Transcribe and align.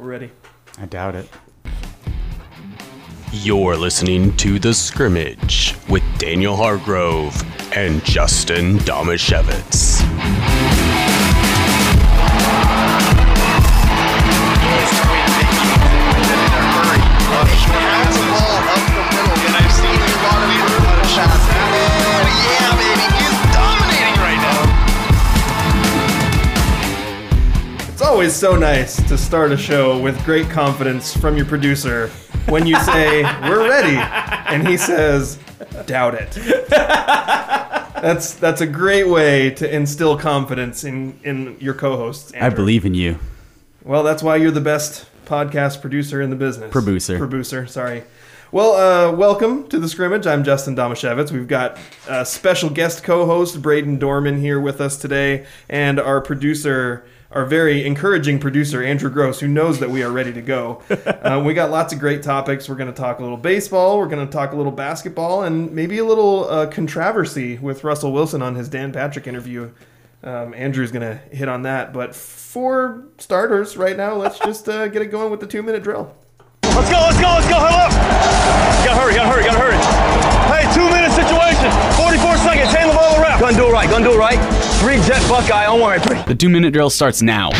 We're 0.00 0.06
ready. 0.06 0.30
I 0.78 0.86
doubt 0.86 1.14
it. 1.14 1.28
You're 3.32 3.76
listening 3.76 4.34
to 4.38 4.58
The 4.58 4.72
Scrimmage 4.72 5.74
with 5.90 6.02
Daniel 6.16 6.56
Hargrove 6.56 7.36
and 7.76 8.02
Justin 8.02 8.78
Damasiewicz. 8.78 9.89
Always 28.10 28.34
so 28.34 28.56
nice 28.56 28.96
to 29.08 29.16
start 29.16 29.52
a 29.52 29.56
show 29.56 29.96
with 29.96 30.22
great 30.24 30.50
confidence 30.50 31.16
from 31.16 31.36
your 31.36 31.46
producer 31.46 32.08
when 32.48 32.66
you 32.66 32.74
say, 32.80 33.22
We're 33.22 33.68
ready. 33.68 33.96
And 34.48 34.66
he 34.66 34.76
says, 34.76 35.38
Doubt 35.86 36.14
it. 36.14 36.32
That's 36.68 38.34
that's 38.34 38.60
a 38.62 38.66
great 38.66 39.08
way 39.08 39.50
to 39.50 39.74
instill 39.74 40.18
confidence 40.18 40.82
in, 40.82 41.20
in 41.22 41.56
your 41.60 41.72
co 41.72 41.96
hosts. 41.96 42.32
I 42.34 42.50
believe 42.50 42.84
in 42.84 42.94
you. 42.94 43.16
Well, 43.84 44.02
that's 44.02 44.24
why 44.24 44.36
you're 44.36 44.50
the 44.50 44.60
best 44.60 45.06
podcast 45.24 45.80
producer 45.80 46.20
in 46.20 46.30
the 46.30 46.36
business. 46.36 46.72
Producer. 46.72 47.16
Producer, 47.16 47.68
sorry. 47.68 48.02
Well, 48.50 48.72
uh, 48.72 49.14
welcome 49.14 49.68
to 49.68 49.78
the 49.78 49.88
scrimmage. 49.88 50.26
I'm 50.26 50.42
Justin 50.42 50.74
Damasiewicz. 50.74 51.30
We've 51.30 51.46
got 51.46 51.78
a 52.08 52.26
special 52.26 52.70
guest 52.70 53.04
co-host 53.04 53.62
Braden 53.62 54.00
Dohrmann 54.00 54.40
here 54.40 54.58
with 54.58 54.80
us 54.80 54.96
today, 54.96 55.46
and 55.68 56.00
our 56.00 56.20
producer, 56.20 57.04
our 57.30 57.44
very 57.44 57.86
encouraging 57.86 58.38
producer 58.40 58.82
Andrew 58.82 59.08
Gross, 59.08 59.38
who 59.40 59.46
knows 59.46 59.78
that 59.78 59.90
we 59.90 60.02
are 60.02 60.10
ready 60.10 60.32
to 60.32 60.42
go. 60.42 60.82
uh, 61.06 61.40
we 61.44 61.54
got 61.54 61.70
lots 61.70 61.92
of 61.92 62.00
great 62.00 62.22
topics. 62.22 62.68
We're 62.68 62.74
going 62.74 62.92
to 62.92 62.98
talk 62.98 63.20
a 63.20 63.22
little 63.22 63.36
baseball. 63.36 63.98
We're 63.98 64.08
going 64.08 64.26
to 64.26 64.32
talk 64.32 64.52
a 64.52 64.56
little 64.56 64.72
basketball, 64.72 65.44
and 65.44 65.70
maybe 65.72 65.98
a 65.98 66.04
little 66.04 66.48
uh, 66.48 66.66
controversy 66.66 67.58
with 67.58 67.84
Russell 67.84 68.12
Wilson 68.12 68.42
on 68.42 68.56
his 68.56 68.68
Dan 68.68 68.92
Patrick 68.92 69.26
interview. 69.26 69.70
Um, 70.22 70.52
Andrew's 70.54 70.90
going 70.90 71.02
to 71.02 71.14
hit 71.34 71.48
on 71.48 71.62
that, 71.62 71.92
but 71.92 72.14
for 72.14 73.04
starters, 73.18 73.76
right 73.76 73.96
now, 73.96 74.14
let's 74.14 74.38
just 74.44 74.68
uh, 74.68 74.88
get 74.88 75.02
it 75.02 75.06
going 75.06 75.30
with 75.30 75.40
the 75.40 75.46
two-minute 75.46 75.82
drill. 75.82 76.14
Let's 76.64 76.90
go, 76.90 76.98
let's 76.98 77.20
go, 77.20 77.28
let's 77.28 77.48
go, 77.48 77.56
huddle 77.58 77.78
up. 77.78 77.90
Gotta 78.84 79.00
hurry, 79.00 79.14
gotta 79.14 79.28
hurry, 79.28 79.44
gotta 79.44 79.58
hurry. 79.58 79.76
Hey, 80.48 80.64
two 80.72 80.86
minute 80.88 81.12
situation, 81.12 81.70
44 81.98 82.36
seconds, 82.38 82.72
hand 82.72 82.90
the 82.90 82.94
ball 82.94 83.20
around. 83.20 83.40
Gonna 83.40 83.56
do 83.56 83.68
it 83.68 83.72
right, 83.72 83.90
gonna 83.90 84.04
do 84.04 84.14
it 84.14 84.18
right. 84.18 84.59
Three 84.80 84.96
jet 85.02 85.20
Buckeye, 85.28 85.66
don't 85.66 85.82
worry, 85.82 86.00
three. 86.00 86.22
The 86.22 86.34
two 86.34 86.48
minute 86.48 86.72
drill 86.72 86.88
starts 86.88 87.20
now. 87.20 87.50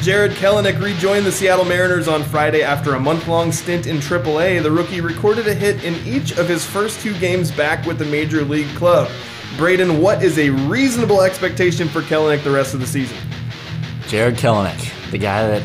Jarred 0.00 0.32
Kelenic 0.32 0.82
rejoined 0.82 1.24
the 1.24 1.30
Seattle 1.30 1.64
Mariners 1.64 2.08
on 2.08 2.24
Friday 2.24 2.60
after 2.64 2.96
a 2.96 2.98
month-long 2.98 3.52
stint 3.52 3.86
in 3.86 3.98
AAA. 3.98 4.60
The 4.64 4.70
rookie 4.72 5.00
recorded 5.00 5.46
a 5.46 5.54
hit 5.54 5.84
in 5.84 5.94
each 6.04 6.36
of 6.36 6.48
his 6.48 6.66
first 6.66 7.00
two 7.00 7.16
games 7.20 7.52
back 7.52 7.86
with 7.86 7.98
the 7.98 8.04
major 8.06 8.42
league 8.44 8.74
club. 8.74 9.08
Braden, 9.56 10.00
what 10.00 10.24
is 10.24 10.40
a 10.40 10.50
reasonable 10.50 11.22
expectation 11.22 11.86
for 11.88 12.02
Kelenic 12.02 12.42
the 12.42 12.50
rest 12.50 12.74
of 12.74 12.80
the 12.80 12.86
season? 12.88 13.16
Jarred 14.08 14.34
Kelenic, 14.34 15.10
the 15.12 15.18
guy 15.18 15.46
that 15.46 15.62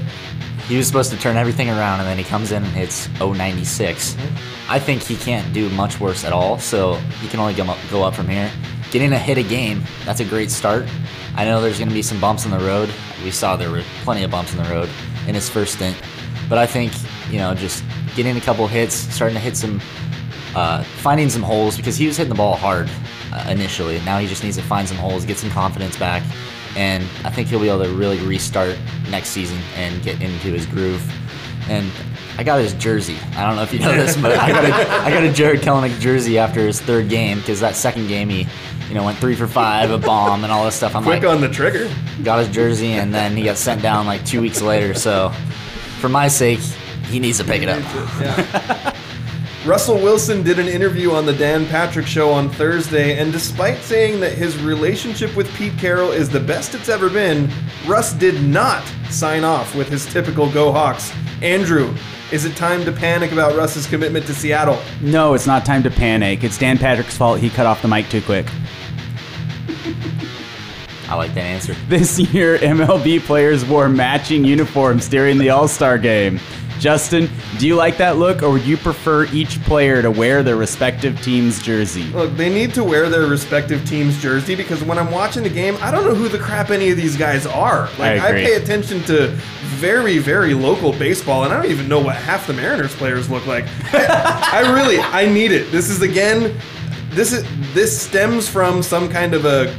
he 0.68 0.78
was 0.78 0.86
supposed 0.86 1.10
to 1.10 1.18
turn 1.18 1.36
everything 1.36 1.68
around 1.68 2.02
and 2.02 2.08
then 2.08 2.20
he 2.20 2.24
comes 2.24 2.52
in 2.52 2.64
and 2.64 2.74
hits 2.74 3.10
096. 3.20 4.14
Mm-hmm. 4.14 4.72
I 4.72 4.78
think 4.78 5.02
he 5.02 5.16
can't 5.16 5.52
do 5.52 5.68
much 5.72 6.00
worse 6.00 6.24
at 6.24 6.32
all, 6.32 6.60
so 6.60 6.94
he 7.22 7.28
can 7.28 7.40
only 7.40 7.56
go 7.56 8.04
up 8.04 8.14
from 8.14 8.28
here. 8.28 8.52
Getting 8.92 9.12
a 9.12 9.20
hit 9.20 9.38
a 9.38 9.44
game, 9.44 9.84
that's 10.06 10.22
a 10.22 10.26
great 10.26 10.50
start. 10.50 10.86
I 11.36 11.44
know 11.44 11.62
there's 11.62 11.78
going 11.78 11.90
to 11.90 11.94
be 11.94 12.02
some 12.02 12.20
bumps 12.22 12.46
in 12.46 12.52
the 12.52 12.60
road. 12.60 12.90
We 13.24 13.32
saw 13.32 13.56
there 13.56 13.70
were 13.70 13.84
plenty 14.04 14.24
of 14.24 14.32
bumps 14.32 14.54
in 14.54 14.64
the 14.64 14.70
road 14.70 14.90
in 15.28 15.36
his 15.36 15.50
first 15.50 15.74
stint. 15.74 16.02
But 16.48 16.58
I 16.58 16.66
think, 16.66 16.94
you 17.30 17.38
know, 17.38 17.54
just 17.54 17.84
getting 18.16 18.38
a 18.38 18.42
couple 18.42 18.66
hits, 18.68 18.96
starting 18.96 19.36
to 19.36 19.42
hit 19.42 19.58
some, 19.58 19.82
uh, 20.56 20.84
finding 20.84 21.30
some 21.30 21.44
holes 21.44 21.76
because 21.76 21.98
he 21.98 22.08
was 22.08 22.16
hitting 22.16 22.30
the 22.30 22.38
ball 22.38 22.56
hard 22.56 22.90
uh, 23.34 23.46
initially. 23.50 24.00
Now 24.06 24.20
he 24.20 24.28
just 24.28 24.44
needs 24.44 24.56
to 24.58 24.64
find 24.64 24.88
some 24.88 24.98
holes, 24.98 25.26
get 25.26 25.38
some 25.38 25.52
confidence 25.52 25.98
back, 25.98 26.24
and 26.76 27.04
I 27.26 27.30
think 27.30 27.50
he'll 27.50 27.60
be 27.60 27.70
able 27.70 27.84
to 27.84 27.90
really 27.90 28.20
restart 28.20 28.78
next 29.12 29.30
season 29.30 29.58
and 29.76 30.02
get 30.02 30.22
into 30.22 30.48
his 30.48 30.66
groove. 30.66 31.04
And 31.70 31.92
I 32.38 32.44
got 32.44 32.60
his 32.60 32.74
jersey. 32.74 33.18
I 33.36 33.46
don't 33.48 33.56
know 33.56 33.64
if 33.64 33.74
you 33.74 33.80
know 33.80 33.92
this, 33.92 34.16
but 34.16 34.38
I 34.38 34.52
got 34.52 34.64
a, 34.64 34.92
I 35.04 35.10
got 35.10 35.24
a 35.24 35.32
Jarred 35.32 35.62
Kelenic 35.62 36.00
jersey 36.00 36.38
after 36.38 36.60
his 36.60 36.80
third 36.80 37.10
game 37.10 37.40
because 37.40 37.60
that 37.62 37.76
second 37.76 38.08
game 38.08 38.30
he, 38.30 38.48
you 38.88 38.94
know, 38.94 39.04
went 39.04 39.18
three 39.18 39.36
for 39.36 39.48
five, 39.48 39.90
a 39.90 39.98
bomb, 39.98 40.44
and 40.44 40.54
all 40.54 40.64
this 40.64 40.76
stuff. 40.76 40.96
I'm 40.96 41.04
Quick 41.04 41.24
like, 41.24 41.32
on 41.32 41.42
the 41.42 41.50
trigger. 41.50 41.90
got 42.24 42.40
his 42.40 42.50
jersey, 42.50 42.94
and 42.94 43.14
then 43.14 43.36
he 43.36 43.44
got 43.44 43.58
sent 43.58 43.82
down 43.82 44.06
like 44.06 44.24
two 44.24 44.40
weeks 44.40 44.62
later. 44.62 44.94
So, 44.94 45.30
for 46.00 46.10
my 46.10 46.28
sake, 46.28 46.60
he 47.08 47.20
needs 47.20 47.40
to 47.40 47.44
pick 47.44 47.64
it 47.64 47.70
up. 47.70 47.82
Yeah. 48.22 48.94
Russell 49.66 49.98
Wilson 49.98 50.44
did 50.44 50.60
an 50.60 50.68
interview 50.68 51.12
on 51.12 51.26
the 51.26 51.34
Dan 51.34 51.66
Patrick 51.66 52.06
Show 52.06 52.30
on 52.30 52.50
Thursday, 52.50 53.18
and 53.18 53.34
despite 53.34 53.80
saying 53.80 54.20
that 54.22 54.32
his 54.34 54.58
relationship 54.62 55.36
with 55.36 55.54
Pete 55.56 55.78
Carroll 55.78 56.12
is 56.12 56.30
the 56.30 56.40
best 56.40 56.74
it's 56.74 56.88
ever 56.88 57.10
been, 57.10 57.50
Russ 57.86 58.14
did 58.14 58.42
not 58.44 58.84
sign 59.10 59.44
off 59.44 59.76
with 59.76 59.90
his 59.90 60.06
typical 60.06 60.50
Go 60.52 60.72
Hawks. 60.72 61.12
Andrew, 61.42 61.94
is 62.32 62.46
it 62.46 62.56
time 62.56 62.84
to 62.86 62.92
panic 62.92 63.32
about 63.32 63.56
Russ's 63.56 63.86
commitment 63.86 64.26
to 64.26 64.34
Seattle? 64.34 64.82
No, 65.02 65.36
it's 65.36 65.46
not 65.46 65.66
time 65.66 65.84
to 65.84 65.92
panic. 65.92 66.44
It's 66.44 66.58
Dan 66.58 66.80
Patrick's 66.80 67.16
fault 67.16 67.40
he 67.40 67.50
cut 67.50 67.68
off 67.68 67.82
the 67.82 67.88
mic 67.88 68.10
too 68.10 68.22
quick. 68.22 68.48
I 71.08 71.16
like 71.16 71.34
that 71.36 71.44
answer. 71.46 71.74
This 71.88 72.20
year, 72.20 72.58
MLB 72.58 73.22
players 73.22 73.64
wore 73.64 73.88
matching 73.88 74.44
uniforms 74.44 75.08
during 75.08 75.38
the 75.38 75.52
All 75.52 75.68
Star 75.68 75.98
game. 75.98 76.40
Justin, 76.80 77.30
do 77.58 77.68
you 77.68 77.76
like 77.76 77.98
that 77.98 78.18
look, 78.18 78.44
or 78.44 78.52
would 78.52 78.66
you 78.66 78.78
prefer 78.78 79.26
each 79.26 79.62
player 79.64 80.02
to 80.02 80.12
wear 80.12 80.44
their 80.44 80.56
respective 80.56 81.20
team's 81.22 81.62
jersey? 81.62 82.04
Look, 82.06 82.36
they 82.36 82.50
need 82.54 82.74
to 82.76 82.84
wear 82.84 83.10
their 83.10 83.28
respective 83.28 83.86
team's 83.88 84.22
jersey 84.22 84.56
because 84.56 84.84
when 84.84 84.98
I'm 84.98 85.12
watching 85.12 85.44
the 85.44 85.50
game, 85.50 85.78
I 85.82 85.92
don't 85.92 86.04
know 86.06 86.16
who 86.16 86.28
the 86.28 86.40
crap 86.40 86.70
any 86.70 86.90
of 86.90 86.98
these 86.98 87.18
guys 87.18 87.46
are. 87.46 87.90
Like, 87.98 88.22
I, 88.22 88.30
agree. 88.30 88.46
pay 88.46 88.54
attention 88.56 89.04
to 89.06 89.28
very, 89.78 90.18
very 90.18 90.54
local 90.54 90.92
baseball, 90.94 91.44
and 91.44 91.54
I 91.54 91.62
don't 91.62 91.72
even 91.72 91.88
know 91.88 92.00
what 92.00 92.16
half 92.16 92.48
the 92.48 92.54
Mariners 92.54 92.96
players 92.96 93.30
look 93.30 93.46
like. 93.46 93.66
I 93.94 94.72
really, 94.74 94.98
I 95.00 95.26
need 95.32 95.52
it. 95.52 95.72
This 95.72 95.90
is 95.90 96.02
again, 96.02 96.58
this 97.18 97.34
is 97.34 97.44
this 97.74 98.00
stems 98.00 98.48
from 98.48 98.84
some 98.84 99.10
kind 99.10 99.34
of 99.34 99.46
a 99.46 99.76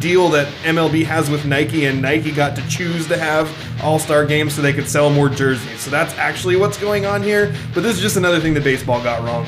deal 0.00 0.28
that 0.30 0.48
MLB 0.64 1.04
has 1.04 1.30
with 1.30 1.46
Nike, 1.46 1.86
and 1.86 2.02
Nike 2.02 2.32
got 2.32 2.56
to 2.56 2.68
choose 2.68 3.06
to 3.06 3.16
have 3.16 3.48
All 3.84 4.00
Star 4.00 4.26
games 4.26 4.54
so 4.54 4.62
they 4.62 4.72
could 4.72 4.88
sell 4.88 5.08
more 5.08 5.28
jerseys. 5.28 5.78
So 5.78 5.90
that's 5.90 6.12
actually 6.18 6.56
what's 6.56 6.76
going 6.76 7.06
on 7.06 7.22
here. 7.22 7.54
But 7.72 7.84
this 7.84 7.94
is 7.94 8.02
just 8.02 8.16
another 8.16 8.40
thing 8.40 8.52
that 8.54 8.64
baseball 8.64 9.00
got 9.00 9.22
wrong. 9.22 9.46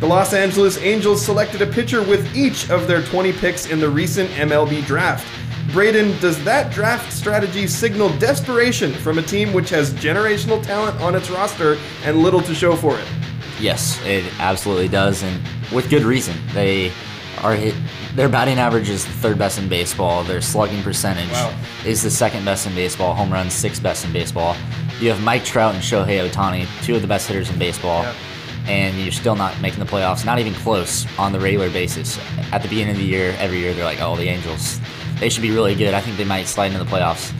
The 0.00 0.06
Los 0.06 0.34
Angeles 0.34 0.76
Angels 0.76 1.24
selected 1.24 1.62
a 1.62 1.66
pitcher 1.66 2.02
with 2.02 2.36
each 2.36 2.68
of 2.68 2.86
their 2.86 3.00
20 3.02 3.32
picks 3.32 3.66
in 3.70 3.80
the 3.80 3.88
recent 3.88 4.28
MLB 4.32 4.84
draft. 4.84 5.26
Braden, 5.72 6.20
does 6.20 6.42
that 6.44 6.70
draft 6.70 7.10
strategy 7.10 7.66
signal 7.66 8.10
desperation 8.18 8.92
from 8.92 9.18
a 9.18 9.22
team 9.22 9.54
which 9.54 9.70
has 9.70 9.94
generational 9.94 10.62
talent 10.62 11.00
on 11.00 11.14
its 11.14 11.30
roster 11.30 11.78
and 12.02 12.18
little 12.18 12.42
to 12.42 12.54
show 12.54 12.76
for 12.76 12.98
it? 12.98 13.06
Yes, 13.60 14.00
it 14.04 14.24
absolutely 14.40 14.88
does, 14.88 15.22
and 15.22 15.40
with 15.72 15.88
good 15.88 16.02
reason. 16.02 16.36
They 16.52 16.92
are 17.42 17.54
hit. 17.54 17.74
Their 18.14 18.28
batting 18.28 18.58
average 18.58 18.88
is 18.88 19.04
the 19.04 19.12
third 19.12 19.38
best 19.38 19.58
in 19.58 19.68
baseball. 19.68 20.22
Their 20.24 20.40
slugging 20.40 20.82
percentage 20.82 21.30
Wow. 21.32 21.52
is 21.84 22.02
the 22.02 22.10
second 22.10 22.44
best 22.44 22.66
in 22.66 22.74
baseball. 22.74 23.14
Home 23.14 23.32
runs 23.32 23.52
sixth 23.52 23.82
best 23.82 24.04
in 24.04 24.12
baseball. 24.12 24.56
You 25.00 25.10
have 25.10 25.20
Mike 25.22 25.44
Trout 25.44 25.74
and 25.74 25.82
Shohei 25.82 26.28
Ohtani, 26.28 26.66
two 26.84 26.94
of 26.94 27.02
the 27.02 27.08
best 27.08 27.26
hitters 27.28 27.50
in 27.50 27.58
baseball, 27.58 28.02
Yeah. 28.02 28.12
and 28.72 28.96
you're 29.02 29.12
still 29.12 29.34
not 29.36 29.60
making 29.60 29.80
the 29.80 29.84
playoffs. 29.90 30.24
Not 30.24 30.38
even 30.38 30.54
close 30.54 31.06
on 31.18 31.32
the 31.32 31.40
regular 31.40 31.68
basis. 31.70 32.18
At 32.52 32.62
the 32.62 32.68
beginning 32.68 32.92
of 32.94 32.98
the 32.98 33.04
year, 33.06 33.34
every 33.40 33.58
year 33.58 33.74
they're 33.74 33.84
like, 33.84 34.00
"Oh, 34.00 34.16
the 34.16 34.28
Angels, 34.28 34.78
they 35.20 35.28
should 35.28 35.42
be 35.42 35.50
really 35.50 35.74
good. 35.74 35.92
I 35.94 36.00
think 36.00 36.16
they 36.16 36.24
might 36.24 36.46
slide 36.48 36.72
into 36.72 36.78
the 36.84 36.90
playoffs." 36.90 37.32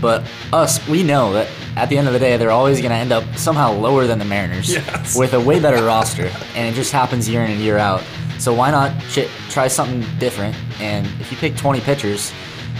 But 0.00 0.24
us, 0.52 0.86
we 0.88 1.02
know 1.02 1.32
that 1.34 1.48
at 1.76 1.88
the 1.88 1.98
end 1.98 2.06
of 2.06 2.12
the 2.12 2.18
day, 2.18 2.36
they're 2.36 2.50
always 2.50 2.78
going 2.78 2.90
to 2.90 2.96
end 2.96 3.12
up 3.12 3.24
somehow 3.36 3.72
lower 3.72 4.06
than 4.06 4.18
the 4.18 4.24
Mariners 4.24 4.72
Yes. 4.72 5.16
with 5.16 5.34
a 5.34 5.40
way 5.40 5.60
better 5.60 5.84
roster, 5.84 6.30
and 6.54 6.68
it 6.68 6.74
just 6.74 6.92
happens 6.92 7.28
year 7.28 7.42
in 7.42 7.50
and 7.50 7.60
year 7.60 7.76
out. 7.78 8.02
So 8.38 8.54
why 8.54 8.70
not 8.70 8.92
ch- 9.10 9.28
try 9.50 9.68
something 9.68 10.04
different? 10.18 10.56
And 10.80 11.06
if 11.20 11.30
you 11.30 11.36
pick 11.36 11.56
20 11.56 11.80
pitchers, 11.80 12.32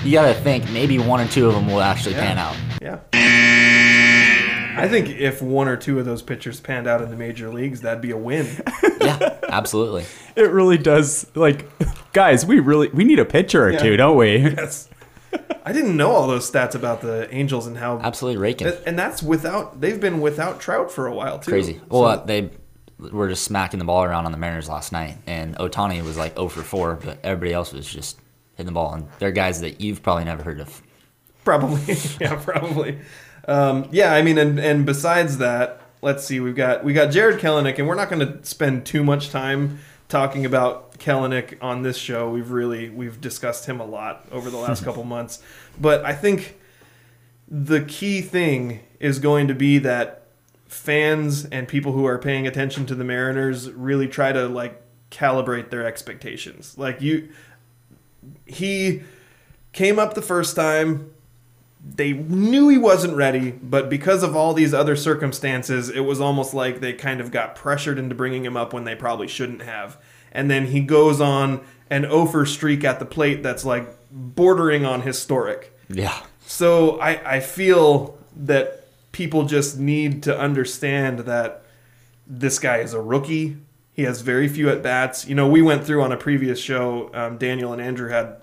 you 0.03 0.13
got 0.13 0.27
to 0.33 0.35
think 0.41 0.71
maybe 0.71 0.99
one 0.99 1.21
or 1.21 1.29
two 1.29 1.47
of 1.49 1.55
them 1.55 1.67
will 1.67 1.83
actually 1.83 2.15
pan 2.15 2.39
out. 2.39 2.57
Yeah. 2.81 2.99
I 3.13 4.89
think 4.89 5.11
if 5.11 5.43
one 5.43 5.69
or 5.69 5.77
two 5.77 5.99
of 5.99 6.07
those 6.07 6.23
pitchers 6.23 6.59
panned 6.61 6.87
out 6.87 7.03
in 7.03 7.11
the 7.11 7.17
major 7.17 7.51
leagues, 7.53 7.83
that'd 7.83 8.01
be 8.01 8.11
a 8.13 8.17
win. 8.17 8.47
Yeah, 9.03 9.39
absolutely. 9.49 10.05
It 10.37 10.51
really 10.51 10.77
does. 10.77 11.27
Like, 11.35 11.65
guys, 12.13 12.45
we 12.45 12.61
really 12.61 12.89
we 12.89 13.03
need 13.05 13.19
a 13.19 13.25
pitcher 13.25 13.65
or 13.65 13.71
Yeah. 13.73 13.79
two, 13.79 13.97
don't 13.97 14.19
we? 14.19 14.37
Yes. 14.57 14.91
I 15.65 15.73
didn't 15.73 15.97
know 15.97 16.11
all 16.11 16.27
those 16.27 16.51
stats 16.51 16.75
about 16.75 17.01
the 17.03 17.33
Angels 17.35 17.67
and 17.67 17.77
how 17.77 17.99
Absolutely 17.99 18.39
raking. 18.41 18.73
and 18.87 18.99
that's 18.99 19.23
without 19.23 19.81
they've 19.81 20.01
been 20.01 20.21
without 20.21 20.61
Trout 20.61 20.91
for 20.91 21.07
a 21.07 21.15
while 21.15 21.39
too. 21.39 21.51
Crazy. 21.51 21.75
So- 21.75 21.81
Well, 21.89 22.05
uh, 22.07 22.25
they 22.25 22.51
were 22.99 23.29
just 23.29 23.45
smacking 23.45 23.79
the 23.79 23.85
ball 23.85 24.05
around 24.05 24.27
on 24.27 24.33
the 24.33 24.39
Mariners 24.39 24.69
last 24.69 24.93
night, 24.93 25.17
and 25.27 25.57
Ohtani 25.57 26.03
was 26.05 26.17
like 26.19 26.35
0 26.37 26.49
for 26.49 26.63
4, 26.63 26.97
but 27.03 27.19
everybody 27.25 27.53
else 27.55 27.73
was 27.73 27.87
just 27.87 28.19
hitting 28.57 28.67
the 28.67 28.73
ball. 28.73 28.93
And 28.95 29.07
they're 29.19 29.33
guys 29.33 29.61
that 29.63 29.81
you've 29.81 30.03
probably 30.03 30.25
never 30.25 30.43
heard 30.43 30.61
of. 30.61 30.83
Probably, 31.45 31.97
yeah, 32.21 32.35
probably. 32.37 32.99
Um, 33.49 33.89
yeah, 33.91 34.13
I 34.13 34.21
mean, 34.23 34.37
and 34.39 34.59
and 34.59 34.85
besides 34.85 35.39
that, 35.39 35.81
let's 36.03 36.25
see, 36.25 36.41
we've 36.41 36.55
got 36.57 36.85
we 36.85 36.93
got 36.93 37.11
Jarred 37.11 37.41
Kelenic, 37.41 37.79
and 37.79 37.89
we're 37.89 37.95
not 37.95 38.11
going 38.11 38.21
to 38.27 38.45
spend 38.45 38.85
too 38.85 39.03
much 39.05 39.31
time 39.31 39.79
talking 40.09 40.45
about 40.45 40.90
Kelenic 41.01 41.59
on 41.61 41.83
this 41.83 41.97
show. 41.97 42.31
We've 42.31 42.51
really 42.51 42.89
we've 42.91 43.21
discussed 43.21 43.67
him 43.67 43.81
a 43.81 43.85
lot 43.85 44.27
over 44.31 44.51
the 44.51 44.57
last 44.57 44.85
couple 44.85 45.05
months, 45.05 45.43
but 45.81 46.05
I 46.05 46.13
think 46.13 46.59
the 47.49 47.83
key 47.83 48.21
thing 48.21 48.81
is 49.01 49.19
going 49.19 49.49
to 49.49 49.55
be 49.55 49.79
that 49.79 50.27
fans 50.69 51.47
and 51.47 51.67
people 51.67 51.93
who 51.93 52.07
are 52.07 52.19
paying 52.19 52.47
attention 52.47 52.87
to 52.87 52.95
the 52.95 53.03
Mariners 53.03 53.71
really 53.73 54.07
try 54.07 54.31
to 54.31 54.47
like 54.47 54.81
calibrate 55.11 55.71
their 55.71 55.85
expectations. 55.85 56.79
Like 56.79 57.01
you 57.01 57.31
he 58.47 59.03
came 59.73 59.99
up 59.99 60.15
the 60.15 60.23
first 60.23 60.55
time 60.55 61.11
they 61.83 62.13
knew 62.13 62.69
he 62.69 62.79
wasn't 62.79 63.17
ready, 63.17 63.51
but 63.51 63.89
because 63.89 64.23
of 64.23 64.37
all 64.37 64.53
these 64.53 64.75
other 64.75 64.97
circumstances, 64.97 65.89
it 65.89 66.01
was 66.01 66.21
almost 66.21 66.53
like 66.53 66.81
they 66.81 66.93
kind 66.93 67.21
of 67.21 67.31
got 67.31 67.55
pressured 67.55 67.99
into 67.99 68.15
bringing 68.15 68.45
him 68.45 68.57
up 68.57 68.73
when 68.73 68.85
they 68.85 68.95
probably 68.95 69.27
shouldn't 69.27 69.63
have. 69.63 69.99
And 70.33 70.51
then 70.51 70.67
he 70.67 70.81
goes 70.81 71.21
on 71.21 71.61
an 71.91 72.05
over 72.07 72.47
streak 72.47 72.85
at 72.85 72.99
the 72.99 73.05
plate 73.05 73.43
that's 73.43 73.65
like 73.65 73.89
bordering 74.11 74.85
on 74.85 75.03
historic. 75.03 75.77
Yeah. 75.89 76.21
So 76.41 77.01
I, 77.01 77.37
I 77.37 77.41
feel 77.41 78.19
that 78.37 78.85
people 79.13 79.45
just 79.45 79.79
need 79.79 80.23
to 80.25 80.39
understand 80.39 81.21
that 81.21 81.63
this 82.27 82.59
guy 82.59 82.79
is 82.79 82.95
a 82.95 83.01
rookie. 83.01 83.57
He 83.93 84.03
has 84.03 84.21
very 84.21 84.49
few 84.49 84.69
at 84.71 84.83
bats. 84.83 85.27
You 85.27 85.35
know, 85.35 85.49
we 85.49 85.63
went 85.63 85.85
through 85.85 86.03
on 86.03 86.13
a 86.13 86.17
previous 86.17 86.61
show. 86.61 87.11
Um, 87.13 87.39
Daniel 87.39 87.73
and 87.73 87.83
Andrew 87.83 88.09
had 88.09 88.37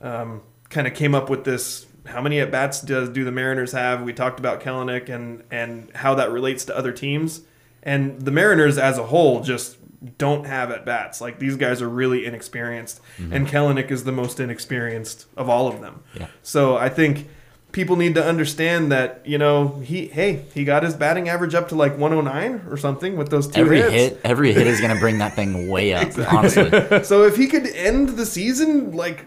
um, 0.00 0.42
kind 0.70 0.86
of 0.86 0.94
came 0.94 1.14
up 1.14 1.28
with 1.28 1.44
this. 1.44 1.86
How 2.06 2.22
many 2.22 2.40
at 2.40 2.50
bats 2.50 2.80
does 2.80 3.08
do 3.10 3.24
the 3.24 3.32
Mariners 3.32 3.72
have? 3.72 4.02
We 4.02 4.12
talked 4.12 4.38
about 4.38 4.60
Kelenic 4.60 5.08
and 5.08 5.42
and 5.50 5.90
how 5.94 6.14
that 6.14 6.30
relates 6.30 6.64
to 6.66 6.76
other 6.76 6.92
teams. 6.92 7.42
And 7.82 8.20
the 8.20 8.30
Mariners 8.30 8.78
as 8.78 8.98
a 8.98 9.04
whole 9.04 9.42
just 9.42 9.76
don't 10.18 10.46
have 10.46 10.70
at 10.70 10.84
bats. 10.84 11.20
Like 11.20 11.38
these 11.38 11.56
guys 11.56 11.82
are 11.82 11.88
really 11.88 12.26
inexperienced, 12.26 13.00
mm-hmm. 13.18 13.32
and 13.32 13.46
Kelenic 13.48 13.90
is 13.90 14.04
the 14.04 14.12
most 14.12 14.40
inexperienced 14.40 15.26
of 15.36 15.48
all 15.48 15.68
of 15.68 15.80
them. 15.80 16.02
Yeah. 16.14 16.28
So 16.42 16.76
I 16.76 16.88
think 16.88 17.28
people 17.72 17.96
need 17.96 18.14
to 18.14 18.24
understand 18.24 18.90
that 18.90 19.20
you 19.26 19.36
know 19.36 19.80
he 19.80 20.06
hey 20.06 20.44
he 20.54 20.64
got 20.64 20.82
his 20.82 20.94
batting 20.94 21.28
average 21.28 21.54
up 21.54 21.68
to 21.68 21.74
like 21.74 21.98
109 21.98 22.66
or 22.70 22.76
something 22.76 23.16
with 23.16 23.28
those 23.30 23.48
two 23.48 23.60
Every 23.60 23.82
hits. 23.82 23.92
hit, 23.92 24.20
every 24.24 24.52
hit 24.52 24.66
is 24.66 24.80
gonna 24.80 24.98
bring 24.98 25.18
that 25.18 25.34
thing 25.34 25.68
way 25.68 25.92
up. 25.92 26.16
Honestly, 26.32 26.70
So 27.04 27.24
if 27.24 27.36
he 27.36 27.46
could 27.48 27.66
end 27.66 28.10
the 28.10 28.24
season 28.24 28.92
like 28.92 29.26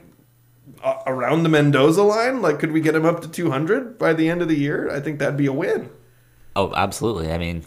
a- 0.84 1.04
around 1.06 1.44
the 1.44 1.50
Mendoza 1.50 2.02
line, 2.02 2.42
like 2.42 2.58
could 2.60 2.72
we 2.72 2.82
get 2.82 2.96
him 2.96 3.06
up 3.06 3.22
to 3.22 3.28
200 3.28 4.00
by 4.00 4.14
the 4.14 4.30
end 4.30 4.42
of 4.42 4.48
the 4.48 4.58
year? 4.58 4.90
I 4.90 5.00
think 5.00 5.20
that'd 5.20 5.38
be 5.38 5.46
a 5.46 5.54
win. 5.54 5.90
oh, 6.56 6.74
absolutely. 6.76 7.32
I 7.32 7.38
mean, 7.38 7.66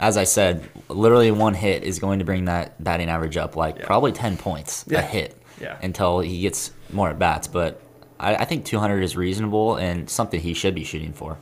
as 0.00 0.16
I 0.16 0.24
said, 0.24 0.68
literally 0.88 1.30
one 1.30 1.54
hit 1.54 1.82
is 1.82 1.98
going 1.98 2.18
to 2.20 2.24
bring 2.24 2.44
that 2.46 2.82
batting 2.82 3.08
average 3.08 3.36
up 3.36 3.56
like 3.56 3.82
probably 3.82 4.12
ten 4.12 4.36
points 4.36 4.84
Yeah. 4.88 5.00
a 5.00 5.02
hit. 5.02 5.34
Yeah. 5.60 5.76
Until 5.82 6.20
he 6.20 6.40
gets 6.42 6.70
more 6.92 7.10
at 7.10 7.18
bats, 7.18 7.48
but 7.48 7.80
I, 8.20 8.36
I 8.36 8.44
think 8.44 8.64
200 8.64 9.02
is 9.02 9.16
reasonable 9.16 9.74
and 9.76 10.08
something 10.08 10.40
he 10.40 10.54
should 10.54 10.74
be 10.74 10.84
shooting 10.84 11.12
for. 11.12 11.36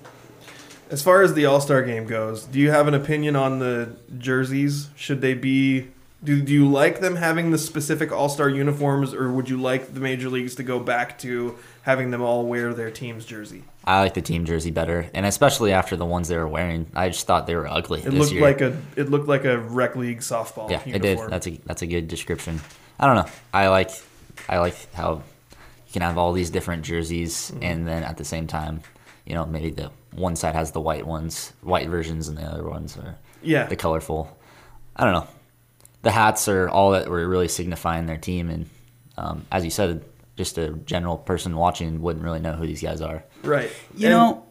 As 0.90 1.02
far 1.02 1.20
as 1.22 1.34
the 1.34 1.44
All 1.46 1.60
Star 1.60 1.82
game 1.82 2.06
goes, 2.06 2.44
do 2.44 2.58
you 2.58 2.70
have 2.70 2.88
an 2.88 2.94
opinion 2.94 3.36
on 3.36 3.58
the 3.58 3.94
jerseys? 4.18 4.88
Should 4.96 5.20
they 5.20 5.34
be? 5.34 5.88
Do, 6.24 6.40
do 6.40 6.52
you 6.52 6.66
like 6.66 7.00
them 7.00 7.16
having 7.16 7.50
the 7.50 7.58
specific 7.58 8.10
All 8.10 8.28
Star 8.30 8.48
uniforms, 8.48 9.12
or 9.12 9.30
would 9.30 9.50
you 9.50 9.60
like 9.60 9.92
the 9.92 10.00
major 10.00 10.30
leagues 10.30 10.54
to 10.54 10.62
go 10.62 10.80
back 10.80 11.18
to 11.18 11.58
having 11.82 12.10
them 12.10 12.22
all 12.22 12.46
wear 12.46 12.72
their 12.72 12.90
team's 12.90 13.24
jersey? 13.26 13.64
I 13.86 14.00
like 14.00 14.14
the 14.14 14.22
team 14.22 14.44
jersey 14.44 14.72
better, 14.72 15.08
and 15.14 15.24
especially 15.24 15.72
after 15.72 15.96
the 15.96 16.04
ones 16.06 16.26
they 16.28 16.36
were 16.36 16.48
wearing. 16.48 16.86
I 16.94 17.08
just 17.08 17.26
thought 17.26 17.46
they 17.46 17.54
were 17.54 17.68
ugly 17.68 18.00
It 18.02 18.12
looked 18.12 18.32
year. 18.32 18.42
like 18.42 18.60
a 18.60 18.76
it 18.96 19.10
looked 19.10 19.28
like 19.28 19.44
a 19.44 19.58
rec 19.58 19.94
league 19.94 20.20
softball. 20.20 20.68
yeah, 20.70 20.82
uniform. 20.84 20.94
it 20.94 21.02
did. 21.02 21.30
That's 21.30 21.46
a 21.46 21.50
that's 21.66 21.82
a 21.82 21.86
good 21.86 22.08
description. 22.08 22.60
I 22.98 23.06
don't 23.06 23.14
know. 23.16 23.30
I 23.54 23.68
like 23.68 23.90
I 24.48 24.58
like 24.58 24.92
how 24.94 25.22
you 25.86 25.92
can 25.92 26.02
have 26.02 26.18
all 26.18 26.32
these 26.32 26.50
different 26.50 26.82
jerseys, 26.84 27.52
Mm-hmm. 27.54 27.62
and 27.62 27.86
then 27.86 28.02
at 28.02 28.16
the 28.16 28.24
same 28.24 28.46
time, 28.48 28.80
you 29.24 29.34
know, 29.34 29.46
maybe 29.46 29.70
the 29.70 29.90
one 30.12 30.34
side 30.34 30.54
has 30.54 30.72
the 30.72 30.80
white 30.80 31.06
ones, 31.06 31.52
white 31.62 31.88
versions, 31.88 32.28
and 32.28 32.36
the 32.38 32.42
other 32.42 32.64
ones 32.68 32.96
are 32.96 33.16
yeah. 33.42 33.66
the 33.66 33.76
colorful. 33.76 34.36
I 34.96 35.04
don't 35.04 35.12
know. 35.12 35.28
The 36.02 36.10
hats 36.10 36.48
are 36.48 36.68
all 36.68 36.90
that 36.92 37.08
were 37.08 37.26
really 37.28 37.48
signifying 37.48 38.06
their 38.06 38.16
team, 38.16 38.50
and 38.50 38.68
um, 39.16 39.44
as 39.52 39.64
you 39.64 39.70
said, 39.70 40.04
just 40.36 40.58
a 40.58 40.70
general 40.84 41.16
person 41.18 41.56
watching 41.56 42.00
wouldn't 42.02 42.24
really 42.24 42.40
know 42.40 42.52
who 42.52 42.66
these 42.66 42.82
guys 42.82 43.00
are. 43.00 43.24
right. 43.42 43.70
You 43.96 44.08
And- 44.08 44.14
know, 44.16 44.44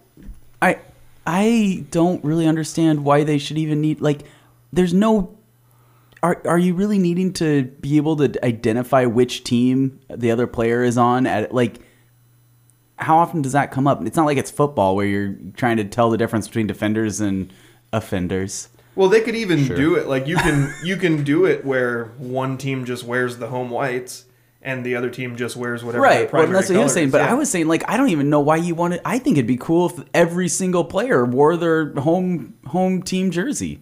I 0.62 0.80
I 1.28 1.86
don't 1.92 2.24
really 2.24 2.48
understand 2.48 3.04
why 3.04 3.24
they 3.24 3.38
should 3.38 3.58
even 3.58 3.82
need 3.82 4.02
like. 4.02 4.22
There's 4.74 4.94
no. 4.94 5.32
Are 6.24 6.42
are 6.46 6.58
you 6.58 6.74
really 6.74 6.98
needing 7.00 7.34
to 7.34 7.64
be 7.82 7.98
able 7.98 8.16
to 8.18 8.46
identify 8.46 9.06
which 9.06 9.44
team 9.44 10.00
the 10.10 10.32
other 10.32 10.48
player 10.48 10.84
is 10.84 10.98
on 10.98 11.26
at 11.28 11.54
like? 11.54 11.80
How 12.98 13.18
often 13.18 13.42
does 13.42 13.52
that 13.52 13.72
come 13.72 13.88
up? 13.88 14.06
It's 14.06 14.16
not 14.16 14.26
like 14.26 14.38
it's 14.38 14.50
football 14.52 14.96
where 14.96 15.06
you're 15.06 15.36
trying 15.58 15.78
to 15.78 15.84
tell 15.84 16.10
the 16.10 16.18
difference 16.18 16.48
between 16.48 16.66
defenders 16.68 17.20
and 17.20 17.52
offenders. 17.92 18.70
Well, 18.96 19.10
they 19.10 19.20
could 19.22 19.36
even 19.36 19.68
do 19.68 19.96
it 19.96 20.08
like 20.08 20.26
you 20.28 20.38
can 20.38 20.74
you 20.84 20.96
can 20.96 21.24
do 21.24 21.46
it 21.46 21.66
where 21.66 22.06
one 22.18 22.58
team 22.58 22.86
just 22.86 23.04
wears 23.04 23.38
the 23.38 23.48
home 23.48 23.70
whites 23.70 24.25
and 24.66 24.84
the 24.86 24.96
other 24.96 25.10
team 25.10 25.38
just 25.38 25.56
wears 25.56 25.84
whatever. 25.84 26.02
their 26.04 26.22
Right. 26.24 26.34
Well, 26.34 26.48
that's 26.48 26.68
what 26.70 26.78
he 26.78 26.84
was 26.84 26.94
saying. 26.94 27.08
is. 27.08 27.12
But 27.14 27.22
Yeah. 27.22 27.32
I 27.32 27.34
was 27.36 27.50
saying, 27.50 27.68
like, 27.68 27.84
I 27.90 27.96
don't 27.96 28.10
even 28.10 28.30
know 28.30 28.42
why 28.42 28.58
you 28.58 28.76
wanted. 28.76 29.00
I 29.06 29.20
think 29.20 29.38
it'd 29.38 29.48
be 29.48 29.58
cool 29.58 29.86
if 29.88 30.04
every 30.14 30.48
single 30.50 30.84
player 30.84 31.24
wore 31.24 31.56
their 31.56 31.94
home 31.94 32.56
home 32.68 33.02
team 33.04 33.32
jersey. 33.32 33.80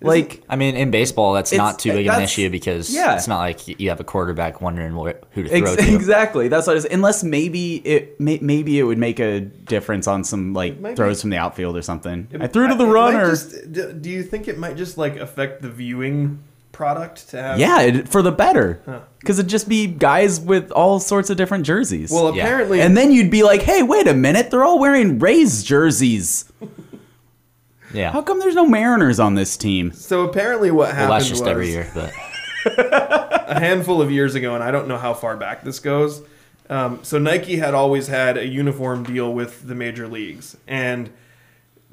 Like, 0.00 0.42
I 0.50 0.56
mean, 0.56 0.76
in 0.76 0.90
baseball, 0.90 1.32
that's 1.32 1.50
not 1.50 1.78
too 1.78 1.90
big 1.92 2.06
of 2.08 2.16
an 2.16 2.22
issue 2.22 2.50
because 2.50 2.94
yeah. 2.94 3.16
it's 3.16 3.26
not 3.26 3.38
like 3.38 3.80
you 3.80 3.88
have 3.88 4.00
a 4.00 4.04
quarterback 4.04 4.60
wondering 4.60 4.92
wh- 4.92 5.14
who 5.30 5.44
to 5.44 5.48
throw 5.48 5.72
ex- 5.72 5.76
to. 5.86 5.94
exactly. 5.94 6.48
That's 6.48 6.66
what 6.66 6.72
I 6.72 6.74
was. 6.74 6.84
Unless 6.84 7.24
maybe 7.24 7.76
it 7.76 8.20
may, 8.20 8.38
maybe 8.42 8.78
it 8.78 8.82
would 8.82 8.98
make 8.98 9.18
a 9.18 9.40
difference 9.40 10.06
on 10.06 10.22
some 10.22 10.52
like 10.52 10.78
throws 10.94 11.18
be- 11.18 11.20
from 11.22 11.30
the 11.30 11.38
outfield 11.38 11.74
or 11.74 11.80
something. 11.80 12.28
It- 12.32 12.42
I 12.42 12.48
threw 12.48 12.68
to 12.68 12.74
the 12.74 12.84
it 12.84 12.90
runner. 12.92 13.30
just- 13.30 13.72
do 13.72 13.94
do 13.94 14.10
you 14.10 14.22
think 14.22 14.46
it 14.46 14.58
might 14.58 14.76
just 14.76 14.98
like 14.98 15.16
affect 15.16 15.62
the 15.62 15.70
viewing 15.70 16.40
product 16.74 17.30
to 17.30 17.40
have? 17.40 17.58
yeah, 17.58 17.80
it, 17.80 18.08
for 18.08 18.20
the 18.20 18.30
better. 18.32 18.82
Because 19.20 19.38
it'd 19.38 19.48
just 19.50 19.68
be 19.70 19.86
guys 19.86 20.38
with 20.38 20.70
all 20.72 21.00
sorts 21.00 21.30
of 21.30 21.38
different 21.38 21.64
jerseys. 21.64 22.10
Well, 22.10 22.34
Yeah. 22.36 22.42
apparently, 22.44 22.82
and 22.82 22.94
then 22.94 23.10
you'd 23.10 23.30
be 23.30 23.42
like, 23.42 23.62
hey, 23.62 23.82
wait 23.82 24.06
a 24.06 24.12
minute, 24.12 24.50
they're 24.50 24.64
all 24.64 24.78
wearing 24.78 25.18
Rays 25.18 25.62
jerseys. 25.64 26.44
Yeah. 27.92 28.10
How 28.10 28.22
come 28.22 28.40
there's 28.40 28.56
no 28.56 28.66
Mariners 28.66 29.20
on 29.20 29.36
this 29.36 29.56
team? 29.56 29.92
so 29.92 30.22
apparently 30.22 30.72
what 30.72 30.88
happened 30.88 31.10
well, 31.10 31.18
that's 31.18 31.28
just 31.28 31.42
was 31.42 31.48
every 31.50 31.68
year, 31.70 31.88
but 31.94 32.12
a 32.76 33.60
handful 33.60 34.02
of 34.02 34.10
years 34.10 34.34
ago, 34.34 34.54
and 34.56 34.64
I 34.64 34.72
don't 34.72 34.88
know 34.88 34.98
how 34.98 35.14
far 35.14 35.36
back 35.36 35.62
this 35.62 35.78
goes. 35.78 36.22
Um, 36.68 36.98
so 37.04 37.18
Nike 37.20 37.56
had 37.56 37.72
always 37.72 38.08
had 38.08 38.36
a 38.36 38.44
uniform 38.48 39.04
deal 39.04 39.32
with 39.32 39.68
the 39.68 39.76
major 39.76 40.08
leagues, 40.08 40.56
and 40.66 41.08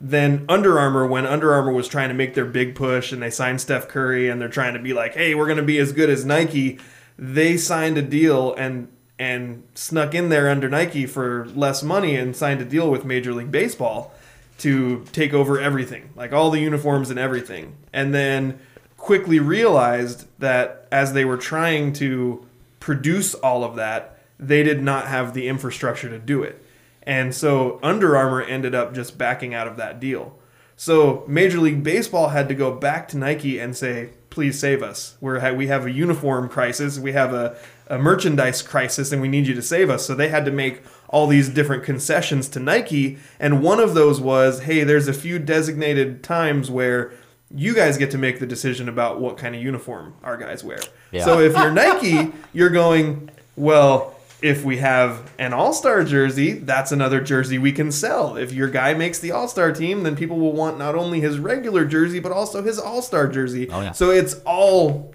then 0.02 0.46
Under 0.50 0.80
Armour, 0.80 1.06
when 1.06 1.28
Under 1.28 1.54
Armour 1.54 1.72
was 1.72 1.88
trying 1.88 2.10
to 2.10 2.16
make 2.16 2.34
their 2.34 2.46
big 2.46 2.74
push, 2.74 3.12
and 3.12 3.22
they 3.22 3.30
signed 3.30 3.62
Steph 3.62 3.88
Curry, 3.88 4.30
and 4.30 4.42
they're 4.42 4.50
trying 4.50 4.74
to 4.74 4.80
be 4.80 4.94
like, 4.94 5.14
"Hey, 5.14 5.36
we're 5.36 5.46
going 5.46 5.58
to 5.58 5.64
be 5.64 5.78
as 5.78 5.94
good 5.94 6.10
as 6.10 6.26
Nike," 6.26 6.80
they 7.18 7.56
signed 7.56 7.98
a 7.98 8.02
deal 8.02 8.54
and 8.56 8.88
and 9.20 9.64
snuck 9.76 10.16
in 10.16 10.30
there 10.30 10.50
under 10.50 10.68
Nike 10.68 11.06
for 11.06 11.46
less 11.54 11.84
money 11.84 12.16
and 12.16 12.36
signed 12.36 12.60
a 12.60 12.66
deal 12.66 12.90
with 12.90 13.06
Major 13.06 13.32
League 13.36 13.52
Baseball 13.52 14.12
to 14.58 15.06
take 15.12 15.32
over 15.32 15.60
everything, 15.60 16.10
like 16.16 16.34
all 16.34 16.50
the 16.50 16.60
uniforms 16.60 17.12
and 17.12 17.20
everything. 17.20 17.76
And 17.94 18.16
then 18.16 18.60
quickly 18.98 19.40
realized 19.40 20.26
that 20.40 20.88
as 20.92 21.14
they 21.14 21.26
were 21.26 21.38
trying 21.38 21.94
to 21.94 22.46
produce 22.80 23.36
all 23.36 23.64
of 23.64 23.76
that, 23.76 24.18
they 24.40 24.64
did 24.64 24.82
not 24.82 25.08
have 25.08 25.36
the 25.36 25.48
infrastructure 25.48 26.10
to 26.10 26.18
do 26.18 26.42
it. 26.42 26.61
And 27.04 27.34
so 27.34 27.80
Under 27.82 28.16
Armour 28.16 28.42
ended 28.42 28.76
up 28.76 28.94
just 28.94 29.18
backing 29.18 29.54
out 29.54 29.68
of 29.68 29.78
that 29.78 30.00
deal. 30.00 30.38
So 30.76 31.24
Major 31.28 31.60
League 31.60 31.84
Baseball 31.84 32.30
had 32.30 32.48
to 32.48 32.56
go 32.56 32.74
back 32.74 33.08
to 33.10 33.18
Nike 33.18 33.60
and 33.60 33.76
say, 33.76 34.10
"Please 34.32 34.60
save 34.60 34.82
us. 34.82 35.16
We're 35.22 35.54
we 35.54 35.68
have 35.68 35.86
a 35.86 35.92
uniform 35.92 36.50
crisis. 36.50 36.98
We 36.98 37.12
have 37.12 37.34
a, 37.34 37.56
a 37.88 38.00
merchandise 38.00 38.64
crisis, 38.64 39.12
and 39.12 39.22
we 39.22 39.28
need 39.28 39.46
you 39.46 39.54
to 39.54 39.62
save 39.62 39.92
us." 39.92 40.06
So 40.06 40.16
they 40.16 40.30
had 40.30 40.44
to 40.46 40.52
make 40.52 40.82
all 41.10 41.28
these 41.28 41.50
different 41.50 41.84
concessions 41.84 42.50
to 42.50 42.60
Nike, 42.60 43.20
and 43.40 43.62
one 43.62 43.80
of 43.80 43.94
those 43.94 44.20
was, 44.20 44.62
"Hey, 44.62 44.84
there's 44.84 45.08
a 45.08 45.14
few 45.14 45.38
designated 45.38 46.24
times 46.24 46.72
where 46.72 47.12
you 47.54 47.76
guys 47.76 47.98
get 47.98 48.10
to 48.12 48.18
make 48.18 48.40
the 48.40 48.48
decision 48.48 48.90
about 48.90 49.22
what 49.22 49.38
kind 49.38 49.54
of 49.54 49.62
uniform 49.62 50.16
our 50.24 50.36
guys 50.36 50.64
wear." 50.64 50.80
Yeah. 51.12 51.26
So 51.26 51.42
if 51.42 51.56
you're 51.56 51.72
Nike, 51.72 52.32
you're 52.54 52.70
going, 52.72 53.30
"Well." 53.56 54.16
If 54.42 54.64
we 54.64 54.78
have 54.78 55.32
an 55.38 55.54
All 55.54 55.72
Star 55.72 56.04
jersey, 56.04 56.54
that's 56.54 56.92
another 56.92 57.22
jersey 57.22 57.58
we 57.58 57.72
can 57.72 57.92
sell. 57.92 58.36
If 58.36 58.52
your 58.52 58.70
guy 58.70 58.94
makes 58.94 59.20
the 59.20 59.32
All 59.32 59.48
Star 59.48 59.72
team, 59.72 60.04
then 60.04 60.16
people 60.16 60.40
will 60.40 60.54
want 60.54 60.80
not 60.80 60.96
only 60.96 61.22
his 61.22 61.38
regular 61.40 61.86
jersey 61.86 62.20
but 62.20 62.32
also 62.32 62.64
his 62.64 62.80
All 62.80 63.02
Star 63.02 63.28
jersey. 63.28 63.70
Oh, 63.70 63.82
yeah. 63.82 63.92
So 63.92 64.10
it's 64.10 64.36
all 64.46 65.14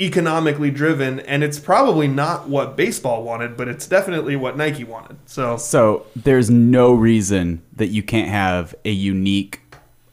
economically 0.00 0.70
driven, 0.70 1.20
and 1.20 1.44
it's 1.44 1.58
probably 1.58 2.08
not 2.08 2.48
what 2.48 2.76
baseball 2.76 3.22
wanted, 3.22 3.56
but 3.56 3.68
it's 3.68 3.86
definitely 3.86 4.34
what 4.34 4.56
Nike 4.56 4.84
wanted. 4.84 5.16
So 5.26 5.56
So 5.56 6.06
there's 6.16 6.50
no 6.50 6.92
reason 6.92 7.62
that 7.76 7.88
you 7.88 8.02
can't 8.02 8.28
have 8.28 8.74
a 8.84 8.90
unique 8.90 9.60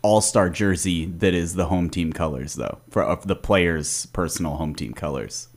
all-star 0.03 0.50
jersey 0.50 1.05
that 1.05 1.34
is 1.34 1.55
the 1.55 1.65
home 1.65 1.89
team 1.89 2.12
colors, 2.13 2.55
though, 2.55 2.79
for 2.89 3.03
of 3.03 3.27
the 3.27 3.36
players' 3.36 4.08
personal 4.08 4.55
home 4.55 4.75
team 4.75 4.93
colors. 4.93 5.48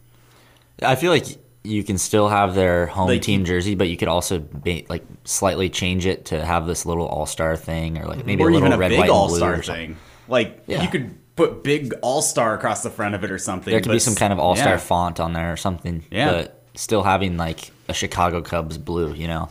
I 0.82 0.96
feel 0.96 1.10
like 1.12 1.26
you 1.64 1.82
can 1.82 1.96
still 1.96 2.28
have 2.28 2.54
their 2.54 2.86
home 2.86 3.08
Like- 3.08 3.22
team 3.22 3.44
jersey, 3.44 3.74
but 3.74 3.88
you 3.88 3.96
could 3.96 4.08
also 4.08 4.38
be, 4.38 4.86
like 4.90 5.02
slightly 5.24 5.70
change 5.70 6.04
it 6.06 6.26
to 6.26 6.44
have 6.44 6.66
this 6.66 6.84
little 6.84 7.06
all 7.06 7.26
star 7.26 7.56
thing, 7.56 7.98
or 7.98 8.06
like 8.06 8.24
maybe 8.26 8.42
or 8.42 8.50
a 8.50 8.52
little 8.52 8.72
a 8.72 8.76
red, 8.78 8.90
big 8.90 8.98
white, 8.98 9.08
and 9.10 9.28
blue 9.28 9.42
all-star 9.42 9.62
thing. 9.62 9.96
Like 10.28 10.62
Yeah. 10.66 10.82
you 10.82 10.88
could 10.88 11.16
put 11.36 11.64
big 11.64 11.92
all-star 12.02 12.54
across 12.54 12.82
the 12.82 12.90
front 12.90 13.14
of 13.14 13.24
it 13.24 13.30
or 13.30 13.38
something. 13.38 13.70
There 13.70 13.80
could 13.80 13.90
be 13.92 13.98
some 13.98 14.14
kind 14.14 14.32
of 14.32 14.38
all 14.38 14.54
star 14.56 14.74
yeah. 14.74 14.76
font 14.76 15.18
on 15.20 15.32
there 15.32 15.52
or 15.52 15.56
something. 15.56 16.04
Yeah. 16.10 16.30
But 16.30 16.62
still 16.74 17.02
having 17.02 17.36
like 17.36 17.70
a 17.88 17.94
Chicago 17.94 18.42
Cubs 18.42 18.78
blue, 18.78 19.14
you 19.14 19.26
know, 19.26 19.48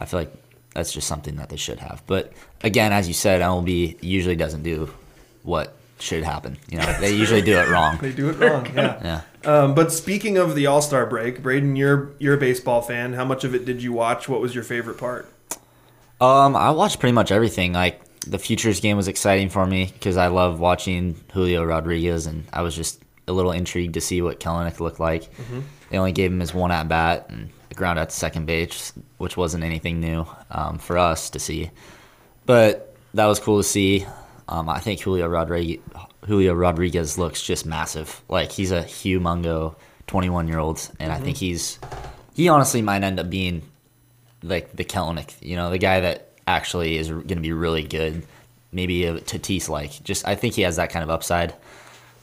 I 0.00 0.04
feel 0.06 0.20
like 0.20 0.32
that's 0.74 0.92
just 0.92 1.08
something 1.08 1.36
that 1.36 1.48
they 1.48 1.56
should 1.56 1.80
have. 1.80 2.02
But 2.06 2.32
again, 2.62 2.92
as 2.92 3.08
you 3.08 3.14
said, 3.14 3.40
MLB 3.42 3.96
usually 4.00 4.36
doesn't 4.36 4.62
do 4.62 4.90
what 5.42 5.76
should 6.00 6.24
happen. 6.24 6.56
You 6.70 6.78
know, 6.78 7.00
they 7.00 7.12
usually 7.12 7.42
do 7.42 7.56
it 7.58 7.68
wrong. 7.68 7.98
they 8.00 8.12
do 8.12 8.28
it 8.30 8.38
wrong. 8.38 8.66
Yeah. 8.74 9.22
Yeah. 9.44 9.54
Um, 9.64 9.74
but 9.74 9.92
speaking 9.92 10.36
of 10.36 10.54
the 10.56 10.66
All 10.66 10.82
Star 10.82 11.06
break, 11.06 11.42
Braden, 11.42 11.76
you're 11.76 12.10
you're 12.18 12.34
a 12.34 12.38
baseball 12.38 12.82
fan. 12.82 13.12
How 13.14 13.24
much 13.24 13.44
of 13.44 13.54
it 13.54 13.64
did 13.64 13.82
you 13.82 13.92
watch? 13.92 14.28
What 14.28 14.40
was 14.40 14.54
your 14.54 14.64
favorite 14.64 14.98
part? 14.98 15.32
Um, 16.20 16.56
I 16.56 16.70
watched 16.72 16.98
pretty 16.98 17.12
much 17.12 17.30
everything. 17.30 17.72
Like 17.72 18.00
the 18.26 18.38
futures 18.38 18.80
game 18.80 18.96
was 18.96 19.06
exciting 19.08 19.48
for 19.48 19.64
me 19.64 19.90
because 19.92 20.16
I 20.16 20.26
love 20.26 20.58
watching 20.58 21.20
Julio 21.32 21.64
Rodriguez, 21.64 22.26
and 22.26 22.44
I 22.52 22.62
was 22.62 22.74
just 22.74 23.00
a 23.28 23.32
little 23.32 23.52
intrigued 23.52 23.94
to 23.94 24.00
see 24.00 24.20
what 24.22 24.40
Kelenic 24.40 24.80
looked 24.80 24.98
like. 25.00 25.28
They 25.90 25.98
only 25.98 26.12
gave 26.12 26.32
him 26.32 26.40
his 26.40 26.52
one 26.52 26.72
at 26.72 26.88
bat 26.88 27.26
and 27.28 27.50
a 27.70 27.74
ground 27.74 27.98
at 27.98 28.10
second 28.10 28.46
base, 28.46 28.92
which 29.18 29.36
wasn't 29.36 29.62
anything 29.64 30.00
new 30.00 30.26
um, 30.50 30.78
for 30.78 30.98
us 30.98 31.30
to 31.30 31.38
see. 31.38 31.70
But 32.44 32.94
that 33.14 33.26
was 33.26 33.38
cool 33.38 33.58
to 33.58 33.62
see. 33.64 34.04
Um, 34.48 34.68
I 34.68 34.78
think 34.80 35.00
Julio 35.00 35.26
Rodriguez, 35.28 35.80
Julio 36.26 36.54
Rodriguez 36.54 37.18
looks 37.18 37.42
just 37.42 37.66
massive. 37.66 38.22
Like 38.28 38.50
he's 38.50 38.72
a 38.72 38.82
humongo 38.82 39.74
21 40.06 40.48
year 40.48 40.58
old, 40.58 40.88
and 40.98 41.12
I 41.12 41.18
think 41.18 41.36
he's 41.36 41.78
he 42.34 42.48
honestly 42.48 42.82
might 42.82 43.02
end 43.02 43.20
up 43.20 43.28
being 43.30 43.62
like 44.42 44.74
the 44.74 44.84
Kelenic, 44.84 45.34
you 45.40 45.56
know, 45.56 45.70
the 45.70 45.78
guy 45.78 46.00
that 46.00 46.28
actually 46.46 46.96
is 46.96 47.08
going 47.08 47.26
to 47.28 47.36
be 47.40 47.52
really 47.52 47.82
good. 47.82 48.24
Maybe 48.72 49.04
a 49.04 49.14
Tatis 49.20 49.68
like. 49.68 50.02
Just 50.04 50.26
I 50.26 50.34
think 50.34 50.54
he 50.54 50.62
has 50.62 50.76
that 50.76 50.90
kind 50.90 51.02
of 51.02 51.10
upside. 51.10 51.54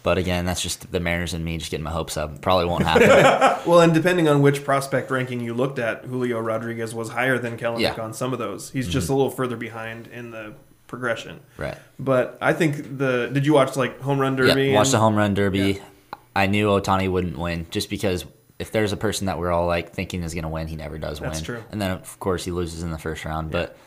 But 0.03 0.19
again, 0.19 0.45
that's 0.45 0.61
just 0.61 0.91
the 0.91 0.99
Mariners 0.99 1.33
and 1.33 1.43
me 1.43 1.57
just 1.57 1.71
getting 1.71 1.83
my 1.83 1.89
hopes 1.89 2.15
up. 2.15 2.39
Probably 2.41 2.65
won't 2.65 2.83
happen. 2.85 3.61
Well, 3.65 3.81
and 3.81 3.91
depending 3.95 4.27
on 4.29 4.43
which 4.43 4.63
prospect 4.63 5.09
ranking 5.09 5.39
you 5.39 5.55
looked 5.55 5.79
at, 5.79 6.05
Julio 6.05 6.39
Rodriguez 6.39 6.93
was 6.93 7.09
higher 7.09 7.39
than 7.39 7.57
Kelenic 7.57 7.79
Yeah. 7.79 7.95
on 7.99 8.13
some 8.13 8.31
of 8.31 8.37
those. 8.37 8.69
He's 8.69 8.87
just 8.87 9.09
a 9.09 9.13
little 9.15 9.31
further 9.31 9.57
behind 9.57 10.05
in 10.05 10.29
the 10.29 10.53
progression. 10.95 11.39
right. 11.57 11.77
But 11.99 12.37
I 12.41 12.53
think 12.53 12.97
the 12.97 13.29
did 13.31 13.45
you 13.45 13.53
watch 13.53 13.75
like 13.75 13.99
home 13.99 14.19
run 14.19 14.35
derby? 14.35 14.67
Yeah, 14.67 14.75
watch 14.75 14.91
the 14.91 14.97
home 14.99 15.15
run 15.15 15.33
derby. 15.33 15.59
Yeah. 15.59 16.17
I 16.35 16.47
knew 16.47 16.67
Ohtani 16.67 17.09
wouldn't 17.11 17.37
win 17.37 17.67
just 17.69 17.89
because 17.89 18.25
if 18.59 18.71
there's 18.71 18.93
a 18.93 18.97
person 18.97 19.27
that 19.27 19.37
we're 19.39 19.51
all 19.51 19.67
like 19.67 19.91
thinking 19.93 20.23
is 20.23 20.33
going 20.33 20.43
to 20.43 20.49
win, 20.49 20.67
he 20.67 20.75
never 20.75 20.97
does 20.97 21.19
That's 21.19 21.39
win. 21.39 21.43
true. 21.45 21.63
And 21.71 21.81
then 21.81 21.91
of 21.91 22.19
course 22.19 22.45
he 22.45 22.51
loses 22.51 22.83
in 22.83 22.91
the 22.91 22.97
first 22.97 23.25
round. 23.25 23.51
But 23.51 23.77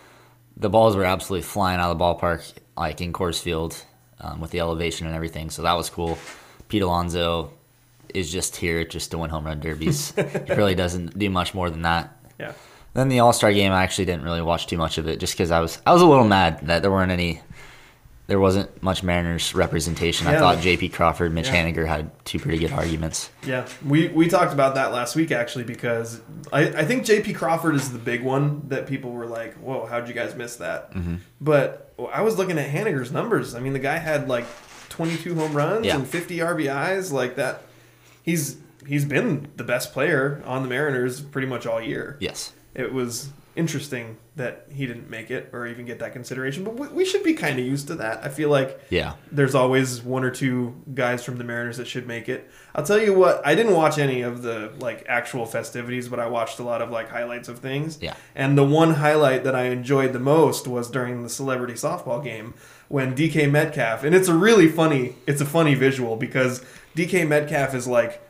the 0.57 0.69
balls 0.69 0.97
were 0.97 1.05
absolutely 1.05 1.43
flying 1.47 1.81
out 1.81 1.91
of 1.91 1.99
the 1.99 2.05
ballpark, 2.05 2.53
like 2.77 3.00
in 3.00 3.12
Coors 3.12 3.41
Field, 3.41 3.83
um, 4.21 4.41
with 4.41 4.50
the 4.50 4.61
elevation 4.61 5.07
and 5.07 5.15
everything. 5.15 5.50
So 5.50 5.62
that 5.62 5.75
was 5.75 5.88
cool. 5.88 6.19
Pete 6.69 6.83
Alonso 6.83 7.53
is 8.12 8.31
just 8.33 8.57
here 8.57 8.85
just 8.85 9.11
to 9.12 9.19
win 9.19 9.31
home 9.31 9.45
run 9.45 9.61
derbies. 9.61 10.12
he 10.47 10.53
really 10.55 10.75
doesn't 10.75 11.19
do 11.19 11.31
much 11.31 11.55
more 11.55 11.71
than 11.71 11.83
that. 11.83 12.17
Yeah. 12.38 12.53
Then 12.95 13.09
the 13.09 13.21
All 13.21 13.33
Star 13.33 13.52
game, 13.52 13.73
I 13.73 13.83
actually 13.83 14.07
didn't 14.07 14.23
really 14.25 14.42
watch 14.42 14.66
too 14.66 14.76
much 14.78 14.99
of 14.99 15.07
it, 15.09 15.21
just 15.21 15.35
because 15.35 15.50
I 15.50 15.61
was 15.61 15.80
I 15.87 15.92
was 15.92 16.02
a 16.02 16.07
little 16.07 16.25
mad 16.26 16.61
that 16.66 16.83
there 16.83 16.90
weren't 16.90 17.12
any, 17.12 17.40
there 18.26 18.40
wasn't 18.40 18.83
much 18.83 19.02
Mariners 19.02 19.54
representation. 19.54 20.26
I 20.26 20.38
thought 20.38 20.61
J.P. 20.61 20.88
Crawford, 20.90 21.33
Mitch 21.33 21.49
Yeah. 21.49 21.64
Haniger 21.64 21.87
had 21.87 22.11
two 22.25 22.38
pretty 22.38 22.59
good 22.59 22.73
arguments. 22.73 23.30
Yeah, 23.47 23.66
we, 23.87 24.09
we 24.09 24.28
talked 24.28 24.52
about 24.52 24.75
that 24.75 24.92
last 24.92 25.14
week 25.16 25.30
actually 25.30 25.64
because 25.64 26.21
I, 26.52 26.68
I 26.68 26.85
think 26.85 27.04
J.P. 27.04 27.35
Crawford 27.35 27.75
is 27.75 27.92
the 27.92 27.99
big 27.99 28.23
one 28.23 28.68
that 28.68 28.87
people 28.87 29.12
were 29.12 29.26
like, 29.26 29.54
"Whoa, 29.57 29.87
how'd 29.87 30.09
you 30.09 30.14
guys 30.14 30.35
miss 30.35 30.57
that?" 30.57 30.92
Mm-hmm. 30.92 31.16
But 31.40 31.95
I 32.12 32.23
was 32.23 32.37
looking 32.37 32.59
at 32.59 32.68
Haniger's 32.71 33.12
numbers. 33.12 33.54
I 33.54 33.61
mean, 33.61 33.73
the 33.75 33.78
guy 33.78 33.99
had 33.99 34.28
like 34.28 34.47
22 34.88 35.35
home 35.35 35.52
runs 35.52 35.87
Yeah. 35.87 35.97
and 35.97 36.07
50 36.09 36.38
RBIs. 36.38 37.12
Like 37.12 37.37
that, 37.37 37.62
he's 38.23 38.57
he's 38.87 39.04
been 39.04 39.49
the 39.57 39.64
best 39.64 39.92
player 39.92 40.42
on 40.47 40.62
the 40.62 40.68
Mariners 40.68 41.21
pretty 41.21 41.47
much 41.47 41.66
all 41.66 41.80
year. 41.80 42.16
Yes, 42.21 42.52
It 42.78 42.92
was 42.92 43.30
interesting 43.58 44.16
that 44.37 44.66
he 44.70 44.87
didn't 44.87 45.11
make 45.11 45.32
it 45.32 45.50
or 45.52 45.66
even 45.66 45.85
get 45.85 45.99
that 45.99 46.12
consideration, 46.12 46.62
but 46.62 46.75
we, 46.75 46.87
we 46.88 47.04
should 47.04 47.25
be 47.25 47.35
kind 47.35 47.58
of 47.58 47.66
used 47.66 47.88
to 47.88 47.97
that. 47.97 48.25
I 48.25 48.28
feel 48.28 48.50
like 48.50 48.80
yeah, 48.88 49.14
there's 49.32 49.56
always 49.56 50.00
one 50.00 50.23
or 50.23 50.30
two 50.30 50.80
guys 50.94 51.25
from 51.25 51.38
the 51.38 51.44
Mariners 51.44 51.76
that 51.78 51.88
should 51.88 52.06
make 52.06 52.28
it. 52.28 52.49
I'll 52.73 52.85
tell 52.85 53.00
you 53.00 53.12
what, 53.12 53.44
I 53.44 53.56
didn't 53.56 53.75
watch 53.75 53.99
any 53.99 54.23
of 54.23 54.42
the 54.42 54.73
like 54.78 55.04
actual 55.08 55.44
festivities, 55.44 56.08
but 56.08 56.20
I 56.20 56.28
watched 56.28 56.61
a 56.61 56.62
lot 56.62 56.80
of 56.80 56.90
like 56.90 57.08
highlights 57.08 57.49
of 57.49 57.58
things. 57.58 57.99
Yeah. 58.00 58.14
And 58.37 58.56
the 58.56 58.64
one 58.64 58.94
highlight 58.94 59.42
that 59.42 59.56
I 59.56 59.64
enjoyed 59.64 60.12
the 60.12 60.20
most 60.20 60.68
was 60.68 60.88
during 60.88 61.25
the 61.25 61.28
celebrity 61.28 61.75
softball 61.75 62.23
game 62.23 62.54
when 62.87 63.14
DK 63.16 63.50
Metcalf, 63.50 64.04
and 64.04 64.14
it's 64.14 64.28
a 64.28 64.35
really 64.35 64.68
funny, 64.68 65.16
it's 65.26 65.40
a 65.40 65.47
funny 65.47 65.75
visual 65.75 66.14
because 66.14 66.64
DK 66.94 67.26
Metcalf 67.26 67.75
is 67.75 67.88
like 67.88 68.23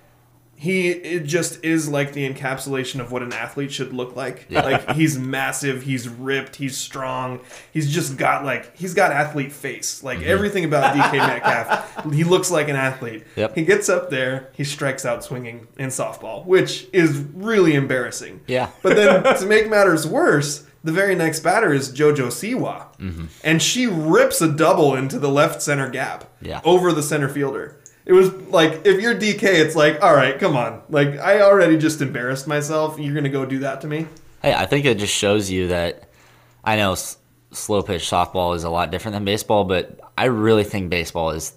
he 0.61 0.88
it 0.88 1.21
just 1.21 1.65
is 1.65 1.88
like 1.88 2.12
the 2.15 2.29
encapsulation 2.29 2.99
of 3.00 3.12
what 3.12 3.23
an 3.23 3.33
athlete 3.33 3.71
should 3.73 3.93
look 3.93 4.17
like. 4.17 4.47
Yeah. 4.49 4.62
Like 4.62 4.91
he's 4.97 5.17
massive, 5.17 5.83
he's 5.83 6.09
ripped, 6.09 6.57
he's 6.57 6.77
strong. 6.77 7.41
He's 7.73 7.93
just 7.93 8.17
got 8.17 8.45
like 8.45 8.77
he's 8.77 8.93
got 8.93 9.12
athlete 9.12 9.53
face. 9.53 10.03
Like 10.03 10.19
Mm-hmm. 10.19 10.31
everything 10.31 10.65
about 10.65 10.97
DK 10.97 11.12
Metcalf, 11.19 12.12
he 12.12 12.25
looks 12.25 12.50
like 12.50 12.69
an 12.69 12.75
athlete. 12.77 13.23
Yep. 13.37 13.55
He 13.55 13.65
gets 13.65 13.88
up 13.88 14.11
there, 14.11 14.50
he 14.53 14.65
strikes 14.65 15.07
out 15.07 15.23
swinging 15.23 15.69
in 15.79 15.91
softball, 15.91 16.45
which 16.45 16.87
is 16.93 17.17
really 17.35 17.75
embarrassing. 17.75 18.41
Yeah. 18.49 18.71
But 18.83 18.97
then 18.97 19.23
to 19.38 19.47
make 19.47 19.69
matters 19.71 20.07
worse, 20.07 20.65
the 20.83 20.93
very 20.93 21.15
next 21.15 21.41
batter 21.41 21.73
is 21.73 21.93
JoJo 21.93 22.29
Siwa, 22.29 22.87
Mm-hmm. 22.99 23.27
and 23.45 23.62
she 23.62 23.87
rips 23.87 24.41
a 24.41 24.49
double 24.50 24.95
into 24.97 25.19
the 25.21 25.29
left 25.29 25.62
center 25.62 25.88
gap 25.88 26.25
Yeah. 26.43 26.61
over 26.65 26.93
the 26.93 27.03
center 27.03 27.29
fielder. 27.29 27.78
It 28.09 28.15
was 28.15 28.33
like 28.49 28.85
if 28.87 29.00
you're 29.00 29.15
DK, 29.15 29.43
it's 29.45 29.77
like, 29.77 30.03
all 30.03 30.15
right, 30.15 30.37
come 30.38 30.57
on. 30.57 30.83
Like 30.88 31.19
I 31.19 31.43
already 31.43 31.77
just 31.79 32.00
embarrassed 32.00 32.49
myself. 32.49 32.99
You're 32.99 33.15
gonna 33.15 33.29
go 33.29 33.45
do 33.47 33.61
that 33.61 33.83
to 33.83 33.87
me? 33.87 34.07
Hey, 34.43 34.55
I 34.55 34.67
think 34.67 34.85
it 34.87 34.99
just 34.99 35.15
shows 35.15 35.50
you 35.50 35.69
that 35.69 36.09
I 36.65 36.77
know 36.77 36.93
s- 36.93 37.19
slow 37.53 37.83
pitch 37.83 38.03
softball 38.11 38.57
is 38.57 38.65
a 38.65 38.71
lot 38.71 38.91
different 38.91 39.12
than 39.15 39.25
baseball, 39.25 39.65
but 39.65 40.00
I 40.17 40.25
really 40.25 40.65
think 40.65 40.88
baseball 40.91 41.31
is 41.31 41.53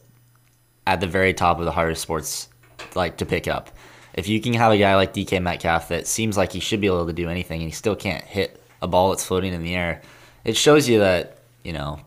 at 0.85 0.99
the 0.99 1.07
very 1.07 1.33
top 1.33 1.57
of 1.57 1.65
the 1.65 1.71
hardest 1.71 2.01
sports 2.01 2.49
like 2.95 3.17
to 3.17 3.25
pick 3.25 3.47
up. 3.47 3.69
If 4.13 4.27
you 4.27 4.41
can 4.41 4.53
have 4.53 4.73
a 4.73 4.77
guy 4.77 4.95
like 4.95 5.13
DK 5.13 5.41
Metcalf 5.41 5.87
that 5.87 6.05
seems 6.05 6.35
like 6.35 6.51
he 6.51 6.59
should 6.59 6.81
be 6.81 6.87
able 6.87 7.07
to 7.07 7.13
do 7.13 7.29
anything 7.29 7.61
and 7.61 7.69
he 7.69 7.73
still 7.73 7.95
can't 7.95 8.23
hit 8.25 8.61
a 8.81 8.87
ball 8.89 9.11
that's 9.11 9.23
floating 9.25 9.53
in 9.53 9.63
the 9.63 9.73
air, 9.73 10.01
it 10.43 10.57
shows 10.57 10.89
you 10.89 10.99
that, 10.99 11.37
you 11.63 11.71
know, 11.71 11.99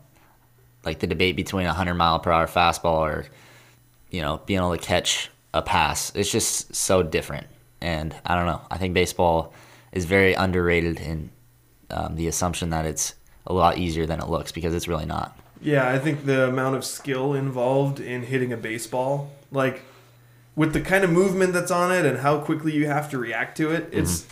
like 0.83 0.99
the 0.99 1.07
debate 1.07 1.35
between 1.35 1.65
a 1.65 1.69
100 1.69 1.95
mile 1.95 2.19
per 2.19 2.31
hour 2.31 2.45
fastball 2.45 2.99
or, 2.99 3.25
you 4.15 4.21
know, 4.21 4.41
being 4.45 4.59
able 4.59 4.71
to 4.71 4.81
catch 4.81 5.29
a 5.53 5.61
pass, 5.61 6.11
it's 6.15 6.31
just 6.31 6.73
so 6.73 7.03
different. 7.03 7.47
And 7.81 8.15
I 8.25 8.35
don't 8.35 8.45
know. 8.45 8.61
I 8.71 8.77
think 8.77 8.93
baseball 8.93 9.53
is 9.91 10.05
very 10.05 10.33
underrated 10.33 10.99
in 11.01 11.31
um, 11.89 12.15
the 12.15 12.27
assumption 12.27 12.69
that 12.69 12.85
it's 12.85 13.13
a 13.45 13.53
lot 13.53 13.77
easier 13.77 14.05
than 14.05 14.21
it 14.21 14.29
looks 14.29 14.53
because 14.53 14.73
it's 14.73 14.87
really 14.87 15.05
not. 15.05 15.37
Yeah, 15.61 15.89
I 15.89 15.99
think 15.99 16.25
the 16.25 16.47
amount 16.47 16.77
of 16.77 16.85
skill 16.85 17.33
involved 17.33 17.99
in 17.99 18.23
hitting 18.23 18.53
a 18.53 18.57
baseball, 18.57 19.31
like 19.51 19.81
with 20.55 20.71
the 20.71 20.81
kind 20.81 21.03
of 21.03 21.09
movement 21.09 21.51
that's 21.51 21.71
on 21.71 21.91
it 21.91 22.05
and 22.05 22.19
how 22.19 22.39
quickly 22.39 22.73
you 22.73 22.87
have 22.87 23.09
to 23.11 23.17
react 23.17 23.57
to 23.57 23.71
it, 23.71 23.89
it's 23.91 24.25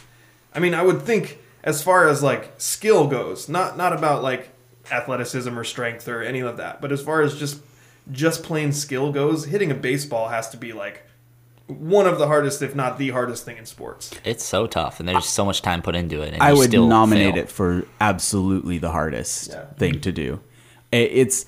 I 0.53 0.59
mean, 0.59 0.73
I 0.73 0.81
would 0.81 1.01
think 1.01 1.39
as 1.63 1.83
far 1.83 2.07
as 2.07 2.23
like 2.23 2.53
skill 2.57 3.07
goes, 3.07 3.49
not 3.49 3.77
not 3.77 3.91
about 3.91 4.23
like 4.23 4.49
athleticism 4.91 5.57
or 5.57 5.63
strength 5.63 6.07
or 6.07 6.21
any 6.21 6.39
of 6.39 6.57
that, 6.57 6.79
but 6.81 6.91
as 6.91 7.01
far 7.01 7.21
as 7.21 7.37
just 7.37 7.61
just 8.11 8.43
plain 8.43 8.71
skill 8.73 9.11
goes, 9.11 9.45
hitting 9.45 9.71
a 9.71 9.75
baseball 9.75 10.29
has 10.29 10.49
to 10.49 10.57
be 10.57 10.73
like 10.73 11.03
one 11.67 12.05
of 12.05 12.19
the 12.19 12.27
hardest, 12.27 12.61
if 12.61 12.75
not 12.75 12.97
the 12.97 13.09
hardest 13.11 13.45
thing 13.45 13.57
in 13.57 13.65
sports. 13.65 14.11
It's 14.25 14.43
so 14.43 14.67
tough, 14.67 14.99
and 14.99 15.07
there's 15.07 15.25
so 15.25 15.45
much 15.45 15.61
time 15.61 15.81
put 15.81 15.95
into 15.95 16.21
it. 16.21 16.33
And 16.33 16.43
I 16.43 16.53
would 16.53 16.69
still 16.69 16.87
nominate 16.87 17.35
fail. 17.35 17.43
it 17.43 17.49
for 17.49 17.85
absolutely 18.01 18.77
the 18.77 18.91
hardest 18.91 19.49
Yeah. 19.49 19.65
thing 19.77 20.01
to 20.01 20.11
do. 20.11 20.41
It's 20.91 21.45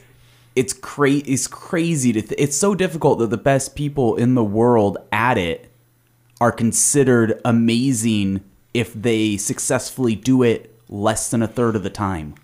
it's 0.55 0.71
cra- 0.71 1.09
it's 1.25 1.47
crazy 1.47 2.13
to 2.13 2.21
th- 2.21 2.39
it's 2.39 2.55
so 2.55 2.74
difficult 2.74 3.19
that 3.19 3.29
the 3.29 3.38
best 3.38 3.75
people 3.75 4.15
in 4.15 4.35
the 4.35 4.43
world 4.43 4.97
at 5.12 5.38
it 5.38 5.69
are 6.39 6.51
considered 6.51 7.41
amazing 7.43 8.41
if 8.74 8.93
they 8.93 9.35
successfully 9.35 10.15
do 10.15 10.43
it 10.43 10.74
less 10.89 11.29
than 11.29 11.41
a 11.41 11.47
third 11.47 11.75
of 11.75 11.83
the 11.83 11.89
time. 11.89 12.35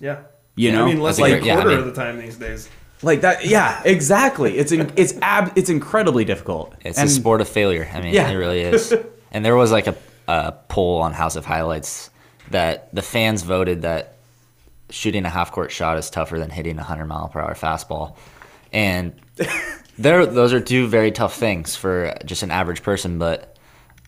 Yeah. 0.00 0.18
You 0.54 0.70
know, 0.72 0.78
I 0.78 0.80
know? 0.82 0.86
mean, 0.86 1.00
less 1.02 1.16
That's 1.16 1.28
than 1.28 1.34
a 1.34 1.36
a 1.36 1.40
great- 1.40 1.46
yeah, 1.48 1.52
I 1.52 1.56
quarter 1.62 1.70
mean- 1.70 1.78
of 1.88 1.94
the 1.94 2.00
time 2.00 2.18
these 2.18 2.36
days. 2.36 2.68
Like 3.02 3.20
that, 3.20 3.44
yeah, 3.46 3.82
exactly. 3.84 4.56
It's 4.58 4.72
in, 4.72 4.90
it's 4.96 5.14
ab, 5.20 5.52
it's 5.56 5.68
incredibly 5.68 6.24
difficult. 6.24 6.74
It's 6.82 6.98
And- 6.98 7.08
a 7.08 7.12
sport 7.12 7.40
of 7.40 7.48
failure. 7.48 7.88
I 7.92 8.00
mean, 8.00 8.14
Yeah. 8.14 8.28
it 8.30 8.34
really 8.36 8.60
is. 8.60 8.94
and 9.32 9.44
there 9.44 9.56
was 9.56 9.70
like 9.70 9.86
a, 9.86 9.94
a 10.28 10.52
poll 10.68 11.02
on 11.02 11.12
House 11.12 11.36
of 11.36 11.44
Highlights 11.44 12.10
that 12.50 12.94
the 12.94 13.02
fans 13.02 13.42
voted 13.42 13.82
that 13.82 14.14
shooting 14.90 15.24
a 15.24 15.28
half 15.28 15.52
court 15.52 15.70
shot 15.72 15.98
is 15.98 16.08
tougher 16.10 16.38
than 16.38 16.48
hitting 16.48 16.74
a 16.76 16.82
100 16.82 17.06
mile 17.06 17.28
per 17.28 17.40
hour 17.40 17.54
fastball. 17.54 18.16
And 18.72 19.12
there, 19.98 20.24
those 20.26 20.52
are 20.52 20.60
two 20.60 20.86
very 20.86 21.10
tough 21.12 21.36
things 21.36 21.76
for 21.76 22.14
just 22.24 22.42
an 22.42 22.50
average 22.50 22.82
person, 22.82 23.18
but 23.18 23.56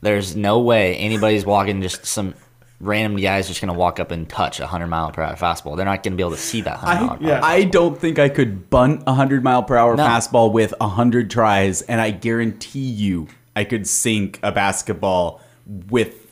there's 0.00 0.36
no 0.36 0.60
way 0.60 0.96
anybody's 0.96 1.44
walking 1.44 1.82
just 1.82 2.06
some 2.06 2.34
random 2.80 3.20
guy's 3.20 3.48
just 3.48 3.60
going 3.60 3.72
to 3.72 3.78
walk 3.78 3.98
up 3.98 4.10
and 4.10 4.28
touch 4.28 4.60
a 4.60 4.62
100 4.62 4.86
mile 4.86 5.10
per 5.10 5.22
hour 5.22 5.34
fastball. 5.34 5.76
They're 5.76 5.84
not 5.84 6.02
going 6.02 6.12
to 6.12 6.16
be 6.16 6.22
able 6.22 6.32
to 6.36 6.36
see 6.36 6.60
that 6.62 6.82
100 6.82 7.00
mile 7.06 7.10
I, 7.12 7.16
per 7.16 7.32
hour. 7.32 7.44
I 7.44 7.64
don't 7.64 7.98
think 7.98 8.18
I 8.18 8.28
could 8.28 8.70
bunt 8.70 9.02
a 9.06 9.14
hundred 9.14 9.42
mile 9.42 9.62
per 9.64 9.76
hour 9.76 9.96
No. 9.96 10.04
fastball 10.06 10.52
with 10.52 10.72
a 10.80 10.88
hundred 10.88 11.30
tries, 11.30 11.82
and 11.82 12.00
I 12.00 12.10
guarantee 12.12 12.78
you, 12.90 13.26
I 13.56 13.64
could 13.64 13.86
sink 13.86 14.38
a 14.42 14.52
basketball 14.52 15.40
with 15.90 16.14
a 16.14 16.27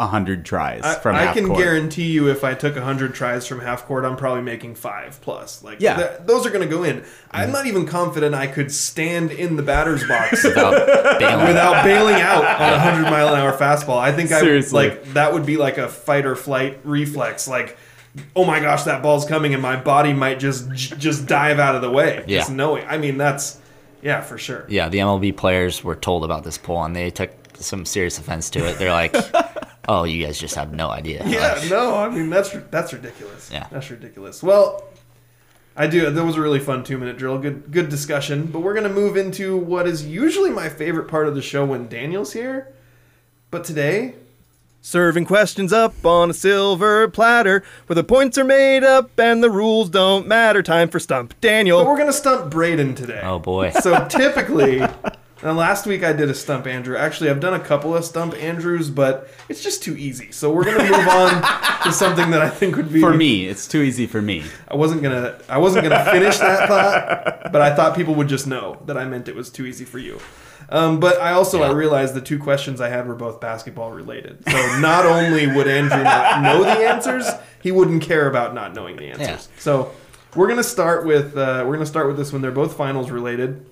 hundred 0.00 0.44
tries 0.44 0.82
I, 0.82 0.94
from 0.94 1.14
I 1.14 1.32
can 1.32 1.46
court. 1.46 1.58
guarantee 1.58 2.10
you, 2.10 2.28
if 2.28 2.42
I 2.42 2.54
took 2.54 2.76
hundred 2.76 3.14
tries 3.14 3.46
from 3.46 3.60
half 3.60 3.86
court, 3.86 4.04
I'm 4.04 4.16
probably 4.16 4.42
making 4.42 4.74
five 4.74 5.20
plus. 5.20 5.62
Like, 5.62 5.80
Yeah. 5.80 5.96
th- 5.96 6.10
those 6.26 6.44
are 6.46 6.50
going 6.50 6.68
to 6.68 6.74
go 6.74 6.82
in. 6.82 7.04
I'm 7.30 7.44
mm-hmm. 7.44 7.52
not 7.52 7.66
even 7.66 7.86
confident 7.86 8.34
I 8.34 8.48
could 8.48 8.72
stand 8.72 9.30
in 9.30 9.54
the 9.54 9.62
batter's 9.62 10.06
box 10.06 10.42
Without 10.44 11.18
bailing. 11.20 11.46
without 11.46 11.84
bailing 11.84 12.16
out 12.16 12.44
on 12.44 12.72
a 12.72 12.78
hundred 12.80 13.04
mile 13.10 13.28
an 13.28 13.40
hour 13.40 13.56
fastball. 13.56 13.98
I 13.98 14.10
think 14.10 14.32
I 14.32 14.40
Seriously. 14.40 14.88
like 14.88 15.04
that 15.14 15.32
would 15.32 15.46
be 15.46 15.56
like 15.56 15.78
a 15.78 15.88
fight 15.88 16.26
or 16.26 16.34
flight 16.34 16.80
reflex. 16.82 17.46
Like, 17.46 17.78
oh 18.34 18.44
my 18.44 18.58
gosh, 18.58 18.82
that 18.84 19.00
ball's 19.02 19.24
coming, 19.24 19.54
and 19.54 19.62
my 19.62 19.76
body 19.76 20.12
might 20.12 20.40
just 20.40 20.70
j- 20.72 20.96
just 20.96 21.26
dive 21.26 21.60
out 21.60 21.76
of 21.76 21.82
the 21.82 21.90
way. 21.90 22.24
Yeah. 22.26 22.38
Just 22.38 22.50
knowing. 22.50 22.84
I 22.88 22.98
mean, 22.98 23.16
that's 23.16 23.60
yeah, 24.02 24.20
for 24.20 24.38
sure. 24.38 24.66
Yeah, 24.68 24.88
the 24.88 24.98
MLB 24.98 25.36
players 25.36 25.82
were 25.82 25.96
told 25.96 26.24
about 26.24 26.44
this 26.44 26.58
poll 26.58 26.84
and 26.84 26.94
they 26.94 27.10
took 27.10 27.30
some 27.56 27.86
serious 27.86 28.18
offense 28.18 28.50
to 28.50 28.66
it. 28.68 28.78
They're 28.78 28.92
like, 28.92 29.14
"Oh, 29.88 30.04
you 30.04 30.24
guys 30.24 30.38
just 30.38 30.54
have 30.54 30.72
no 30.72 30.88
idea." 30.90 31.22
Yeah, 31.26 31.54
Like, 31.60 31.70
no, 31.70 31.94
I 31.96 32.08
mean 32.10 32.30
that's 32.30 32.50
that's 32.70 32.92
ridiculous. 32.92 33.50
Yeah. 33.52 33.66
that's 33.70 33.90
ridiculous. 33.90 34.42
Well, 34.42 34.84
I 35.76 35.86
do. 35.86 36.10
That 36.10 36.24
was 36.24 36.36
a 36.36 36.40
really 36.40 36.60
fun 36.60 36.84
two 36.84 36.98
minute 36.98 37.18
drill. 37.18 37.38
Good 37.38 37.70
good 37.72 37.88
discussion. 37.88 38.46
But 38.46 38.60
we're 38.60 38.74
gonna 38.74 38.88
move 38.88 39.16
into 39.16 39.56
what 39.56 39.86
is 39.86 40.06
usually 40.06 40.50
my 40.50 40.68
favorite 40.68 41.08
part 41.08 41.26
of 41.28 41.34
the 41.34 41.42
show 41.42 41.64
when 41.64 41.88
Daniel's 41.88 42.32
here. 42.32 42.72
But 43.50 43.64
today, 43.64 44.14
Serving 44.86 45.24
questions 45.24 45.72
up 45.72 46.04
on 46.04 46.28
a 46.28 46.34
silver 46.34 47.08
platter 47.08 47.64
where 47.86 47.94
the 47.94 48.04
points 48.04 48.36
are 48.36 48.44
made 48.44 48.84
up 48.84 49.18
and 49.18 49.42
the 49.42 49.48
rules 49.48 49.88
don't 49.88 50.26
matter. 50.28 50.62
Time 50.62 50.90
for 50.90 50.98
Stump 51.00 51.32
Daniel. 51.40 51.78
but 51.78 51.84
Daniel. 51.84 51.92
we're 51.94 51.98
gonna 51.98 52.12
stump 52.12 52.50
Braden 52.50 52.94
today. 52.94 53.20
Oh 53.24 53.38
boy. 53.38 53.70
So 53.80 54.06
typically, 54.08 54.82
and 55.44 55.56
last 55.56 55.86
week 55.86 56.02
I 56.02 56.12
did 56.12 56.30
a 56.30 56.34
stump 56.34 56.66
Andrew. 56.66 56.96
Actually, 56.96 57.30
I've 57.30 57.40
done 57.40 57.54
a 57.54 57.60
couple 57.60 57.94
of 57.94 58.04
stump 58.04 58.34
Andrews, 58.34 58.90
but 58.90 59.28
it's 59.48 59.62
just 59.62 59.82
too 59.82 59.96
easy. 59.96 60.32
So 60.32 60.50
we're 60.50 60.64
gonna 60.64 60.90
move 60.90 61.06
on 61.06 61.82
to 61.84 61.92
something 61.92 62.30
that 62.30 62.40
I 62.40 62.48
think 62.48 62.76
would 62.76 62.92
be 62.92 63.00
For 63.00 63.12
me, 63.12 63.46
it's 63.46 63.68
too 63.68 63.82
easy 63.82 64.06
for 64.06 64.22
me. 64.22 64.42
I 64.66 64.76
wasn't 64.76 65.02
gonna 65.02 65.38
I 65.48 65.58
wasn't 65.58 65.84
gonna 65.88 66.04
finish 66.10 66.38
that 66.38 66.68
thought, 66.68 67.52
but 67.52 67.60
I 67.60 67.76
thought 67.76 67.94
people 67.94 68.14
would 68.14 68.28
just 68.28 68.46
know 68.46 68.82
that 68.86 68.96
I 68.96 69.04
meant 69.04 69.28
it 69.28 69.36
was 69.36 69.50
too 69.50 69.66
easy 69.66 69.84
for 69.84 69.98
you. 69.98 70.18
Um, 70.70 70.98
but 70.98 71.20
I 71.20 71.32
also 71.32 71.62
I 71.62 71.72
realized 71.72 72.14
the 72.14 72.22
two 72.22 72.38
questions 72.38 72.80
I 72.80 72.88
had 72.88 73.06
were 73.06 73.14
both 73.14 73.40
basketball 73.40 73.92
related. 73.92 74.42
So 74.48 74.78
not 74.80 75.04
only 75.04 75.46
would 75.46 75.68
Andrew 75.68 76.02
not 76.02 76.42
know 76.42 76.64
the 76.64 76.70
answers, 76.70 77.26
he 77.62 77.70
wouldn't 77.70 78.02
care 78.02 78.28
about 78.28 78.54
not 78.54 78.74
knowing 78.74 78.96
the 78.96 79.04
answers. 79.04 79.48
Yeah. 79.52 79.60
So 79.60 79.92
we're 80.34 80.48
gonna 80.48 80.62
start 80.62 81.04
with 81.04 81.36
uh, 81.36 81.64
we're 81.66 81.74
gonna 81.74 81.86
start 81.86 82.06
with 82.06 82.16
this 82.16 82.32
one. 82.32 82.40
They're 82.40 82.50
both 82.50 82.76
finals 82.76 83.10
related. 83.10 83.66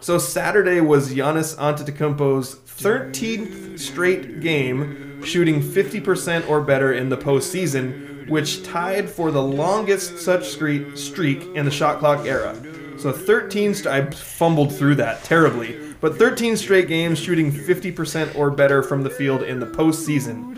So 0.00 0.16
Saturday 0.16 0.80
was 0.80 1.12
Giannis 1.12 1.54
Antetokounmpo's 1.56 2.54
13th 2.54 3.78
straight 3.78 4.40
game, 4.40 5.22
shooting 5.22 5.60
50% 5.60 6.48
or 6.48 6.62
better 6.62 6.94
in 6.94 7.10
the 7.10 7.18
postseason, 7.18 8.26
which 8.26 8.64
tied 8.64 9.10
for 9.10 9.30
the 9.30 9.42
longest 9.42 10.18
such 10.18 10.48
streak 10.48 11.42
in 11.54 11.66
the 11.66 11.70
shot 11.70 11.98
clock 11.98 12.24
era. 12.24 12.56
So 12.98 13.12
13, 13.12 13.74
st- 13.74 13.86
I 13.86 14.10
fumbled 14.10 14.74
through 14.74 14.94
that 14.96 15.22
terribly, 15.22 15.78
but 16.00 16.16
13 16.16 16.56
straight 16.56 16.88
games 16.88 17.18
shooting 17.18 17.52
50% 17.52 18.34
or 18.34 18.50
better 18.50 18.82
from 18.82 19.02
the 19.02 19.10
field 19.10 19.42
in 19.42 19.60
the 19.60 19.66
postseason. 19.66 20.56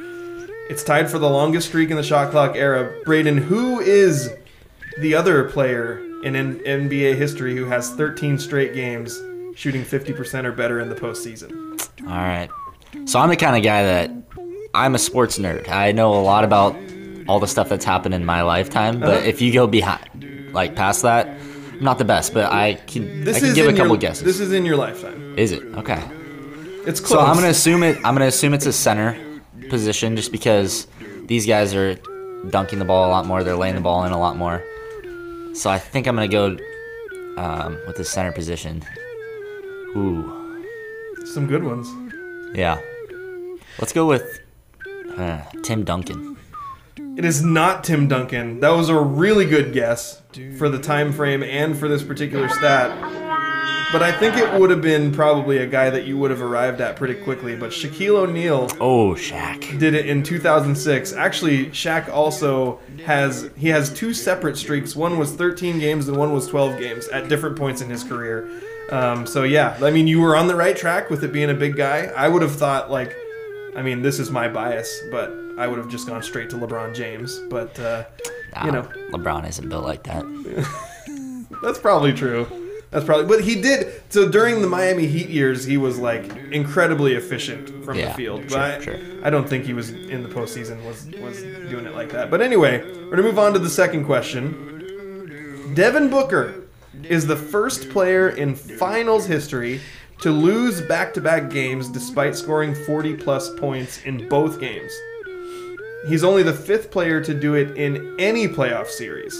It's 0.70 0.84
tied 0.84 1.10
for 1.10 1.18
the 1.18 1.28
longest 1.28 1.68
streak 1.68 1.90
in 1.90 1.96
the 1.96 2.02
shot 2.04 2.30
clock 2.30 2.54
era. 2.54 2.92
Braden, 3.04 3.38
who 3.38 3.80
is 3.80 4.32
the 5.00 5.16
other 5.16 5.44
player 5.50 5.98
in 6.22 6.34
NBA 6.34 7.16
history 7.16 7.56
who 7.56 7.64
has 7.64 7.90
13 7.94 8.38
straight 8.38 8.74
games 8.74 9.20
shooting 9.62 9.84
50% 9.84 10.44
or 10.44 10.50
better 10.50 10.80
in 10.80 10.88
the 10.88 10.94
postseason. 10.96 11.80
All 12.02 12.08
right. 12.08 12.50
So 13.04 13.20
I'm 13.20 13.28
the 13.28 13.36
kind 13.36 13.56
of 13.56 13.62
guy 13.62 13.84
that 13.84 14.10
I'm 14.74 14.96
a 14.96 14.98
sports 14.98 15.38
nerd. 15.38 15.68
I 15.68 15.92
know 15.92 16.12
a 16.14 16.20
lot 16.20 16.42
about 16.42 16.74
all 17.28 17.38
the 17.38 17.46
stuff 17.46 17.68
that's 17.68 17.84
happened 17.84 18.12
in 18.12 18.24
my 18.24 18.42
lifetime, 18.42 18.98
but 18.98 19.18
Uh-huh. 19.18 19.24
if 19.28 19.40
you 19.40 19.52
go 19.52 19.68
behind, 19.68 20.50
like 20.52 20.74
past 20.74 21.02
that, 21.02 21.28
I'm 21.28 21.84
not 21.84 21.98
the 21.98 22.04
best, 22.04 22.34
but 22.34 22.50
I 22.50 22.74
can 22.88 23.22
This 23.24 23.36
I 23.36 23.40
can 23.40 23.54
give 23.54 23.66
a 23.68 23.72
couple 23.72 23.90
your, 23.90 23.98
guesses. 23.98 24.24
This 24.24 24.40
is 24.40 24.52
in 24.52 24.64
your 24.64 24.76
lifetime. 24.76 25.38
is 25.38 25.52
it 25.52 25.62
okay? 25.76 26.02
It's 26.84 26.98
close. 26.98 27.20
So 27.20 27.20
I'm 27.20 27.36
gonna 27.36 27.46
assume 27.48 27.84
it. 27.84 27.96
I'm 27.98 28.14
gonna 28.16 28.26
assume 28.26 28.54
it's 28.54 28.66
a 28.66 28.72
center 28.72 29.16
position, 29.70 30.16
just 30.16 30.32
because 30.32 30.88
these 31.26 31.46
guys 31.46 31.72
are 31.72 31.94
dunking 32.50 32.80
the 32.80 32.84
ball 32.84 33.08
a 33.08 33.10
lot 33.12 33.26
more. 33.26 33.44
They're 33.44 33.54
laying 33.56 33.76
the 33.76 33.80
ball 33.80 34.02
in 34.04 34.10
a 34.10 34.18
lot 34.18 34.36
more. 34.36 34.60
So 35.54 35.70
I 35.70 35.78
think 35.78 36.08
I'm 36.08 36.16
gonna 36.16 36.26
go 36.26 36.56
um, 37.36 37.78
with 37.86 37.96
the 37.96 38.04
center 38.04 38.32
position. 38.32 38.82
Ooh, 39.96 40.66
some 41.24 41.46
good 41.46 41.64
ones. 41.64 41.88
yeah. 42.54 42.80
Let's 43.78 43.92
go 43.92 44.06
with 44.06 44.40
uh, 45.16 45.42
Tim 45.62 45.84
Duncan. 45.84 46.36
It 47.16 47.24
is 47.24 47.42
not 47.42 47.84
Tim 47.84 48.06
Duncan. 48.08 48.60
That 48.60 48.70
was 48.70 48.88
a 48.88 48.98
really 48.98 49.44
good 49.46 49.72
guess 49.72 50.20
for 50.58 50.68
the 50.68 50.78
time 50.78 51.12
frame 51.12 51.42
and 51.42 51.76
for 51.76 51.88
this 51.88 52.02
particular 52.02 52.48
stat. 52.50 52.90
But 53.92 54.02
I 54.02 54.10
think 54.12 54.36
it 54.36 54.58
would 54.58 54.70
have 54.70 54.80
been 54.80 55.12
probably 55.12 55.58
a 55.58 55.66
guy 55.66 55.90
that 55.90 56.04
you 56.06 56.16
would 56.18 56.30
have 56.30 56.40
arrived 56.40 56.80
at 56.80 56.96
pretty 56.96 57.14
quickly. 57.14 57.56
But 57.56 57.70
Shaquille 57.70 58.16
O'Neal 58.28 58.68
Oh, 58.80 59.14
Shaq. 59.14 59.78
did 59.78 59.94
it 59.94 60.06
in 60.06 60.22
2006. 60.22 61.12
Actually, 61.12 61.66
Shaq 61.66 62.08
also 62.10 62.78
has 63.04 63.50
he 63.56 63.68
has 63.68 63.92
two 63.92 64.14
separate 64.14 64.56
streaks. 64.56 64.96
One 64.96 65.18
was 65.18 65.32
13 65.32 65.78
games 65.78 66.08
and 66.08 66.16
one 66.16 66.32
was 66.32 66.46
12 66.46 66.78
games 66.78 67.08
at 67.08 67.28
different 67.28 67.56
points 67.56 67.82
in 67.82 67.90
his 67.90 68.02
career. 68.04 68.48
Um, 68.90 69.26
so 69.26 69.42
yeah, 69.44 69.78
I 69.82 69.90
mean, 69.90 70.06
you 70.06 70.20
were 70.20 70.36
on 70.36 70.48
the 70.48 70.56
right 70.56 70.76
track 70.76 71.08
with 71.10 71.24
it 71.24 71.32
being 71.32 71.50
a 71.50 71.54
big 71.54 71.76
guy. 71.76 72.06
I 72.16 72.28
would 72.28 72.42
have 72.42 72.54
thought 72.56 72.90
like, 72.90 73.14
I 73.76 73.82
mean, 73.82 74.02
this 74.02 74.18
is 74.18 74.30
my 74.30 74.48
bias, 74.48 75.00
but 75.10 75.32
I 75.58 75.66
would 75.66 75.78
have 75.78 75.88
just 75.88 76.06
gone 76.06 76.22
straight 76.22 76.50
to 76.50 76.56
LeBron 76.56 76.94
James. 76.94 77.38
But 77.50 77.78
uh, 77.78 78.04
Nah, 78.54 78.66
you 78.66 78.72
know, 78.72 78.82
LeBron 79.10 79.48
isn't 79.48 79.68
built 79.68 79.84
like 79.84 80.02
that. 80.04 80.24
that's 81.62 81.78
probably 81.78 82.12
true. 82.12 82.46
That's 82.90 83.06
probably, 83.06 83.24
but 83.24 83.42
he 83.42 83.62
did. 83.62 84.02
So 84.10 84.28
during 84.28 84.60
the 84.60 84.68
Miami 84.68 85.06
Heat 85.06 85.30
years, 85.30 85.64
he 85.64 85.78
was 85.78 85.98
like 85.98 86.24
incredibly 86.52 87.14
efficient 87.14 87.82
from 87.86 87.96
the 87.96 88.02
Yeah, 88.02 88.12
field. 88.12 88.40
sure, 88.42 88.50
but 88.50 88.60
I, 88.60 88.84
sure. 88.84 88.98
I 89.24 89.30
don't 89.30 89.48
think 89.48 89.64
he 89.64 89.72
was 89.72 89.88
in 89.90 90.22
the 90.22 90.28
postseason 90.28 90.84
was 90.84 91.06
was 91.22 91.40
doing 91.70 91.86
it 91.86 91.94
like 91.94 92.10
that. 92.10 92.30
But 92.30 92.42
anyway, 92.42 92.82
we're 92.84 93.10
gonna 93.16 93.22
move 93.22 93.38
on 93.38 93.54
to 93.54 93.58
the 93.58 93.70
second 93.70 94.04
question. 94.04 95.72
Devin 95.74 96.10
Booker 96.10 96.61
is 97.04 97.26
the 97.26 97.36
first 97.36 97.90
player 97.90 98.28
in 98.30 98.54
finals 98.54 99.26
history 99.26 99.80
to 100.20 100.30
lose 100.30 100.80
back-to-back 100.82 101.50
games 101.50 101.88
despite 101.88 102.36
scoring 102.36 102.74
40 102.74 103.16
plus 103.16 103.50
points 103.58 104.02
in 104.04 104.28
both 104.28 104.60
games. 104.60 104.92
He's 106.08 106.24
only 106.24 106.42
the 106.42 106.52
fifth 106.52 106.90
player 106.90 107.20
to 107.22 107.32
do 107.34 107.54
it 107.54 107.76
in 107.76 108.16
any 108.18 108.48
playoff 108.48 108.88
series. 108.88 109.34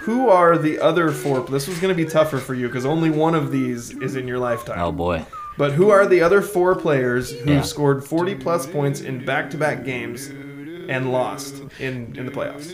Who 0.00 0.28
are 0.28 0.56
the 0.56 0.78
other 0.78 1.10
four? 1.10 1.40
This 1.40 1.66
was 1.66 1.78
going 1.80 1.94
to 1.94 2.02
be 2.04 2.08
tougher 2.08 2.38
for 2.38 2.54
you 2.54 2.66
because 2.68 2.86
only 2.86 3.10
one 3.10 3.34
of 3.34 3.50
these 3.50 3.90
is 3.98 4.16
in 4.16 4.28
your 4.28 4.38
lifetime. 4.38 4.78
Oh 4.78 4.92
boy. 4.92 5.24
But 5.58 5.72
who 5.72 5.90
are 5.90 6.06
the 6.06 6.20
other 6.20 6.42
four 6.42 6.74
players 6.76 7.32
who 7.32 7.52
Yeah. 7.54 7.62
scored 7.62 8.04
40 8.04 8.34
plus 8.36 8.66
points 8.66 9.00
in 9.00 9.24
back-to-back 9.24 9.84
games 9.84 10.28
and 10.88 11.10
lost 11.12 11.56
in 11.80 12.14
in 12.16 12.26
the 12.26 12.32
playoffs? 12.32 12.72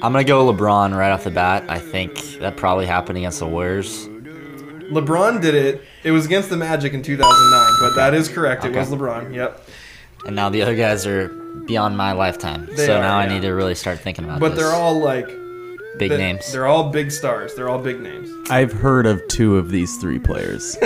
I'm 0.00 0.12
gonna 0.12 0.24
go 0.24 0.52
LeBron 0.52 0.96
right 0.96 1.10
off 1.10 1.24
the 1.24 1.30
bat. 1.30 1.64
I 1.68 1.78
think 1.78 2.14
that 2.38 2.56
probably 2.56 2.86
happened 2.86 3.18
against 3.18 3.40
the 3.40 3.46
Warriors. 3.46 4.06
LeBron 4.06 5.42
did 5.42 5.54
it. 5.54 5.82
It 6.04 6.12
was 6.12 6.24
against 6.26 6.50
the 6.50 6.56
Magic 6.56 6.94
in 6.94 7.02
2009, 7.02 7.76
but 7.80 7.94
that 7.96 8.14
is 8.14 8.28
correct. 8.28 8.64
It 8.64 8.68
Okay. 8.68 8.78
was 8.78 8.88
LeBron. 8.90 9.34
Yep. 9.34 9.68
And 10.26 10.36
now 10.36 10.48
the 10.48 10.62
other 10.62 10.74
guys 10.76 11.06
are 11.06 11.28
beyond 11.66 11.96
my 11.96 12.12
lifetime. 12.12 12.66
They 12.76 12.86
so 12.86 12.96
are, 12.96 13.00
now 13.02 13.18
I 13.18 13.26
yeah. 13.26 13.34
need 13.34 13.42
to 13.42 13.50
really 13.50 13.74
start 13.74 13.98
thinking 14.00 14.24
about 14.24 14.40
this. 14.40 14.48
But 14.48 14.54
this. 14.54 14.64
they're 14.64 14.74
all 14.74 14.98
like 15.00 15.26
big 15.98 16.10
they- 16.10 16.16
names. 16.16 16.50
They're 16.52 16.66
all 16.66 16.90
big 16.90 17.10
stars. 17.10 17.54
They're 17.54 17.68
all 17.68 17.78
big 17.80 18.00
names. 18.00 18.30
I've 18.50 18.72
heard 18.72 19.04
of 19.06 19.20
two 19.28 19.56
of 19.56 19.70
these 19.70 19.96
three 19.98 20.18
players. 20.18 20.76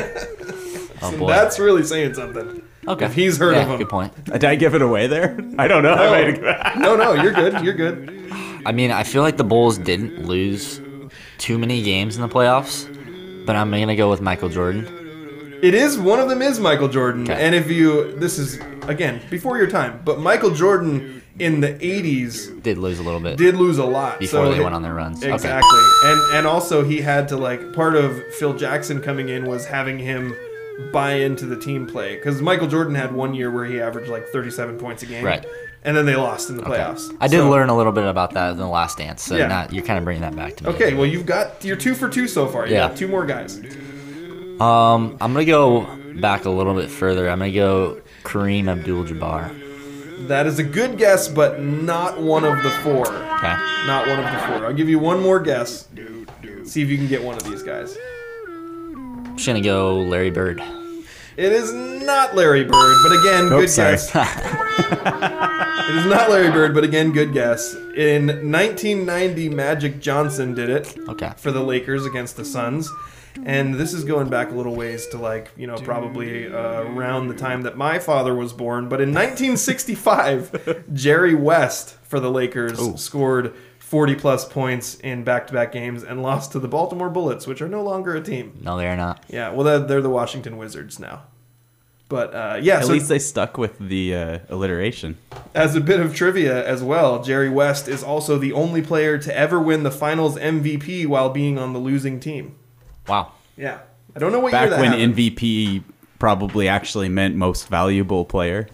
oh 1.03 1.17
boy. 1.19 1.29
That's 1.29 1.59
really 1.59 1.83
saying 1.85 2.15
something. 2.15 2.63
okay. 2.89 3.05
if 3.05 3.15
he's 3.15 3.39
heard 3.39 3.55
yeah, 3.57 3.65
of 3.65 3.71
'em. 3.71 3.79
Good 3.79 3.89
point. 3.89 4.25
Did 4.25 4.45
I 4.45 4.55
give 4.57 4.75
it 4.75 4.83
away 4.83 5.07
there? 5.07 5.39
I 5.59 5.69
don't 5.69 5.83
know. 5.83 5.93
I 5.95 6.11
might 6.11 6.43
have- 6.43 6.79
No, 6.79 6.97
no, 6.97 7.13
you're 7.13 7.33
good. 7.33 7.63
You're 7.65 7.75
good. 7.75 8.19
I 8.65 8.73
mean, 8.73 8.91
I 8.91 9.03
feel 9.03 9.23
like 9.23 9.37
the 9.37 9.45
Bulls 9.45 9.79
didn't 9.79 10.27
lose 10.27 10.81
too 11.39 11.59
many 11.59 11.83
games 11.83 12.17
in 12.17 12.23
the 12.23 12.29
playoffs, 12.29 12.87
but 13.47 13.57
I'm 13.57 13.71
gonna 13.71 13.97
go 13.97 14.09
with 14.11 14.21
Michael 14.21 14.49
Jordan. 14.49 14.87
It 15.63 15.75
is 15.75 15.99
one 15.99 16.19
of 16.19 16.29
them 16.29 16.43
is 16.43 16.59
Michael 16.61 16.89
Jordan, 16.89 17.23
Okay. 17.31 17.41
and 17.41 17.55
if 17.55 17.71
you 17.71 18.13
this 18.19 18.39
is 18.39 18.59
again 18.89 19.21
before 19.31 19.59
your 19.59 19.67
time, 19.69 20.01
but 20.05 20.19
Michael 20.21 20.51
Jordan 20.51 21.23
in 21.39 21.61
the 21.61 21.69
'80s 21.75 22.63
Did 22.63 22.79
lose 22.79 22.99
a 22.99 23.03
little 23.03 23.21
bit 23.21 23.39
did 23.39 23.57
lose 23.57 23.79
a 23.79 23.85
lot 23.85 24.19
before 24.21 24.45
so 24.47 24.53
they 24.53 24.59
it- 24.61 24.63
went 24.63 24.75
on 24.75 24.83
their 24.83 24.95
runs. 24.95 25.23
Okay. 25.23 25.33
Exactly, 25.33 25.81
and 26.05 26.21
and 26.37 26.47
also 26.47 26.85
he 26.85 27.01
had 27.01 27.29
to 27.29 27.37
like 27.37 27.73
part 27.73 27.95
of 27.97 28.21
Phil 28.39 28.55
Jackson 28.55 29.01
coming 29.01 29.29
in 29.29 29.45
was 29.47 29.65
having 29.67 29.99
him 29.99 30.35
buy 30.93 31.13
into 31.15 31.47
the 31.47 31.57
team 31.57 31.87
play 31.87 32.17
because 32.17 32.41
Michael 32.43 32.67
Jordan 32.67 32.95
had 32.95 33.13
one 33.13 33.35
year 33.35 33.51
where 33.51 33.65
he 33.65 33.81
averaged 33.81 34.09
like 34.11 34.27
37 34.29 34.79
points 34.79 35.03
a 35.03 35.07
game, 35.07 35.25
Right. 35.25 35.45
And 35.85 35.97
then 35.97 36.07
they 36.07 36.15
lost 36.15 36.49
in 36.49 36.57
the 36.57 36.63
playoffs. 36.63 37.13
I 37.21 37.27
did 37.27 37.39
So- 37.39 37.51
learn 37.51 37.69
a 37.69 37.77
little 37.77 37.91
bit 37.93 38.05
about 38.05 38.35
that 38.35 38.53
in 38.53 38.57
the 38.59 38.69
last 38.69 38.99
dance, 38.99 39.23
so 39.23 39.35
Yeah. 39.37 39.49
not, 39.49 39.73
you're 39.73 39.85
kind 39.85 39.99
of 39.99 40.05
bringing 40.05 40.23
that 40.23 40.37
back 40.37 40.55
to 40.57 40.65
me. 40.65 40.71
Okay, 40.71 40.95
well 40.95 41.07
you've 41.07 41.27
got 41.27 41.65
you're 41.65 41.77
two 41.77 41.95
for 41.95 42.09
two 42.09 42.29
so 42.29 42.47
far. 42.47 42.67
You 42.67 42.75
Yeah. 42.75 42.89
got 42.89 42.97
two 42.97 43.09
more 43.09 43.27
guys. 43.27 43.59
Um, 44.61 45.17
I'm 45.21 45.33
gonna 45.33 45.45
go 45.45 45.87
back 46.21 46.45
a 46.45 46.51
little 46.51 46.75
bit 46.75 46.89
further. 46.91 47.29
I'm 47.29 47.39
gonna 47.41 47.51
go 47.51 47.99
Kareem 48.23 48.69
Abdul-Jabbar. 48.69 50.29
That 50.29 50.47
is 50.47 50.61
a 50.61 50.63
good 50.63 50.99
guess, 50.99 51.27
but 51.27 51.61
not 51.61 52.21
one 52.21 52.45
of 52.45 52.63
the 52.63 52.71
four. 52.71 53.09
Okay. 53.09 53.55
Not 53.89 54.07
one 54.07 54.21
of 54.21 54.25
the 54.25 54.39
four. 54.47 54.67
I'll 54.67 54.73
give 54.73 54.89
you 54.89 55.01
one 55.01 55.21
more 55.21 55.41
guess. 55.41 55.89
See 56.65 56.81
if 56.81 56.89
you 56.89 56.97
can 56.97 57.09
get 57.09 57.25
one 57.25 57.35
of 57.37 57.43
these 57.43 57.65
guys. 57.65 57.97
I'm 58.47 59.33
just 59.35 59.47
gonna 59.49 59.61
go 59.61 59.97
Larry 59.97 60.31
Bird. 60.31 60.63
It 61.37 61.53
is 61.53 61.73
not 61.73 62.35
Larry 62.35 62.65
Bird, 62.65 62.97
but 63.03 63.13
again, 63.13 63.49
good 63.49 63.71
sorry. 63.71 63.93
guess. 63.93 64.15
it 64.15 65.97
is 65.97 66.07
not 66.07 66.31
Larry 66.31 66.51
Bird, 66.51 66.75
but 66.75 66.85
again, 66.85 67.13
good 67.13 67.33
guess. 67.33 67.75
In 67.97 68.27
1990, 68.27 69.49
Magic 69.49 70.01
Johnson 70.01 70.55
did 70.55 70.69
it 70.69 70.95
Okay. 71.09 71.33
for 71.37 71.51
the 71.51 71.63
Lakers 71.63 72.05
against 72.07 72.37
the 72.37 72.45
Suns. 72.45 72.91
And 73.47 73.75
this 73.77 73.95
is 73.95 74.05
going 74.05 74.29
back 74.29 74.51
a 74.51 74.55
little 74.55 74.75
ways 74.77 75.07
to 75.09 75.17
like, 75.17 75.51
you 75.57 75.67
know, 75.67 75.77
probably 75.77 76.53
uh, 76.53 76.83
around 76.83 77.29
the 77.29 77.35
time 77.35 77.63
that 77.63 77.79
my 77.79 77.99
father 77.99 78.35
was 78.35 78.53
born. 78.53 78.91
But 78.91 79.01
in 79.01 79.09
1965, 79.15 80.85
Jerry 80.93 81.35
West 81.35 81.97
for 82.03 82.21
the 82.21 82.31
Lakers 82.31 82.79
scored 83.03 83.55
40 83.93 84.15
plus 84.15 84.49
points 84.49 84.95
in 85.01 85.23
back 85.23 85.47
to 85.49 85.53
back 85.53 85.71
games 85.71 86.03
and 86.03 86.23
lost 86.23 86.53
to 86.53 86.59
the 86.59 86.67
Baltimore 86.67 87.11
Bullets, 87.11 87.47
which 87.47 87.61
are 87.61 87.69
no 87.69 87.83
longer 87.83 88.17
a 88.17 88.23
team. 88.23 88.59
No, 88.63 88.79
they 88.79 88.87
are 88.87 88.97
not. 88.97 89.23
Yeah, 89.29 89.51
well, 89.51 89.65
they're, 89.65 89.81
they're 89.81 90.01
the 90.01 90.09
Washington 90.09 90.57
Wizards 90.57 90.99
now. 90.99 91.25
But 92.09 92.35
uh, 92.35 92.59
yeah, 92.63 92.79
At 92.79 92.87
so 92.87 92.93
least 92.95 93.11
they 93.11 93.19
stuck 93.19 93.59
with 93.59 93.79
the 93.79 94.15
uh, 94.15 94.39
alliteration. 94.49 95.19
as 95.55 95.77
a 95.77 95.81
bit 95.83 96.01
of 96.01 96.15
trivia 96.15 96.67
as 96.67 96.83
well, 96.83 97.23
Jerry 97.23 97.51
West 97.51 97.87
is 97.87 98.03
also 98.03 98.39
the 98.39 98.55
only 98.55 98.81
player 98.81 99.19
to 99.19 99.37
ever 99.37 99.61
win 99.61 99.83
the 99.83 99.91
Finals 99.91 100.39
MVP 100.39 101.07
while 101.07 101.29
being 101.29 101.59
on 101.59 101.75
the 101.75 101.79
losing 101.79 102.19
team. 102.19 102.55
Wow. 103.07 103.33
Yeah, 103.59 103.81
I 104.17 104.21
don't 104.21 104.33
know 104.33 104.41
what 104.41 104.53
year 104.55 104.61
Back 104.63 104.71
that 104.71 104.81
when 104.81 104.93
happened. 104.93 105.17
MVP 105.17 105.83
probably 106.19 106.67
actually 106.67 107.11
meant 107.11 107.35
most 107.35 107.69
valuable 107.69 108.25
player. 108.25 108.69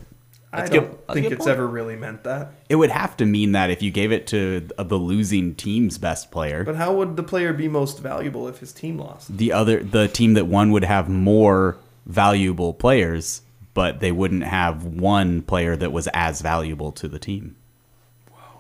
I 0.52 0.58
That's 0.61 0.70
don't 0.70 0.87
good- 0.90 0.98
a 1.08 1.12
think 1.14 1.26
it's 1.26 1.37
point. 1.44 1.48
ever 1.50 1.66
really 1.66 1.94
meant 1.96 2.24
that. 2.24 2.52
It 2.70 2.76
would 2.76 2.90
have 2.90 3.16
to 3.18 3.26
mean 3.26 3.52
that 3.52 3.68
if 3.70 3.82
you 3.82 3.90
gave 3.90 4.12
it 4.12 4.26
to 4.28 4.61
the 4.78 4.96
losing 4.96 5.54
team's 5.54 5.98
best 5.98 6.30
player, 6.30 6.64
But 6.64 6.76
how 6.76 6.94
would 6.94 7.16
the 7.16 7.22
player 7.22 7.52
be 7.52 7.68
most 7.68 7.98
valuable 8.00 8.48
if 8.48 8.61
his 8.61 8.72
team 8.72 8.98
lost? 8.98 9.37
the 9.37 9.52
other 9.52 9.82
the 9.82 10.08
team 10.08 10.32
that 10.34 10.46
won 10.46 10.70
would 10.72 10.84
have 10.84 11.08
more 11.08 11.76
valuable 12.06 12.72
players, 12.72 13.42
but 13.74 14.00
they 14.00 14.11
wouldn't 14.11 14.44
have 14.44 14.84
one 14.84 15.42
player 15.42 15.76
that 15.76 15.92
was 15.92 16.08
as 16.14 16.40
valuable 16.40 16.92
to 16.92 17.08
the 17.08 17.18
team. 17.18 17.54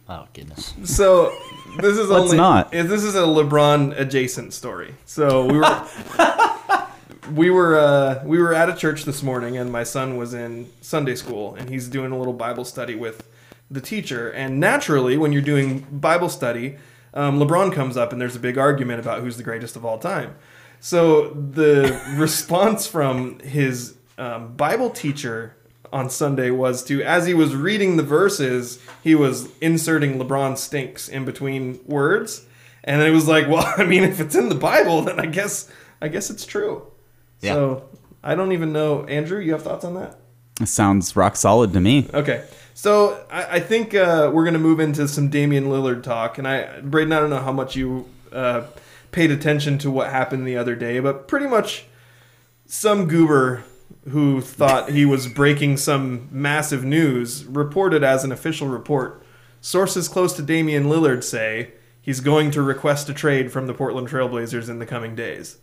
oh 0.08 0.26
goodness, 0.32 0.72
so 0.84 1.36
this 1.76 1.98
is 1.98 2.08
Let's 2.08 2.24
only 2.24 2.38
not. 2.38 2.70
This 2.70 3.04
is 3.04 3.14
a 3.14 3.20
LeBron 3.20 4.00
adjacent 4.00 4.54
story. 4.54 4.94
So 5.04 5.44
we 5.44 5.58
were 5.58 5.86
we 7.34 7.50
were 7.50 7.78
uh, 7.78 8.22
we 8.24 8.38
were 8.38 8.54
at 8.54 8.70
a 8.70 8.74
church 8.74 9.04
this 9.04 9.22
morning, 9.22 9.58
and 9.58 9.70
my 9.70 9.82
son 9.82 10.16
was 10.16 10.32
in 10.32 10.72
Sunday 10.80 11.14
school, 11.14 11.56
and 11.56 11.68
he's 11.68 11.88
doing 11.88 12.10
a 12.10 12.16
little 12.16 12.32
Bible 12.32 12.64
study 12.64 12.94
with 12.94 13.28
the 13.70 13.82
teacher. 13.82 14.30
And 14.30 14.58
naturally, 14.58 15.18
when 15.18 15.32
you're 15.32 15.42
doing 15.42 15.80
Bible 15.92 16.30
study, 16.30 16.78
um, 17.12 17.38
LeBron 17.38 17.70
comes 17.70 17.98
up, 17.98 18.12
and 18.12 18.20
there's 18.20 18.34
a 18.34 18.40
big 18.40 18.56
argument 18.56 18.98
about 18.98 19.20
who's 19.20 19.36
the 19.36 19.42
greatest 19.42 19.76
of 19.76 19.84
all 19.84 19.98
time. 19.98 20.36
So 20.80 21.34
the 21.34 22.00
response 22.16 22.86
from 22.86 23.40
his 23.40 23.98
um, 24.16 24.56
Bible 24.56 24.88
teacher 24.88 25.54
on 25.96 26.10
Sunday 26.10 26.50
was 26.50 26.84
to, 26.84 27.02
as 27.02 27.26
he 27.26 27.32
was 27.32 27.56
reading 27.56 27.96
the 27.96 28.02
verses, 28.02 28.78
he 29.02 29.14
was 29.14 29.48
inserting 29.60 30.18
LeBron 30.18 30.58
stinks 30.58 31.08
in 31.08 31.24
between 31.24 31.80
words, 31.86 32.44
and 32.84 33.00
it 33.00 33.10
was 33.10 33.26
like, 33.26 33.48
well, 33.48 33.72
I 33.78 33.84
mean, 33.84 34.04
if 34.04 34.20
it's 34.20 34.34
in 34.34 34.50
the 34.50 34.54
Bible, 34.54 35.02
then 35.02 35.18
I 35.18 35.26
guess 35.26 35.70
I 36.00 36.08
guess 36.08 36.28
it's 36.28 36.44
true. 36.44 36.86
Yeah. 37.40 37.54
So 37.54 37.88
I 38.22 38.34
don't 38.34 38.52
even 38.52 38.72
know, 38.72 39.04
Andrew. 39.04 39.40
You 39.40 39.52
have 39.52 39.62
thoughts 39.62 39.84
on 39.84 39.94
that? 39.94 40.18
It 40.60 40.68
sounds 40.68 41.16
rock 41.16 41.36
solid 41.36 41.72
to 41.72 41.80
me. 41.80 42.08
Okay. 42.12 42.44
So 42.74 43.24
I, 43.30 43.56
I 43.56 43.60
think 43.60 43.94
uh, 43.94 44.30
we're 44.32 44.44
going 44.44 44.54
to 44.54 44.60
move 44.60 44.80
into 44.80 45.08
some 45.08 45.30
Damian 45.30 45.64
Lillard 45.64 46.02
talk. 46.02 46.36
And 46.36 46.46
I, 46.46 46.80
Braden, 46.80 47.12
I 47.12 47.20
don't 47.20 47.30
know 47.30 47.40
how 47.40 47.52
much 47.52 47.74
you 47.74 48.06
uh, 48.32 48.64
paid 49.12 49.30
attention 49.30 49.78
to 49.78 49.90
what 49.90 50.10
happened 50.10 50.46
the 50.46 50.56
other 50.58 50.74
day, 50.74 50.98
but 50.98 51.26
pretty 51.28 51.46
much 51.46 51.86
some 52.66 53.06
goober 53.06 53.64
who 54.10 54.40
thought 54.40 54.90
he 54.90 55.04
was 55.04 55.26
breaking 55.26 55.76
some 55.76 56.28
massive 56.30 56.84
news 56.84 57.44
reported 57.44 58.04
as 58.04 58.24
an 58.24 58.32
official 58.32 58.68
report. 58.68 59.22
Sources 59.60 60.08
close 60.08 60.32
to 60.34 60.42
Damian 60.42 60.84
Lillard 60.84 61.24
say 61.24 61.72
he's 62.00 62.20
going 62.20 62.50
to 62.52 62.62
request 62.62 63.08
a 63.08 63.14
trade 63.14 63.50
from 63.50 63.66
the 63.66 63.74
Portland 63.74 64.08
Trailblazers 64.08 64.68
in 64.68 64.78
the 64.78 64.86
coming 64.86 65.14
days. 65.16 65.58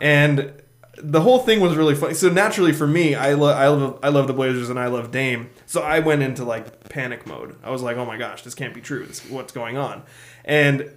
And 0.00 0.62
the 0.96 1.20
whole 1.20 1.40
thing 1.40 1.60
was 1.60 1.76
really 1.76 1.94
funny. 1.94 2.14
So 2.14 2.30
naturally 2.30 2.72
for 2.72 2.86
me, 2.86 3.14
I 3.14 3.34
love 3.34 3.56
I 3.56 3.68
love 3.68 3.98
I 4.02 4.08
love 4.08 4.26
the 4.28 4.32
Blazers 4.32 4.70
and 4.70 4.78
I 4.78 4.86
love 4.86 5.10
Dame. 5.10 5.50
So 5.66 5.82
I 5.82 5.98
went 5.98 6.22
into 6.22 6.44
like 6.44 6.88
panic 6.88 7.26
mode. 7.26 7.56
I 7.62 7.70
was 7.70 7.82
like, 7.82 7.96
"Oh 7.96 8.04
my 8.06 8.16
gosh, 8.16 8.42
this 8.42 8.54
can't 8.54 8.72
be 8.72 8.80
true. 8.80 9.04
This, 9.04 9.28
what's 9.28 9.52
going 9.52 9.76
on?" 9.76 10.04
And 10.44 10.88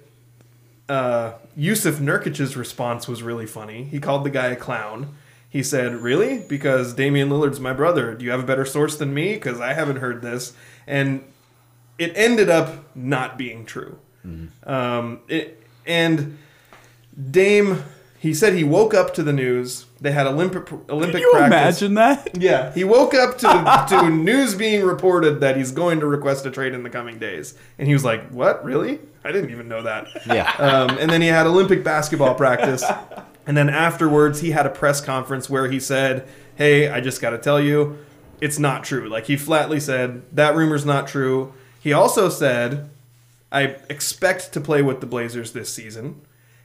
uh, 0.88 1.34
Jusuf 1.58 1.96
Nurkic's 2.00 2.56
response 2.56 3.08
was 3.08 3.24
really 3.24 3.46
funny. 3.48 3.84
He 3.86 4.00
called 4.00 4.24
the 4.24 4.30
guy 4.30 4.48
a 4.48 4.56
clown. 4.56 5.16
He 5.58 5.64
said, 5.64 5.96
"Really? 5.96 6.38
Because 6.38 6.94
Damian 6.94 7.30
Lillard's 7.30 7.60
my 7.60 7.74
brother. 7.74 8.14
Do 8.14 8.24
you 8.24 8.30
have 8.30 8.42
a 8.42 8.46
better 8.46 8.64
source 8.64 8.96
than 8.96 9.12
me? 9.12 9.34
Because 9.34 9.60
I 9.60 9.74
haven't 9.74 9.96
heard 9.98 10.22
this." 10.22 10.54
And 10.86 11.24
it 11.98 12.12
ended 12.16 12.48
up 12.48 12.70
not 12.96 13.40
being 13.40 13.66
true. 13.66 13.98
Um, 14.66 15.22
it, 15.28 15.64
and 15.88 16.38
Dame 17.32 17.84
He 18.20 18.34
said 18.36 18.54
he 18.54 18.64
woke 18.64 18.94
up 18.94 19.14
to 19.16 19.24
the 19.24 19.34
news. 19.34 19.86
They 20.02 20.12
had 20.12 20.28
Olympic 20.28 20.72
Olympic 20.90 21.14
Can 21.14 21.22
you 21.22 21.32
practice. 21.32 21.82
imagine 21.82 21.94
that? 21.96 22.38
Yeah, 22.40 22.72
he 22.74 22.84
woke 22.84 23.16
up 23.16 23.38
to 23.40 23.48
to 23.90 24.10
news 24.12 24.54
being 24.54 24.84
reported 24.84 25.40
that 25.40 25.58
he's 25.58 25.72
going 25.72 26.00
to 26.02 26.06
request 26.06 26.46
a 26.46 26.52
trade 26.52 26.74
in 26.76 26.84
the 26.84 26.90
coming 26.92 27.18
days, 27.18 27.56
and 27.80 27.88
he 27.88 27.94
was 27.94 28.04
like, 28.06 28.28
"What? 28.30 28.64
Really? 28.64 29.00
I 29.24 29.32
didn't 29.32 29.50
even 29.50 29.68
know 29.68 29.82
that." 29.82 30.08
Yeah. 30.28 30.52
Um, 30.60 30.98
and 31.00 31.10
then 31.10 31.22
he 31.22 31.30
had 31.30 31.48
Olympic 31.48 31.84
basketball 31.84 32.36
practice, 32.36 32.84
and 33.48 33.58
then 33.58 33.70
afterwards 33.70 34.42
he 34.42 34.52
had 34.52 34.68
a 34.68 34.70
press 34.70 35.02
conference 35.02 35.50
where 35.50 35.70
he 35.70 35.80
said, 35.80 36.28
"Hey, 36.56 36.90
I 36.90 37.02
just 37.02 37.22
got 37.22 37.32
to 37.32 37.40
tell 37.40 37.60
you, 37.60 37.98
it's 38.40 38.60
not 38.60 38.84
true." 38.84 39.10
Like 39.10 39.26
he 39.26 39.38
flatly 39.38 39.80
said 39.80 40.22
that 40.36 40.56
rumor's 40.56 40.86
not 40.86 41.08
true. 41.08 41.54
He 41.80 41.94
also 41.94 42.30
said, 42.30 42.90
"I 43.52 43.78
expect 43.90 44.54
to 44.54 44.62
play 44.62 44.84
with 44.84 45.00
the 45.00 45.08
Blazers 45.08 45.54
this 45.54 45.74
season." 45.74 46.22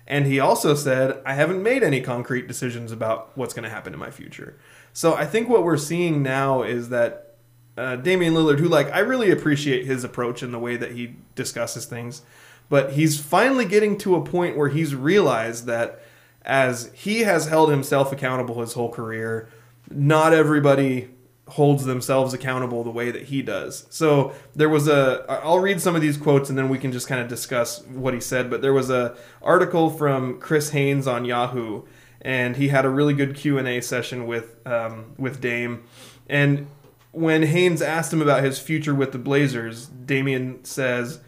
And 0.06 0.26
he 0.26 0.40
also 0.40 0.74
said, 0.74 1.22
I 1.24 1.34
haven't 1.34 1.62
made 1.62 1.82
any 1.82 2.00
concrete 2.00 2.48
decisions 2.48 2.92
about 2.92 3.30
what's 3.36 3.54
going 3.54 3.62
to 3.64 3.70
happen 3.70 3.94
in 3.94 4.00
my 4.00 4.10
future. 4.10 4.58
So 4.92 5.14
I 5.14 5.24
think 5.24 5.48
what 5.48 5.64
we're 5.64 5.76
seeing 5.76 6.22
now 6.22 6.62
is 6.62 6.88
that 6.90 7.36
uh, 7.78 7.96
Damian 7.96 8.34
Lillard, 8.34 8.58
who, 8.58 8.68
like, 8.68 8.92
I 8.92 8.98
really 8.98 9.30
appreciate 9.30 9.86
his 9.86 10.04
approach 10.04 10.42
and 10.42 10.52
the 10.52 10.58
way 10.58 10.76
that 10.76 10.92
he 10.92 11.16
discusses 11.34 11.86
things, 11.86 12.22
but 12.68 12.92
he's 12.92 13.18
finally 13.18 13.64
getting 13.64 13.96
to 13.98 14.16
a 14.16 14.24
point 14.24 14.56
where 14.56 14.68
he's 14.68 14.94
realized 14.94 15.66
that 15.66 16.02
as 16.44 16.90
he 16.94 17.20
has 17.20 17.46
held 17.46 17.70
himself 17.70 18.12
accountable 18.12 18.61
his 18.61 18.72
whole 18.72 18.90
career, 18.90 19.48
not 19.90 20.33
everybody 20.33 21.09
holds 21.48 21.85
themselves 21.85 22.33
accountable 22.33 22.83
the 22.83 22.90
way 22.90 23.11
that 23.11 23.24
he 23.24 23.42
does. 23.42 23.87
So 23.90 24.33
there 24.55 24.68
was 24.68 24.88
a 24.88 25.24
I'll 25.28 25.59
read 25.59 25.81
some 25.81 25.94
of 25.94 26.00
these 26.00 26.16
quotes 26.16 26.48
and 26.48 26.57
then 26.57 26.68
we 26.68 26.78
can 26.78 26.92
just 26.92 27.09
kind 27.09 27.20
of 27.20 27.28
discuss 27.28 27.85
what 27.87 28.14
he 28.14 28.20
said, 28.20 28.48
but 28.48 28.62
there 28.62 28.72
was 28.72 28.90
a 28.90 29.16
article 29.42 29.90
from 29.90 30.40
Chris 30.40 30.70
Haynes 30.70 31.07
on 31.07 31.24
Yahoo 31.24 31.83
and 32.22 32.57
he 32.57 32.68
had 32.68 32.85
a 32.85 32.88
really 32.88 33.12
good 33.12 33.35
Q&A 33.35 33.81
session 33.81 34.26
with 34.26 34.66
um, 34.66 35.14
with 35.18 35.40
Dame 35.40 35.85
and 36.28 36.66
when 37.12 37.42
Haynes 37.42 37.83
asked 37.83 38.12
him 38.12 38.22
about 38.22 38.42
his 38.42 38.59
future 38.59 38.94
with 38.94 39.12
the 39.12 39.18
Blazers, 39.18 39.87
Damian 39.87 40.64
says, 40.64 41.20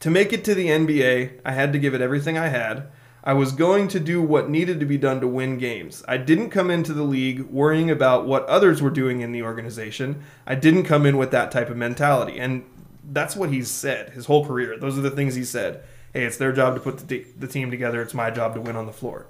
to 0.00 0.10
make 0.10 0.32
it 0.32 0.44
to 0.44 0.54
the 0.54 0.66
NBA, 0.66 1.40
I 1.44 1.52
had 1.52 1.72
to 1.72 1.78
give 1.78 1.94
it 1.94 2.02
everything 2.02 2.36
I 2.36 2.48
had. 2.48 2.88
I 3.26 3.32
was 3.32 3.52
going 3.52 3.88
to 3.88 3.98
do 3.98 4.20
what 4.20 4.50
needed 4.50 4.78
to 4.80 4.86
be 4.86 4.98
done 4.98 5.20
to 5.22 5.26
win 5.26 5.56
games. 5.56 6.04
I 6.06 6.18
didn't 6.18 6.50
come 6.50 6.70
into 6.70 6.92
the 6.92 7.02
league 7.02 7.40
worrying 7.40 7.90
about 7.90 8.26
what 8.26 8.44
others 8.44 8.82
were 8.82 8.90
doing 8.90 9.22
in 9.22 9.32
the 9.32 9.42
organization. 9.42 10.22
I 10.46 10.56
didn't 10.56 10.84
come 10.84 11.06
in 11.06 11.16
with 11.16 11.30
that 11.30 11.50
type 11.50 11.70
of 11.70 11.76
mentality. 11.78 12.38
And 12.38 12.64
that's 13.12 13.34
what 13.34 13.50
he's 13.50 13.70
said 13.70 14.10
his 14.10 14.26
whole 14.26 14.46
career. 14.46 14.78
Those 14.78 14.98
are 14.98 15.02
the 15.02 15.10
things 15.10 15.34
he 15.34 15.44
said. 15.44 15.82
Hey, 16.12 16.24
it's 16.24 16.36
their 16.36 16.52
job 16.52 16.74
to 16.74 16.80
put 16.80 17.08
the, 17.08 17.26
the 17.38 17.48
team 17.48 17.70
together. 17.70 18.02
It's 18.02 18.12
my 18.12 18.30
job 18.30 18.54
to 18.56 18.60
win 18.60 18.76
on 18.76 18.84
the 18.84 18.92
floor. 18.92 19.26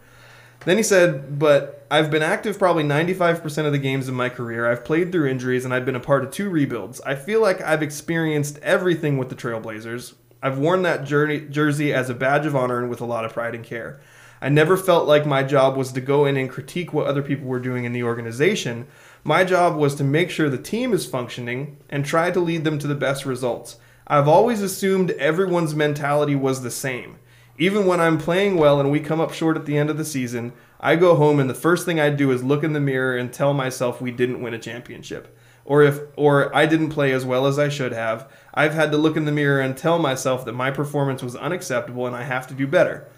Then 0.65 0.77
he 0.77 0.83
said, 0.83 1.39
but 1.39 1.87
I've 1.89 2.11
been 2.11 2.23
active 2.23 2.59
probably 2.59 2.85
95% 2.85 3.67
of 3.67 3.73
the 3.73 3.79
games 3.79 4.09
in 4.09 4.15
my 4.15 4.29
career. 4.29 4.71
I've 4.71 4.85
played 4.85 5.13
through 5.13 5.29
injuries 5.29 5.65
and 5.65 5.73
I've 5.73 5.85
been 5.85 5.95
a 5.95 6.01
part 6.01 6.25
of 6.25 6.33
two 6.33 6.51
rebuilds. 6.51 7.01
I 7.03 7.15
feel 7.15 7.41
like 7.41 7.61
I've 7.61 7.83
experienced 7.83 8.59
everything 8.59 9.19
with 9.19 9.29
the 9.29 9.37
Trailblazers. 9.37 10.15
I've 10.45 10.59
worn 10.59 10.83
that 10.83 11.05
jersey 11.07 11.95
as 11.95 12.11
a 12.11 12.15
badge 12.15 12.45
of 12.45 12.55
honor 12.55 12.79
and 12.79 12.91
with 12.91 13.01
a 13.01 13.07
lot 13.07 13.25
of 13.25 13.33
pride 13.33 13.55
and 13.55 13.65
care. 13.65 13.99
I 14.43 14.51
never 14.51 14.77
felt 14.77 15.09
like 15.09 15.25
my 15.25 15.43
job 15.43 15.75
was 15.75 15.91
to 15.93 16.03
go 16.03 16.27
in 16.27 16.37
and 16.37 16.51
critique 16.51 16.93
what 16.93 17.07
other 17.07 17.23
people 17.23 17.47
were 17.47 17.59
doing 17.59 17.85
in 17.85 17.95
the 17.95 18.03
organization. 18.03 18.87
My 19.25 19.45
job 19.45 19.75
was 19.75 19.95
to 19.95 20.05
make 20.05 20.29
sure 20.29 20.51
the 20.51 20.59
team 20.59 20.93
is 20.93 21.07
functioning 21.07 21.79
and 21.89 22.05
try 22.05 22.31
to 22.31 22.41
lead 22.41 22.65
them 22.65 22.79
to 22.81 22.87
the 22.87 22.95
best 22.95 23.25
results. 23.25 23.79
I've 24.07 24.29
always 24.29 24.61
assumed 24.61 25.13
everyone's 25.13 25.75
mentality 25.75 26.37
was 26.37 26.61
the 26.61 26.71
same. 26.71 27.17
Even 27.57 27.87
when 27.87 28.03
I'm 28.03 28.19
playing 28.19 28.57
well 28.57 28.79
and 28.81 28.93
we 28.93 29.01
come 29.01 29.23
up 29.23 29.33
short 29.33 29.57
at 29.57 29.65
the 29.65 29.79
end 29.79 29.89
of 29.89 29.97
the 29.97 30.05
season, 30.05 30.53
I 30.79 30.97
go 30.97 31.15
home 31.15 31.41
and 31.41 31.49
the 31.49 31.55
first 31.55 31.87
thing 31.87 31.99
I 31.99 32.11
do 32.11 32.31
is 32.31 32.45
look 32.45 32.63
in 32.63 32.75
the 32.75 32.81
mirror 32.81 33.17
and 33.17 33.33
tell 33.33 33.55
myself 33.55 34.03
we 34.03 34.11
didn't 34.11 34.43
win 34.43 34.53
a 34.53 34.59
championship. 34.59 35.35
Or 35.65 35.83
if 35.83 36.01
or 36.17 36.55
I 36.55 36.67
didn't 36.67 36.91
play 36.91 37.13
as 37.13 37.25
well 37.25 37.47
as 37.47 37.59
I 37.59 37.71
should 37.71 37.93
have. 37.93 38.31
I've 38.55 38.75
had 38.75 38.93
to 38.93 38.99
look 38.99 39.17
in 39.17 39.25
the 39.25 39.33
mirror 39.33 39.61
and 39.61 39.77
tell 39.77 39.99
myself 39.99 40.45
that 40.45 40.53
my 40.53 40.71
performance 40.71 41.23
was 41.23 41.35
unacceptable 41.35 42.07
and 42.07 42.15
I 42.15 42.23
have 42.23 42.47
to 42.47 42.55
do 42.55 42.67
better. 42.67 43.09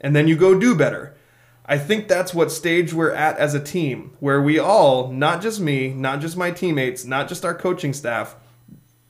And 0.00 0.16
then 0.16 0.26
you 0.26 0.36
go 0.36 0.58
do 0.58 0.74
better. 0.74 1.14
I 1.66 1.78
think 1.78 2.08
that's 2.08 2.32
what 2.32 2.50
stage 2.50 2.94
we're 2.94 3.12
at 3.12 3.38
as 3.38 3.54
a 3.54 3.62
team, 3.62 4.16
where 4.20 4.40
we 4.40 4.58
all, 4.58 5.10
not 5.12 5.42
just 5.42 5.60
me, 5.60 5.92
not 5.92 6.20
just 6.20 6.36
my 6.36 6.50
teammates, 6.50 7.04
not 7.04 7.28
just 7.28 7.44
our 7.44 7.54
coaching 7.54 7.92
staff, 7.92 8.36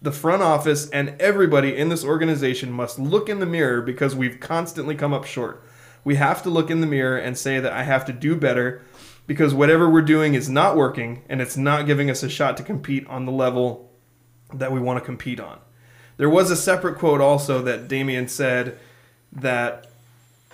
the 0.02 0.12
front 0.12 0.42
office 0.42 0.88
and 0.90 1.14
everybody 1.20 1.76
in 1.76 1.88
this 1.88 2.04
organization 2.04 2.72
must 2.72 2.98
look 2.98 3.28
in 3.28 3.40
the 3.40 3.46
mirror 3.46 3.80
because 3.80 4.14
we've 4.14 4.40
constantly 4.40 4.94
come 4.94 5.12
up 5.12 5.24
short. 5.24 5.64
We 6.04 6.16
have 6.16 6.42
to 6.44 6.50
look 6.50 6.70
in 6.70 6.80
the 6.80 6.86
mirror 6.86 7.16
and 7.16 7.36
say 7.36 7.60
that 7.60 7.72
I 7.72 7.82
have 7.82 8.04
to 8.06 8.12
do 8.12 8.36
better 8.36 8.82
because 9.26 9.52
whatever 9.52 9.88
we're 9.90 10.02
doing 10.02 10.34
is 10.34 10.48
not 10.48 10.76
working 10.76 11.22
and 11.28 11.40
it's 11.40 11.56
not 11.56 11.86
giving 11.86 12.10
us 12.10 12.22
a 12.22 12.28
shot 12.28 12.56
to 12.56 12.62
compete 12.62 13.06
on 13.08 13.26
the 13.26 13.32
level 13.32 13.90
that 14.54 14.72
we 14.72 14.80
want 14.80 14.98
to 14.98 15.04
compete 15.04 15.40
on. 15.40 15.58
There 16.16 16.30
was 16.30 16.50
a 16.50 16.56
separate 16.56 16.98
quote 16.98 17.20
also 17.20 17.62
that 17.62 17.88
Damian 17.88 18.28
said 18.28 18.78
that, 19.32 19.90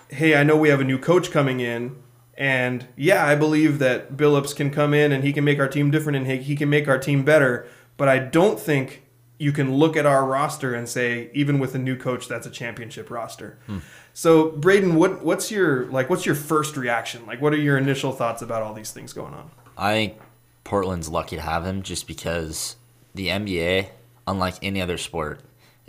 hey, 0.09 0.37
I 0.37 0.43
know 0.43 0.57
we 0.57 0.69
have 0.71 0.81
a 0.81 0.85
new 0.85 0.99
coach 0.99 1.31
coming 1.31 1.61
in. 1.61 1.97
And 2.37 2.87
yeah, 2.97 3.27
I 3.27 3.35
believe 3.35 3.79
that 3.79 4.17
Billups 4.17 4.57
can 4.57 4.71
come 4.71 4.95
in 4.95 5.13
and 5.13 5.23
he 5.23 5.33
can 5.33 5.45
make 5.45 5.59
our 5.59 5.69
team 5.69 5.91
different 5.91 6.17
and 6.17 6.27
he, 6.27 6.39
he 6.39 6.57
can 6.57 6.69
make 6.71 6.89
our 6.89 6.99
team 6.99 7.25
better. 7.25 7.67
But 7.97 8.09
I 8.09 8.19
don't 8.19 8.59
think 8.59 9.03
you 9.39 9.53
can 9.53 9.75
look 9.75 9.97
at 9.97 10.07
our 10.07 10.25
roster 10.25 10.75
and 10.75 10.89
say, 10.89 11.31
even 11.35 11.59
with 11.59 11.75
a 11.75 11.79
new 11.79 11.97
coach, 11.97 12.29
that's 12.29 12.47
a 12.47 12.51
championship 12.51 13.11
roster. 13.11 13.59
Hmm. 13.67 13.79
So, 14.15 14.51
Braden, 14.51 14.95
what 14.95 15.25
what's 15.25 15.51
your 15.51 15.87
like? 15.87 16.09
What's 16.11 16.27
your 16.27 16.35
first 16.35 16.77
reaction? 16.77 17.27
Like, 17.27 17.41
what 17.41 17.53
are 17.53 17.59
your 17.59 17.79
initial 17.79 18.13
thoughts 18.13 18.43
about 18.43 18.63
all 18.63 18.75
these 18.75 18.93
things 18.93 19.13
going 19.13 19.35
on? 19.35 19.51
I 19.77 19.93
think 19.93 20.21
Portland's 20.65 21.09
lucky 21.09 21.37
to 21.37 21.43
have 21.43 21.65
him 21.65 21.83
just 21.83 22.07
because 22.07 22.77
the 23.15 23.29
NBA, 23.29 23.89
unlike 24.27 24.55
any 24.63 24.81
other 24.81 24.99
sport, 24.99 25.41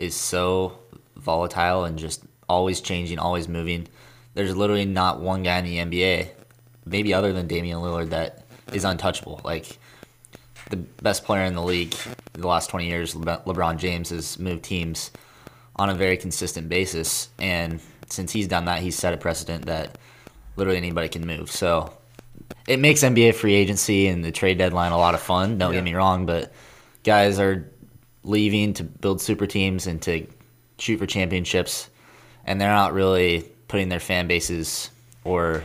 is 0.04 0.16
so 0.16 0.78
volatile 1.16 1.86
and 1.86 1.98
just 1.98 2.24
always 2.50 2.82
changing, 2.82 3.20
always 3.20 3.48
moving. 3.48 3.88
There's 4.34 4.56
literally 4.56 4.86
not 4.86 5.22
one 5.22 5.44
guy 5.44 5.60
in 5.60 5.66
the 5.66 5.78
NBA, 5.78 6.30
maybe 6.86 7.14
other 7.14 7.32
than 7.34 7.48
Damian 7.48 7.80
Lillard, 7.80 8.10
that 8.10 8.46
is 8.72 8.84
untouchable. 8.84 9.40
Like 9.44 9.78
the 10.70 10.78
best 10.78 11.24
player 11.24 11.44
in 11.44 11.54
the 11.54 11.62
league 11.62 11.96
the 12.34 12.48
last 12.48 12.70
20 12.70 12.88
years, 12.88 13.16
Le- 13.16 13.42
LeBron 13.46 13.78
James, 13.78 14.10
has 14.10 14.40
moved 14.40 14.64
teams 14.64 15.12
on 15.76 15.90
a 15.90 15.94
very 15.96 16.18
consistent 16.18 16.68
basis. 16.70 17.30
And 17.40 17.80
since 18.10 18.32
he's 18.32 18.48
done 18.48 18.66
that, 18.66 18.82
he's 18.82 18.96
set 18.96 19.14
a 19.14 19.18
precedent 19.18 19.66
that 19.68 19.98
literally 20.56 20.78
anybody 20.78 21.10
can 21.10 21.26
move. 21.26 21.50
So 21.52 21.94
it 22.68 22.80
makes 22.80 23.02
NBA 23.04 23.36
free 23.36 23.54
agency 23.56 24.08
and 24.08 24.24
the 24.24 24.32
trade 24.32 24.58
deadline 24.58 24.92
a 24.92 24.98
lot 24.98 25.14
of 25.14 25.22
fun. 25.22 25.58
Don't 25.58 25.72
Yeah. 25.74 25.78
get 25.80 25.84
me 25.84 25.94
wrong, 25.94 26.26
but 26.26 26.52
guys 27.04 27.40
are 27.40 27.70
leaving 28.24 28.74
to 28.74 28.84
build 28.84 29.22
super 29.22 29.48
teams 29.48 29.88
and 29.88 30.02
to 30.04 30.28
shoot 30.78 30.98
for 30.98 31.06
championships, 31.06 31.90
and 32.46 32.60
they're 32.60 32.70
not 32.70 32.94
really 32.94 33.50
putting 33.68 33.90
their 33.90 34.00
fan 34.00 34.28
bases 34.28 34.90
or 35.24 35.64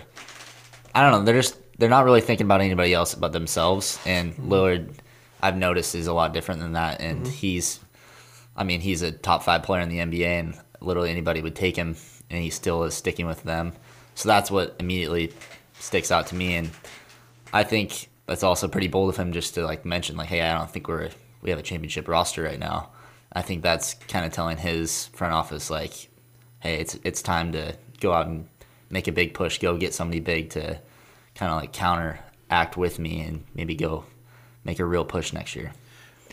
I 0.94 1.02
don't 1.02 1.12
know. 1.12 1.24
They're 1.24 1.40
just 1.40 1.58
they're 1.78 1.88
not 1.88 2.04
really 2.04 2.20
thinking 2.20 2.44
about 2.44 2.60
anybody 2.60 2.92
else 2.92 3.14
but 3.14 3.32
themselves. 3.32 3.98
And 4.04 4.34
hmm. 4.34 4.52
Lillard, 4.52 4.94
I've 5.40 5.56
noticed, 5.56 5.94
is 5.94 6.06
a 6.06 6.12
lot 6.12 6.32
different 6.32 6.60
than 6.60 6.72
that. 6.72 7.00
And 7.00 7.22
mm-hmm. 7.22 7.32
he's, 7.32 7.80
I 8.56 8.64
mean, 8.64 8.80
he's 8.80 9.02
a 9.02 9.12
top 9.12 9.44
five 9.44 9.62
player 9.62 9.80
in 9.80 9.88
the 9.88 9.98
NBA, 9.98 10.26
and 10.26 10.60
literally 10.80 11.10
anybody 11.10 11.40
would 11.40 11.54
take 11.56 11.76
him, 11.76 11.96
and 12.30 12.42
he 12.42 12.50
still 12.50 12.84
is 12.84 12.94
sticking 12.94 13.26
with 13.26 13.42
them. 13.44 13.72
So 14.14 14.28
that's 14.28 14.50
what 14.50 14.76
immediately 14.80 15.32
sticks 15.78 16.10
out 16.10 16.26
to 16.28 16.34
me. 16.34 16.56
And 16.56 16.70
I 17.52 17.62
think 17.62 18.08
that's 18.26 18.42
also 18.42 18.66
pretty 18.66 18.88
bold 18.88 19.10
of 19.10 19.16
him 19.16 19.32
just 19.32 19.54
to 19.54 19.64
like 19.64 19.84
mention, 19.84 20.16
like, 20.16 20.28
hey, 20.28 20.42
I 20.42 20.58
don't 20.58 20.70
think 20.70 20.88
we're 20.88 21.10
we 21.42 21.50
have 21.50 21.58
a 21.58 21.62
championship 21.62 22.08
roster 22.08 22.42
right 22.42 22.58
now. 22.58 22.90
I 23.32 23.42
think 23.42 23.62
that's 23.62 23.94
kind 23.94 24.24
of 24.24 24.32
telling 24.32 24.56
his 24.56 25.06
front 25.08 25.34
office 25.34 25.70
like, 25.70 26.08
hey, 26.60 26.80
it's 26.80 26.98
it's 27.04 27.22
time 27.22 27.52
to 27.52 27.76
go 28.00 28.12
out 28.12 28.26
and 28.26 28.48
make 28.90 29.06
a 29.06 29.12
big 29.12 29.34
push, 29.34 29.58
go 29.58 29.76
get 29.76 29.94
somebody 29.94 30.20
big 30.20 30.50
to 30.50 30.80
kind 31.34 31.52
of 31.52 31.60
like 31.60 31.72
counteract 31.72 32.76
with 32.76 32.98
me 32.98 33.20
and 33.20 33.44
maybe 33.54 33.74
go 33.74 34.04
make 34.64 34.78
a 34.78 34.84
real 34.84 35.04
push 35.04 35.32
next 35.32 35.54
year. 35.54 35.72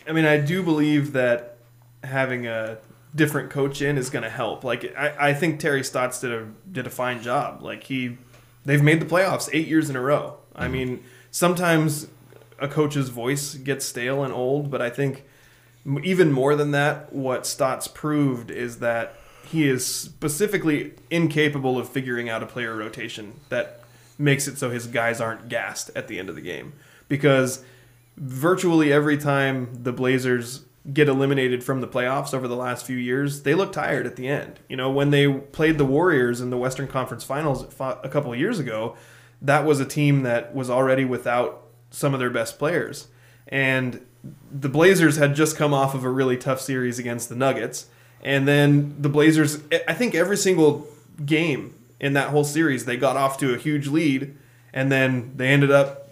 I 0.08 0.12
mean, 0.12 0.24
I 0.24 0.38
do 0.38 0.62
believe 0.62 1.12
that 1.12 1.58
having 2.02 2.46
a 2.46 2.78
different 3.14 3.50
coach 3.50 3.82
in 3.82 3.98
is 3.98 4.10
going 4.10 4.22
to 4.22 4.30
help. 4.30 4.64
Like, 4.64 4.94
I, 4.96 5.30
I 5.30 5.34
think 5.34 5.58
Terry 5.60 5.82
Stotts 5.82 6.20
did 6.20 6.32
a 6.32 6.48
did 6.70 6.86
a 6.86 6.90
fine 6.90 7.22
job. 7.22 7.62
Like 7.62 7.84
he, 7.84 8.18
they've 8.64 8.82
made 8.82 9.00
the 9.00 9.06
playoffs 9.06 9.48
eight 9.52 9.68
years 9.68 9.90
in 9.90 9.96
a 9.96 10.00
row. 10.00 10.38
I 10.54 10.64
mm-hmm. 10.64 10.72
mean, 10.72 11.04
sometimes 11.30 12.08
a 12.58 12.68
coach's 12.68 13.08
voice 13.08 13.54
gets 13.54 13.84
stale 13.84 14.22
and 14.22 14.32
old, 14.32 14.70
but 14.70 14.80
I 14.80 14.90
think 14.90 15.24
even 16.02 16.32
more 16.32 16.56
than 16.56 16.72
that, 16.72 17.12
what 17.12 17.46
Stotts 17.46 17.88
proved 17.88 18.50
is 18.50 18.78
that 18.78 19.14
he 19.46 19.68
is 19.68 19.86
specifically 19.86 20.94
incapable 21.10 21.78
of 21.78 21.88
figuring 21.88 22.28
out 22.28 22.42
a 22.42 22.46
player 22.46 22.74
rotation 22.74 23.34
that 23.48 23.80
makes 24.18 24.48
it 24.48 24.58
so 24.58 24.70
his 24.70 24.86
guys 24.86 25.20
aren't 25.20 25.48
gassed 25.48 25.90
at 25.94 26.08
the 26.08 26.18
end 26.18 26.28
of 26.28 26.34
the 26.34 26.40
game 26.40 26.72
because 27.08 27.62
virtually 28.16 28.92
every 28.92 29.16
time 29.16 29.68
the 29.82 29.92
Blazers 29.92 30.64
get 30.92 31.08
eliminated 31.08 31.62
from 31.62 31.80
the 31.80 31.88
playoffs 31.88 32.32
over 32.32 32.48
the 32.48 32.56
last 32.56 32.86
few 32.86 32.96
years, 32.96 33.42
they 33.42 33.54
look 33.54 33.72
tired 33.72 34.06
at 34.06 34.16
the 34.16 34.28
end. 34.28 34.58
You 34.68 34.76
know, 34.76 34.90
when 34.90 35.10
they 35.10 35.30
played 35.30 35.78
the 35.78 35.84
Warriors 35.84 36.40
in 36.40 36.50
the 36.50 36.56
Western 36.56 36.88
Conference 36.88 37.24
Finals 37.24 37.64
a 37.80 38.08
couple 38.08 38.34
years 38.34 38.58
ago, 38.58 38.96
that 39.42 39.64
was 39.64 39.80
a 39.80 39.84
team 39.84 40.22
that 40.22 40.54
was 40.54 40.70
already 40.70 41.04
without 41.04 41.65
some 41.90 42.14
of 42.14 42.20
their 42.20 42.30
best 42.30 42.58
players. 42.58 43.08
And 43.48 44.04
the 44.50 44.68
Blazers 44.68 45.16
had 45.16 45.34
just 45.34 45.56
come 45.56 45.72
off 45.72 45.94
of 45.94 46.04
a 46.04 46.10
really 46.10 46.36
tough 46.36 46.60
series 46.60 46.98
against 46.98 47.28
the 47.28 47.36
Nuggets. 47.36 47.86
And 48.22 48.48
then 48.48 48.96
the 48.98 49.08
Blazers, 49.08 49.60
I 49.86 49.94
think 49.94 50.14
every 50.14 50.36
single 50.36 50.88
game 51.24 51.74
in 52.00 52.14
that 52.14 52.30
whole 52.30 52.44
series, 52.44 52.84
they 52.84 52.96
got 52.96 53.16
off 53.16 53.38
to 53.38 53.54
a 53.54 53.56
huge 53.56 53.86
lead. 53.86 54.36
And 54.72 54.90
then 54.90 55.32
they 55.36 55.48
ended 55.48 55.70
up 55.70 56.06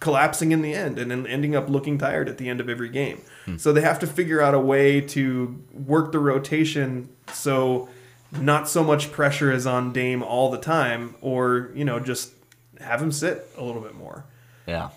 collapsing 0.00 0.52
in 0.52 0.62
the 0.62 0.74
end 0.74 0.98
and 0.98 1.10
then 1.10 1.26
ending 1.26 1.56
up 1.56 1.68
looking 1.68 1.98
tired 1.98 2.28
at 2.28 2.38
the 2.38 2.48
end 2.48 2.60
of 2.60 2.68
every 2.68 2.88
game. 2.88 3.20
Hmm. 3.44 3.56
So 3.56 3.72
they 3.72 3.80
have 3.80 3.98
to 3.98 4.06
figure 4.06 4.40
out 4.40 4.54
a 4.54 4.60
way 4.60 5.00
to 5.00 5.62
work 5.72 6.12
the 6.12 6.18
rotation 6.18 7.08
so 7.32 7.88
not 8.32 8.68
so 8.68 8.84
much 8.84 9.10
pressure 9.10 9.50
is 9.50 9.66
on 9.66 9.92
Dame 9.92 10.22
all 10.22 10.50
the 10.50 10.58
time 10.58 11.14
or, 11.20 11.70
you 11.74 11.84
know, 11.84 11.98
just 11.98 12.32
have 12.80 13.02
him 13.02 13.10
sit 13.10 13.48
a 13.56 13.64
little 13.64 13.80
bit 13.80 13.94
more. 13.94 14.24
Yeah, 14.68 14.90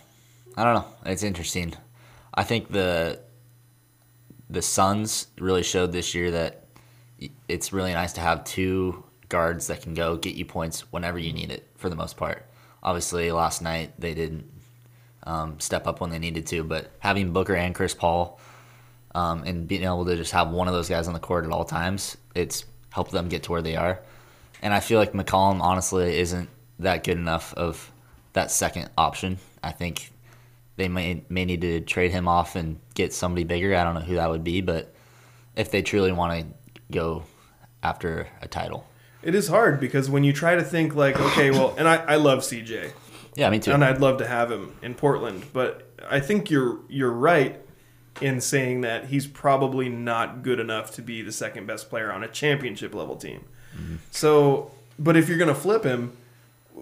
I 0.58 0.66
don't 0.66 0.74
know. 0.74 0.86
It's 1.06 1.24
interesting. 1.24 1.74
I 2.34 2.44
think 2.44 2.72
the 2.72 3.22
the 4.50 4.62
Suns 4.62 5.28
really 5.40 5.64
showed 5.64 5.94
this 5.94 6.14
year 6.14 6.30
that 6.32 6.66
it's 7.48 7.72
really 7.72 7.94
nice 7.94 8.12
to 8.14 8.22
have 8.22 8.44
two 8.44 9.06
guards 9.30 9.68
that 9.68 9.82
can 9.82 9.94
go 9.94 10.18
get 10.18 10.36
you 10.36 10.44
points 10.44 10.82
whenever 10.92 11.18
you 11.18 11.32
need 11.32 11.52
it. 11.52 11.70
For 11.78 11.90
the 11.90 11.96
most 11.96 12.18
part, 12.18 12.46
obviously 12.84 13.32
last 13.32 13.62
night 13.62 13.94
they 13.98 14.14
didn't 14.14 14.52
um, 15.24 15.58
step 15.62 15.88
up 15.88 16.02
when 16.02 16.10
they 16.10 16.20
needed 16.20 16.48
to, 16.48 16.66
but 16.66 16.92
having 17.00 17.32
Booker 17.32 17.56
and 17.56 17.74
Chris 17.74 17.94
Paul 17.94 18.42
um, 19.16 19.44
and 19.44 19.70
being 19.70 19.84
able 19.84 20.04
to 20.06 20.18
just 20.18 20.34
have 20.34 20.50
one 20.50 20.68
of 20.68 20.74
those 20.74 20.90
guys 20.90 21.08
on 21.08 21.14
the 21.14 21.20
court 21.20 21.46
at 21.46 21.52
all 21.52 21.64
times, 21.64 22.18
it's 22.36 22.66
helped 22.90 23.12
them 23.12 23.30
get 23.30 23.44
to 23.44 23.52
where 23.54 23.62
they 23.62 23.78
are. 23.78 24.02
And 24.62 24.74
I 24.74 24.82
feel 24.82 25.00
like 25.00 25.14
McCollum 25.14 25.62
honestly 25.62 26.20
isn't 26.20 26.50
that 26.80 27.06
good 27.06 27.18
enough 27.18 27.54
of 27.54 27.90
that 28.34 28.52
second 28.52 28.90
option. 28.98 29.38
I 29.64 29.72
think 29.72 30.12
they 30.76 30.88
may 30.88 31.24
may 31.30 31.46
need 31.46 31.62
to 31.62 31.82
trade 31.82 32.12
him 32.12 32.28
off 32.28 32.56
and 32.56 32.80
get 32.94 33.14
somebody 33.14 33.44
bigger. 33.44 33.76
I 33.76 33.84
don't 33.84 33.94
know 33.96 34.02
who 34.02 34.16
that 34.16 34.30
would 34.30 34.44
be, 34.44 34.62
but 34.62 34.94
if 35.56 35.72
they 35.72 35.82
truly 35.82 36.12
want 36.12 36.40
to 36.42 36.48
go 36.92 37.24
after 37.84 38.28
a 38.42 38.48
title, 38.48 38.88
It 39.24 39.36
is 39.36 39.48
hard 39.48 39.80
because 39.80 40.10
when 40.10 40.24
you 40.24 40.34
try 40.34 40.56
to 40.56 40.64
think 40.64 40.96
like, 40.96 41.20
okay, 41.20 41.52
well, 41.52 41.76
and 41.78 41.88
I, 41.88 41.96
I 41.98 42.16
love 42.16 42.40
CJ. 42.40 42.92
yeah, 43.36 43.50
me 43.50 43.60
too. 43.60 43.72
and 43.72 43.84
I'd 43.84 44.00
love 44.02 44.18
to 44.20 44.28
have 44.28 44.52
him 44.52 44.76
in 44.82 44.94
Portland. 44.96 45.46
But 45.54 45.90
I 46.10 46.20
think 46.20 46.50
you're 46.50 46.80
you're 46.90 47.12
right 47.12 47.60
in 48.20 48.42
saying 48.42 48.82
that 48.82 49.06
he's 49.06 49.26
probably 49.26 49.90
not 49.90 50.44
good 50.44 50.60
enough 50.60 50.92
to 50.96 51.02
be 51.02 51.22
the 51.22 51.32
second 51.32 51.66
best 51.66 51.90
player 51.90 52.12
on 52.12 52.24
a 52.24 52.28
championship 52.28 52.94
level 52.94 53.16
team. 53.16 53.46
Mm-hmm. 53.76 53.96
So, 54.12 54.72
but 55.00 55.16
if 55.16 55.30
you're 55.30 55.38
going 55.38 55.48
to 55.54 55.56
flip 55.60 55.84
him, 55.84 56.16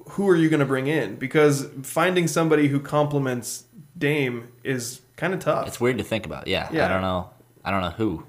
who 0.10 0.28
are 0.28 0.36
you 0.36 0.50
going 0.50 0.60
to 0.60 0.66
bring 0.66 0.88
in? 0.88 1.16
Because 1.16 1.68
finding 1.84 2.28
somebody 2.28 2.68
who 2.68 2.80
complements 2.80 3.66
Dame 3.98 4.52
is 4.64 5.02
kind 5.18 5.34
of 5.34 5.40
tough. 5.40 5.68
it's 5.68 5.80
weird 5.82 5.98
to 5.98 6.04
think 6.04 6.26
about. 6.26 6.48
Yeah, 6.48 6.70
Yeah. 6.72 6.86
I 6.86 6.88
don't 6.88 7.02
know. 7.02 7.30
I 7.64 7.72
don't 7.72 7.82
know 7.82 7.90
who. 7.92 8.26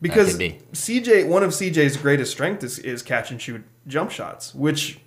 because 0.00 0.36
be. 0.36 0.58
CJ, 0.72 1.26
one 1.28 1.42
of 1.42 1.50
CJ's 1.50 1.96
greatest 1.96 2.32
strengths 2.32 2.64
is, 2.64 2.78
is 2.80 3.02
catch 3.02 3.30
and 3.30 3.40
shoot 3.40 3.64
jump 3.86 4.10
shots, 4.10 4.54
which 4.54 4.98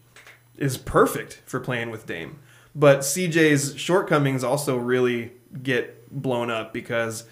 is 0.58 0.78
perfect 0.78 1.42
for 1.46 1.60
playing 1.60 1.92
with 1.92 2.06
Dame. 2.08 2.40
But 2.74 3.00
CJ's 3.00 3.78
shortcomings 3.78 4.44
also 4.44 4.78
really 4.78 5.32
get 5.62 6.12
blown 6.12 6.50
up 6.50 6.74
because 6.74 7.26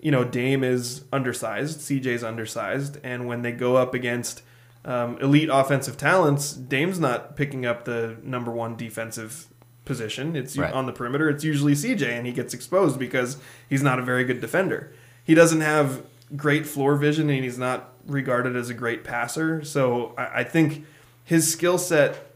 you 0.00 0.10
know 0.10 0.24
Dame 0.24 0.64
is 0.64 1.04
undersized, 1.12 1.80
CJ's 1.80 2.24
undersized, 2.24 2.98
and 3.04 3.26
when 3.26 3.42
they 3.42 3.52
go 3.52 3.76
up 3.76 3.94
against 3.94 4.42
um, 4.84 5.18
elite 5.18 5.48
offensive 5.52 5.96
talents, 5.96 6.52
Dame's 6.52 6.98
not 6.98 7.36
picking 7.36 7.64
up 7.66 7.84
the 7.84 8.16
number 8.22 8.50
one 8.50 8.76
defensive 8.76 9.46
position. 9.84 10.36
It's 10.36 10.56
Right. 10.56 10.72
on 10.72 10.86
the 10.86 10.92
perimeter. 10.92 11.28
It's 11.28 11.44
usually 11.44 11.74
CJ, 11.74 12.16
and 12.16 12.26
he 12.26 12.32
gets 12.32 12.54
exposed 12.54 12.98
because 12.98 13.36
he's 13.68 13.82
not 13.82 13.98
a 13.98 14.02
very 14.02 14.24
good 14.24 14.40
defender. 14.40 14.92
He 15.24 15.34
doesn't 15.34 15.60
have 15.60 16.02
great 16.36 16.66
floor 16.66 16.96
vision, 16.96 17.30
and 17.30 17.44
he's 17.44 17.58
not 17.58 17.92
regarded 18.06 18.56
as 18.56 18.70
a 18.70 18.74
great 18.74 19.04
passer. 19.04 19.62
So 19.64 20.14
I, 20.18 20.40
I 20.40 20.44
think 20.44 20.84
his 21.24 21.50
skill 21.50 21.78
set 21.78 22.28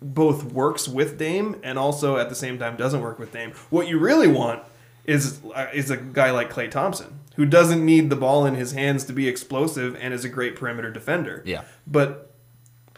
both 0.00 0.44
works 0.44 0.86
with 0.88 1.18
Dame 1.18 1.56
and 1.62 1.78
also 1.78 2.16
at 2.18 2.28
the 2.28 2.34
same 2.34 2.58
time 2.58 2.76
doesn't 2.76 3.00
work 3.00 3.18
with 3.18 3.32
Dame. 3.32 3.52
What 3.70 3.88
you 3.88 3.98
really 3.98 4.28
want 4.28 4.62
is 5.06 5.40
uh, 5.54 5.66
is 5.74 5.90
a 5.90 5.96
guy 5.96 6.30
like 6.30 6.50
Klay 6.52 6.70
Thompson 6.70 7.20
who 7.36 7.44
doesn't 7.46 7.84
need 7.84 8.10
the 8.10 8.16
ball 8.16 8.46
in 8.46 8.54
his 8.54 8.72
hands 8.72 9.04
to 9.04 9.12
be 9.12 9.28
explosive 9.28 9.96
and 10.00 10.12
is 10.14 10.24
a 10.24 10.28
great 10.28 10.56
perimeter 10.56 10.90
defender. 10.90 11.42
Yeah. 11.44 11.62
But 11.86 12.34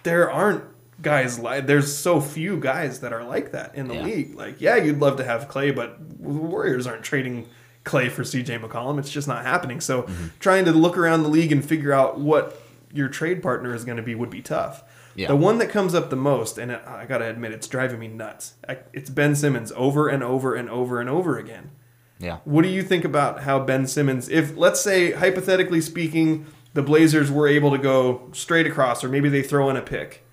there 0.03 0.31
aren't 0.31 0.65
guys 1.03 1.39
like 1.39 1.67
there's 1.67 1.95
so 1.95 2.21
few 2.21 2.59
guys 2.59 3.01
that 3.01 3.13
are 3.13 3.23
like 3.25 3.53
that 3.53 3.75
in 3.75 3.89
the 3.89 3.95
Yeah. 3.95 4.03
league. 4.03 4.35
Like 4.35 4.61
yeah, 4.61 4.77
you'd 4.77 4.99
love 5.01 5.17
to 5.19 5.25
have 5.25 5.49
Klay, 5.49 5.75
but 5.75 5.99
the 6.21 6.29
Warriors 6.29 6.87
aren't 6.87 7.03
trading 7.03 7.47
Klay 7.85 8.11
for 8.11 8.23
CJ 8.23 8.59
McCollum. 8.61 8.99
It's 8.99 9.11
just 9.11 9.29
not 9.29 9.45
happening. 9.45 9.81
So 9.81 10.03
Mm-hmm. 10.03 10.27
trying 10.41 10.65
to 10.65 10.73
look 10.73 10.97
around 10.97 11.23
the 11.23 11.29
league 11.29 11.53
and 11.53 11.65
figure 11.65 11.93
out 11.93 12.19
what 12.19 12.61
your 12.93 13.09
trade 13.09 13.43
partner 13.43 13.75
is 13.75 13.85
going 13.85 13.97
to 13.99 14.03
be 14.03 14.15
would 14.15 14.31
be 14.31 14.41
tough. 14.43 14.83
Yeah. 15.15 15.29
The 15.29 15.37
one 15.37 15.59
that 15.59 15.69
comes 15.71 15.95
up 15.95 16.11
the 16.11 16.17
most, 16.17 16.59
and 16.59 16.71
I 16.73 17.07
gotta 17.07 17.29
admit, 17.29 17.53
it's 17.53 17.67
driving 17.69 17.99
me 17.99 18.09
nuts. 18.09 18.55
I- 18.69 18.79
It's 18.93 19.09
Ben 19.11 19.35
Simmons 19.35 19.73
over 19.75 20.09
and 20.09 20.23
over 20.23 20.55
and 20.55 20.69
over 20.69 21.01
and 21.01 21.09
over 21.09 21.39
again. 21.39 21.71
Yeah. 22.19 22.39
What 22.45 22.63
do 22.63 22.69
you 22.69 22.83
think 22.83 23.05
about 23.05 23.43
how 23.43 23.61
Ben 23.61 23.87
Simmons, 23.87 24.29
if 24.29 24.57
let's 24.57 24.81
say 24.81 25.13
hypothetically 25.13 25.81
speaking, 25.81 26.47
the 26.73 26.83
Blazers 26.83 27.31
were 27.31 27.49
able 27.49 27.71
to 27.71 27.79
go 27.79 28.29
straight 28.33 28.67
across, 28.67 29.03
or 29.03 29.09
maybe 29.09 29.29
they 29.29 29.43
throw 29.43 29.69
in 29.71 29.77
a 29.77 29.83
pick, 29.83 30.25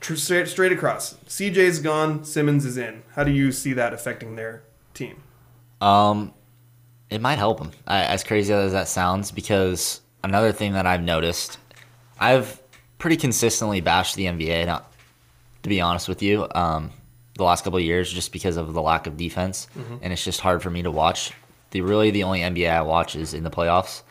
straight 0.00 0.48
straight 0.48 0.72
across. 0.72 1.14
CJ's 1.26 1.80
gone, 1.80 2.24
Simmons 2.24 2.64
is 2.64 2.76
in. 2.76 3.02
How 3.14 3.24
do 3.24 3.30
you 3.30 3.52
see 3.52 3.72
that 3.74 3.92
affecting 3.92 4.36
their 4.36 4.62
team? 4.94 5.22
Um, 5.80 6.34
it 7.10 7.20
might 7.20 7.38
help 7.38 7.60
him. 7.60 7.72
I, 7.86 8.04
as 8.04 8.24
crazy 8.24 8.52
as 8.52 8.72
that 8.72 8.88
sounds, 8.88 9.30
because 9.30 10.00
another 10.24 10.52
thing 10.52 10.72
that 10.74 10.86
I've 10.86 11.02
noticed, 11.02 11.58
I've 12.18 12.62
pretty 12.98 13.16
consistently 13.16 13.80
bashed 13.80 14.16
the 14.16 14.24
NBA. 14.24 14.66
Not 14.66 14.92
to 15.62 15.68
be 15.68 15.80
honest 15.80 16.08
with 16.08 16.22
you, 16.22 16.46
um, 16.54 16.90
the 17.38 17.44
last 17.44 17.64
couple 17.64 17.78
of 17.78 17.84
years, 17.84 18.12
just 18.12 18.32
because 18.32 18.58
of 18.58 18.74
the 18.74 18.82
lack 18.82 19.06
of 19.06 19.16
defense, 19.16 19.66
and 20.02 20.12
it's 20.12 20.22
just 20.24 20.40
hard 20.40 20.62
for 20.62 20.68
me 20.70 20.82
to 20.82 20.90
watch. 20.90 21.32
The 21.70 21.80
really 21.80 22.10
the 22.10 22.24
only 22.24 22.40
NBA 22.40 22.70
I 22.70 22.82
watch 22.82 23.16
is 23.16 23.32
in 23.32 23.44
the 23.44 23.50
playoffs, 23.50 24.02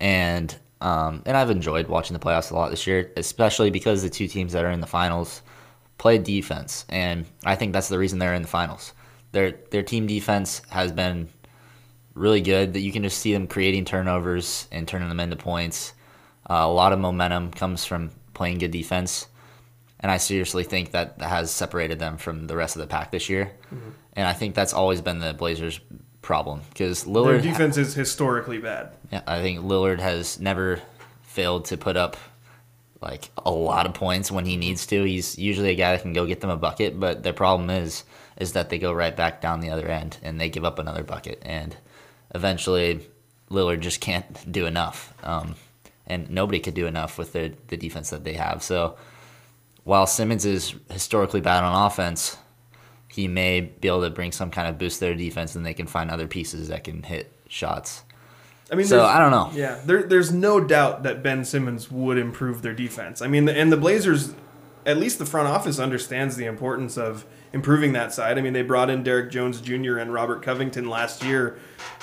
and 0.00 0.54
um, 0.80 1.22
and 1.26 1.36
I've 1.36 1.50
enjoyed 1.50 1.88
watching 1.88 2.14
the 2.14 2.20
playoffs 2.20 2.50
a 2.50 2.54
lot 2.54 2.70
this 2.70 2.86
year, 2.86 3.10
especially 3.16 3.70
because 3.70 4.02
the 4.02 4.08
two 4.08 4.26
teams 4.28 4.52
that 4.54 4.64
are 4.64 4.70
in 4.70 4.80
the 4.80 4.86
finals 4.86 5.42
play 5.98 6.16
defense, 6.16 6.86
and 6.88 7.26
I 7.44 7.56
think 7.56 7.74
that's 7.74 7.88
the 7.88 7.98
reason 7.98 8.18
they're 8.18 8.34
in 8.34 8.42
the 8.42 8.48
finals. 8.48 8.94
Their 9.32 9.52
their 9.70 9.82
team 9.82 10.06
defense 10.06 10.62
has 10.70 10.92
been 10.92 11.28
really 12.14 12.40
good. 12.40 12.72
That 12.72 12.80
you 12.80 12.92
can 12.92 13.02
just 13.02 13.18
see 13.18 13.32
them 13.32 13.46
creating 13.46 13.84
turnovers 13.84 14.68
and 14.72 14.88
turning 14.88 15.08
them 15.08 15.20
into 15.20 15.36
points. 15.36 15.92
Uh, 16.48 16.64
a 16.64 16.72
lot 16.72 16.92
of 16.92 16.98
momentum 16.98 17.50
comes 17.50 17.84
from 17.84 18.10
playing 18.34 18.58
good 18.58 18.70
defense, 18.70 19.26
and 20.00 20.10
I 20.10 20.16
seriously 20.16 20.64
think 20.64 20.92
that 20.92 21.20
has 21.20 21.50
separated 21.50 21.98
them 21.98 22.16
from 22.16 22.46
the 22.46 22.56
rest 22.56 22.76
of 22.76 22.80
the 22.80 22.88
pack 22.88 23.10
this 23.10 23.28
year. 23.28 23.52
And 24.14 24.26
I 24.26 24.32
think 24.32 24.54
that's 24.54 24.72
always 24.72 25.00
been 25.00 25.18
the 25.20 25.32
Blazers' 25.34 25.80
problem 26.22 26.62
because 26.70 27.04
Their 27.04 27.14
Lillard. 27.14 27.42
defense 27.42 27.76
is 27.76 27.94
historically 27.94 28.58
bad. 28.58 28.92
Yeah, 29.12 29.22
I 29.26 29.40
think 29.40 29.60
Lillard 29.60 30.00
has 30.00 30.40
never 30.40 30.80
failed 31.22 31.66
to 31.66 31.76
put 31.76 31.96
up 31.96 32.16
like 33.00 33.30
a 33.38 33.50
lot 33.50 33.86
of 33.86 33.94
points 33.94 34.30
when 34.30 34.44
he 34.44 34.56
needs 34.56 34.86
to. 34.86 35.04
He's 35.04 35.38
usually 35.38 35.70
a 35.70 35.74
guy 35.74 35.92
that 35.92 36.02
can 36.02 36.12
go 36.12 36.26
get 36.26 36.40
them 36.40 36.50
a 36.50 36.56
bucket, 36.56 36.98
but 36.98 37.22
their 37.22 37.32
problem 37.32 37.70
is 37.70 38.04
is 38.36 38.52
that 38.54 38.70
they 38.70 38.78
go 38.78 38.92
right 38.92 39.14
back 39.14 39.42
down 39.42 39.60
the 39.60 39.70
other 39.70 39.86
end 39.86 40.16
and 40.22 40.40
they 40.40 40.48
give 40.48 40.64
up 40.64 40.78
another 40.78 41.02
bucket, 41.02 41.40
and 41.42 41.76
eventually 42.34 43.06
Lillard 43.50 43.80
just 43.80 44.00
can't 44.00 44.50
do 44.50 44.66
enough. 44.66 45.12
Um, 45.22 45.56
and 46.06 46.30
nobody 46.30 46.58
could 46.58 46.74
do 46.74 46.86
enough 46.86 47.18
with 47.18 47.32
the 47.32 47.54
the 47.68 47.76
defense 47.76 48.10
that 48.10 48.24
they 48.24 48.34
have. 48.34 48.62
So 48.62 48.96
while 49.84 50.06
Simmons 50.06 50.44
is 50.44 50.74
historically 50.90 51.40
bad 51.40 51.64
on 51.64 51.86
offense, 51.86 52.36
he 53.08 53.28
may 53.28 53.60
be 53.60 53.88
able 53.88 54.02
to 54.02 54.10
bring 54.10 54.32
some 54.32 54.50
kind 54.50 54.68
of 54.68 54.78
boost 54.78 54.98
to 54.98 55.06
their 55.06 55.14
defense, 55.14 55.56
and 55.56 55.66
they 55.66 55.74
can 55.74 55.86
find 55.86 56.10
other 56.10 56.28
pieces 56.28 56.68
that 56.68 56.84
can 56.84 57.02
hit 57.02 57.32
shots. 57.48 58.04
I 58.70 58.76
mean, 58.76 58.86
So, 58.86 59.04
I 59.04 59.18
don't 59.18 59.32
know. 59.32 59.50
Yeah, 59.52 59.80
there, 59.84 60.04
there's 60.04 60.32
no 60.32 60.60
doubt 60.60 61.02
that 61.02 61.22
Ben 61.22 61.44
Simmons 61.44 61.90
would 61.90 62.18
improve 62.18 62.62
their 62.62 62.74
defense. 62.74 63.20
I 63.20 63.26
mean, 63.26 63.48
and 63.48 63.72
the 63.72 63.76
Blazers, 63.76 64.32
at 64.86 64.96
least 64.96 65.18
the 65.18 65.26
front 65.26 65.48
office 65.48 65.80
understands 65.80 66.36
the 66.36 66.46
importance 66.46 66.96
of 66.96 67.26
improving 67.52 67.92
that 67.94 68.12
side. 68.12 68.38
I 68.38 68.42
mean, 68.42 68.52
they 68.52 68.62
brought 68.62 68.88
in 68.88 69.02
Derrick 69.02 69.32
Jones 69.32 69.60
Jr. 69.60 69.98
and 69.98 70.12
Robert 70.12 70.42
Covington 70.42 70.88
last 70.88 71.24
year, 71.24 71.58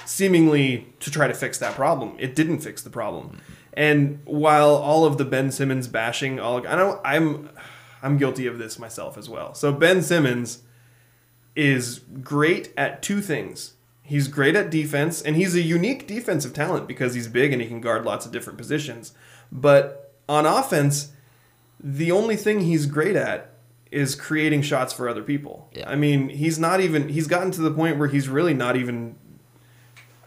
seemingly 0.06 0.94
to 1.00 1.10
try 1.10 1.28
to 1.28 1.34
fix 1.34 1.58
that 1.60 1.74
problem. 1.76 2.16
It 2.20 2.36
didn't 2.36 2.60
fix 2.60 2.82
the 2.82 2.90
problem. 2.90 3.38
And 3.78 4.22
while 4.26 4.72
all 4.72 5.06
of 5.06 5.20
the 5.20 5.24
Ben 5.24 5.52
Simmons 5.52 5.88
bashing, 5.88 6.40
all 6.40 6.66
I 6.66 6.76
know, 6.76 7.00
I'm, 7.06 7.52
I'm 8.02 8.18
guilty 8.18 8.48
of 8.48 8.58
this 8.58 8.80
myself 8.80 9.20
as 9.20 9.30
well. 9.30 9.54
So 9.54 9.72
Ben 9.72 10.02
Simmons 10.02 10.64
is 11.56 12.00
great 12.24 12.74
at 12.76 13.04
two 13.04 13.22
things. 13.22 13.74
He's 14.02 14.28
great 14.30 14.56
at 14.56 14.72
defense, 14.72 15.22
and 15.22 15.36
he's 15.36 15.54
a 15.54 15.62
unique 15.62 16.08
defensive 16.08 16.54
talent 16.54 16.88
because 16.88 17.14
he's 17.14 17.28
big 17.28 17.54
and 17.54 17.62
he 17.62 17.68
can 17.68 17.80
guard 17.80 18.04
lots 18.04 18.26
of 18.26 18.32
different 18.32 18.58
positions. 18.58 19.14
But 19.52 20.16
on 20.28 20.48
offense, 20.48 21.12
the 21.80 22.12
only 22.12 22.36
thing 22.36 22.62
he's 22.62 22.88
great 22.88 23.16
at 23.16 23.54
is 23.92 24.16
creating 24.16 24.64
shots 24.64 24.92
for 24.92 25.08
other 25.08 25.22
people. 25.22 25.70
Yeah. 25.74 25.88
I 25.88 25.96
mean, 25.96 26.30
he's 26.30 26.58
not 26.58 26.82
even 26.82 27.10
he's 27.10 27.28
gotten 27.28 27.52
to 27.52 27.62
the 27.62 27.72
point 27.72 28.00
where 28.00 28.08
he's 28.08 28.28
really 28.28 28.56
not 28.56 28.76
even 28.76 29.18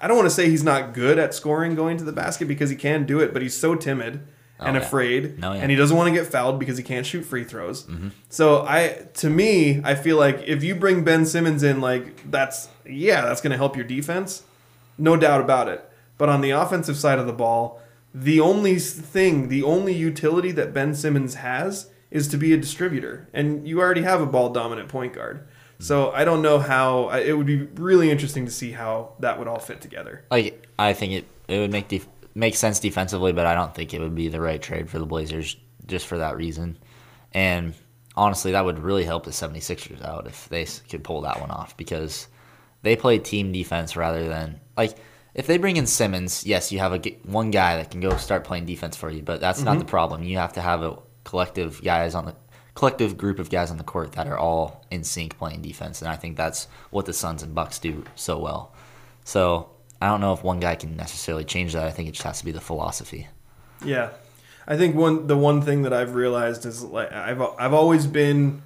I 0.00 0.08
don't 0.08 0.16
want 0.16 0.26
to 0.26 0.34
say 0.34 0.48
he's 0.48 0.64
not 0.64 0.94
good 0.94 1.18
at 1.18 1.34
scoring 1.34 1.74
going 1.74 1.98
to 1.98 2.04
the 2.04 2.12
basket 2.12 2.48
because 2.48 2.70
he 2.70 2.76
can 2.76 3.04
do 3.04 3.20
it, 3.20 3.32
but 3.32 3.42
he's 3.42 3.56
so 3.56 3.74
timid 3.74 4.26
oh, 4.58 4.64
and 4.64 4.76
yeah. 4.76 4.82
afraid 4.82 5.38
No, 5.38 5.52
yeah. 5.52 5.60
and 5.60 5.70
he 5.70 5.76
doesn't 5.76 5.96
want 5.96 6.08
to 6.08 6.14
get 6.14 6.30
fouled 6.30 6.58
because 6.58 6.78
he 6.78 6.84
can't 6.84 7.04
shoot 7.04 7.22
free 7.22 7.44
throws. 7.44 7.84
Mm-hmm. 7.84 8.08
So 8.28 8.64
I 8.66 9.06
to 9.14 9.30
me, 9.30 9.80
I 9.84 9.94
feel 9.94 10.16
like 10.16 10.42
if 10.46 10.62
you 10.64 10.74
bring 10.74 11.04
Ben 11.04 11.26
Simmons 11.26 11.62
in 11.62 11.80
like 11.80 12.30
that's 12.30 12.68
yeah, 12.86 13.22
that's 13.22 13.40
going 13.40 13.52
to 13.52 13.56
help 13.56 13.76
your 13.76 13.84
defense. 13.84 14.44
No 14.96 15.16
doubt 15.16 15.40
about 15.40 15.68
it. 15.68 15.86
But 16.18 16.28
on 16.28 16.42
the 16.42 16.50
offensive 16.50 16.98
side 16.98 17.18
of 17.18 17.26
the 17.26 17.32
ball, 17.32 17.80
the 18.12 18.40
only 18.40 18.78
thing, 18.78 19.48
the 19.48 19.62
only 19.62 19.94
utility 19.94 20.52
that 20.52 20.74
Ben 20.74 20.94
Simmons 20.94 21.36
has 21.36 21.90
is 22.10 22.28
to 22.28 22.36
be 22.36 22.52
a 22.52 22.56
distributor. 22.56 23.28
And 23.32 23.66
you 23.66 23.80
already 23.80 24.02
have 24.02 24.20
a 24.20 24.26
ball 24.26 24.50
dominant 24.50 24.88
point 24.88 25.14
guard. 25.14 25.46
So 25.80 26.10
I 26.12 26.24
don't 26.24 26.42
know 26.42 26.58
how 26.58 27.04
I- 27.04 27.20
it 27.20 27.36
would 27.36 27.46
be 27.46 27.62
really 27.74 28.10
interesting 28.10 28.44
to 28.44 28.52
see 28.52 28.72
how 28.72 29.12
that 29.20 29.38
would 29.38 29.48
all 29.48 29.58
fit 29.58 29.80
together. 29.80 30.24
Like 30.30 30.66
I 30.78 30.92
think 30.92 31.12
it 31.12 31.24
it 31.48 31.58
would 31.58 31.72
make 31.72 31.88
def- 31.88 32.08
make 32.34 32.54
sense 32.54 32.78
defensively, 32.78 33.32
but 33.32 33.46
I 33.46 33.54
don't 33.54 33.74
think 33.74 33.92
it 33.92 34.00
would 34.00 34.14
be 34.14 34.28
the 34.28 34.40
right 34.40 34.60
trade 34.60 34.88
for 34.88 34.98
the 34.98 35.06
Blazers 35.06 35.56
just 35.86 36.06
for 36.06 36.18
that 36.18 36.36
reason. 36.36 36.78
And 37.32 37.74
honestly, 38.16 38.52
that 38.52 38.64
would 38.64 38.78
really 38.78 39.04
help 39.04 39.24
the 39.24 39.32
76ers 39.32 40.04
out 40.04 40.26
if 40.26 40.48
they 40.48 40.66
could 40.88 41.02
pull 41.02 41.22
that 41.22 41.40
one 41.40 41.50
off 41.50 41.76
because 41.76 42.28
they 42.82 42.94
play 42.94 43.18
team 43.18 43.52
defense 43.52 43.96
rather 43.96 44.28
than 44.28 44.60
like 44.76 44.96
if 45.34 45.46
they 45.46 45.58
bring 45.58 45.76
in 45.76 45.86
Simmons, 45.86 46.44
yes, 46.44 46.72
you 46.72 46.80
have 46.80 46.92
a 46.92 47.10
one 47.24 47.50
guy 47.50 47.76
that 47.76 47.90
can 47.90 48.00
go 48.00 48.16
start 48.16 48.44
playing 48.44 48.66
defense 48.66 48.96
for 48.96 49.10
you, 49.10 49.22
but 49.22 49.40
that's 49.40 49.62
not 49.62 49.74
the 49.74 49.80
mm-hmm. 49.80 49.88
problem. 49.88 50.24
You 50.24 50.38
have 50.38 50.54
to 50.54 50.60
have 50.60 50.82
a 50.82 50.98
collective 51.24 51.82
guys 51.82 52.14
on 52.14 52.26
the 52.26 52.34
collective 52.80 53.18
group 53.18 53.38
of 53.38 53.50
guys 53.50 53.70
on 53.70 53.76
the 53.76 53.84
court 53.84 54.12
that 54.12 54.26
are 54.26 54.38
all 54.38 54.86
in 54.90 55.04
sync 55.04 55.36
playing 55.36 55.60
defense, 55.60 56.00
and 56.00 56.10
I 56.10 56.16
think 56.16 56.38
that's 56.38 56.66
what 56.88 57.04
the 57.04 57.12
Suns 57.12 57.42
and 57.42 57.54
Bucks 57.54 57.78
do 57.78 58.04
so 58.14 58.38
well. 58.38 58.72
So 59.22 59.68
I 60.00 60.08
don't 60.08 60.22
know 60.22 60.32
if 60.32 60.42
one 60.42 60.60
guy 60.60 60.76
can 60.76 60.96
necessarily 60.96 61.44
change 61.44 61.74
that. 61.74 61.84
I 61.84 61.90
think 61.90 62.08
it 62.08 62.12
just 62.12 62.24
has 62.24 62.38
to 62.38 62.44
be 62.46 62.52
the 62.52 62.60
philosophy. 62.60 63.28
Yeah, 63.84 64.08
I 64.66 64.78
think 64.78 64.96
one 64.96 65.26
the 65.26 65.36
one 65.36 65.60
thing 65.60 65.82
that 65.82 65.92
I've 65.92 66.14
realized 66.14 66.64
is 66.64 66.82
like 66.82 67.12
I've 67.12 67.42
I've 67.42 67.74
always 67.74 68.06
been 68.06 68.62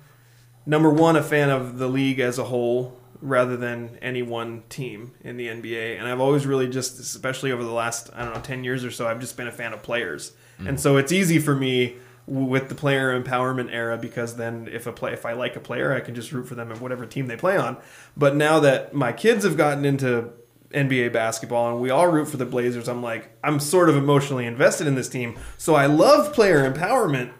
number 0.64 0.90
one 0.90 1.16
a 1.16 1.22
fan 1.22 1.50
of 1.50 1.78
the 1.78 1.88
league 1.88 2.20
as 2.20 2.38
a 2.38 2.44
whole 2.44 2.96
rather 3.20 3.56
than 3.56 3.98
any 4.00 4.22
one 4.22 4.62
team 4.68 5.10
in 5.22 5.36
the 5.36 5.48
NBA, 5.48 5.98
and 5.98 6.06
I've 6.06 6.20
always 6.20 6.46
really 6.46 6.68
just 6.68 7.00
especially 7.00 7.50
over 7.50 7.64
the 7.64 7.72
last 7.72 8.10
I 8.14 8.24
don't 8.24 8.34
know 8.34 8.40
ten 8.42 8.62
years 8.62 8.84
or 8.84 8.92
so 8.92 9.08
I've 9.08 9.20
just 9.20 9.36
been 9.36 9.48
a 9.48 9.52
fan 9.52 9.72
of 9.72 9.82
players, 9.82 10.34
and 10.58 10.76
mm. 10.76 10.78
so 10.78 10.98
it's 10.98 11.10
easy 11.10 11.40
for 11.40 11.56
me 11.56 11.96
with 12.26 12.68
the 12.68 12.74
player 12.74 13.20
empowerment 13.20 13.72
era 13.72 13.98
because 13.98 14.36
then 14.36 14.68
if 14.72 14.86
a 14.86 14.92
play 14.92 15.12
if 15.12 15.26
I 15.26 15.34
like 15.34 15.56
a 15.56 15.60
player 15.60 15.92
I 15.92 16.00
can 16.00 16.14
just 16.14 16.32
root 16.32 16.48
for 16.48 16.54
them 16.54 16.72
in 16.72 16.80
whatever 16.80 17.04
team 17.04 17.26
they 17.26 17.36
play 17.36 17.56
on. 17.56 17.76
But 18.16 18.34
now 18.34 18.60
that 18.60 18.94
my 18.94 19.12
kids 19.12 19.44
have 19.44 19.56
gotten 19.56 19.84
into 19.84 20.32
NBA 20.74 21.12
basketball 21.12 21.70
and 21.70 21.80
we 21.80 21.90
all 21.90 22.08
root 22.08 22.28
for 22.28 22.36
the 22.36 22.46
Blazers, 22.46 22.88
I'm 22.88 23.02
like, 23.02 23.30
I'm 23.42 23.60
sort 23.60 23.88
of 23.88 23.96
emotionally 23.96 24.46
invested 24.46 24.86
in 24.86 24.94
this 24.94 25.08
team. 25.08 25.38
So 25.56 25.74
I 25.74 25.86
love 25.86 26.32
player 26.32 26.70
empowerment 26.70 27.32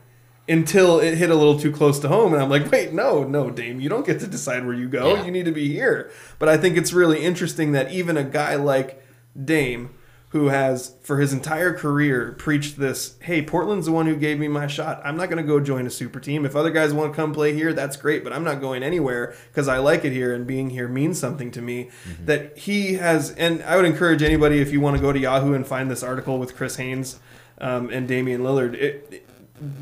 until 0.48 1.00
it 1.00 1.16
hit 1.16 1.30
a 1.30 1.34
little 1.34 1.58
too 1.58 1.72
close 1.72 1.98
to 2.00 2.08
home. 2.08 2.32
And 2.32 2.42
I'm 2.42 2.50
like, 2.50 2.70
wait, 2.70 2.92
no, 2.92 3.24
no, 3.24 3.50
Dame, 3.50 3.80
you 3.80 3.88
don't 3.88 4.06
get 4.06 4.20
to 4.20 4.26
decide 4.26 4.64
where 4.64 4.74
you 4.74 4.88
go. 4.88 5.14
Yeah. 5.14 5.24
You 5.24 5.30
need 5.30 5.46
to 5.46 5.52
be 5.52 5.72
here. 5.72 6.10
But 6.38 6.48
I 6.48 6.56
think 6.56 6.76
it's 6.76 6.92
really 6.92 7.24
interesting 7.24 7.72
that 7.72 7.90
even 7.90 8.16
a 8.16 8.24
guy 8.24 8.56
like 8.56 9.02
Dame, 9.42 9.94
who 10.34 10.48
has 10.48 10.96
for 11.00 11.20
his 11.20 11.32
entire 11.32 11.72
career 11.72 12.32
preached 12.36 12.76
this 12.76 13.14
hey 13.22 13.40
portland's 13.40 13.86
the 13.86 13.92
one 13.92 14.04
who 14.06 14.16
gave 14.16 14.36
me 14.36 14.48
my 14.48 14.66
shot. 14.66 15.00
I'm 15.04 15.16
not 15.16 15.30
going 15.30 15.40
to 15.40 15.46
go 15.46 15.60
join 15.60 15.86
a 15.86 15.90
super 15.90 16.18
team. 16.18 16.44
If 16.44 16.56
other 16.56 16.70
guys 16.72 16.92
want 16.92 17.12
to 17.12 17.16
come 17.16 17.32
play 17.32 17.54
here 17.54 17.72
that's 17.72 17.96
great 17.96 18.24
but 18.24 18.32
i'm 18.32 18.42
not 18.42 18.60
going 18.60 18.82
anywhere 18.82 19.32
because 19.50 19.68
i 19.68 19.78
like 19.78 20.04
it 20.04 20.10
here 20.12 20.34
and 20.34 20.44
being 20.44 20.70
here 20.70 20.88
means 20.88 21.20
something 21.20 21.52
to 21.52 21.62
me. 21.62 21.88
That 22.24 22.58
he 22.58 22.94
has 22.94 23.30
and 23.30 23.62
i 23.62 23.76
would 23.76 23.84
encourage 23.84 24.22
anybody 24.24 24.58
if 24.60 24.72
you 24.72 24.80
want 24.80 24.96
to 24.96 25.00
go 25.00 25.12
to 25.12 25.18
yahoo 25.20 25.54
and 25.54 25.64
find 25.64 25.88
this 25.88 26.02
article 26.02 26.38
with 26.40 26.56
chris 26.56 26.74
haynes 26.76 27.20
um, 27.58 27.88
and 27.90 28.08
damian 28.08 28.40
lillard 28.42 28.74
it, 28.74 29.06
it- 29.12 29.28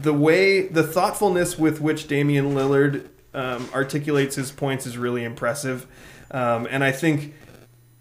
the 0.02 0.12
way 0.12 0.66
the 0.68 0.82
thoughtfulness 0.82 1.58
with 1.58 1.80
which 1.80 2.08
damian 2.08 2.54
lillard 2.54 3.08
um, 3.32 3.66
articulates 3.72 4.36
his 4.36 4.50
points 4.52 4.86
is 4.86 4.98
really 4.98 5.24
impressive. 5.24 5.86
Um, 6.30 6.68
and 6.70 6.84
i 6.84 6.92
think 6.92 7.32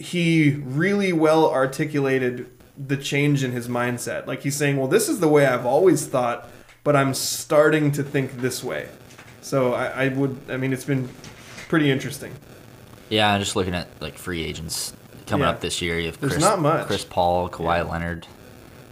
he 0.01 0.51
really 0.63 1.13
well 1.13 1.49
articulated 1.49 2.49
the 2.77 2.97
change 2.97 3.43
in 3.43 3.51
his 3.51 3.67
mindset. 3.67 4.27
Like 4.27 4.41
he's 4.41 4.55
saying, 4.55 4.77
"Well, 4.77 4.87
this 4.87 5.07
is 5.09 5.19
the 5.19 5.27
way 5.27 5.45
I've 5.45 5.65
always 5.65 6.05
thought, 6.07 6.49
but 6.83 6.95
I'm 6.95 7.13
starting 7.13 7.91
to 7.93 8.03
think 8.03 8.39
this 8.41 8.63
way." 8.63 8.89
So 9.41 9.73
I, 9.73 10.05
I 10.05 10.07
would, 10.09 10.39
I 10.49 10.57
mean, 10.57 10.71
it's 10.73 10.85
been 10.85 11.09
pretty 11.67 11.89
interesting. 11.91 12.33
Yeah, 13.09 13.31
I'm 13.33 13.39
just 13.41 13.55
looking 13.55 13.73
at 13.75 13.87
like 14.01 14.17
free 14.17 14.43
agents 14.43 14.93
coming 15.27 15.43
Yeah. 15.45 15.51
up 15.51 15.61
this 15.61 15.81
year. 15.81 15.99
You 15.99 16.07
have 16.07 16.19
There's 16.19 16.33
Chris, 16.33 16.43
not 16.43 16.59
much. 16.59 16.87
Chris 16.87 17.03
Paul, 17.05 17.49
Kawhi 17.49 17.89
Leonard, 17.89 18.27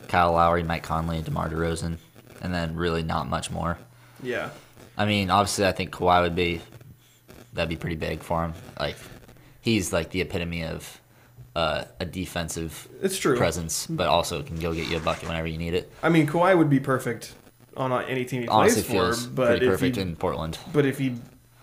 Kyle 0.07 0.33
Lowry, 0.33 0.63
Mike 0.63 0.83
Conley, 0.83 1.21
DeMar 1.21 1.49
DeRozan, 1.49 1.97
and 2.41 2.53
then 2.53 2.75
really 2.75 3.03
not 3.03 3.27
much 3.29 3.49
more. 3.51 3.77
Yeah, 4.21 4.49
I 4.97 5.05
mean, 5.05 5.29
obviously, 5.29 5.65
I 5.65 5.71
think 5.71 5.91
Kawhi 5.91 6.21
would 6.21 6.35
be 6.35 6.61
that'd 7.53 7.69
be 7.69 7.75
pretty 7.77 7.95
big 7.95 8.21
for 8.21 8.43
him. 8.43 8.53
Like, 8.79 8.95
he's 9.61 9.91
like 9.93 10.09
the 10.11 10.21
epitome 10.21 10.63
of 10.63 11.01
uh, 11.55 11.85
a 11.99 12.05
defensive 12.05 12.87
It's 13.01 13.17
true. 13.17 13.35
presence, 13.37 13.87
but 13.87 14.07
also 14.07 14.41
can 14.43 14.57
go 14.59 14.73
get 14.73 14.87
you 14.89 14.97
a 14.97 14.99
bucket 14.99 15.27
whenever 15.27 15.47
you 15.47 15.57
need 15.57 15.73
it. 15.73 15.91
I 16.03 16.09
mean, 16.09 16.27
Kawhi 16.27 16.57
would 16.57 16.69
be 16.69 16.79
perfect 16.79 17.33
on 17.75 17.91
uh, 17.91 17.97
any 18.07 18.25
team 18.25 18.41
he 18.43 18.47
Honestly, 18.47 18.83
plays 18.83 19.25
for, 19.25 19.31
but 19.31 19.61
if 19.63 19.69
perfect 19.69 19.95
he, 19.95 20.01
in 20.01 20.15
Portland. 20.15 20.57
but 20.73 20.85
if 20.85 20.97
he 20.97 21.15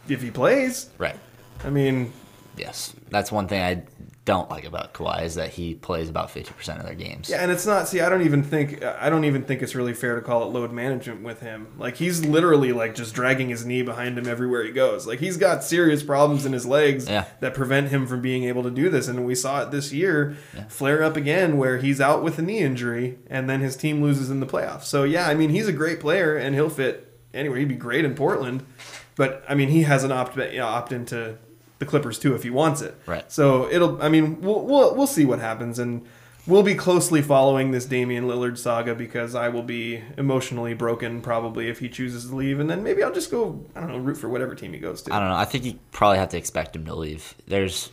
if 0.09 0.23
he 0.23 0.31
plays, 0.31 0.91
Right. 0.99 1.19
I 1.65 1.71
mean, 1.71 2.13
Yes, 2.57 2.95
that's 3.11 3.31
one 3.33 3.49
thing 3.49 3.63
I 3.63 3.83
don't 4.27 4.51
like 4.51 4.65
about 4.65 4.93
Kawhi 4.93 5.23
is 5.23 5.37
that 5.37 5.51
he 5.51 5.75
plays 5.75 6.11
about 6.11 6.31
fifty 6.31 6.53
percent 6.53 6.81
of 6.81 6.85
their 6.85 6.95
games. 6.97 7.31
Yeah, 7.31 7.39
and 7.43 7.51
it's 7.51 7.65
not. 7.65 7.89
See, 7.89 8.01
I 8.01 8.09
don't 8.11 8.23
even 8.23 8.43
think 8.43 8.83
I 8.85 9.09
don't 9.09 9.25
even 9.25 9.45
think 9.45 9.63
it's 9.63 9.75
really 9.75 9.95
fair 9.95 10.17
to 10.17 10.21
call 10.21 10.43
it 10.43 10.47
load 10.53 10.73
management 10.73 11.23
with 11.23 11.41
him. 11.41 11.69
Like 11.79 11.97
he's 11.97 12.27
literally 12.27 12.73
like 12.73 12.95
just 12.97 13.15
dragging 13.15 13.49
his 13.49 13.65
knee 13.65 13.83
behind 13.83 14.19
him 14.19 14.27
everywhere 14.27 14.65
he 14.65 14.73
goes. 14.73 15.07
Like 15.07 15.21
he's 15.21 15.37
got 15.37 15.63
serious 15.65 16.03
problems 16.03 16.45
in 16.45 16.53
his 16.53 16.67
legs 16.67 17.09
Yeah. 17.09 17.25
that 17.41 17.55
prevent 17.55 17.89
him 17.89 18.07
from 18.07 18.21
being 18.21 18.45
able 18.45 18.65
to 18.65 18.71
do 18.71 18.91
this. 18.91 19.07
And 19.09 19.25
we 19.25 19.37
saw 19.37 19.63
it 19.63 19.71
this 19.71 19.93
year 19.93 20.37
flare 20.69 21.03
up 21.05 21.17
again, 21.17 21.57
where 21.57 21.79
he's 21.79 22.01
out 22.01 22.23
with 22.25 22.37
a 22.39 22.43
knee 22.43 22.59
injury, 22.59 23.19
and 23.29 23.49
then 23.49 23.61
his 23.61 23.77
team 23.77 24.03
loses 24.03 24.29
in 24.29 24.41
the 24.41 24.47
playoffs. 24.47 24.85
So 24.85 25.05
yeah, 25.05 25.29
I 25.29 25.35
mean 25.35 25.51
he's 25.51 25.69
a 25.69 25.73
great 25.73 26.01
player, 26.01 26.37
and 26.37 26.55
he'll 26.55 26.69
fit 26.69 27.17
anywhere. 27.33 27.61
He'd 27.61 27.69
be 27.69 27.77
great 27.77 28.05
in 28.05 28.17
Portland, 28.17 28.67
but 29.15 29.45
I 29.49 29.55
mean 29.55 29.69
he 29.69 29.83
has 29.85 30.03
an 30.03 30.11
opt 30.11 30.37
you 30.37 30.59
know, 30.59 30.67
opt 30.67 30.91
into 30.91 31.39
the 31.79 31.87
Clippers 31.87 32.19
too 32.19 32.35
if 32.35 32.43
he 32.43 32.51
wants 32.51 32.81
it. 32.81 32.95
Right. 33.07 33.31
So 33.31 33.71
it'll. 33.71 34.01
I 34.03 34.09
mean, 34.09 34.41
we'll 34.41 34.63
we'll, 34.63 34.95
we'll 34.95 35.07
see 35.07 35.25
what 35.25 35.39
happens, 35.39 35.79
and 35.79 36.07
we'll 36.47 36.63
be 36.63 36.75
closely 36.75 37.23
following 37.23 37.71
this 37.71 37.85
Damian 37.85 38.27
Lillard 38.27 38.59
saga 38.59 38.95
because 38.95 39.35
I 39.35 39.49
will 39.49 39.63
be 39.63 40.03
emotionally 40.17 40.75
broken 40.75 41.21
probably 41.21 41.69
if 41.69 41.79
he 41.81 41.89
chooses 41.89 42.29
to 42.29 42.35
leave, 42.35 42.61
and 42.61 42.71
then 42.71 42.83
maybe 42.83 43.03
I'll 43.03 43.13
just 43.13 43.31
go. 43.31 43.65
I 43.75 43.81
don't 43.81 43.91
know, 43.91 43.99
root 43.99 44.17
for 44.17 44.29
whatever 44.29 44.55
team 44.55 44.73
he 44.73 44.79
goes 44.79 45.03
to. 45.03 45.15
I 45.15 45.19
don't 45.19 45.29
know. 45.29 45.37
I 45.37 45.45
think 45.45 45.65
you 45.65 45.79
probably 45.93 46.19
have 46.19 46.31
to 46.31 46.39
expect 46.39 46.75
him 46.75 46.85
to 46.87 46.95
leave. 46.95 47.35
There's 47.47 47.91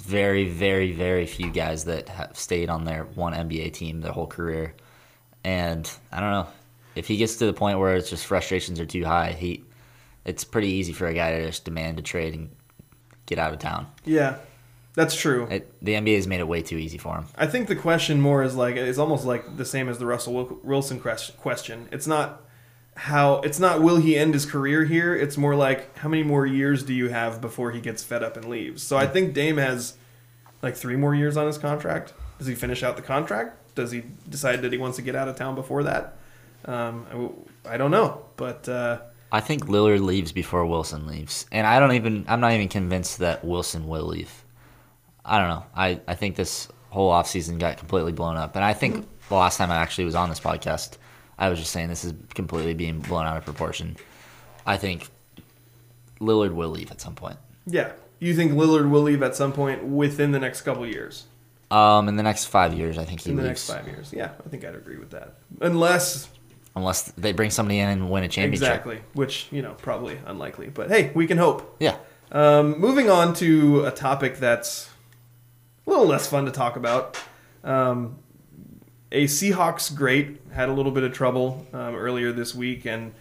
very, 0.00 0.48
very, 0.48 0.92
very 0.92 1.26
few 1.26 1.50
guys 1.50 1.84
that 1.84 2.08
have 2.08 2.36
stayed 2.36 2.68
on 2.68 2.84
their 2.84 3.04
one 3.04 3.32
NBA 3.32 3.72
team 3.72 4.00
their 4.00 4.12
whole 4.12 4.26
career, 4.26 4.74
and 5.44 5.90
I 6.12 6.20
don't 6.20 6.30
know 6.30 6.46
if 6.94 7.06
he 7.06 7.16
gets 7.16 7.36
to 7.36 7.46
the 7.46 7.52
point 7.52 7.78
where 7.78 7.96
it's 7.96 8.10
just 8.10 8.26
frustrations 8.26 8.80
are 8.80 8.86
too 8.86 9.04
high. 9.04 9.32
He, 9.32 9.64
it's 10.24 10.44
pretty 10.44 10.68
easy 10.68 10.92
for 10.92 11.06
a 11.06 11.14
guy 11.14 11.38
to 11.38 11.46
just 11.46 11.64
demand 11.64 11.98
a 11.98 12.02
trade 12.02 12.34
and 12.34 12.50
get 13.28 13.38
out 13.38 13.52
of 13.52 13.60
town. 13.60 13.86
Yeah, 14.04 14.38
that's 14.94 15.14
true. 15.14 15.46
It, 15.48 15.72
the 15.80 15.92
NBA 15.92 16.16
has 16.16 16.26
made 16.26 16.40
it 16.40 16.48
way 16.48 16.62
too 16.62 16.76
easy 16.76 16.98
for 16.98 17.14
him. 17.14 17.26
I 17.36 17.46
think 17.46 17.68
the 17.68 17.76
question 17.76 18.20
more 18.20 18.42
is 18.42 18.56
like 18.56 18.74
it's 18.74 18.98
almost 18.98 19.24
like 19.24 19.56
the 19.56 19.64
same 19.64 19.88
as 19.88 19.98
the 19.98 20.06
Russell 20.06 20.58
Wilson 20.64 20.98
question. 20.98 21.88
It's 21.92 22.08
not 22.08 22.42
how 22.96 23.34
it's 23.42 23.60
not 23.60 23.80
will 23.80 23.98
he 23.98 24.16
end 24.16 24.34
his 24.34 24.44
career 24.44 24.84
here. 24.84 25.14
It's 25.14 25.36
more 25.36 25.54
like 25.54 25.96
how 25.98 26.08
many 26.08 26.24
more 26.24 26.46
years 26.46 26.82
do 26.82 26.92
you 26.92 27.10
have 27.10 27.40
before 27.40 27.70
he 27.70 27.80
gets 27.80 28.02
fed 28.02 28.24
up 28.24 28.36
and 28.36 28.46
leaves. 28.46 28.82
So 28.82 28.96
I 28.96 29.06
think 29.06 29.34
Dame 29.34 29.58
has 29.58 29.94
like 30.62 30.74
three 30.74 30.96
more 30.96 31.14
years 31.14 31.36
on 31.36 31.46
his 31.46 31.58
contract. 31.58 32.12
Does 32.38 32.48
he 32.48 32.56
finish 32.56 32.82
out 32.82 32.96
the 32.96 33.02
contract? 33.02 33.74
Does 33.76 33.92
he 33.92 34.02
decide 34.28 34.62
that 34.62 34.72
he 34.72 34.78
wants 34.78 34.96
to 34.96 35.02
get 35.02 35.14
out 35.14 35.28
of 35.28 35.36
town 35.36 35.54
before 35.54 35.84
that? 35.84 36.16
Um, 36.64 37.06
I 37.64 37.74
I, 37.74 37.76
don't 37.76 37.92
know, 37.92 38.24
but 38.36 38.68
uh, 38.68 38.98
I 39.30 39.40
think 39.40 39.66
Lillard 39.66 40.00
leaves 40.00 40.32
before 40.32 40.64
Wilson 40.66 41.06
leaves, 41.06 41.46
and 41.52 41.66
I 41.66 41.78
don't 41.80 41.92
even. 41.92 42.24
I'm 42.28 42.40
not 42.40 42.52
even 42.52 42.68
convinced 42.68 43.18
that 43.18 43.44
Wilson 43.44 43.86
will 43.88 44.04
leave. 44.06 44.44
I 45.24 45.38
don't 45.38 45.48
know. 45.48 45.64
I, 45.74 46.00
I 46.08 46.14
think 46.14 46.36
this 46.36 46.68
whole 46.90 47.12
offseason 47.12 47.58
got 47.58 47.76
completely 47.76 48.12
blown 48.12 48.36
up, 48.36 48.56
and 48.56 48.64
I 48.64 48.72
think 48.72 49.06
the 49.28 49.34
last 49.34 49.58
time 49.58 49.70
I 49.70 49.76
actually 49.76 50.04
was 50.06 50.14
on 50.14 50.30
this 50.30 50.40
podcast, 50.40 50.96
I 51.38 51.50
was 51.50 51.58
just 51.58 51.70
saying 51.70 51.88
this 51.88 52.04
is 52.04 52.14
completely 52.34 52.72
being 52.72 53.00
blown 53.00 53.26
out 53.26 53.36
of 53.36 53.44
proportion. 53.44 53.96
I 54.66 54.78
think 54.78 55.08
Lillard 56.20 56.54
will 56.54 56.70
leave 56.70 56.90
at 56.90 57.00
some 57.00 57.14
point. 57.14 57.36
yeah, 57.66 57.92
you 58.20 58.34
think 58.34 58.52
Lillard 58.52 58.90
will 58.90 59.02
leave 59.02 59.22
at 59.22 59.36
some 59.36 59.52
point 59.52 59.84
within 59.84 60.32
the 60.32 60.40
next 60.40 60.62
couple 60.62 60.86
years? 60.86 61.24
Um, 61.70 62.08
in 62.08 62.16
the 62.16 62.22
next 62.22 62.46
five 62.46 62.72
years, 62.72 62.96
I 62.96 63.04
think 63.04 63.20
he 63.20 63.30
In 63.30 63.36
the 63.36 63.42
leaves. 63.42 63.68
next 63.68 63.78
five 63.78 63.86
years, 63.86 64.12
yeah, 64.12 64.30
I 64.44 64.48
think 64.48 64.64
I'd 64.64 64.74
agree 64.74 64.96
with 64.96 65.10
that. 65.10 65.34
Unless 65.60 66.30
Unless 66.78 67.12
they 67.12 67.32
bring 67.32 67.50
somebody 67.50 67.78
in 67.78 67.88
and 67.88 68.10
win 68.10 68.24
a 68.24 68.28
championship. 68.28 68.62
exactly, 68.68 69.00
which 69.12 69.48
you 69.50 69.60
know 69.62 69.74
probably 69.74 70.18
unlikely, 70.26 70.68
but 70.68 70.88
hey, 70.88 71.10
we 71.14 71.26
can 71.26 71.36
hope. 71.38 71.76
Yeah. 71.80 71.96
Um, 72.32 72.78
moving 72.78 73.08
on 73.10 73.34
to 73.34 73.84
a 73.86 73.90
topic 73.90 74.36
that's 74.38 74.88
a 75.86 75.90
little 75.90 76.06
less 76.06 76.26
fun 76.26 76.44
to 76.46 76.50
talk 76.50 76.76
about. 76.76 77.18
Um, 77.64 78.18
a 79.10 79.24
Seahawks 79.24 79.94
great 79.94 80.40
had 80.52 80.68
a 80.68 80.72
little 80.72 80.92
bit 80.92 81.02
of 81.04 81.12
trouble 81.12 81.66
um, 81.72 81.94
earlier 81.94 82.30
this 82.32 82.54
week, 82.54 82.84
and 82.84 83.14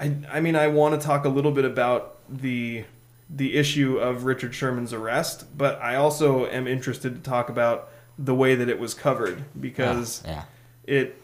I, 0.00 0.16
I 0.30 0.40
mean, 0.40 0.56
I 0.56 0.66
want 0.68 1.00
to 1.00 1.06
talk 1.06 1.24
a 1.24 1.28
little 1.28 1.52
bit 1.52 1.64
about 1.64 2.16
the 2.28 2.84
the 3.30 3.56
issue 3.56 3.98
of 3.98 4.24
Richard 4.24 4.54
Sherman's 4.54 4.92
arrest, 4.92 5.56
but 5.56 5.80
I 5.80 5.94
also 5.96 6.46
am 6.46 6.66
interested 6.66 7.14
to 7.14 7.20
talk 7.30 7.48
about 7.48 7.88
the 8.18 8.34
way 8.34 8.54
that 8.54 8.68
it 8.68 8.78
was 8.78 8.92
covered 8.94 9.44
because 9.60 10.22
Yeah. 10.26 10.42
it 10.84 11.20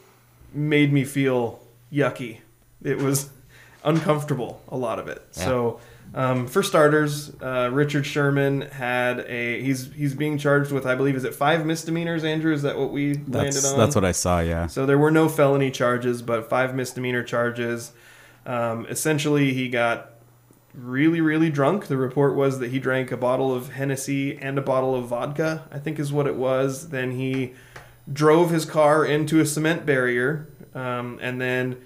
made 0.53 0.93
me 0.93 1.05
feel 1.05 1.61
yucky. 1.93 2.39
It 2.83 2.99
was 2.99 3.31
uncomfortable, 3.85 4.63
a 4.69 4.77
lot 4.77 4.99
of 4.99 5.09
it. 5.09 5.27
Yeah. 5.37 5.45
So, 5.45 5.81
um, 6.13 6.47
for 6.49 6.63
starters, 6.63 7.33
uh, 7.41 7.71
Richard 7.73 8.05
Sherman 8.05 8.63
had 8.63 9.21
a 9.21 9.63
he's 9.63 9.93
he's 9.93 10.15
being 10.15 10.39
charged 10.39 10.73
with 10.73 10.85
I 10.87 10.95
believe 10.97 11.15
is 11.15 11.25
it 11.25 11.35
five 11.35 11.65
misdemeanors. 11.65 12.25
Andrew, 12.25 12.53
is 12.53 12.63
that 12.63 12.77
what 12.79 12.91
we 12.91 13.15
landed 13.15 13.33
That's 13.55 13.73
on? 13.73 13.79
that's 13.79 13.95
what 13.95 14.05
I 14.05 14.13
saw. 14.13 14.41
Yeah. 14.41 14.67
So 14.67 14.87
there 14.87 14.99
were 14.99 15.11
no 15.11 15.29
felony 15.29 15.71
charges, 15.71 16.23
but 16.23 16.49
five 16.49 16.75
misdemeanor 16.75 17.23
charges. 17.23 17.93
Um, 18.45 18.87
essentially, 18.89 19.53
he 19.53 19.69
got 19.69 20.11
really, 20.75 21.21
really 21.21 21.51
drunk. 21.51 21.87
The 21.87 21.97
report 21.97 22.35
was 22.35 22.59
that 22.59 22.71
he 22.71 22.79
drank 22.79 23.13
a 23.13 23.17
bottle 23.17 23.55
of 23.55 23.71
Hennessy 23.73 24.37
and 24.37 24.59
a 24.59 24.63
bottle 24.63 24.95
of 24.95 25.07
vodka, 25.07 25.69
I 25.71 25.79
think 25.79 25.99
is 25.99 26.13
what 26.13 26.27
it 26.27 26.37
was. 26.37 26.89
Then 26.89 27.13
he 27.13 27.55
drove 28.13 28.51
his 28.51 28.65
car 28.65 29.05
into 29.05 29.41
a 29.41 29.47
cement 29.47 29.87
barrier 29.87 30.49
um, 30.75 31.19
and 31.23 31.41
then 31.41 31.81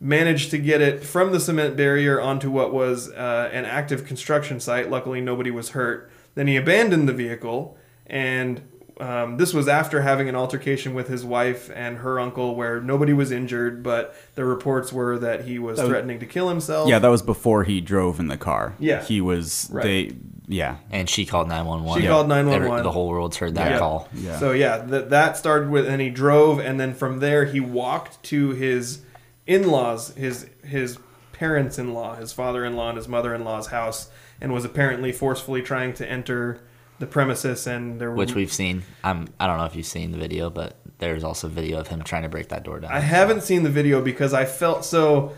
managed 0.00 0.50
to 0.50 0.58
get 0.58 0.80
it 0.80 1.02
from 1.02 1.32
the 1.32 1.40
cement 1.40 1.76
barrier 1.76 2.20
onto 2.20 2.50
what 2.50 2.72
was 2.72 3.10
uh, 3.12 3.50
an 3.52 3.64
active 3.64 4.04
construction 4.06 4.60
site. 4.60 4.90
Luckily, 4.90 5.20
nobody 5.20 5.50
was 5.50 5.70
hurt. 5.70 6.10
Then 6.34 6.46
he 6.46 6.56
abandoned 6.56 7.08
the 7.08 7.14
vehicle, 7.14 7.78
and 8.06 8.60
um, 9.00 9.36
this 9.38 9.54
was 9.54 9.68
after 9.68 10.02
having 10.02 10.28
an 10.28 10.34
altercation 10.36 10.92
with 10.94 11.08
his 11.08 11.24
wife 11.24 11.70
and 11.74 11.98
her 11.98 12.20
uncle, 12.20 12.54
where 12.54 12.80
nobody 12.80 13.12
was 13.14 13.30
injured, 13.30 13.82
but 13.82 14.14
the 14.34 14.44
reports 14.44 14.92
were 14.92 15.18
that 15.18 15.44
he 15.46 15.58
was 15.58 15.78
was- 15.78 15.88
threatening 15.88 16.18
to 16.20 16.26
kill 16.26 16.48
himself. 16.50 16.88
Yeah, 16.90 16.98
that 16.98 17.08
was 17.08 17.22
before 17.22 17.64
he 17.64 17.80
drove 17.80 18.20
in 18.20 18.28
the 18.28 18.36
car. 18.36 18.74
Yeah. 18.78 19.02
He 19.02 19.20
was 19.22 19.68
Right. 19.72 19.82
they 19.82 20.12
yeah. 20.48 20.76
And 20.90 21.08
she 21.08 21.26
called 21.26 21.48
911. 21.48 22.02
She 22.02 22.08
called 22.08 22.28
911. 22.28 22.84
The 22.84 22.92
whole 22.92 23.08
world's 23.08 23.36
heard 23.36 23.54
that 23.56 23.72
Yeah. 23.72 23.78
call. 23.78 24.08
Yeah. 24.14 24.38
So 24.38 24.52
yeah, 24.52 24.78
that 24.78 25.10
that 25.10 25.36
started 25.36 25.70
with, 25.70 25.86
and 25.86 26.00
he 26.00 26.10
drove, 26.10 26.58
and 26.58 26.78
then 26.78 26.94
from 26.94 27.20
there 27.20 27.44
he 27.44 27.60
walked 27.60 28.22
to 28.24 28.50
his 28.50 29.00
in-laws, 29.46 30.14
his 30.14 30.46
his 30.64 30.98
parents-in-law, 31.32 32.16
his 32.16 32.32
father-in-law, 32.32 32.88
and 32.88 32.96
his 32.96 33.08
mother-in-law's 33.08 33.66
house, 33.68 34.08
and 34.40 34.52
was 34.52 34.64
apparently 34.64 35.12
forcefully 35.12 35.62
trying 35.62 35.92
to 35.94 36.10
enter 36.10 36.60
the 36.98 37.06
premises. 37.06 37.66
And 37.66 38.00
there 38.00 38.10
were 38.10 38.16
Which 38.16 38.34
we've 38.34 38.52
seen. 38.52 38.82
I'm, 39.04 39.28
I 39.38 39.46
don't 39.46 39.58
know 39.58 39.66
if 39.66 39.76
you've 39.76 39.84
seen 39.86 40.12
the 40.12 40.18
video, 40.18 40.48
but 40.48 40.76
there's 40.98 41.24
also 41.24 41.46
video 41.48 41.78
of 41.78 41.88
him 41.88 42.02
trying 42.02 42.22
to 42.22 42.28
break 42.30 42.48
that 42.48 42.64
door 42.64 42.80
down. 42.80 42.90
I 42.90 43.00
haven't 43.00 43.42
seen 43.42 43.64
the 43.64 43.70
video 43.70 44.00
because 44.00 44.32
I 44.32 44.44
felt 44.46 44.84
so. 44.84 45.32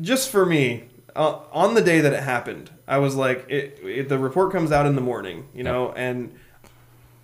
Just 0.00 0.30
for 0.30 0.44
me, 0.46 0.84
uh, 1.16 1.40
on 1.50 1.74
the 1.74 1.80
day 1.80 2.00
that 2.00 2.12
it 2.12 2.22
happened, 2.22 2.70
I 2.86 2.98
was 2.98 3.16
like, 3.16 3.46
it, 3.48 3.80
it, 3.82 4.08
the 4.08 4.18
report 4.18 4.52
comes 4.52 4.70
out 4.70 4.86
in 4.86 4.94
the 4.94 5.00
morning, 5.00 5.48
you 5.54 5.64
know, 5.64 5.92
and 5.92 6.34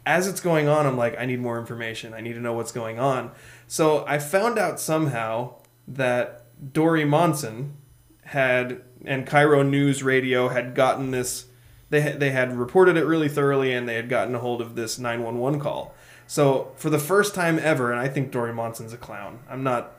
as 0.04 0.26
it's 0.26 0.40
going 0.40 0.66
on, 0.66 0.86
I'm 0.86 0.96
like, 0.96 1.18
I 1.18 1.26
need 1.26 1.40
more 1.40 1.58
information. 1.58 2.14
I 2.14 2.20
need 2.20 2.32
to 2.32 2.40
know 2.40 2.54
what's 2.54 2.72
going 2.72 2.98
on. 2.98 3.30
So 3.68 4.04
I 4.06 4.18
found 4.18 4.58
out 4.58 4.80
somehow 4.80 5.54
that 5.86 6.46
Dori 6.72 7.04
Monson 7.04 7.76
had 8.24 8.82
and 9.04 9.26
KIRO 9.26 9.68
News 9.68 10.02
Radio 10.02 10.48
had 10.48 10.74
gotten 10.74 11.10
this. 11.10 11.46
They 11.90 12.00
had, 12.00 12.20
they 12.20 12.30
had 12.30 12.56
reported 12.56 12.96
it 12.96 13.04
really 13.04 13.28
thoroughly, 13.28 13.72
and 13.72 13.88
they 13.88 13.94
had 13.94 14.08
gotten 14.08 14.34
a 14.34 14.38
hold 14.38 14.60
of 14.62 14.74
this 14.74 14.98
911 14.98 15.60
call. 15.60 15.94
So 16.26 16.72
for 16.76 16.88
the 16.88 16.98
first 16.98 17.34
time 17.34 17.58
ever, 17.58 17.92
and 17.92 18.00
I 18.00 18.08
think 18.08 18.30
Dori 18.30 18.54
Monson's 18.54 18.92
a 18.92 18.96
clown. 18.96 19.40
I'm 19.50 19.62
not. 19.62 19.92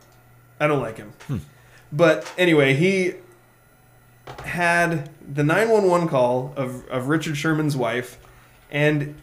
I 0.60 0.68
don't 0.68 0.82
like 0.82 0.98
him. 0.98 1.14
But 1.94 2.30
anyway, 2.40 2.74
he 2.74 3.14
had 4.46 5.10
the 5.22 5.44
911 5.44 6.08
call 6.08 6.54
of, 6.56 6.88
of 6.90 7.08
Richard 7.08 7.38
Sherman's 7.38 7.76
wife, 7.76 8.18
and 8.72 9.16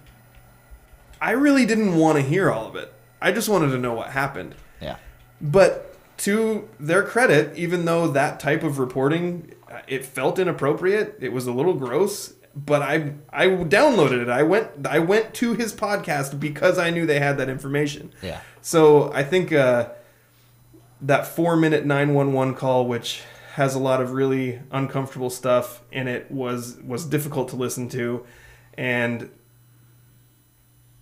I 1.20 1.32
really 1.32 1.66
didn't 1.66 1.96
want 1.96 2.16
to 2.16 2.22
hear 2.22 2.50
all 2.50 2.66
of 2.66 2.76
it. 2.76 2.92
I 3.20 3.32
just 3.32 3.48
wanted 3.48 3.70
to 3.70 3.78
know 3.78 3.92
what 3.92 4.10
happened. 4.10 4.54
Yeah. 4.80 4.96
But 5.40 5.96
to 6.18 6.68
their 6.78 7.02
credit, 7.02 7.56
even 7.56 7.84
though 7.84 8.08
that 8.08 8.40
type 8.40 8.62
of 8.62 8.78
reporting, 8.78 9.54
it 9.86 10.04
felt 10.04 10.38
inappropriate. 10.38 11.16
It 11.20 11.32
was 11.32 11.46
a 11.46 11.52
little 11.52 11.74
gross. 11.74 12.34
But 12.54 12.82
I 12.82 13.12
I 13.32 13.46
downloaded 13.46 14.22
it. 14.22 14.28
I 14.28 14.42
went 14.42 14.86
I 14.86 14.98
went 14.98 15.34
to 15.34 15.54
his 15.54 15.72
podcast 15.72 16.40
because 16.40 16.78
I 16.78 16.90
knew 16.90 17.06
they 17.06 17.20
had 17.20 17.38
that 17.38 17.48
information. 17.48 18.12
Yeah. 18.22 18.40
So 18.60 19.12
I 19.12 19.22
think 19.22 19.52
uh, 19.52 19.90
that 21.00 21.28
four 21.28 21.56
minute 21.56 21.86
nine 21.86 22.12
one 22.12 22.32
one 22.32 22.54
call, 22.54 22.86
which 22.86 23.22
has 23.54 23.74
a 23.74 23.78
lot 23.78 24.00
of 24.00 24.12
really 24.12 24.60
uncomfortable 24.70 25.30
stuff 25.30 25.82
in 25.90 26.08
it, 26.08 26.30
was 26.30 26.78
was 26.84 27.04
difficult 27.04 27.48
to 27.50 27.56
listen 27.56 27.88
to, 27.90 28.24
and 28.74 29.30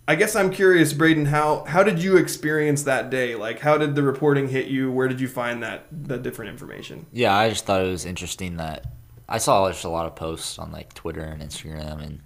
I 0.09 0.15
guess 0.15 0.35
I'm 0.35 0.51
curious, 0.51 0.95
Braden, 0.95 1.27
how 1.27 1.65
how 1.65 1.83
did 1.83 2.03
you 2.03 2.17
experience 2.17 2.85
that 2.85 3.11
day? 3.11 3.35
Like, 3.35 3.61
how 3.61 3.77
did 3.77 3.95
the 3.95 4.03
reporting 4.03 4.49
hit 4.49 4.69
you? 4.69 4.91
Where 4.91 5.07
did 5.07 5.21
you 5.21 5.29
find 5.29 5.63
that 5.63 5.87
the 5.91 6.17
different 6.17 6.51
information? 6.51 7.07
Yeah, 7.13 7.37
I 7.37 7.51
just 7.51 7.67
thought 7.67 7.85
it 7.85 7.89
was 7.89 8.07
interesting 8.07 8.57
that 8.57 8.87
I 9.29 9.37
saw 9.37 9.69
just 9.71 9.85
a 9.85 9.91
lot 9.91 10.07
of 10.07 10.17
posts 10.17 10.59
on 10.59 10.73
like 10.73 10.95
Twitter 10.95 11.21
and 11.21 11.43
Instagram, 11.43 12.03
and 12.03 12.21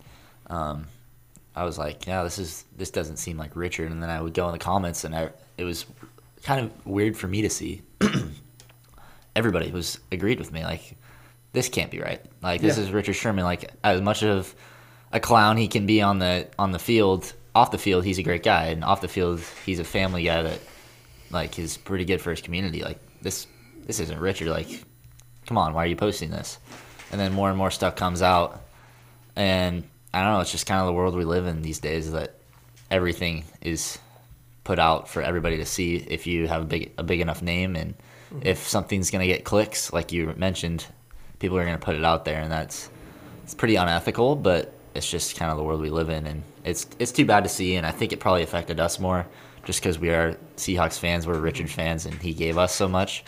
um, 0.46 0.86
I 1.56 1.64
was 1.64 1.76
like, 1.76 2.06
yeah, 2.06 2.22
this 2.22 2.38
is 2.38 2.64
this 2.76 2.90
doesn't 2.90 3.16
seem 3.16 3.36
like 3.36 3.56
Richard. 3.56 3.90
And 3.90 4.00
then 4.00 4.10
I 4.10 4.22
would 4.22 4.34
go 4.34 4.46
in 4.46 4.52
the 4.52 4.58
comments, 4.58 5.02
and 5.02 5.14
I, 5.14 5.30
it 5.58 5.64
was 5.64 5.84
kind 6.44 6.64
of 6.64 6.86
weird 6.86 7.16
for 7.16 7.26
me 7.26 7.42
to 7.42 7.50
see. 7.50 7.82
Everybody 9.34 9.70
was 9.70 9.98
agreed 10.10 10.38
with 10.38 10.52
me, 10.52 10.62
like 10.64 10.96
this 11.52 11.68
can't 11.68 11.90
be 11.90 12.00
right. 12.00 12.20
Like 12.42 12.60
this 12.60 12.76
Yeah. 12.76 12.84
is 12.84 12.90
Richard 12.90 13.14
Sherman. 13.14 13.44
Like 13.44 13.70
as 13.84 14.00
much 14.00 14.22
of 14.22 14.54
a 15.12 15.20
clown 15.20 15.56
he 15.56 15.68
can 15.68 15.86
be 15.86 16.00
on 16.02 16.18
the 16.18 16.48
on 16.58 16.72
the 16.72 16.78
field, 16.78 17.32
off 17.54 17.70
the 17.70 17.78
field 17.78 18.04
he's 18.04 18.18
a 18.18 18.22
great 18.22 18.42
guy, 18.42 18.66
and 18.66 18.84
off 18.84 19.00
the 19.00 19.08
field 19.08 19.40
he's 19.64 19.78
a 19.78 19.84
family 19.84 20.24
guy 20.24 20.42
that 20.42 20.58
like 21.30 21.58
is 21.58 21.76
pretty 21.76 22.04
good 22.04 22.20
for 22.20 22.30
his 22.30 22.40
community. 22.40 22.82
Like 22.82 22.98
this 23.22 23.46
this 23.86 24.00
isn't 24.00 24.18
Richard. 24.20 24.48
Like 24.48 24.68
come 25.46 25.58
on, 25.58 25.74
why 25.74 25.84
are 25.84 25.86
you 25.88 25.96
posting 25.96 26.30
this? 26.30 26.58
And 27.10 27.20
then 27.20 27.32
more 27.32 27.48
and 27.48 27.58
more 27.58 27.70
stuff 27.70 27.96
comes 27.96 28.22
out, 28.22 28.62
and 29.36 29.84
I 30.14 30.22
don't 30.22 30.32
know. 30.34 30.40
It's 30.40 30.52
just 30.52 30.66
kind 30.66 30.80
of 30.80 30.86
the 30.86 30.92
world 30.92 31.14
we 31.14 31.24
live 31.24 31.46
in 31.46 31.62
these 31.62 31.78
days 31.78 32.12
that 32.12 32.34
everything 32.90 33.44
is 33.60 33.98
put 34.64 34.78
out 34.78 35.08
for 35.08 35.22
everybody 35.22 35.56
to 35.56 35.66
see 35.66 35.96
if 35.96 36.26
you 36.26 36.48
have 36.48 36.62
a 36.62 36.66
big 36.66 36.92
a 36.98 37.02
big 37.02 37.20
enough 37.20 37.42
name 37.42 37.76
and 37.76 37.94
if 38.40 38.66
something's 38.66 39.10
gonna 39.10 39.26
get 39.26 39.44
clicks, 39.44 39.92
like 39.92 40.12
you 40.12 40.32
mentioned, 40.36 40.86
people 41.38 41.58
are 41.58 41.64
gonna 41.64 41.78
put 41.78 41.96
it 41.96 42.04
out 42.04 42.24
there, 42.24 42.40
and 42.40 42.50
that's 42.50 42.88
it's 43.44 43.54
pretty 43.54 43.76
unethical, 43.76 44.36
but 44.36 44.72
it's 44.94 45.10
just 45.10 45.36
kind 45.36 45.50
of 45.50 45.56
the 45.56 45.64
world 45.64 45.80
we 45.80 45.90
live 45.90 46.08
in, 46.08 46.26
and 46.26 46.42
it's 46.64 46.86
it's 46.98 47.12
too 47.12 47.24
bad 47.24 47.44
to 47.44 47.48
see, 47.48 47.76
and 47.76 47.86
I 47.86 47.90
think 47.90 48.12
it 48.12 48.20
probably 48.20 48.42
affected 48.42 48.80
us 48.80 48.98
more 48.98 49.26
just 49.64 49.80
because 49.80 49.98
we 49.98 50.10
are 50.10 50.36
Seahawks 50.56 50.98
fans, 50.98 51.26
we're 51.26 51.38
Richard 51.38 51.70
fans, 51.70 52.06
and 52.06 52.14
he 52.14 52.34
gave 52.34 52.58
us 52.58 52.74
so 52.74 52.88
much. 52.88 53.24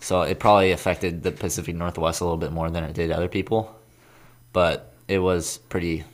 So 0.00 0.22
it 0.22 0.40
probably 0.40 0.72
affected 0.72 1.22
the 1.22 1.30
Pacific 1.30 1.76
Northwest 1.76 2.20
a 2.20 2.24
little 2.24 2.38
bit 2.38 2.50
more 2.50 2.70
than 2.70 2.82
it 2.82 2.94
did 2.94 3.12
other 3.12 3.28
people. 3.28 3.78
But 4.52 4.92
it 5.08 5.18
was 5.18 5.58
pretty 5.68 6.04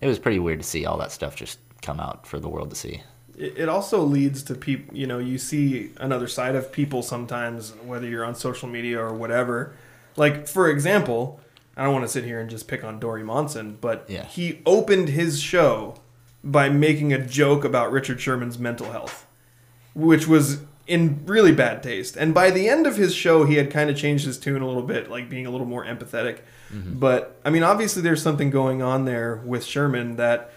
it 0.00 0.06
was 0.06 0.18
pretty 0.18 0.38
weird 0.38 0.60
to 0.60 0.66
see 0.66 0.86
all 0.86 0.98
that 0.98 1.12
stuff 1.12 1.36
just 1.36 1.58
come 1.82 2.00
out 2.00 2.26
for 2.26 2.38
the 2.38 2.48
world 2.48 2.70
to 2.70 2.76
see. 2.76 3.02
It 3.38 3.68
also 3.68 4.02
leads 4.02 4.42
to 4.44 4.54
people, 4.54 4.96
you 4.96 5.06
know, 5.06 5.18
you 5.18 5.36
see 5.36 5.90
another 5.98 6.26
side 6.26 6.54
of 6.54 6.72
people 6.72 7.02
sometimes, 7.02 7.74
whether 7.84 8.08
you're 8.08 8.24
on 8.24 8.34
social 8.34 8.66
media 8.68 8.98
or 8.98 9.12
whatever. 9.12 9.74
Like, 10.16 10.48
for 10.48 10.70
example, 10.70 11.40
I 11.76 11.84
don't 11.84 11.92
want 11.92 12.06
to 12.06 12.08
sit 12.10 12.24
here 12.24 12.40
and 12.40 12.48
just 12.48 12.66
pick 12.66 12.82
on 12.82 12.98
Dori 12.98 13.22
Monson, 13.22 13.76
but 13.78 14.06
Yeah. 14.08 14.24
he 14.24 14.62
opened 14.64 15.10
his 15.10 15.38
show 15.40 15.96
by 16.42 16.70
making 16.70 17.12
a 17.12 17.18
joke 17.26 17.62
about 17.64 17.92
Richard 17.92 18.20
Sherman's 18.22 18.58
mental 18.58 18.90
health, 18.92 19.26
which 19.94 20.26
was 20.26 20.60
in 20.86 21.20
really 21.26 21.52
bad 21.52 21.82
taste. 21.82 22.16
And 22.16 22.32
by 22.32 22.50
the 22.50 22.68
end 22.70 22.86
of 22.86 22.96
his 22.96 23.14
show, 23.14 23.44
he 23.44 23.56
had 23.56 23.70
kind 23.70 23.90
of 23.90 23.96
changed 23.96 24.24
his 24.24 24.38
tune 24.38 24.62
a 24.62 24.66
little 24.66 24.82
bit, 24.82 25.10
like 25.10 25.28
being 25.28 25.44
a 25.44 25.50
little 25.50 25.66
more 25.66 25.84
empathetic. 25.84 26.38
Mm-hmm. 26.72 26.98
But 26.98 27.38
I 27.44 27.50
mean, 27.50 27.64
obviously, 27.64 28.00
there's 28.00 28.22
something 28.22 28.48
going 28.50 28.80
on 28.82 29.04
there 29.04 29.42
with 29.44 29.64
Sherman 29.64 30.16
that 30.16 30.52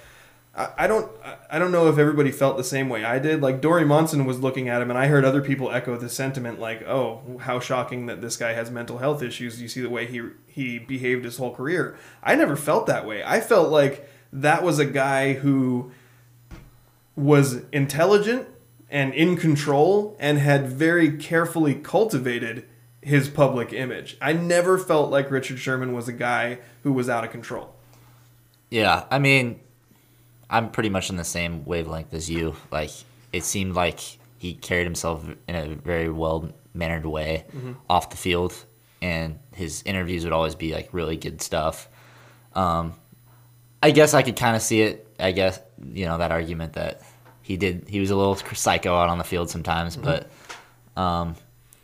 I, 0.78 0.88
don't 0.88 1.10
I 1.50 1.58
don't 1.58 1.72
know 1.72 1.88
if 1.88 1.98
everybody 1.98 2.32
felt 2.32 2.58
the 2.58 2.64
same 2.66 2.90
way 2.90 3.06
I 3.06 3.18
did. 3.18 3.42
Like 3.42 3.62
Dori 3.62 3.86
Monson 3.86 4.26
was 4.26 4.40
looking 4.40 4.68
at 4.68 4.82
him, 4.82 4.90
and 4.90 5.00
I 5.00 5.08
heard 5.08 5.24
other 5.24 5.42
people 5.42 5.72
echo 5.72 5.96
the 5.96 6.10
sentiment, 6.10 6.60
like, 6.60 6.86
"Oh, 6.86 7.40
how 7.42 7.60
shocking 7.60 8.08
that 8.08 8.20
this 8.20 8.36
guy 8.36 8.54
has 8.54 8.70
mental 8.70 8.98
health 8.98 9.24
issues." 9.24 9.62
You 9.62 9.70
see 9.70 9.82
the 9.82 9.90
way 9.90 10.06
he 10.06 10.22
he 10.48 10.78
behaved 10.78 11.24
his 11.24 11.38
whole 11.38 11.56
career. 11.56 11.96
I 12.22 12.36
never 12.36 12.58
felt 12.58 12.88
that 12.88 13.06
way. 13.06 13.24
I 13.24 13.40
felt 13.40 13.70
like 13.70 14.10
that 14.34 14.64
was 14.64 14.80
a 14.80 14.86
guy 14.86 15.34
who 15.34 15.92
was 17.16 17.62
intelligent 17.72 18.48
and 18.90 19.14
in 19.14 19.38
control 19.38 20.18
and 20.20 20.40
had 20.40 20.68
very 20.68 21.18
carefully 21.18 21.76
cultivated 21.76 22.66
his 23.02 23.30
public 23.30 23.72
image. 23.72 24.18
I 24.22 24.34
never 24.34 24.78
felt 24.78 25.10
like 25.10 25.32
Richard 25.32 25.60
Sherman 25.60 25.94
was 25.94 26.08
a 26.08 26.14
guy 26.14 26.60
who 26.84 26.92
was 26.92 27.08
out 27.08 27.24
of 27.24 27.32
control. 27.32 27.74
Yeah, 28.70 29.06
I 29.10 29.20
mean, 29.20 29.60
I'm 30.50 30.72
pretty 30.72 30.90
much 30.90 31.10
in 31.10 31.16
the 31.16 31.24
same 31.24 31.66
wavelength 31.66 32.14
as 32.14 32.30
you. 32.30 32.56
Like, 32.72 32.92
it 33.32 33.44
seemed 33.44 33.76
like 33.76 34.00
he 34.38 34.54
carried 34.54 34.86
himself 34.86 35.26
in 35.48 35.56
a 35.56 35.76
very 35.76 36.10
well 36.10 36.52
mannered 36.74 37.06
way 37.06 37.46
off 37.90 38.10
the 38.10 38.18
field, 38.18 38.54
and 39.02 39.38
his 39.54 39.84
interviews 39.84 40.24
would 40.24 40.34
always 40.34 40.56
be 40.56 40.74
like 40.74 40.90
really 40.94 41.18
good 41.18 41.42
stuff. 41.42 41.88
Um, 42.56 42.96
I 43.84 43.92
guess 43.92 44.14
I 44.14 44.24
could 44.24 44.36
kind 44.36 44.56
of 44.56 44.62
see 44.62 44.82
it. 44.82 45.08
I 45.20 45.32
guess 45.32 45.60
you 45.94 46.06
know 46.06 46.18
that 46.18 46.32
argument 46.32 46.74
that 46.74 47.02
he 47.42 47.58
did. 47.58 47.86
He 47.88 48.00
was 48.00 48.10
a 48.10 48.16
little 48.16 48.36
psycho 48.36 48.96
out 48.96 49.10
on 49.10 49.18
the 49.18 49.24
field 49.24 49.50
sometimes, 49.50 49.96
but 49.96 50.30
um, 50.98 51.36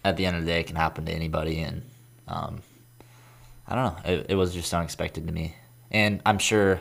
at 0.03 0.17
the 0.17 0.25
end 0.25 0.37
of 0.37 0.45
the 0.45 0.51
day, 0.51 0.59
it 0.61 0.67
can 0.67 0.75
happen 0.75 1.05
to 1.05 1.11
anybody, 1.11 1.59
and 1.61 1.83
um, 2.27 2.61
I 3.67 3.75
don't 3.75 3.83
know. 3.85 4.11
It, 4.11 4.25
it 4.29 4.35
was 4.35 4.53
just 4.53 4.73
unexpected 4.73 5.27
to 5.27 5.33
me, 5.33 5.55
and 5.91 6.21
I'm 6.25 6.39
sure. 6.39 6.79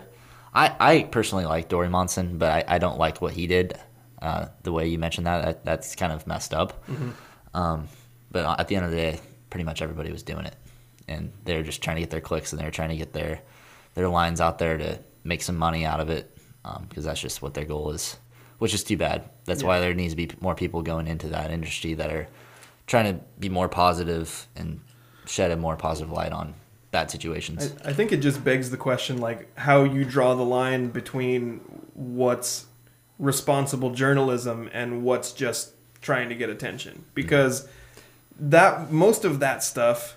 I, 0.55 0.77
I 0.79 1.03
personally 1.05 1.47
like 1.47 1.69
Dori 1.69 1.89
Monson, 1.89 2.39
but 2.39 2.51
I, 2.51 2.77
I 2.77 2.79
don't 2.79 2.99
like 2.99 3.21
what 3.21 3.33
he 3.33 3.47
did. 3.47 3.79
Uh, 4.23 4.47
the 4.63 4.73
way 4.73 4.89
you 4.89 4.99
mentioned 4.99 5.27
that, 5.27 5.45
that 5.45 5.65
that's 5.65 5.97
kind 5.97 6.13
of 6.13 6.27
messed 6.27 6.55
up. 6.55 6.85
Um, 7.53 7.89
but 8.31 8.59
at 8.59 8.69
the 8.69 8.77
end 8.77 8.85
of 8.85 8.91
the 8.91 8.97
day, 8.97 9.21
pretty 9.51 9.65
much 9.65 9.83
everybody 9.83 10.11
was 10.11 10.23
doing 10.23 10.47
it, 10.47 10.57
and 11.09 11.33
they're 11.45 11.63
just 11.63 11.83
trying 11.83 11.97
to 11.97 12.03
get 12.03 12.11
their 12.11 12.21
clicks 12.21 12.53
and 12.53 12.61
they're 12.61 12.71
trying 12.71 12.89
to 12.91 12.97
get 12.97 13.13
their 13.13 13.43
their 13.95 14.09
lines 14.09 14.41
out 14.41 14.59
there 14.59 14.77
to 14.79 14.99
make 15.25 15.43
some 15.43 15.57
money 15.57 15.85
out 15.85 16.01
of 16.01 16.11
it 16.11 16.37
because 16.89 17.05
that's 17.05 17.21
just 17.21 17.43
what 17.43 17.55
their 17.55 17.65
goal 17.65 17.91
is, 17.91 18.17
which 18.59 18.75
is 18.75 18.83
too 18.83 18.97
bad. 18.97 19.29
That's 19.45 19.63
why 19.63 19.81
there 19.81 19.95
needs 19.95 20.13
to 20.13 20.17
be 20.17 20.31
more 20.41 20.55
people 20.55 20.83
going 20.83 21.07
into 21.07 21.29
that 21.29 21.51
industry 21.51 21.95
that 21.95 22.11
are 22.11 22.27
trying 22.87 23.15
to 23.15 23.25
be 23.39 23.49
more 23.49 23.69
positive 23.69 24.49
and 24.57 24.81
shed 25.27 25.51
a 25.51 25.57
more 25.57 25.77
positive 25.77 26.11
light 26.11 26.33
on 26.33 26.55
bad 26.95 27.11
situations. 27.11 27.75
I, 27.85 27.91
I 27.91 27.93
think 27.93 28.13
it 28.13 28.19
just 28.19 28.45
begs 28.45 28.71
the 28.71 28.77
question 28.77 29.19
like 29.19 29.59
how 29.59 29.83
you 29.83 30.05
draw 30.05 30.35
the 30.35 30.45
line 30.45 30.91
between 30.91 31.59
what's 31.93 32.67
responsible 33.19 33.91
journalism 33.91 34.71
and 34.73 35.03
what's 35.03 35.33
just 35.33 35.73
trying 36.01 36.29
to 36.29 36.37
get 36.37 36.51
attention. 36.51 37.05
Because 37.13 37.69
that 38.39 38.93
most 38.93 39.25
of 39.25 39.41
that 39.41 39.65
stuff 39.65 40.17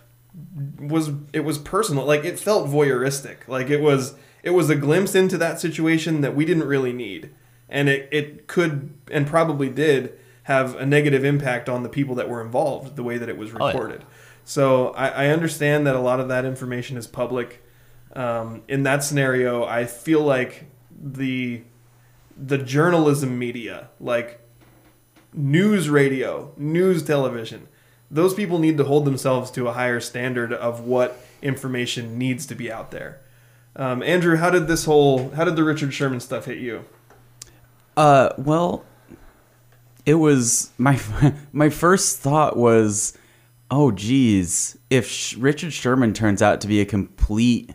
was 0.79 1.09
it 1.33 1.39
was 1.39 1.57
personal. 1.57 2.05
Like 2.05 2.23
it 2.23 2.37
felt 2.37 2.67
voyeuristic. 2.69 3.47
Like 3.47 3.71
it 3.71 3.81
was 3.81 4.13
it 4.43 4.51
was 4.51 4.69
a 4.69 4.75
glimpse 4.75 5.15
into 5.15 5.35
that 5.39 5.59
situation 5.59 6.21
that 6.21 6.35
we 6.35 6.45
didn't 6.45 6.67
really 6.67 6.93
need. 6.93 7.31
And 7.69 7.89
it, 7.89 8.07
it 8.11 8.45
could 8.45 8.93
and 9.09 9.25
probably 9.25 9.69
did 9.69 10.17
have 10.43 10.75
a 10.75 10.85
negative 10.85 11.25
impact 11.25 11.67
on 11.67 11.81
the 11.81 11.89
people 11.89 12.13
that 12.15 12.29
were 12.29 12.39
involved 12.39 12.95
the 12.95 13.03
way 13.03 13.17
that 13.17 13.29
it 13.29 13.37
was 13.37 13.51
Oh, 13.51 13.71
yeah. 14.03 14.05
So 14.47 14.89
I, 14.89 15.07
I 15.09 15.27
understand 15.27 15.85
that 15.87 15.95
a 15.95 15.99
lot 15.99 16.19
of 16.19 16.29
that 16.29 16.45
information 16.45 16.97
is 16.97 17.05
public 17.05 17.63
um, 18.15 18.63
in 18.67 18.83
that 18.83 19.03
scenario 19.03 19.63
i 19.65 19.85
feel 19.85 20.21
like 20.21 20.65
the 20.99 21.61
the 22.35 22.57
journalism 22.57 23.37
media 23.37 23.89
like 23.99 24.41
news 25.37 25.89
radio, 25.89 26.51
news 26.57 27.03
television. 27.03 27.67
Those 28.09 28.33
people 28.33 28.59
need 28.59 28.77
to 28.77 28.83
hold 28.83 29.05
themselves 29.05 29.51
to 29.51 29.67
a 29.67 29.73
higher 29.73 29.99
standard 29.99 30.51
of 30.51 30.81
what 30.81 31.19
information 31.41 32.17
needs 32.17 32.45
to 32.47 32.55
be 32.55 32.71
out 32.71 32.91
there. 32.91 33.21
Um, 33.75 34.01
Andrew, 34.01 34.37
how 34.37 34.49
did 34.49 34.67
this 34.67 34.85
whole, 34.85 35.29
how 35.31 35.43
did 35.43 35.55
the 35.55 35.63
Richard 35.63 35.93
Sherman 35.93 36.19
stuff 36.19 36.45
hit 36.45 36.57
you? 36.57 36.85
Uh, 37.95 38.29
well, 38.37 38.85
it 40.05 40.15
was 40.15 40.71
my 40.77 40.99
my 41.51 41.69
first 41.69 42.19
thought 42.19 42.57
was, 42.57 43.17
oh 43.69 43.91
geez, 43.91 44.77
if 44.89 45.07
Sh- 45.09 45.35
Richard 45.35 45.73
Sherman 45.73 46.13
turns 46.13 46.41
out 46.41 46.61
to 46.61 46.67
be 46.67 46.79
a 46.81 46.85
complete, 46.85 47.71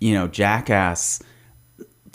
you 0.00 0.14
know, 0.14 0.26
jackass, 0.28 1.22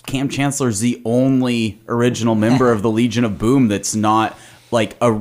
Kam 0.07 0.29
Chancellor's 0.29 0.79
the 0.79 1.01
only 1.05 1.79
original 1.87 2.35
member 2.45 2.71
of 2.71 2.81
the 2.81 2.89
Legion 2.89 3.23
of 3.25 3.37
Boom 3.37 3.67
that's 3.67 3.95
not 3.95 4.37
like 4.71 4.95
a 5.01 5.19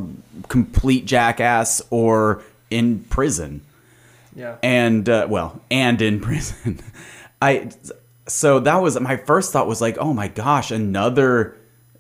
complete 0.49 1.05
jackass 1.07 1.81
or 1.91 2.43
in 2.71 3.01
prison 3.05 3.63
Yeah. 4.37 4.57
and 4.63 5.09
uh, 5.09 5.27
well, 5.31 5.61
and 5.71 6.01
in 6.03 6.21
prison. 6.29 6.81
I 7.41 7.71
so 8.27 8.61
that 8.61 8.83
was 8.83 8.99
my 9.01 9.17
first 9.17 9.53
thought 9.53 9.67
was 9.67 9.81
like, 9.81 9.97
oh 9.99 10.13
my 10.13 10.29
gosh, 10.29 10.71
another 10.71 11.57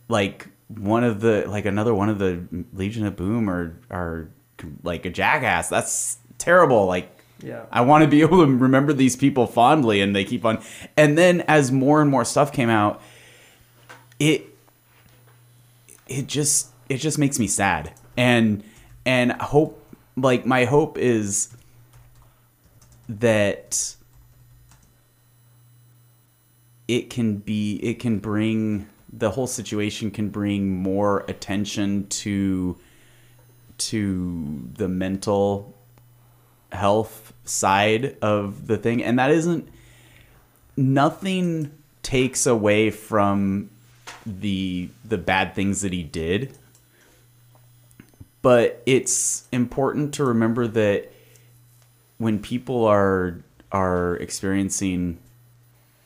like 0.09 0.49
one 0.69 1.05
of 1.05 1.21
the 1.21 1.45
like 1.49 1.65
another 1.65 1.95
one 1.95 2.09
of 2.11 2.19
the 2.19 2.43
Legion 2.75 3.07
of 3.07 3.17
Boom 3.17 3.49
or 3.49 3.79
or 3.91 4.29
like 4.83 5.07
a 5.07 5.11
jackass. 5.11 5.69
That's 5.69 6.19
terrible. 6.39 6.87
Like 6.87 7.11
Yeah. 7.43 7.67
I 7.71 7.83
want 7.83 8.03
to 8.03 8.09
be 8.09 8.21
able 8.23 8.45
to 8.45 8.53
remember 8.53 8.93
these 8.93 9.17
people 9.17 9.47
fondly, 9.47 10.01
and 10.01 10.15
they 10.15 10.25
keep 10.25 10.45
on. 10.45 10.63
And 10.97 11.17
then 11.17 11.43
as 11.43 11.73
more 11.73 12.01
and 12.01 12.11
more 12.11 12.25
stuff 12.25 12.53
came 12.53 12.69
out, 12.69 13.03
it 14.19 14.47
it 16.09 16.27
just 16.27 16.69
it 16.89 16.99
just 16.99 17.19
makes 17.19 17.39
me 17.39 17.47
sad 17.47 17.93
and 18.17 18.65
and 19.05 19.33
hope 19.33 19.83
like 20.17 20.47
my 20.47 20.65
hope 20.65 20.99
is 20.99 21.55
that 23.09 23.95
it 26.89 27.11
can 27.11 27.37
be 27.37 27.77
it 27.77 28.01
can 28.01 28.19
bring 28.19 28.89
the 29.13 29.31
whole 29.31 29.47
situation 29.47 30.11
can 30.11 30.29
bring 30.29 30.71
more 30.83 31.25
attention 31.29 32.07
to 32.09 32.77
to 33.79 34.69
the 34.75 34.89
mental 34.89 35.75
health 36.73 37.33
side 37.45 38.17
of 38.21 38.67
the 38.67 38.77
thing. 38.77 39.03
And 39.03 39.19
that 39.19 39.31
isn't 39.31 39.69
nothing 40.77 41.73
takes 42.03 42.47
away 42.47 42.91
from 42.91 43.71
the 44.25 44.89
the 45.05 45.19
bad 45.19 45.55
things 45.55 45.83
that 45.83 45.93
he 45.93 46.03
did. 46.03 46.57
But 48.43 48.83
it's 48.87 49.47
important 49.51 50.15
to 50.15 50.25
remember 50.25 50.67
that 50.69 51.13
when 52.19 52.39
people 52.39 52.85
are 52.85 53.41
are 53.73 54.17
experiencing 54.17 55.19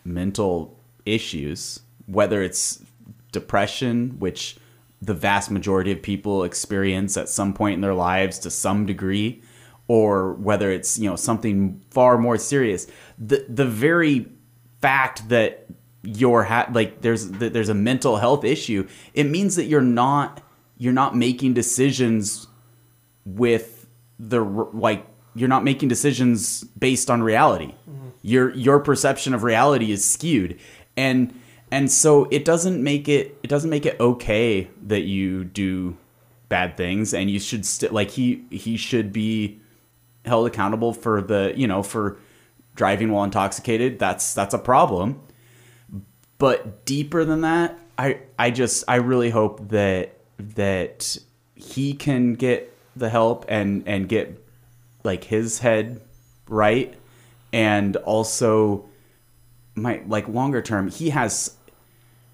mental 0.05 0.77
issues 1.07 1.81
whether 2.07 2.43
it's 2.43 2.83
depression 3.31 4.17
which 4.19 4.57
the 5.03 5.15
vast 5.15 5.51
majority 5.51 5.91
of 5.91 6.01
people 6.01 6.45
experience 6.45 7.17
at 7.17 7.29
some 7.29 7.53
point 7.53 7.75
in 7.75 7.81
their 7.81 7.95
lives 7.95 8.39
to 8.39 8.51
some 8.51 8.87
degree 8.87 9.43
or 9.89 10.35
whether 10.35 10.71
it's 10.71 10.99
you 10.99 11.11
know 11.11 11.17
something 11.17 11.83
far 11.91 12.17
more 12.17 12.39
serious. 12.39 12.87
The 13.19 13.45
the 13.49 13.67
very 13.67 14.27
fact 14.81 15.29
that 15.29 15.67
you're 16.03 16.45
ha- 16.45 16.69
like 16.73 17.03
there's 17.03 17.29
that 17.33 17.53
there's 17.53 17.69
a 17.69 17.75
mental 17.75 18.17
health 18.17 18.43
issue 18.43 18.89
it 19.15 19.25
means 19.25 19.55
that 19.55 19.67
you're 19.67 19.81
not 19.81 20.43
you're 20.79 20.93
not 20.93 21.17
making 21.17 21.55
decisions 21.55 22.49
with 23.25 23.87
the 24.19 24.41
like 24.41 25.07
you're 25.35 25.49
not 25.49 25.65
making 25.65 25.89
decisions 25.89 26.63
based 26.79 27.11
on 27.11 27.23
reality. 27.23 27.75
Mm-hmm. 27.89 28.09
Your 28.23 28.51
your 28.55 28.81
perception 28.81 29.35
of 29.35 29.43
reality 29.43 29.93
is 29.93 30.09
skewed. 30.09 30.59
And 30.97 31.41
and 31.73 31.91
so 31.91 32.29
it 32.31 32.45
doesn't 32.45 32.83
make 32.83 33.09
it 33.09 33.37
it 33.43 33.49
doesn't 33.49 33.71
make 33.71 33.87
it 33.87 33.99
okay 33.99 34.69
that 34.87 35.03
you 35.03 35.43
do 35.45 35.97
bad 36.49 36.77
things 36.77 37.13
and 37.15 37.31
you 37.31 37.41
should 37.41 37.67
st- 37.67 37.93
like 37.93 38.11
he 38.11 38.45
he 38.51 38.77
should 38.77 39.13
be 39.13 39.59
held 40.25 40.47
accountable 40.47 40.93
for 40.93 41.21
the 41.21 41.53
you 41.57 41.67
know 41.67 41.83
for 41.83 42.19
driving 42.75 43.11
while 43.11 43.25
intoxicated. 43.25 43.99
That's 43.99 44.35
that's 44.35 44.55
a 44.55 44.59
problem. 44.59 45.21
But 46.39 46.85
deeper 46.85 47.25
than 47.25 47.43
that 47.43 47.79
i 47.99 48.19
i 48.39 48.51
just 48.51 48.85
i 48.89 48.97
really 48.97 49.31
hope 49.31 49.69
that 49.69 50.19
that 50.39 51.17
he 51.55 51.95
can 51.95 52.35
get 52.35 52.75
the 52.97 53.09
help 53.09 53.45
and 53.49 53.87
and 53.87 54.09
get 54.09 54.45
like 55.05 55.25
his 55.25 55.59
head 55.61 56.01
right. 56.49 56.95
And 57.53 57.97
also 57.97 58.87
my 59.75 60.03
like 60.07 60.29
longer 60.29 60.61
term 60.63 60.89
he 60.89 61.11
has 61.11 61.57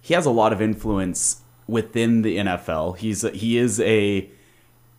he 0.09 0.15
has 0.15 0.27
a 0.27 0.31
lot 0.31 0.53
of 0.53 0.61
influence 0.61 1.43
within 1.67 2.23
the 2.23 2.39
NFL 2.39 2.97
he's 2.99 3.23
a, 3.25 3.31
he 3.31 3.59
is 3.59 3.81
a 3.81 4.29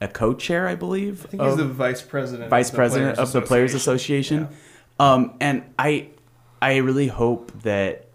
a 0.01 0.07
co-chair 0.07 0.67
I 0.67 0.75
believe 0.75 1.25
I 1.25 1.29
think 1.29 1.43
he's 1.43 1.57
the 1.57 1.65
vice 1.65 2.01
president. 2.01 2.49
vice 2.49 2.67
of 2.67 2.71
the 2.71 2.75
president 2.77 3.19
of 3.19 3.31
the 3.31 3.41
Players 3.41 3.73
Association. 3.73 4.43
Association. 4.43 4.59
Um, 4.99 5.33
and 5.39 5.63
I, 5.79 6.09
I 6.61 6.77
really 6.77 7.07
hope 7.07 7.51
that 7.63 8.05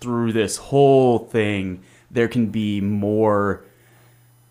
through 0.00 0.32
this 0.32 0.56
whole 0.56 1.20
thing 1.20 1.82
there 2.10 2.28
can 2.28 2.46
be 2.46 2.80
more 2.80 3.64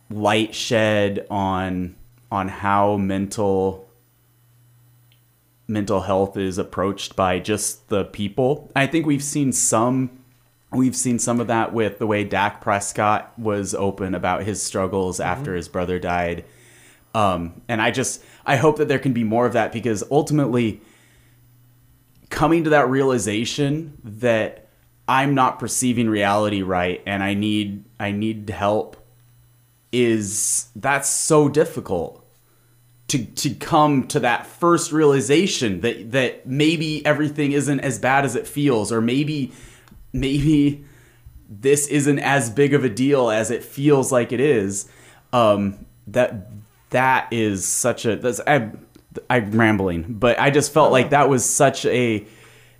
light 0.09 0.55
shed 0.55 1.27
on 1.29 1.95
on 2.31 2.47
how 2.47 2.95
mental 2.97 3.89
mental 5.67 6.01
health 6.01 6.37
is 6.37 6.57
approached 6.57 7.15
by 7.15 7.39
just 7.39 7.87
the 7.89 8.05
people. 8.05 8.71
I 8.75 8.87
think 8.87 9.05
we've 9.05 9.23
seen 9.23 9.51
some 9.51 10.20
we've 10.71 10.95
seen 10.95 11.19
some 11.19 11.39
of 11.39 11.47
that 11.47 11.73
with 11.73 11.99
the 11.99 12.07
way 12.07 12.23
Dak 12.23 12.61
Prescott 12.61 13.37
was 13.37 13.75
open 13.75 14.15
about 14.15 14.43
his 14.43 14.61
struggles 14.61 15.19
after 15.19 15.55
his 15.55 15.67
brother 15.67 15.99
died. 15.99 16.45
Um, 17.13 17.61
and 17.67 17.81
I 17.81 17.91
just 17.91 18.23
I 18.45 18.55
hope 18.55 18.77
that 18.77 18.87
there 18.87 18.99
can 18.99 19.13
be 19.13 19.23
more 19.23 19.45
of 19.45 19.53
that 19.53 19.73
because 19.73 20.03
ultimately 20.09 20.81
coming 22.29 22.63
to 22.63 22.69
that 22.69 22.89
realization 22.89 23.97
that 24.03 24.69
I'm 25.07 25.35
not 25.35 25.59
perceiving 25.59 26.09
reality 26.09 26.61
right 26.61 27.01
and 27.05 27.21
I 27.21 27.33
need 27.33 27.83
I 27.99 28.11
need 28.11 28.49
help 28.49 28.95
is 29.91 30.69
that's 30.73 31.09
so 31.09 31.49
difficult 31.49 32.25
to 33.09 33.25
to 33.25 33.53
come 33.55 34.07
to 34.07 34.21
that 34.21 34.47
first 34.47 34.93
realization 34.93 35.81
that 35.81 36.11
that 36.11 36.47
maybe 36.47 37.05
everything 37.05 37.51
isn't 37.51 37.81
as 37.81 37.99
bad 37.99 38.23
as 38.23 38.37
it 38.37 38.47
feels 38.47 38.89
or 38.89 39.01
maybe 39.01 39.51
maybe 40.13 40.83
this 41.49 41.87
isn't 41.87 42.19
as 42.19 42.49
big 42.49 42.73
of 42.73 42.83
a 42.83 42.89
deal 42.89 43.29
as 43.29 43.51
it 43.51 43.63
feels 43.63 44.11
like 44.11 44.31
it 44.31 44.39
is. 44.39 44.89
Um 45.33 45.85
that 46.07 46.47
that 46.89 47.31
is 47.31 47.65
such 47.65 48.05
a 48.05 48.15
that's 48.17 48.41
I, 48.45 48.69
i'm 49.29 49.51
rambling 49.51 50.05
but 50.09 50.37
i 50.39 50.49
just 50.49 50.73
felt 50.73 50.91
like 50.91 51.11
that 51.11 51.29
was 51.29 51.45
such 51.45 51.85
a 51.85 52.25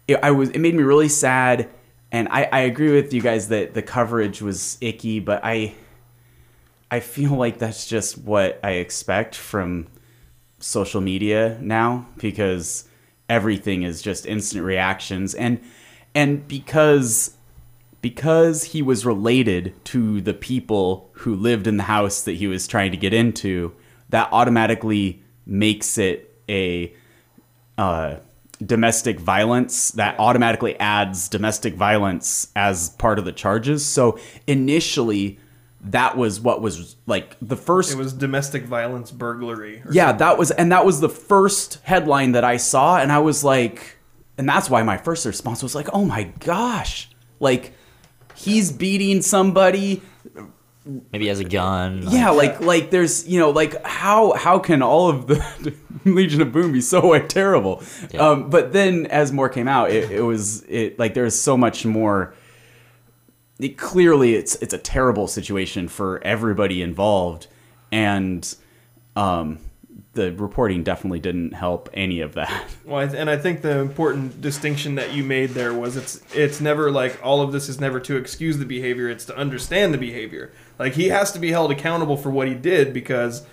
it, 0.08 0.20
i 0.22 0.32
was 0.32 0.50
it 0.50 0.60
made 0.60 0.76
me 0.76 0.84
really 0.84 1.08
sad. 1.08 1.70
And 2.12 2.28
i 2.30 2.44
i 2.52 2.60
agree 2.62 2.92
with 2.92 3.14
you 3.14 3.22
guys 3.22 3.48
that 3.50 3.74
the 3.74 3.82
coverage 3.82 4.42
was 4.42 4.78
icky 4.82 5.20
but 5.22 5.42
i 5.46 5.74
I 6.92 7.00
feel 7.00 7.32
like 7.32 7.58
that's 7.58 7.88
just 7.88 8.18
what 8.18 8.60
I 8.62 8.72
expect 8.72 9.34
from 9.34 9.88
social 10.60 11.00
media 11.00 11.58
now 11.62 12.06
because 12.18 12.88
everything 13.30 13.84
is 13.84 14.02
just 14.02 14.26
instant 14.26 14.66
reactions. 14.66 15.34
And 15.34 15.62
and 16.16 16.48
because 16.48 17.36
because 18.02 18.64
he 18.66 18.82
was 18.82 19.06
related 19.06 19.74
to 19.86 20.22
the 20.22 20.34
people 20.34 21.10
who 21.14 21.36
lived 21.36 21.68
in 21.68 21.78
the 21.78 21.84
house 21.84 22.24
that 22.24 22.34
he 22.34 22.48
was 22.48 22.68
trying 22.68 22.92
to 22.92 22.98
get 22.98 23.14
into 23.14 23.74
that 24.10 24.28
automatically 24.32 25.22
makes 25.46 25.98
it 25.98 26.36
a 26.50 26.94
uh, 27.78 28.16
domestic 28.66 29.20
violence 29.20 29.92
that 29.92 30.20
automatically 30.20 30.80
adds 30.80 31.30
domestic 31.30 31.74
violence 31.76 32.52
as 32.56 32.90
part 32.90 33.18
of 33.20 33.26
the 33.26 33.32
charges 33.32 33.86
so 33.86 34.20
initially 34.48 35.40
that 35.84 36.16
was 36.16 36.40
what 36.40 36.62
was 36.62 36.96
like 37.08 37.36
the 37.42 37.56
first 37.56 37.94
It 37.94 37.98
was 37.98 38.14
domestic 38.14 38.66
violence 38.66 39.10
burglary. 39.10 39.82
or 39.84 39.92
yeah, 39.92 40.12
that 40.12 40.38
was 40.38 40.52
and 40.52 40.72
that 40.72 40.86
was 40.86 41.00
the 41.00 41.10
first 41.10 41.80
headline 41.84 42.34
that 42.34 42.44
I 42.44 42.58
saw 42.58 42.98
and 43.00 43.12
I 43.12 43.18
was 43.18 43.44
like 43.44 43.98
and 44.42 44.50
that's 44.50 44.72
why 44.72 44.82
my 44.82 44.98
first 44.98 45.24
response 45.28 45.62
was 45.62 45.76
like, 45.76 45.88
"Oh 45.94 46.04
my 46.04 46.24
gosh." 46.40 47.12
Like 47.40 47.74
he's 48.34 48.72
beating 48.72 49.22
somebody. 49.22 50.02
Maybe 50.84 51.26
he 51.26 51.28
has 51.28 51.40
a 51.40 51.44
gun. 51.44 52.06
Yeah, 52.10 52.32
like 52.32 52.60
like 52.60 52.90
there's, 52.90 53.28
you 53.28 53.40
know, 53.40 53.52
like 53.52 53.86
how 53.86 54.34
how 54.34 54.58
can 54.58 54.82
all 54.82 55.10
of 55.10 55.28
the 55.28 55.76
Legion 56.06 56.42
of 56.42 56.52
Boom 56.52 56.72
be 56.72 56.82
so 56.82 57.20
terrible? 57.28 57.84
Yeah. 58.12 58.30
Um 58.30 58.50
but 58.50 58.74
then 58.74 59.06
as 59.08 59.32
more 59.32 59.48
came 59.48 59.68
out, 59.68 59.92
it, 59.92 60.10
it 60.10 60.22
was 60.22 60.64
it 60.64 60.98
like 60.98 61.14
there's 61.14 61.40
so 61.40 61.56
much 61.56 61.86
more 61.86 62.34
it, 63.60 63.78
clearly 63.78 64.34
it's 64.34 64.56
it's 64.56 64.74
a 64.74 64.80
terrible 64.80 65.28
situation 65.28 65.88
for 65.88 66.20
everybody 66.24 66.82
involved 66.82 67.46
and 67.92 68.56
um 69.16 69.60
the 70.14 70.34
reporting 70.34 70.84
definitely 70.84 71.20
didn't 71.20 71.54
help 71.54 71.90
any 71.94 72.20
of 72.22 72.34
that. 72.34 72.66
Well, 72.86 73.00
and 73.16 73.30
I 73.30 73.38
think 73.38 73.62
the 73.62 73.80
important 73.80 74.42
distinction 74.42 74.96
that 74.96 75.14
you 75.14 75.24
made 75.24 75.52
there 75.52 75.74
was 75.74 75.96
it's 75.96 76.22
it's 76.36 76.60
never 76.60 76.92
like 76.92 77.18
all 77.24 77.42
of 77.42 77.54
this 77.54 77.70
is 77.70 77.80
never 77.80 78.00
to 78.02 78.18
excuse 78.18 78.58
the 78.58 78.66
behavior; 78.66 79.08
it's 79.10 79.24
to 79.26 79.38
understand 79.38 79.94
the 79.94 79.98
behavior. 79.98 80.52
Like 80.78 80.94
he 80.96 81.08
has 81.10 81.32
to 81.32 81.40
be 81.40 81.52
held 81.52 81.72
accountable 81.72 82.18
for 82.18 82.30
what 82.30 82.48
he 82.50 82.54
did 82.54 82.94
because, 82.94 83.46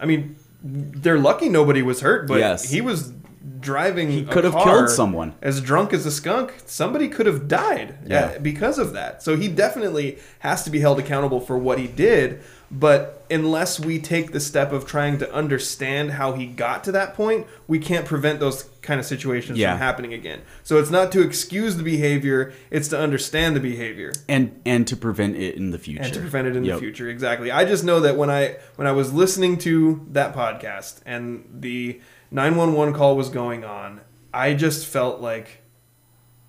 I 0.00 0.06
mean, 0.06 0.34
they're 0.64 1.18
lucky 1.18 1.48
nobody 1.48 1.82
was 1.82 2.00
hurt, 2.00 2.26
but 2.26 2.38
Yes. 2.40 2.68
he 2.70 2.80
was 2.80 3.12
driving. 3.60 4.10
He 4.10 4.24
could 4.24 4.42
have 4.44 4.54
killed 4.54 4.90
someone. 4.90 5.34
as 5.42 5.60
drunk 5.60 5.92
as 5.92 6.04
a 6.06 6.10
skunk. 6.10 6.54
Somebody 6.66 7.08
could 7.08 7.26
have 7.26 7.46
died 7.46 7.94
Yeah. 8.06 8.24
uh, 8.24 8.38
because 8.40 8.78
of 8.78 8.92
that. 8.94 9.22
So 9.22 9.36
he 9.36 9.46
definitely 9.48 10.18
has 10.40 10.64
to 10.64 10.70
be 10.70 10.80
held 10.80 10.98
accountable 10.98 11.40
for 11.40 11.56
what 11.58 11.78
he 11.78 11.86
did. 11.86 12.40
But 12.74 13.26
unless 13.30 13.78
we 13.78 13.98
take 13.98 14.32
the 14.32 14.40
step 14.40 14.72
of 14.72 14.86
trying 14.86 15.18
to 15.18 15.30
understand 15.30 16.12
how 16.12 16.32
he 16.32 16.46
got 16.46 16.84
to 16.84 16.92
that 16.92 17.12
point, 17.14 17.46
we 17.68 17.78
can't 17.78 18.06
prevent 18.06 18.40
those 18.40 18.62
kind 18.80 18.98
of 18.98 19.04
situations 19.04 19.58
Yeah. 19.58 19.72
from 19.72 19.78
happening 19.78 20.14
again. 20.14 20.40
So 20.64 20.78
it's 20.78 20.90
not 20.90 21.12
to 21.12 21.20
excuse 21.20 21.76
the 21.76 21.82
behavior; 21.82 22.54
it's 22.70 22.88
to 22.88 22.98
understand 22.98 23.54
the 23.54 23.60
behavior 23.60 24.12
And 24.26 24.58
and 24.64 24.86
to 24.86 24.96
prevent 24.96 25.36
it 25.36 25.54
in 25.56 25.70
the 25.70 25.78
future. 25.78 26.02
and 26.02 26.14
to 26.14 26.20
prevent 26.20 26.48
it 26.48 26.56
in 26.56 26.64
Yep. 26.64 26.76
the 26.76 26.80
future. 26.80 27.08
Exactly. 27.10 27.50
I 27.50 27.66
just 27.66 27.84
know 27.84 28.00
that 28.00 28.16
when 28.16 28.30
I 28.30 28.56
when 28.76 28.86
I 28.88 28.92
was 28.92 29.12
listening 29.12 29.58
to 29.58 30.06
that 30.10 30.34
podcast 30.34 31.00
and 31.04 31.44
the 31.52 32.00
911 32.30 32.94
call 32.94 33.16
was 33.18 33.28
going 33.28 33.64
on, 33.64 34.00
I 34.32 34.54
just 34.54 34.86
felt 34.86 35.20
like 35.20 35.58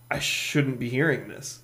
I 0.09 0.19
shouldn't 0.19 0.79
be 0.79 0.87
hearing 0.87 1.27
this. 1.27 1.59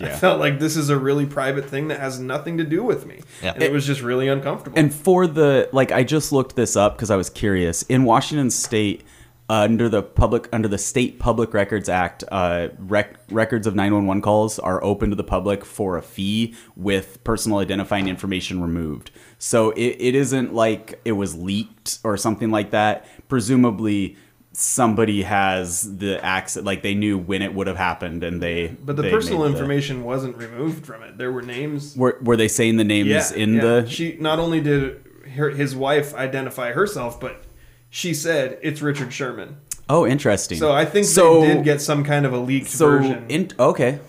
I 0.00 0.10
felt 0.10 0.40
like 0.40 0.58
this 0.58 0.76
is 0.76 0.90
a 0.90 0.98
really 0.98 1.26
private 1.26 1.66
thing 1.66 1.88
that 1.88 2.00
has 2.00 2.18
nothing 2.18 2.58
to 2.58 2.64
do 2.64 2.82
with 2.82 3.06
me. 3.06 3.20
Yeah. 3.42 3.52
And 3.52 3.62
it 3.62 3.72
was 3.72 3.86
just 3.86 4.00
really 4.00 4.28
uncomfortable. 4.28 4.78
And 4.78 4.92
for 4.92 5.26
the 5.26 5.68
like, 5.72 5.92
I 5.92 6.02
just 6.02 6.32
looked 6.32 6.56
this 6.56 6.76
up 6.76 6.96
because 6.96 7.10
I 7.10 7.16
was 7.16 7.30
curious. 7.30 7.82
In 7.82 8.04
Washington 8.04 8.50
State, 8.50 9.04
uh, 9.48 9.64
under 9.64 9.88
the 9.88 10.02
public 10.02 10.48
under 10.52 10.68
the 10.68 10.78
State 10.78 11.18
Public 11.18 11.52
Records 11.52 11.88
Act, 11.88 12.24
uh, 12.32 12.68
rec- 12.78 13.18
records 13.30 13.66
of 13.66 13.74
911 13.74 14.22
calls 14.22 14.58
are 14.58 14.82
open 14.82 15.10
to 15.10 15.16
the 15.16 15.24
public 15.24 15.64
for 15.64 15.96
a 15.98 16.02
fee 16.02 16.54
with 16.74 17.22
personal 17.22 17.58
identifying 17.58 18.08
information 18.08 18.62
removed. 18.62 19.10
So 19.38 19.70
it, 19.72 19.96
it 19.98 20.14
isn't 20.14 20.54
like 20.54 21.00
it 21.04 21.12
was 21.12 21.34
leaked 21.36 21.98
or 22.02 22.16
something 22.16 22.50
like 22.50 22.70
that. 22.70 23.06
Presumably. 23.28 24.16
Somebody 24.54 25.22
has 25.22 25.96
the 25.98 26.22
access, 26.22 26.62
like 26.62 26.82
they 26.82 26.94
knew 26.94 27.16
when 27.16 27.40
it 27.40 27.54
would 27.54 27.66
have 27.68 27.78
happened, 27.78 28.22
and 28.22 28.42
they. 28.42 28.68
but 28.68 28.96
the 28.96 29.02
they 29.02 29.10
personal 29.10 29.40
made 29.44 29.48
the- 29.48 29.52
information 29.56 30.04
wasn't 30.04 30.36
removed 30.36 30.84
from 30.84 31.02
it. 31.02 31.16
There 31.16 31.32
were 31.32 31.40
names 31.40 31.96
were 31.96 32.18
were 32.22 32.36
they 32.36 32.48
saying 32.48 32.76
the 32.76 32.84
names 32.84 33.08
yeah, 33.08 33.32
in 33.34 33.54
yeah. 33.54 33.60
the? 33.62 33.86
she 33.88 34.16
not 34.20 34.38
only 34.38 34.60
did 34.60 35.02
her, 35.36 35.48
his 35.50 35.74
wife 35.74 36.14
identify 36.14 36.72
herself, 36.72 37.18
but 37.18 37.42
she 37.88 38.12
said 38.12 38.58
it's 38.62 38.82
Richard 38.82 39.10
Sherman. 39.12 39.56
oh, 39.88 40.06
interesting. 40.06 40.58
So 40.58 40.70
I 40.72 40.84
think 40.84 41.06
So- 41.06 41.40
they 41.40 41.54
did 41.54 41.64
get 41.64 41.80
some 41.80 42.04
kind 42.04 42.26
of 42.26 42.34
a 42.34 42.38
leaked 42.38 42.68
so 42.68 42.86
version. 42.88 43.24
in, 43.30 43.48
okay 43.58 44.00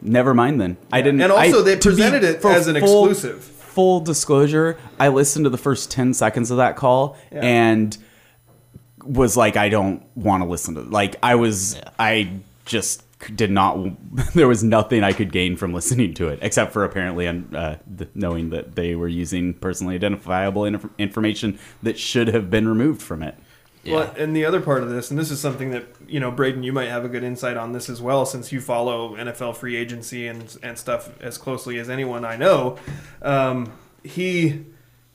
never 0.00 0.32
mind 0.32 0.60
then 0.60 0.76
i 0.92 1.02
didn't 1.02 1.20
And 1.20 1.32
also 1.32 1.58
I- 1.58 1.64
they 1.64 1.74
be- 1.74 1.80
presented 1.80 2.22
it 2.22 2.44
as 2.44 2.68
an 2.68 2.78
full- 2.78 3.08
exclusive. 3.10 3.42
full 3.42 3.98
disclosure 3.98 4.76
i 5.00 5.08
listened 5.08 5.44
to 5.44 5.50
the 5.50 5.58
first 5.58 5.90
10 5.90 6.14
seconds 6.14 6.52
of 6.52 6.58
that 6.58 6.76
call 6.76 7.16
Yeah. 7.32 7.40
and 7.40 7.98
was 9.04 9.36
like 9.36 9.56
i 9.56 9.68
don't 9.68 10.02
want 10.16 10.42
to 10.42 10.48
listen 10.48 10.74
to 10.74 10.80
like 10.82 11.16
i 11.22 11.34
was 11.34 11.74
Yeah. 11.76 11.90
i 11.98 12.30
just 12.64 13.04
did 13.34 13.50
not 13.50 13.78
there 14.34 14.46
was 14.48 14.62
nothing 14.62 15.02
i 15.02 15.12
could 15.12 15.32
gain 15.32 15.56
from 15.56 15.72
listening 15.74 16.14
to 16.14 16.28
it 16.28 16.38
except 16.42 16.72
for 16.72 16.84
apparently 16.84 17.26
uh, 17.26 17.76
knowing 18.14 18.50
that 18.50 18.74
they 18.76 18.94
were 18.94 19.08
using 19.08 19.54
personally 19.54 19.94
identifiable 19.96 20.64
inf- 20.64 20.86
information 20.98 21.58
that 21.82 21.98
should 21.98 22.28
have 22.28 22.48
been 22.50 22.68
removed 22.68 23.02
from 23.02 23.22
it 23.22 23.34
Yeah. 23.84 23.94
Well, 23.94 24.14
and 24.18 24.34
the 24.36 24.44
other 24.44 24.60
part 24.60 24.82
of 24.82 24.90
this, 24.90 25.10
and 25.10 25.18
this 25.18 25.30
is 25.30 25.40
something 25.40 25.70
that 25.70 25.84
you 26.08 26.20
know, 26.20 26.30
Braden, 26.30 26.62
you 26.64 26.72
might 26.72 26.88
have 26.88 27.04
a 27.04 27.08
good 27.08 27.22
insight 27.24 27.56
on 27.56 27.72
this 27.72 27.88
as 27.88 28.00
well, 28.02 28.26
since 28.26 28.50
you 28.52 28.60
follow 28.60 29.14
NFL 29.16 29.54
free 29.56 29.76
agency 29.76 30.26
and 30.26 30.56
and 30.62 30.76
stuff 30.76 31.10
as 31.22 31.38
closely 31.38 31.78
as 31.78 31.88
anyone 31.88 32.24
I 32.24 32.36
know. 32.36 32.76
Um, 33.22 33.72
he 34.02 34.64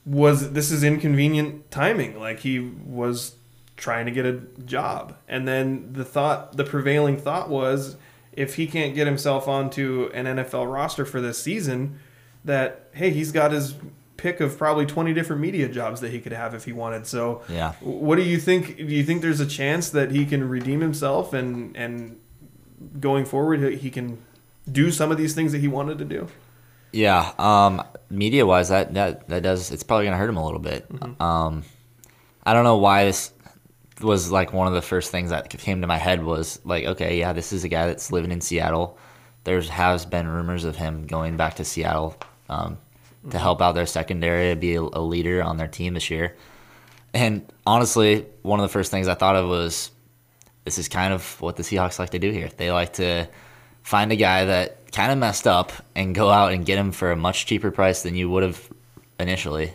was. 0.06 0.52
This 0.52 0.70
is 0.72 0.82
inconvenient 0.82 1.70
timing. 1.70 2.18
Like 2.18 2.40
he 2.40 2.58
was 2.58 3.36
trying 3.76 4.06
to 4.06 4.12
get 4.12 4.24
a 4.26 4.40
job, 4.64 5.16
and 5.28 5.46
then 5.48 5.92
the 5.92 6.04
thought, 6.04 6.56
the 6.56 6.64
prevailing 6.64 7.16
thought 7.16 7.48
was, 7.48 7.96
if 8.32 8.54
he 8.56 8.66
can't 8.66 8.94
get 8.94 9.06
himself 9.06 9.46
onto 9.48 10.10
an 10.14 10.26
NFL 10.26 10.72
roster 10.72 11.04
for 11.04 11.20
this 11.20 11.42
season, 11.42 11.98
that 12.44 12.88
hey, 12.92 13.10
he's 13.10 13.32
got 13.32 13.52
his 13.52 13.74
pick 14.16 14.40
of 14.40 14.56
probably 14.56 14.86
20 14.86 15.12
different 15.12 15.42
media 15.42 15.68
jobs 15.68 16.00
that 16.00 16.10
he 16.10 16.20
could 16.20 16.32
have 16.32 16.54
if 16.54 16.64
he 16.64 16.72
wanted. 16.72 17.06
So 17.06 17.42
Yeah. 17.48 17.72
what 17.80 18.16
do 18.16 18.22
you 18.22 18.38
think? 18.38 18.76
Do 18.76 18.84
you 18.84 19.04
think 19.04 19.22
there's 19.22 19.40
a 19.40 19.46
chance 19.46 19.90
that 19.90 20.10
he 20.12 20.24
can 20.24 20.48
redeem 20.48 20.80
himself 20.80 21.32
and 21.32 21.76
and 21.76 22.16
going 23.00 23.24
forward 23.24 23.60
he- 23.74 23.90
can 23.90 24.18
do 24.70 24.90
some 24.90 25.10
of 25.10 25.18
these 25.18 25.34
things 25.34 25.52
that 25.52 25.58
he 25.60 25.68
wanted 25.68 25.98
to 25.98 26.04
do? 26.04 26.28
Yeah, 26.92 27.32
um, 27.38 27.82
media 28.08 28.46
wise, 28.46 28.68
that, 28.68 28.94
that 28.94 29.28
that 29.28 29.42
does 29.42 29.70
it's 29.72 29.82
probably 29.82 30.04
gonna 30.06 30.16
hurt 30.16 30.28
him 30.30 30.36
a 30.36 30.44
little 30.44 30.60
bit. 30.60 30.86
Um, 31.20 31.64
I 32.46 32.52
don't 32.54 32.64
know 32.64 32.76
why 32.76 33.04
this 33.06 33.32
was 34.00 34.30
like 34.30 34.52
one 34.52 34.66
of 34.66 34.74
the 34.74 34.82
first 34.82 35.10
things 35.10 35.30
that 35.30 35.48
came 35.50 35.80
to 35.80 35.86
my 35.86 35.98
head 35.98 36.24
was 36.24 36.60
like, 36.64 36.84
okay, 36.84 37.18
yeah, 37.18 37.32
this 37.32 37.52
is 37.52 37.64
a 37.64 37.68
guy 37.68 37.86
that's 37.86 38.10
living 38.10 38.32
in 38.32 38.40
Seattle, 38.40 38.98
there 39.44 39.60
has 39.60 40.06
been 40.06 40.26
rumors 40.26 40.64
of 40.64 40.76
him 40.76 41.06
going 41.06 41.36
back 41.36 41.56
to 41.56 41.64
Seattle 41.64 42.16
um, 42.48 42.78
to 43.30 43.38
help 43.38 43.62
out 43.62 43.72
their 43.74 43.86
secondary, 43.86 44.54
be 44.54 44.74
a, 44.74 44.80
a 44.80 45.00
leader 45.00 45.42
on 45.42 45.56
their 45.56 45.68
team 45.68 45.94
this 45.94 46.10
year. 46.10 46.34
And 47.12 47.50
honestly, 47.66 48.26
one 48.42 48.58
of 48.58 48.64
the 48.64 48.72
first 48.72 48.90
things 48.90 49.06
I 49.06 49.14
thought 49.14 49.36
of 49.36 49.48
was 49.48 49.90
this 50.64 50.78
is 50.78 50.88
kind 50.88 51.12
of 51.12 51.40
what 51.40 51.56
the 51.56 51.62
Seahawks 51.62 51.98
like 51.98 52.10
to 52.10 52.18
do 52.18 52.30
here. 52.30 52.48
They 52.56 52.72
like 52.72 52.94
to 52.94 53.28
find 53.82 54.10
a 54.10 54.16
guy 54.16 54.46
that 54.46 54.90
kind 54.92 55.12
of 55.12 55.18
messed 55.18 55.46
up 55.46 55.72
and 55.94 56.14
go 56.14 56.30
out 56.30 56.52
and 56.52 56.64
get 56.64 56.78
him 56.78 56.90
for 56.90 57.12
a 57.12 57.16
much 57.16 57.46
cheaper 57.46 57.70
price 57.70 58.02
than 58.02 58.14
you 58.14 58.30
would 58.30 58.42
have 58.42 58.68
initially. 59.20 59.72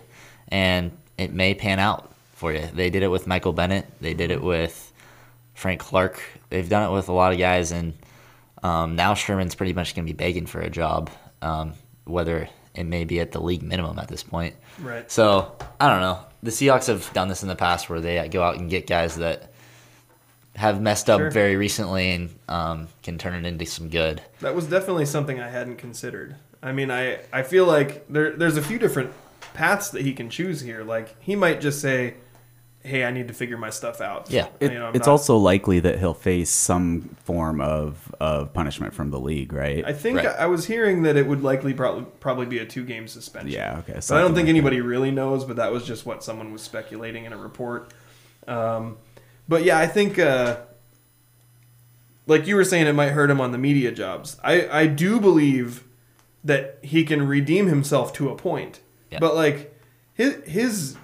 And 0.47 0.97
it 1.17 1.31
may 1.31 1.53
pan 1.53 1.79
out 1.79 2.11
for 2.39 2.53
you. 2.53 2.65
They 2.73 2.89
did 2.89 3.03
it 3.03 3.09
with 3.09 3.27
Michael 3.27 3.53
Bennett, 3.53 3.85
they 4.01 4.13
did 4.13 4.31
it 4.31 4.41
with 4.41 4.91
Frank 5.53 5.81
Clark. 5.81 6.21
They've 6.49 6.67
done 6.67 6.89
it 6.89 6.93
with 6.93 7.09
a 7.09 7.11
lot 7.13 7.33
of 7.33 7.37
guys. 7.37 7.71
And 7.73 7.93
um, 8.63 8.95
now 8.95 9.13
Sherman's 9.13 9.55
pretty 9.55 9.73
much 9.73 9.93
going 9.93 10.07
to 10.07 10.13
be 10.13 10.15
begging 10.17 10.45
for 10.45 10.61
a 10.61 10.69
job, 10.69 11.09
um, 11.41 11.73
whether 12.05 12.47
it 12.73 12.83
may 12.85 13.03
be 13.03 13.19
at 13.19 13.33
the 13.33 13.41
league 13.41 13.61
minimum 13.61 13.99
at 13.99 14.07
this 14.07 14.23
point. 14.23 14.55
Right. 14.79 15.11
So 15.11 15.53
I 15.81 15.89
don't 15.89 15.99
know. 15.99 16.19
The 16.41 16.51
Seahawks 16.51 16.87
have 16.87 17.11
done 17.11 17.27
this 17.27 17.41
in 17.43 17.49
the 17.49 17.57
past 17.57 17.89
where 17.89 17.99
they 17.99 18.25
go 18.29 18.41
out 18.41 18.57
and 18.57 18.69
get 18.69 18.87
guys 18.87 19.17
that 19.17 19.51
have 20.55 20.81
messed 20.81 21.09
up 21.09 21.19
Sure. 21.19 21.31
very 21.31 21.57
recently 21.57 22.11
and 22.11 22.29
um, 22.47 22.87
can 23.03 23.17
turn 23.17 23.33
it 23.33 23.45
into 23.45 23.65
some 23.65 23.89
good. 23.89 24.21
That 24.39 24.55
was 24.55 24.65
definitely 24.65 25.05
something 25.05 25.39
I 25.41 25.49
hadn't 25.49 25.75
considered. 25.75 26.35
I 26.63 26.71
mean, 26.71 26.89
I, 26.91 27.19
I 27.33 27.43
feel 27.43 27.65
like 27.65 28.07
there 28.07 28.31
there's 28.35 28.57
a 28.57 28.61
few 28.61 28.79
different 28.79 29.11
paths 29.53 29.89
that 29.89 30.01
he 30.03 30.13
can 30.13 30.29
choose 30.29 30.61
here. 30.61 30.83
Like 30.83 31.15
he 31.21 31.35
might 31.35 31.59
just 31.61 31.81
say, 31.81 32.15
"Hey, 32.83 33.03
I 33.03 33.11
need 33.11 33.27
to 33.27 33.33
figure 33.33 33.57
my 33.57 33.69
stuff 33.69 33.99
out." 34.01 34.29
Yeah. 34.31 34.47
It, 34.59 34.71
You 34.71 34.79
know, 34.79 34.89
it's 34.93 35.05
not- 35.05 35.11
also 35.11 35.37
likely 35.37 35.79
that 35.81 35.99
he'll 35.99 36.13
face 36.13 36.49
some 36.49 37.15
form 37.23 37.59
of, 37.61 38.13
of 38.19 38.53
punishment 38.53 38.93
from 38.93 39.11
the 39.11 39.19
league, 39.19 39.51
right? 39.53 39.83
I 39.85 39.93
think 39.93 40.17
Right. 40.17 40.27
I 40.27 40.45
was 40.47 40.65
hearing 40.65 41.03
that 41.03 41.15
it 41.17 41.27
would 41.27 41.43
likely 41.43 41.73
probably 41.73 42.05
probably 42.19 42.45
be 42.45 42.59
a 42.59 42.65
two 42.65 42.83
game 42.85 43.07
suspension. 43.07 43.51
Yeah, 43.51 43.81
okay, 43.87 43.99
So 44.01 44.15
I 44.17 44.21
don't 44.21 44.33
think 44.33 44.45
like 44.45 44.49
anybody 44.49 44.81
really 44.81 45.11
knows, 45.11 45.43
but 45.45 45.55
that 45.57 45.71
was 45.71 45.85
just 45.85 46.05
what 46.05 46.23
someone 46.23 46.51
was 46.53 46.61
speculating 46.61 47.25
in 47.25 47.33
a 47.33 47.37
report. 47.37 47.93
Um, 48.47 48.97
but 49.47 49.63
yeah, 49.63 49.77
I 49.77 49.87
think 49.87 50.17
uh, 50.19 50.57
like 52.27 52.47
you 52.47 52.55
were 52.55 52.63
saying, 52.63 52.87
it 52.87 52.93
might 52.93 53.09
hurt 53.09 53.29
him 53.29 53.41
on 53.41 53.51
the 53.51 53.57
media 53.57 53.91
jobs. 53.91 54.37
I 54.43 54.67
I 54.69 54.87
do 54.87 55.19
believe 55.19 55.83
that 56.43 56.77
he 56.81 57.03
can 57.03 57.27
redeem 57.27 57.67
himself 57.67 58.13
to 58.13 58.29
a 58.29 58.35
point, 58.35 58.79
Yeah. 59.11 59.19
but 59.19 59.35
like 59.35 59.75
his 60.13 60.35
his 60.45 60.95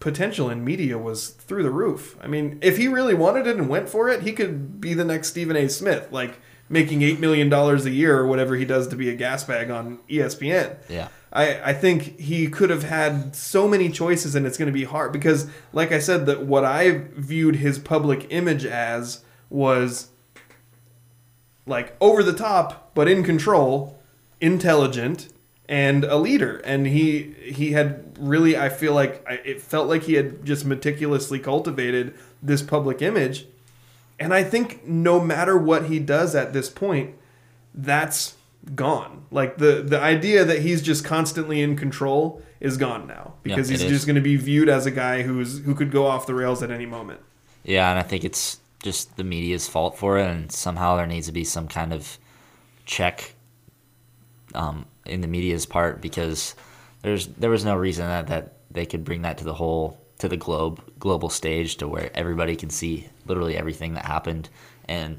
potential 0.00 0.50
in 0.50 0.64
media 0.64 0.98
was 0.98 1.30
through 1.30 1.62
the 1.62 1.70
roof. 1.70 2.16
I 2.20 2.26
mean, 2.26 2.58
if 2.62 2.76
he 2.76 2.88
really 2.88 3.14
wanted 3.14 3.46
it 3.46 3.56
and 3.56 3.68
went 3.68 3.88
for 3.88 4.08
it, 4.08 4.22
he 4.22 4.32
could 4.32 4.80
be 4.80 4.94
the 4.94 5.04
next 5.04 5.28
Stephen 5.28 5.56
A. 5.56 5.68
Smith, 5.68 6.08
like 6.10 6.38
making 6.68 7.02
eight 7.02 7.20
million 7.20 7.48
dollars 7.48 7.86
a 7.86 7.90
year 7.90 8.18
or 8.18 8.26
whatever 8.26 8.56
he 8.56 8.64
does 8.64 8.88
to 8.88 8.96
be 8.96 9.08
a 9.08 9.14
gas 9.14 9.44
bag 9.44 9.70
on 9.70 9.98
ESPN. 10.08 10.76
Yeah. 10.88 11.08
I, 11.32 11.70
I 11.70 11.72
think 11.74 12.18
he 12.18 12.48
could 12.48 12.70
have 12.70 12.84
had 12.84 13.36
so 13.36 13.68
many 13.68 13.90
choices 13.90 14.34
and 14.34 14.46
it's 14.46 14.56
going 14.56 14.66
to 14.66 14.72
be 14.72 14.84
hard 14.84 15.12
because 15.12 15.48
like 15.72 15.92
I 15.92 15.98
said 15.98 16.26
that 16.26 16.46
what 16.46 16.64
I 16.64 17.02
viewed 17.14 17.56
his 17.56 17.78
public 17.78 18.26
image 18.30 18.64
as 18.64 19.22
was 19.50 20.08
like 21.66 21.94
over 22.00 22.22
the 22.22 22.32
top 22.32 22.94
but 22.94 23.08
in 23.08 23.22
control, 23.22 24.00
intelligent 24.40 25.28
and 25.68 26.04
a 26.04 26.16
leader 26.16 26.58
and 26.58 26.86
he 26.86 27.34
he 27.42 27.72
had 27.72 28.16
really 28.18 28.56
I 28.56 28.68
feel 28.68 28.94
like 28.94 29.24
I, 29.28 29.34
it 29.44 29.60
felt 29.60 29.88
like 29.88 30.04
he 30.04 30.14
had 30.14 30.44
just 30.44 30.64
meticulously 30.64 31.38
cultivated 31.40 32.14
this 32.42 32.62
public 32.62 33.02
image 33.02 33.46
and 34.18 34.32
I 34.32 34.44
think 34.44 34.86
no 34.86 35.20
matter 35.20 35.58
what 35.58 35.86
he 35.86 35.98
does 35.98 36.34
at 36.34 36.52
this 36.52 36.70
point 36.70 37.14
that's 37.74 38.36
gone. 38.74 39.26
Like 39.30 39.58
the 39.58 39.82
the 39.82 40.00
idea 40.00 40.44
that 40.44 40.60
he's 40.62 40.82
just 40.82 41.04
constantly 41.04 41.60
in 41.62 41.76
control 41.76 42.42
is 42.58 42.76
gone 42.76 43.06
now 43.06 43.34
because 43.42 43.68
he's 43.68 43.82
just 43.82 44.06
going 44.06 44.16
to 44.16 44.22
be 44.22 44.36
viewed 44.36 44.68
as 44.68 44.86
a 44.86 44.90
guy 44.90 45.22
who's 45.22 45.60
who 45.60 45.74
could 45.74 45.92
go 45.92 46.06
off 46.06 46.26
the 46.26 46.34
rails 46.34 46.62
at 46.62 46.70
any 46.70 46.86
moment. 46.86 47.20
Yeah, 47.62 47.90
and 47.90 47.98
I 47.98 48.02
think 48.02 48.24
it's 48.24 48.58
just 48.82 49.16
the 49.16 49.24
media's 49.24 49.68
fault 49.68 49.98
for 49.98 50.18
it, 50.18 50.28
and 50.28 50.50
somehow 50.50 50.96
there 50.96 51.06
needs 51.06 51.26
to 51.26 51.32
be 51.32 51.44
some 51.44 51.68
kind 51.68 51.92
of 51.92 52.18
check 52.84 53.34
um, 54.54 54.86
in 55.08 55.20
the 55.20 55.28
media's 55.28 55.66
part 55.66 56.00
because 56.00 56.54
there's 57.02 57.26
there 57.28 57.50
was 57.50 57.64
no 57.64 57.76
reason 57.76 58.06
that, 58.06 58.26
that 58.28 58.52
they 58.70 58.86
could 58.86 59.04
bring 59.04 59.22
that 59.22 59.38
to 59.38 59.44
the 59.44 59.54
whole 59.54 60.00
to 60.18 60.28
the 60.28 60.36
globe 60.36 60.82
global 60.98 61.28
stage 61.28 61.76
to 61.76 61.88
where 61.88 62.10
everybody 62.14 62.56
can 62.56 62.70
see 62.70 63.08
literally 63.26 63.56
everything 63.56 63.94
that 63.94 64.04
happened 64.04 64.48
and 64.88 65.18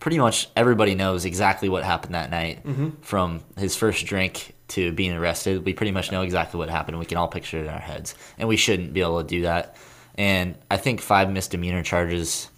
pretty 0.00 0.18
much 0.18 0.48
everybody 0.56 0.94
knows 0.94 1.24
exactly 1.24 1.68
what 1.68 1.84
happened 1.84 2.14
that 2.14 2.30
night 2.30 2.64
mm-hmm. 2.64 2.90
from 3.00 3.40
his 3.56 3.74
first 3.76 4.06
drink 4.06 4.54
to 4.68 4.92
being 4.92 5.12
arrested. 5.12 5.64
We 5.64 5.72
pretty 5.74 5.92
much 5.92 6.12
know 6.12 6.22
exactly 6.22 6.58
what 6.58 6.68
happened. 6.68 6.98
We 6.98 7.06
can 7.06 7.18
all 7.18 7.28
picture 7.28 7.58
it 7.58 7.64
in 7.64 7.68
our 7.68 7.78
heads, 7.78 8.14
and 8.38 8.48
we 8.48 8.56
shouldn't 8.56 8.92
be 8.92 9.00
able 9.00 9.20
to 9.20 9.26
do 9.26 9.42
that. 9.42 9.76
And 10.16 10.56
I 10.70 10.76
think 10.76 11.00
five 11.00 11.30
misdemeanor 11.30 11.82
charges 11.82 12.50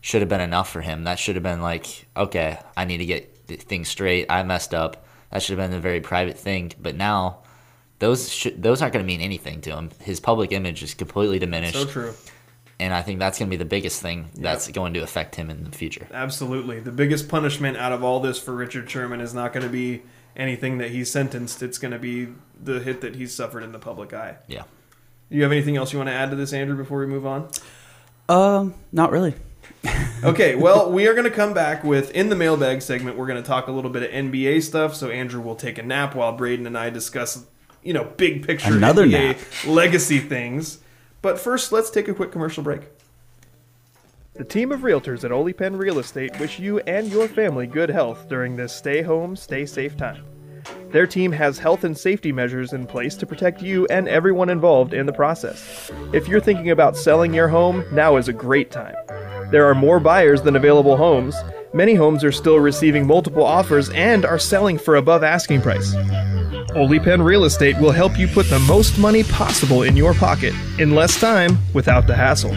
should 0.00 0.22
have 0.22 0.28
been 0.28 0.40
enough 0.40 0.70
for 0.70 0.80
him. 0.80 1.04
That 1.04 1.18
should 1.18 1.36
have 1.36 1.42
been 1.42 1.62
like, 1.62 2.06
okay, 2.16 2.58
I 2.76 2.84
need 2.84 2.98
to 2.98 3.06
get 3.06 3.46
things 3.46 3.88
straight. 3.88 4.26
I 4.30 4.42
messed 4.42 4.74
up. 4.74 5.05
That 5.30 5.42
should 5.42 5.58
have 5.58 5.70
been 5.70 5.76
a 5.76 5.80
very 5.80 6.00
private 6.00 6.38
thing. 6.38 6.72
But 6.80 6.94
now, 6.96 7.38
those 7.98 8.32
should, 8.32 8.62
those 8.62 8.82
aren't 8.82 8.92
going 8.94 9.04
to 9.04 9.06
mean 9.06 9.20
anything 9.20 9.60
to 9.62 9.70
him. 9.76 9.90
His 10.00 10.20
public 10.20 10.52
image 10.52 10.82
is 10.82 10.94
completely 10.94 11.38
diminished, 11.38 11.74
So 11.74 11.86
true. 11.86 12.14
and 12.78 12.92
I 12.94 13.02
think 13.02 13.18
that's 13.18 13.38
going 13.38 13.48
to 13.48 13.50
be 13.50 13.56
the 13.56 13.64
biggest 13.68 14.00
thing 14.02 14.28
that's 14.34 14.68
going 14.68 14.94
to 14.94 15.00
affect 15.00 15.34
him 15.34 15.50
in 15.50 15.64
the 15.64 15.70
future. 15.72 16.06
Absolutely. 16.12 16.80
The 16.80 16.92
biggest 16.92 17.28
punishment 17.28 17.76
out 17.76 17.92
of 17.92 18.04
all 18.04 18.20
this 18.20 18.38
for 18.38 18.54
Richard 18.54 18.88
Sherman 18.90 19.20
is 19.20 19.32
not 19.34 19.52
going 19.52 19.64
to 19.64 19.72
be 19.72 20.02
anything 20.36 20.78
that 20.78 20.90
he's 20.90 21.10
sentenced. 21.10 21.62
It's 21.62 21.78
going 21.78 21.92
to 21.92 21.98
be 21.98 22.28
the 22.62 22.80
hit 22.80 23.00
that 23.00 23.16
he's 23.16 23.32
suffered 23.34 23.62
in 23.62 23.72
the 23.72 23.78
public 23.78 24.12
eye. 24.12 24.36
Yeah. 24.46 24.64
You 25.30 25.42
have 25.42 25.50
anything 25.52 25.76
else 25.76 25.92
you 25.92 25.98
want 25.98 26.08
to 26.08 26.14
add 26.14 26.30
to 26.30 26.36
this, 26.36 26.52
Andrew, 26.52 26.76
before 26.76 27.00
we 27.00 27.06
move 27.06 27.26
on? 27.26 27.48
Um, 28.28 28.74
not 28.92 29.10
really. 29.10 29.34
Okay, 30.24 30.56
well, 30.56 30.90
we 30.90 31.06
are 31.06 31.12
going 31.12 31.24
to 31.26 31.30
come 31.30 31.52
back 31.52 31.84
with 31.84 32.10
in 32.12 32.30
the 32.30 32.34
mailbag 32.36 32.80
segment. 32.82 33.16
We're 33.18 33.26
going 33.26 33.40
to 33.40 33.46
talk 33.46 33.68
a 33.68 33.70
little 33.70 33.90
bit 33.90 34.02
of 34.02 34.10
NBA 34.10 34.62
stuff. 34.62 34.96
So 34.96 35.10
Andrew 35.10 35.40
will 35.42 35.54
take 35.54 35.78
a 35.78 35.82
nap 35.82 36.14
while 36.14 36.32
Braden 36.32 36.66
and 36.66 36.76
I 36.76 36.88
discuss, 36.90 37.44
you 37.82 37.92
know, 37.92 38.04
big 38.16 38.44
picture 38.44 38.74
Another 38.74 39.06
NBA 39.06 39.10
nap. 39.10 39.38
legacy 39.66 40.18
things. 40.18 40.78
But 41.22 41.38
first, 41.38 41.70
let's 41.70 41.90
take 41.90 42.08
a 42.08 42.14
quick 42.14 42.32
commercial 42.32 42.64
break. 42.64 42.80
The 44.34 44.44
team 44.44 44.72
of 44.72 44.80
realtors 44.80 45.22
at 45.22 45.32
Oli 45.32 45.52
Penn 45.52 45.76
Real 45.76 45.98
Estate 45.98 46.38
wish 46.40 46.58
you 46.58 46.78
and 46.80 47.08
your 47.08 47.28
family 47.28 47.66
good 47.66 47.90
health 47.90 48.28
during 48.28 48.56
this 48.56 48.72
stay 48.74 49.02
home, 49.02 49.36
stay 49.36 49.64
safe 49.66 49.96
time. 49.96 50.24
Their 50.90 51.06
team 51.06 51.30
has 51.32 51.58
health 51.58 51.84
and 51.84 51.96
safety 51.96 52.32
measures 52.32 52.72
in 52.72 52.86
place 52.86 53.14
to 53.16 53.26
protect 53.26 53.62
you 53.62 53.86
and 53.86 54.08
everyone 54.08 54.48
involved 54.48 54.92
in 54.94 55.06
the 55.06 55.12
process. 55.12 55.90
If 56.12 56.26
you're 56.26 56.40
thinking 56.40 56.70
about 56.70 56.96
selling 56.96 57.32
your 57.34 57.48
home, 57.48 57.84
now 57.92 58.16
is 58.16 58.28
a 58.28 58.32
great 58.32 58.70
time. 58.70 58.94
There 59.50 59.68
are 59.68 59.74
more 59.74 60.00
buyers 60.00 60.42
than 60.42 60.56
available 60.56 60.96
homes. 60.96 61.36
Many 61.72 61.94
homes 61.94 62.24
are 62.24 62.32
still 62.32 62.58
receiving 62.58 63.06
multiple 63.06 63.44
offers 63.44 63.90
and 63.90 64.24
are 64.24 64.38
selling 64.38 64.78
for 64.78 64.96
above 64.96 65.22
asking 65.22 65.62
price. 65.62 65.94
Oli 66.74 66.98
Penn 66.98 67.22
Real 67.22 67.44
Estate 67.44 67.78
will 67.78 67.92
help 67.92 68.18
you 68.18 68.28
put 68.28 68.46
the 68.50 68.58
most 68.60 68.98
money 68.98 69.22
possible 69.24 69.82
in 69.82 69.96
your 69.96 70.14
pocket 70.14 70.54
in 70.78 70.94
less 70.94 71.18
time 71.20 71.58
without 71.74 72.06
the 72.06 72.14
hassle. 72.14 72.54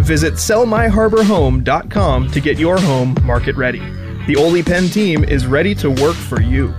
Visit 0.00 0.34
sellmyharborhome.com 0.34 2.30
to 2.30 2.40
get 2.40 2.58
your 2.58 2.78
home 2.78 3.14
market 3.22 3.56
ready. 3.56 3.80
The 4.26 4.36
Oli 4.36 4.62
Penn 4.62 4.88
team 4.88 5.24
is 5.24 5.46
ready 5.46 5.74
to 5.76 5.90
work 5.90 6.16
for 6.16 6.42
you. 6.42 6.74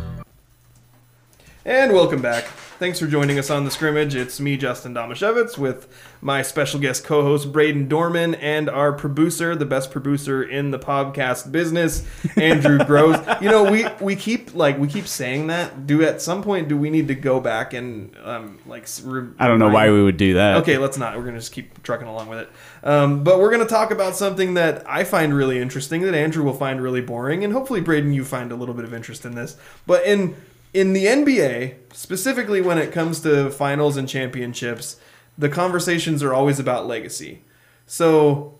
And 1.66 1.94
welcome 1.94 2.22
back. 2.22 2.46
Thanks 2.78 3.00
for 3.00 3.08
joining 3.08 3.40
us 3.40 3.50
on 3.50 3.64
the 3.64 3.72
scrimmage. 3.72 4.16
It's 4.16 4.38
me, 4.42 4.58
Justin 4.58 4.94
Damasiewicz, 4.94 5.58
with 5.58 5.88
my 6.20 6.42
special 6.42 6.78
guest 6.78 7.06
co-host 7.06 7.54
Braden 7.54 7.88
Dohrmann 7.88 8.38
and 8.42 8.70
our 8.70 8.92
producer, 8.92 9.56
the 9.56 9.66
best 9.66 9.92
producer 9.92 10.44
in 10.44 10.72
the 10.72 10.80
podcast 10.80 11.54
business, 11.54 12.06
Andrew 12.36 12.78
Gross. 12.86 13.18
You 13.42 13.50
know, 13.50 13.72
we 13.72 13.86
we 14.02 14.18
keep 14.18 14.54
like 14.54 14.78
we 14.78 14.90
keep 14.90 15.08
saying 15.08 15.48
that. 15.48 15.88
Do 15.88 16.04
at 16.04 16.22
some 16.22 16.44
point 16.44 16.68
do 16.68 16.76
we 16.76 16.90
need 16.90 17.08
to 17.08 17.16
go 17.16 17.40
back 17.40 17.74
and 17.74 18.14
um 18.22 18.60
like 18.66 18.90
re- 19.06 19.30
I 19.40 19.48
don't 19.48 19.60
know 19.60 19.70
why 19.70 19.90
we 19.90 20.04
would 20.04 20.18
do 20.18 20.34
that. 20.34 20.58
Okay, 20.58 20.78
let's 20.78 20.98
not. 20.98 21.16
We're 21.18 21.24
gonna 21.24 21.40
just 21.40 21.54
keep 21.54 21.82
trucking 21.82 22.08
along 22.10 22.28
with 22.28 22.40
it. 22.40 22.50
Um, 22.84 23.24
but 23.24 23.40
we're 23.40 23.52
gonna 23.52 23.66
talk 23.66 23.92
about 23.92 24.18
something 24.18 24.56
that 24.56 24.84
I 24.86 25.06
find 25.06 25.34
really 25.34 25.62
interesting, 25.62 26.02
that 26.02 26.14
Andrew 26.14 26.44
will 26.44 26.54
find 26.54 26.82
really 26.82 27.02
boring, 27.02 27.46
and 27.46 27.54
hopefully 27.54 27.80
Braden, 27.80 28.14
you 28.14 28.26
find 28.26 28.52
a 28.52 28.56
little 28.58 28.76
bit 28.76 28.84
of 28.84 28.94
interest 28.94 29.24
in 29.24 29.34
this. 29.34 29.56
But 29.88 30.06
in 30.06 30.36
in 30.76 30.92
the 30.92 31.06
NBA, 31.06 31.76
specifically 31.94 32.60
when 32.60 32.78
it 32.78 32.92
comes 32.92 33.22
to 33.22 33.50
finals 33.50 33.96
and 33.96 34.10
championships, 34.10 34.98
the 35.38 35.48
conversations 35.48 36.22
are 36.22 36.34
always 36.34 36.60
about 36.60 36.86
legacy. 36.86 37.44
So 37.86 38.56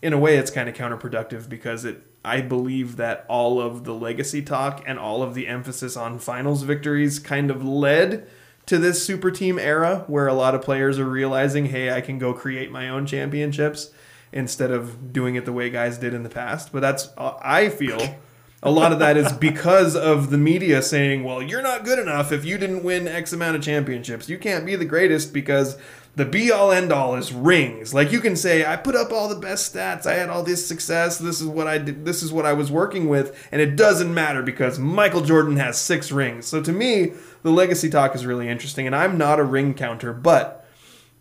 in 0.00 0.14
a 0.14 0.18
way 0.18 0.38
it's 0.38 0.50
kind 0.50 0.66
of 0.66 0.74
counterproductive 0.74 1.50
because 1.50 1.84
it 1.84 2.06
I 2.24 2.40
believe 2.40 2.96
that 2.96 3.26
all 3.28 3.60
of 3.60 3.84
the 3.84 3.92
legacy 3.92 4.40
talk 4.40 4.82
and 4.86 4.98
all 4.98 5.22
of 5.22 5.34
the 5.34 5.46
emphasis 5.46 5.94
on 5.94 6.18
finals 6.18 6.62
victories 6.62 7.18
kind 7.18 7.50
of 7.50 7.62
led 7.62 8.26
to 8.64 8.78
this 8.78 9.04
super 9.04 9.30
team 9.30 9.58
era 9.58 10.04
where 10.06 10.28
a 10.28 10.34
lot 10.34 10.54
of 10.54 10.62
players 10.62 10.98
are 10.98 11.04
realizing, 11.04 11.66
"Hey, 11.66 11.90
I 11.92 12.00
can 12.00 12.18
go 12.18 12.32
create 12.32 12.70
my 12.70 12.88
own 12.88 13.04
championships." 13.04 13.90
Instead 14.32 14.70
of 14.70 15.12
doing 15.12 15.34
it 15.34 15.44
the 15.44 15.52
way 15.52 15.68
guys 15.68 15.98
did 15.98 16.14
in 16.14 16.22
the 16.22 16.30
past, 16.30 16.72
but 16.72 16.80
that's 16.80 17.10
uh, 17.18 17.34
I 17.42 17.68
feel 17.68 18.16
a 18.62 18.70
lot 18.70 18.92
of 18.92 19.00
that 19.00 19.16
is 19.16 19.32
because 19.32 19.96
of 19.96 20.30
the 20.30 20.38
media 20.38 20.82
saying, 20.82 21.24
"Well, 21.24 21.42
you're 21.42 21.62
not 21.62 21.84
good 21.84 21.98
enough 21.98 22.30
if 22.30 22.44
you 22.44 22.58
didn't 22.58 22.84
win 22.84 23.08
X 23.08 23.32
amount 23.32 23.56
of 23.56 23.62
championships. 23.62 24.28
You 24.28 24.38
can't 24.38 24.64
be 24.64 24.76
the 24.76 24.84
greatest 24.84 25.32
because 25.32 25.76
the 26.14 26.24
be 26.24 26.52
all 26.52 26.70
end 26.70 26.92
all 26.92 27.16
is 27.16 27.32
rings." 27.32 27.92
Like 27.92 28.12
you 28.12 28.20
can 28.20 28.36
say, 28.36 28.64
"I 28.64 28.76
put 28.76 28.94
up 28.94 29.12
all 29.12 29.28
the 29.28 29.34
best 29.34 29.74
stats. 29.74 30.06
I 30.06 30.14
had 30.14 30.30
all 30.30 30.44
this 30.44 30.64
success. 30.64 31.18
This 31.18 31.40
is 31.40 31.46
what 31.46 31.66
I 31.66 31.78
did. 31.78 32.04
This 32.04 32.22
is 32.22 32.32
what 32.32 32.46
I 32.46 32.52
was 32.52 32.70
working 32.70 33.08
with, 33.08 33.36
and 33.50 33.60
it 33.60 33.74
doesn't 33.74 34.14
matter 34.14 34.42
because 34.42 34.78
Michael 34.78 35.22
Jordan 35.22 35.56
has 35.56 35.76
6 35.78 36.12
rings." 36.12 36.46
So 36.46 36.60
to 36.62 36.72
me, 36.72 37.14
the 37.42 37.50
legacy 37.50 37.90
talk 37.90 38.14
is 38.14 38.26
really 38.26 38.48
interesting, 38.48 38.86
and 38.86 38.94
I'm 38.94 39.18
not 39.18 39.40
a 39.40 39.44
ring 39.44 39.74
counter, 39.74 40.12
but 40.12 40.64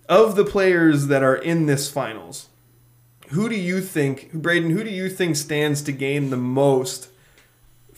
of 0.07 0.35
the 0.35 0.45
players 0.45 1.07
that 1.07 1.23
are 1.23 1.35
in 1.35 1.65
this 1.65 1.89
finals, 1.89 2.49
who 3.29 3.49
do 3.49 3.55
you 3.55 3.81
think, 3.81 4.33
Braden, 4.33 4.71
who 4.71 4.83
do 4.83 4.91
you 4.91 5.09
think 5.09 5.37
stands 5.37 5.81
to 5.83 5.91
gain 5.91 6.29
the 6.29 6.37
most 6.37 7.07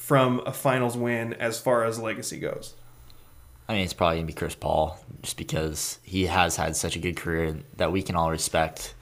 from 0.03 0.41
a 0.45 0.51
finals 0.51 0.97
win 0.97 1.33
as 1.35 1.61
far 1.61 1.85
as 1.85 1.97
legacy 1.97 2.37
goes? 2.37 2.73
I 3.69 3.73
mean, 3.73 3.83
it's 3.85 3.93
probably 3.93 4.17
gonna 4.17 4.27
be 4.27 4.33
Chris 4.33 4.53
Paul, 4.53 4.99
just 5.21 5.37
because 5.37 5.97
he 6.03 6.25
has 6.25 6.57
had 6.57 6.75
such 6.75 6.97
a 6.97 6.99
good 6.99 7.15
career 7.15 7.55
that 7.77 7.93
we 7.93 8.03
can 8.03 8.17
all 8.17 8.29
respect. 8.29 8.95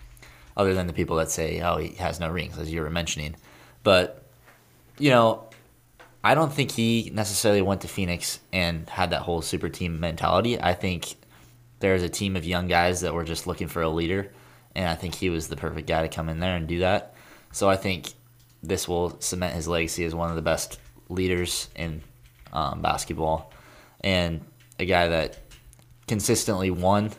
Other 0.56 0.76
than 0.76 0.86
the 0.86 0.94
people 0.94 1.16
that 1.16 1.32
say, 1.32 1.60
"Oh, 1.62 1.78
he 1.78 1.96
has 1.96 2.20
no 2.20 2.30
rings," 2.30 2.60
as 2.60 2.72
you 2.72 2.82
were 2.82 2.92
mentioning, 2.92 3.36
but 3.82 4.24
you 5.00 5.10
know, 5.10 5.46
I 6.24 6.36
don't 6.36 6.54
think 6.54 6.70
he 6.70 7.10
necessarily 7.12 7.64
went 7.64 7.82
to 7.82 7.88
Phoenix 7.88 8.40
and 8.54 8.88
had 8.88 9.10
that 9.10 9.24
whole 9.24 9.42
super 9.42 9.70
team 9.70 10.00
mentality. 10.00 10.62
I 10.62 10.76
think 10.76 11.16
there's 11.80 12.04
a 12.04 12.10
team 12.10 12.36
of 12.36 12.46
young 12.46 12.68
guys 12.68 13.02
that 13.02 13.16
were 13.16 13.24
just 13.24 13.48
looking 13.48 13.68
for 13.68 13.82
a 13.82 13.90
leader, 13.90 14.32
and 14.76 14.88
I 14.88 14.94
think 14.94 15.16
he 15.16 15.32
was 15.32 15.48
the 15.48 15.56
perfect 15.56 15.88
guy 15.88 16.04
to 16.04 16.16
come 16.16 16.30
in 16.30 16.40
there 16.40 16.56
and 16.56 16.68
do 16.68 16.80
that. 16.80 17.16
So 17.52 17.72
I 17.72 17.76
think 17.76 18.14
this 18.62 18.88
will 18.88 19.20
cement 19.20 19.56
his 19.56 19.68
legacy 19.68 20.06
as 20.06 20.14
one 20.14 20.30
of 20.30 20.36
the 20.36 20.44
best 20.44 20.78
leaders 21.12 21.70
in 21.76 22.02
um, 22.54 22.82
basketball, 22.82 23.52
and 24.02 24.42
a 24.80 24.86
guy 24.86 25.08
that 25.10 25.38
consistently 26.08 26.72
won, 26.72 27.12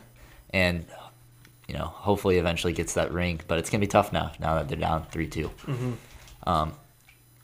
and 0.51 0.85
you 1.67 1.75
know 1.75 1.85
hopefully 1.85 2.37
eventually 2.37 2.73
gets 2.73 2.95
that 2.95 3.11
ring. 3.11 3.39
But 3.47 3.59
it's 3.59 3.69
gonna 3.69 3.81
be 3.81 3.87
tough 3.87 4.11
now. 4.11 4.31
Now 4.39 4.55
that 4.55 4.67
they're 4.67 4.77
down 4.77 5.05
three 5.05 5.27
Um, 6.45 6.73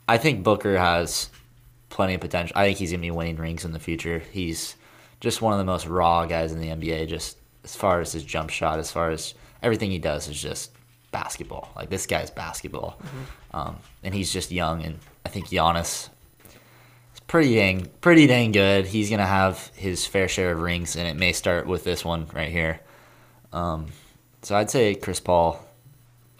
I 0.08 0.18
think 0.18 0.42
Booker 0.44 0.76
has 0.76 1.30
plenty 1.88 2.14
of 2.14 2.20
potential. 2.20 2.56
I 2.56 2.66
think 2.66 2.78
he's 2.78 2.90
gonna 2.90 3.00
be 3.00 3.10
winning 3.10 3.36
rings 3.36 3.64
in 3.64 3.72
the 3.72 3.80
future. 3.80 4.22
He's 4.32 4.76
just 5.20 5.42
one 5.42 5.52
of 5.52 5.58
the 5.58 5.64
most 5.64 5.86
raw 5.86 6.26
guys 6.26 6.52
in 6.52 6.60
the 6.60 6.68
NBA. 6.68 7.08
Just 7.08 7.36
as 7.64 7.74
far 7.74 8.00
as 8.00 8.12
his 8.12 8.24
jump 8.24 8.50
shot, 8.50 8.78
as 8.78 8.90
far 8.90 9.10
as 9.10 9.34
everything 9.62 9.90
he 9.90 9.98
does 9.98 10.28
is 10.28 10.40
just 10.40 10.72
basketball. 11.12 11.70
Like 11.76 11.90
this 11.90 12.06
guy's 12.06 12.30
basketball, 12.30 12.98
um, 13.52 13.76
and 14.02 14.14
he's 14.14 14.32
just 14.32 14.50
young. 14.50 14.84
And 14.84 14.98
I 15.24 15.28
think 15.28 15.48
Giannis 15.48 16.08
is 16.08 16.10
pretty 17.30 17.54
dang, 17.54 17.88
pretty 18.00 18.26
dang 18.26 18.50
good. 18.50 18.86
He's 18.86 19.08
gonna 19.08 19.24
have 19.24 19.70
his 19.76 20.04
fair 20.04 20.26
share 20.26 20.50
of 20.50 20.60
rings, 20.60 20.96
and 20.96 21.06
it 21.06 21.14
may 21.14 21.32
start 21.32 21.64
with 21.64 21.84
this 21.84 22.04
one 22.04 22.26
right 22.34 22.48
here. 22.48 22.80
Um, 23.52 23.86
so 24.42 24.56
I'd 24.56 24.68
say 24.68 24.96
Chris 24.96 25.20
Paul 25.20 25.64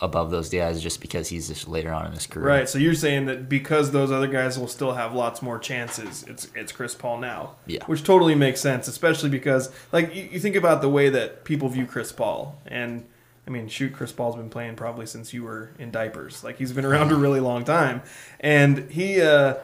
above 0.01 0.33
those 0.33 0.49
guys 0.49 0.83
just 0.83 1.01
because 1.01 1.29
he's 1.29 1.47
just 1.47 1.69
later 1.69 1.93
on 1.93 2.07
in 2.07 2.13
his 2.13 2.27
career. 2.27 2.47
Right. 2.47 2.69
So 2.69 2.79
you're 2.79 2.95
saying 2.95 3.27
that 3.27 3.49
because 3.49 3.93
those 3.93 4.11
other 4.11 4.27
guys 4.27 4.59
will 4.59 4.67
still 4.67 4.95
have 4.95 5.15
lots 5.15 5.43
more 5.43 5.61
chances, 5.61 6.25
it's 6.25 6.49
it's 6.57 6.73
Chris 6.73 6.97
Paul 6.97 7.19
now. 7.19 7.55
Yeah. 7.67 7.85
Which 7.87 8.03
totally 8.03 8.35
makes 8.35 8.61
sense, 8.61 8.89
especially 8.89 9.31
because 9.31 9.71
like 9.93 10.13
you, 10.13 10.29
you 10.33 10.41
think 10.41 10.57
about 10.57 10.83
the 10.83 10.89
way 10.89 11.09
that 11.09 11.45
people 11.45 11.69
view 11.69 11.87
Chris 11.87 12.11
Paul, 12.11 12.61
and 12.67 13.07
I 13.47 13.51
mean, 13.51 13.69
shoot, 13.69 13.93
Chris 13.93 14.11
Paul's 14.11 14.35
been 14.35 14.51
playing 14.51 14.75
probably 14.75 15.07
since 15.07 15.33
you 15.33 15.45
were 15.45 15.71
in 15.79 15.93
diapers. 15.93 16.43
Like 16.43 16.59
he's 16.59 16.73
been 16.73 16.85
around 16.85 17.13
a 17.13 17.17
really 17.17 17.41
long 17.41 17.65
time, 17.65 18.03
and 18.41 18.91
he 18.91 19.23
uh, 19.23 19.55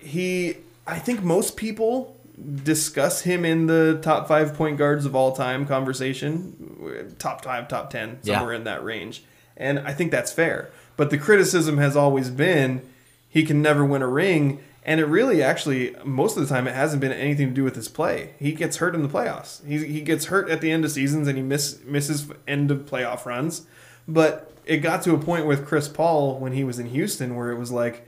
he 0.00 0.56
I 0.86 0.98
think 0.98 1.22
most 1.22 1.56
people 1.56 2.16
discuss 2.64 3.20
him 3.22 3.44
in 3.44 3.66
the 3.66 3.98
top 4.02 4.26
five 4.26 4.54
point 4.54 4.78
guards 4.78 5.04
of 5.04 5.14
all 5.14 5.32
time 5.32 5.66
conversation, 5.66 7.14
top 7.18 7.44
five, 7.44 7.68
top 7.68 7.90
ten, 7.90 8.18
Yeah. 8.22 8.36
somewhere 8.38 8.54
in 8.54 8.64
that 8.64 8.82
range. 8.84 9.22
And 9.56 9.78
I 9.80 9.92
think 9.92 10.10
that's 10.10 10.32
fair. 10.32 10.70
But 10.96 11.10
the 11.10 11.18
criticism 11.18 11.78
has 11.78 11.96
always 11.96 12.30
been 12.30 12.82
he 13.28 13.44
can 13.44 13.62
never 13.62 13.84
win 13.84 14.02
a 14.02 14.08
ring. 14.08 14.60
And 14.82 14.98
it 14.98 15.04
really, 15.04 15.42
actually, 15.42 15.94
most 16.04 16.36
of 16.38 16.42
the 16.42 16.52
time, 16.52 16.66
it 16.66 16.74
hasn't 16.74 17.02
been 17.02 17.12
anything 17.12 17.48
to 17.48 17.54
do 17.54 17.62
with 17.62 17.76
his 17.76 17.86
play. 17.88 18.30
He 18.38 18.52
gets 18.52 18.78
hurt 18.78 18.94
in 18.94 19.02
the 19.02 19.08
playoffs. 19.08 19.64
He, 19.66 19.84
he 19.84 20.00
gets 20.00 20.24
hurt 20.26 20.48
at 20.48 20.62
the 20.62 20.70
end 20.72 20.86
of 20.86 20.90
seasons 20.90 21.28
and 21.28 21.36
he 21.36 21.42
miss, 21.44 21.78
misses 21.84 22.26
end 22.48 22.70
of 22.70 22.86
playoff 22.86 23.26
runs. 23.26 23.66
But 24.08 24.50
it 24.64 24.78
got 24.78 25.02
to 25.02 25.14
a 25.14 25.18
point 25.18 25.44
with 25.46 25.66
Chris 25.66 25.86
Paul 25.86 26.38
when 26.38 26.52
he 26.52 26.64
was 26.64 26.78
in 26.78 26.86
Houston 26.86 27.36
where 27.36 27.50
it 27.50 27.58
was 27.58 27.70
like, 27.70 28.06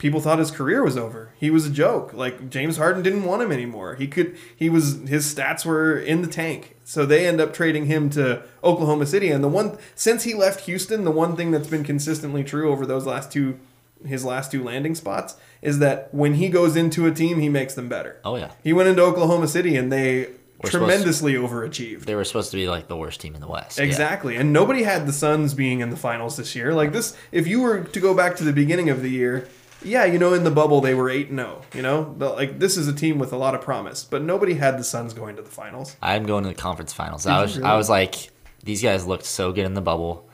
people 0.00 0.20
thought 0.20 0.40
his 0.40 0.50
career 0.50 0.82
was 0.82 0.96
over. 0.96 1.30
He 1.38 1.50
was 1.50 1.66
a 1.66 1.70
joke. 1.70 2.12
Like 2.12 2.50
James 2.50 2.76
Harden 2.78 3.02
didn't 3.04 3.22
want 3.24 3.42
him 3.42 3.52
anymore. 3.52 3.94
He 3.94 4.08
could 4.08 4.36
he 4.56 4.68
was 4.68 5.00
his 5.08 5.32
stats 5.32 5.64
were 5.64 5.96
in 5.96 6.22
the 6.22 6.28
tank. 6.28 6.74
So 6.84 7.06
they 7.06 7.28
end 7.28 7.40
up 7.40 7.54
trading 7.54 7.86
him 7.86 8.10
to 8.10 8.42
Oklahoma 8.64 9.06
City 9.06 9.30
and 9.30 9.44
the 9.44 9.48
one 9.48 9.78
since 9.94 10.24
he 10.24 10.34
left 10.34 10.62
Houston, 10.66 11.04
the 11.04 11.12
one 11.12 11.36
thing 11.36 11.52
that's 11.52 11.68
been 11.68 11.84
consistently 11.84 12.42
true 12.42 12.72
over 12.72 12.84
those 12.84 13.06
last 13.06 13.30
two 13.30 13.60
his 14.04 14.24
last 14.24 14.50
two 14.50 14.64
landing 14.64 14.94
spots 14.94 15.36
is 15.60 15.78
that 15.78 16.12
when 16.12 16.34
he 16.34 16.48
goes 16.48 16.74
into 16.74 17.06
a 17.06 17.12
team, 17.12 17.38
he 17.38 17.50
makes 17.50 17.74
them 17.74 17.88
better. 17.88 18.18
Oh 18.24 18.36
yeah, 18.36 18.50
He 18.64 18.72
went 18.72 18.88
into 18.88 19.02
Oklahoma 19.02 19.46
City 19.46 19.76
and 19.76 19.92
they 19.92 20.28
We're 20.64 20.70
tremendously 20.70 21.34
overachieved. 21.34 22.06
they 22.06 22.14
were 22.14 22.24
supposed 22.24 22.50
to 22.52 22.56
be 22.56 22.66
like 22.66 22.88
the 22.88 22.96
worst 22.96 23.20
team 23.20 23.34
in 23.34 23.42
the 23.42 23.46
West. 23.48 23.76
Yeah. 23.78 23.84
Exactly. 23.84 24.36
And 24.36 24.54
nobody 24.54 24.84
had 24.84 25.06
the 25.06 25.12
Suns 25.12 25.52
being 25.52 25.80
in 25.80 25.90
the 25.90 25.98
finals 25.98 26.38
this 26.38 26.56
year. 26.56 26.72
Like 26.74 26.92
this 26.92 27.14
if 27.30 27.46
you 27.46 27.60
were 27.60 27.80
to 27.84 28.00
go 28.00 28.14
back 28.14 28.36
to 28.36 28.44
the 28.44 28.54
beginning 28.54 28.88
of 28.88 29.02
the 29.02 29.10
year, 29.10 29.46
yeah, 29.82 30.04
you 30.04 30.18
know, 30.18 30.34
in 30.34 30.44
the 30.44 30.50
bubble 30.50 30.80
they 30.80 30.94
were 30.94 31.08
8 31.10 31.30
and 31.30 31.38
0, 31.38 31.62
you 31.74 31.82
know? 31.82 32.14
Like 32.18 32.58
this 32.58 32.76
is 32.76 32.88
a 32.88 32.92
team 32.92 33.18
with 33.18 33.32
a 33.32 33.36
lot 33.36 33.54
of 33.54 33.60
promise, 33.60 34.04
but 34.04 34.22
nobody 34.22 34.54
had 34.54 34.78
the 34.78 34.84
Suns 34.84 35.12
going 35.14 35.36
to 35.36 35.42
the 35.42 35.50
finals. 35.50 35.96
I'm 36.02 36.24
going 36.24 36.44
to 36.44 36.48
the 36.50 36.54
conference 36.54 36.92
finals. 36.92 37.26
I 37.26 37.40
was 37.42 37.56
really? 37.56 37.68
I 37.68 37.76
was 37.76 37.88
like, 37.88 38.30
these 38.62 38.82
guys 38.82 39.06
looked 39.06 39.24
so 39.24 39.52
good 39.52 39.64
in 39.66 39.74
the 39.74 39.80
bubble. 39.80 40.28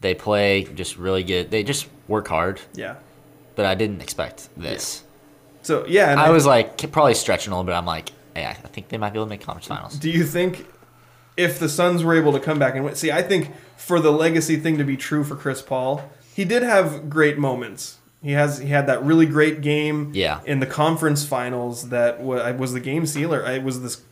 They 0.00 0.14
play 0.14 0.64
just 0.64 0.96
really 0.96 1.22
good. 1.22 1.50
They 1.50 1.62
just 1.62 1.86
work 2.08 2.26
hard, 2.28 2.60
Yeah. 2.74 2.96
but 3.54 3.66
I 3.66 3.74
didn't 3.74 4.00
expect 4.00 4.48
this. 4.56 5.04
So, 5.62 5.86
yeah, 5.86 6.10
and 6.10 6.18
I 6.18 6.30
was 6.30 6.46
like 6.46 6.90
probably 6.90 7.14
stretching 7.14 7.52
a 7.52 7.56
little 7.56 7.66
bit. 7.66 7.74
I'm 7.74 7.84
like, 7.84 8.10
hey, 8.34 8.46
I 8.46 8.54
think 8.54 8.88
they 8.88 8.96
might 8.96 9.12
be 9.12 9.18
able 9.18 9.26
to 9.26 9.30
make 9.30 9.42
conference 9.42 9.66
finals. 9.66 9.98
Do 9.98 10.10
you 10.10 10.24
think 10.24 10.66
if 11.36 11.58
the 11.58 11.68
Suns 11.68 12.02
were 12.02 12.14
able 12.16 12.32
to 12.32 12.40
come 12.40 12.58
back 12.58 12.74
and 12.74 12.84
win? 12.84 12.94
See, 12.94 13.12
I 13.12 13.20
think 13.22 13.52
for 13.76 14.00
the 14.00 14.10
legacy 14.10 14.56
thing 14.56 14.78
to 14.78 14.84
be 14.84 14.96
true 14.96 15.22
for 15.22 15.36
Chris 15.36 15.60
Paul, 15.60 16.10
he 16.34 16.44
did 16.46 16.62
have 16.62 17.10
great 17.10 17.38
moments. 17.38 17.98
He 18.22 18.32
has 18.32 18.58
he 18.58 18.68
had 18.68 18.86
that 18.86 19.02
really 19.04 19.26
great 19.26 19.60
game 19.62 20.10
Yeah. 20.14 20.40
in 20.44 20.60
the 20.60 20.66
conference 20.66 21.24
finals 21.24 21.88
that 21.88 22.20
was, 22.20 22.54
was 22.58 22.72
the 22.72 22.80
game 22.80 23.06
sealer. 23.06 23.44
I 23.46 23.58
was 23.58 23.80
this 23.82 24.02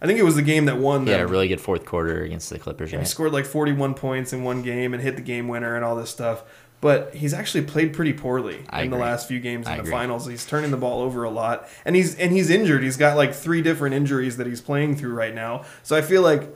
I 0.00 0.06
think 0.06 0.18
it 0.18 0.24
was 0.24 0.34
the 0.34 0.42
game 0.42 0.64
that 0.64 0.78
won 0.78 1.06
He 1.06 1.12
had 1.12 1.20
a 1.20 1.26
really 1.28 1.46
good 1.46 1.60
fourth 1.60 1.84
quarter 1.84 2.22
against 2.24 2.50
the 2.50 2.58
Clippers, 2.58 2.90
He 2.90 2.96
right? 2.96 3.06
scored 3.06 3.32
like 3.32 3.46
41 3.46 3.94
points 3.94 4.32
in 4.32 4.42
one 4.42 4.62
game 4.62 4.92
and 4.94 5.00
hit 5.02 5.14
the 5.14 5.22
game 5.22 5.46
winner 5.46 5.76
and 5.76 5.84
all 5.84 5.94
this 5.94 6.10
stuff. 6.10 6.42
But 6.80 7.14
he's 7.14 7.32
actually 7.32 7.62
played 7.62 7.92
pretty 7.92 8.12
poorly 8.12 8.64
I 8.68 8.82
in 8.82 8.90
the 8.90 8.96
last 8.96 9.28
few 9.28 9.38
games 9.38 9.68
in 9.68 9.72
I 9.74 9.76
the 9.76 9.82
agree. 9.82 9.92
finals. 9.92 10.26
He's 10.26 10.44
turning 10.44 10.72
the 10.72 10.76
ball 10.76 11.00
over 11.00 11.22
a 11.22 11.30
lot, 11.30 11.68
and 11.84 11.94
he's 11.94 12.16
and 12.16 12.32
he's 12.32 12.50
injured. 12.50 12.82
He's 12.82 12.96
got 12.96 13.16
like 13.16 13.32
three 13.32 13.62
different 13.62 13.94
injuries 13.94 14.36
that 14.38 14.48
he's 14.48 14.60
playing 14.60 14.96
through 14.96 15.14
right 15.14 15.32
now. 15.32 15.64
So 15.84 15.94
I 15.94 16.02
feel 16.02 16.22
like 16.22 16.48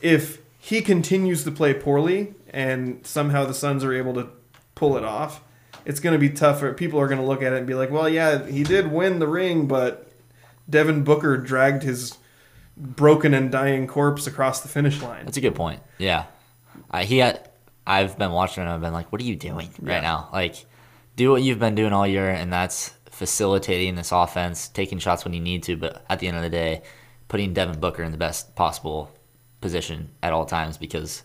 if 0.00 0.38
he 0.58 0.80
continues 0.80 1.44
to 1.44 1.52
play 1.52 1.74
poorly 1.74 2.34
and 2.50 3.06
somehow 3.06 3.44
the 3.44 3.54
Suns 3.54 3.84
are 3.84 3.92
able 3.92 4.14
to 4.14 4.30
pull 4.74 4.96
it 4.96 5.04
off, 5.04 5.40
it's 5.84 6.00
going 6.00 6.12
to 6.12 6.18
be 6.18 6.30
tougher. 6.30 6.72
People 6.72 7.00
are 7.00 7.08
going 7.08 7.20
to 7.20 7.26
look 7.26 7.42
at 7.42 7.52
it 7.52 7.58
and 7.58 7.66
be 7.66 7.74
like, 7.74 7.90
"Well, 7.90 8.08
yeah, 8.08 8.46
he 8.46 8.62
did 8.64 8.90
win 8.90 9.18
the 9.18 9.26
ring, 9.26 9.66
but 9.66 10.10
Devin 10.68 11.04
Booker 11.04 11.36
dragged 11.36 11.82
his 11.82 12.16
broken 12.76 13.34
and 13.34 13.50
dying 13.50 13.86
corpse 13.86 14.26
across 14.26 14.60
the 14.60 14.68
finish 14.68 15.00
line." 15.02 15.24
That's 15.24 15.36
a 15.36 15.40
good 15.40 15.54
point. 15.54 15.80
Yeah, 15.98 16.24
I, 16.90 17.04
he 17.04 17.18
had. 17.18 17.48
I've 17.86 18.16
been 18.16 18.30
watching. 18.32 18.62
And 18.62 18.70
I've 18.70 18.80
been 18.80 18.92
like, 18.92 19.10
what 19.10 19.20
are 19.20 19.24
you 19.24 19.34
doing 19.36 19.68
Yeah. 19.82 19.94
right 19.94 20.02
now? 20.02 20.28
Like, 20.32 20.54
do 21.16 21.30
what 21.32 21.42
you've 21.42 21.58
been 21.58 21.74
doing 21.74 21.92
all 21.92 22.06
year, 22.06 22.30
and 22.30 22.52
that's 22.52 22.94
facilitating 23.10 23.94
this 23.96 24.12
offense, 24.12 24.68
taking 24.68 24.98
shots 24.98 25.24
when 25.24 25.34
you 25.34 25.40
need 25.40 25.62
to, 25.64 25.76
but 25.76 26.04
at 26.08 26.18
the 26.20 26.28
end 26.28 26.36
of 26.36 26.42
the 26.42 26.50
day, 26.50 26.82
putting 27.28 27.52
Devin 27.52 27.80
Booker 27.80 28.02
in 28.02 28.12
the 28.12 28.18
best 28.18 28.54
possible 28.54 29.10
position 29.60 30.10
at 30.22 30.32
all 30.32 30.44
times 30.46 30.76
because 30.78 31.22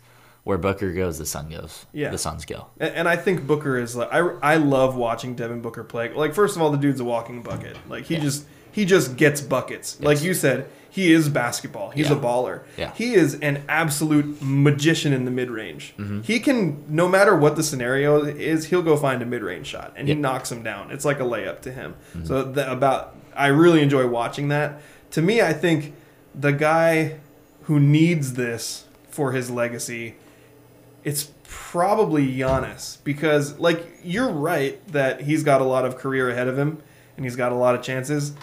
where 0.47 0.57
Booker 0.57 0.93
goes, 0.93 1.17
the 1.17 1.25
sun 1.25 1.49
goes. 1.49 1.85
Yeah. 1.91 2.09
the 2.09 2.17
Suns 2.17 2.45
go. 2.45 2.67
And, 2.79 2.95
and 2.95 3.07
I 3.09 3.17
think 3.17 3.45
Booker 3.45 3.77
is 3.77 3.95
like 3.97 4.09
I, 4.13 4.19
I 4.41 4.55
love 4.55 4.95
watching 4.95 5.35
Devin 5.35 5.61
Booker 5.61 5.83
play. 5.83 6.13
Like 6.13 6.33
first 6.33 6.55
of 6.55 6.61
all, 6.61 6.71
the 6.71 6.77
dude's 6.77 7.01
a 7.01 7.03
walking 7.03 7.43
bucket. 7.43 7.75
Like 7.89 8.05
he 8.05 8.17
just 8.17 8.45
he 8.71 8.85
just 8.85 9.17
gets 9.17 9.41
buckets. 9.41 9.99
Like 9.99 10.23
you 10.23 10.33
said, 10.33 10.69
he 10.89 11.11
is 11.11 11.27
basketball. 11.27 11.89
He's 11.89 12.09
Yeah. 12.09 12.15
a 12.15 12.19
baller. 12.19 12.61
Yeah. 12.77 12.93
He 12.93 13.13
is 13.13 13.35
an 13.41 13.63
absolute 13.67 14.37
magician 14.41 15.11
in 15.11 15.25
the 15.25 15.31
mid 15.31 15.51
range. 15.51 15.93
Mm-hmm. 15.97 16.21
He 16.21 16.39
can 16.39 16.85
no 16.87 17.09
matter 17.09 17.35
what 17.35 17.57
the 17.57 17.63
scenario 17.63 18.23
is, 18.23 18.65
he'll 18.67 18.81
go 18.83 18.95
find 18.95 19.21
a 19.21 19.25
mid 19.25 19.41
range 19.43 19.67
shot 19.67 19.93
and 19.97 20.07
he 20.07 20.13
knocks 20.15 20.49
him 20.51 20.63
down. 20.63 20.91
It's 20.91 21.03
like 21.03 21.19
a 21.19 21.23
layup 21.23 21.59
to 21.63 21.71
him. 21.73 21.95
Mm-hmm. 22.15 22.25
So 22.25 22.43
that 22.43 22.71
about 22.71 23.15
I 23.35 23.47
really 23.47 23.81
enjoy 23.81 24.07
watching 24.07 24.47
that. 24.47 24.79
To 25.11 25.21
me, 25.21 25.41
I 25.41 25.51
think 25.51 25.93
the 26.33 26.53
guy 26.53 27.19
who 27.63 27.79
needs 27.81 28.33
this 28.35 28.85
for 29.09 29.33
his 29.33 29.49
legacy 29.51 30.15
it's 31.07 31.31
probably 31.45 32.27
Giannis 32.27 32.97
because, 33.05 33.57
like, 33.59 33.81
you're 34.03 34.29
right 34.29 34.85
that 34.89 35.21
he's 35.21 35.41
got 35.41 35.61
a 35.61 35.63
lot 35.63 35.85
of 35.85 35.95
career 35.95 36.29
ahead 36.29 36.49
of 36.49 36.59
him 36.59 36.83
and 37.15 37.25
he's 37.25 37.37
got 37.37 37.53
a 37.53 37.55
lot 37.55 37.75
of 37.75 37.81
chances. 37.81 38.33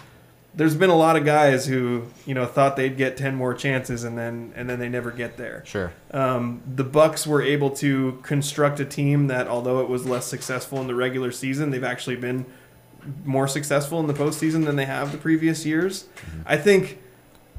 There's 0.54 0.74
been 0.74 0.88
a 0.88 0.96
lot 0.96 1.16
of 1.16 1.26
guys 1.26 1.66
who 1.66 2.06
you 2.24 2.32
know 2.32 2.46
thought 2.46 2.76
they'd 2.76 2.96
get 2.96 3.18
ten 3.18 3.34
more 3.34 3.52
chances 3.52 4.02
and 4.02 4.16
then 4.16 4.54
and 4.56 4.70
then 4.70 4.78
they 4.78 4.88
never 4.88 5.10
get 5.10 5.36
there. 5.36 5.62
Sure. 5.66 5.92
Um, 6.12 6.62
the 6.66 6.84
Bucks 6.84 7.26
were 7.26 7.42
able 7.42 7.68
to 7.72 8.18
construct 8.22 8.80
a 8.80 8.86
team 8.86 9.26
that, 9.26 9.46
although 9.46 9.80
it 9.80 9.88
was 9.90 10.06
less 10.06 10.24
successful 10.24 10.80
in 10.80 10.86
the 10.86 10.94
regular 10.94 11.32
season, 11.32 11.70
they've 11.70 11.84
actually 11.84 12.16
been 12.16 12.46
more 13.26 13.46
successful 13.46 14.00
in 14.00 14.06
the 14.06 14.14
postseason 14.14 14.64
than 14.64 14.76
they 14.76 14.86
have 14.86 15.12
the 15.12 15.18
previous 15.18 15.66
years. 15.66 16.06
I 16.46 16.56
think 16.56 17.00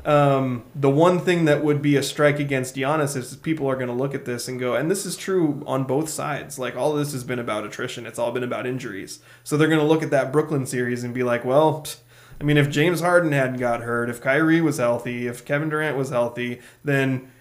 um, 0.05 0.63
the 0.75 0.89
one 0.89 1.19
thing 1.19 1.45
that 1.45 1.63
would 1.63 1.81
be 1.81 1.95
a 1.95 2.03
strike 2.03 2.39
against 2.39 2.75
Giannis 2.75 3.15
is 3.17 3.35
people 3.37 3.67
are 3.67 3.75
going 3.75 3.87
to 3.87 3.93
look 3.93 4.13
at 4.13 4.25
this 4.25 4.47
and 4.47 4.59
go, 4.59 4.75
and 4.75 4.89
this 4.89 5.05
is 5.05 5.17
true 5.17 5.63
on 5.65 5.83
both 5.83 6.09
sides. 6.09 6.57
Like 6.57 6.75
all 6.75 6.93
of 6.93 6.99
this 6.99 7.11
has 7.11 7.23
been 7.23 7.39
about 7.39 7.65
attrition. 7.65 8.05
It's 8.05 8.19
all 8.19 8.31
been 8.31 8.43
about 8.43 8.67
injuries. 8.67 9.19
So 9.43 9.57
they're 9.57 9.67
going 9.67 9.79
to 9.79 9.85
look 9.85 10.03
at 10.03 10.11
that 10.11 10.31
Brooklyn 10.31 10.65
series 10.65 11.03
and 11.03 11.13
be 11.13 11.23
like, 11.23 11.43
well. 11.43 11.81
pfft, 11.81 11.97
I 12.39 12.43
mean, 12.43 12.57
if 12.57 12.69
James 12.69 12.99
Harden 12.99 13.31
hadn't 13.31 13.59
got 13.59 13.81
hurt, 13.81 14.09
if 14.09 14.21
Kyrie 14.21 14.61
was 14.61 14.77
healthy, 14.77 15.27
if 15.27 15.45
Kevin 15.45 15.69
Durant 15.69 15.95
was 15.95 16.09
healthy, 16.09 16.59
then 16.83 17.31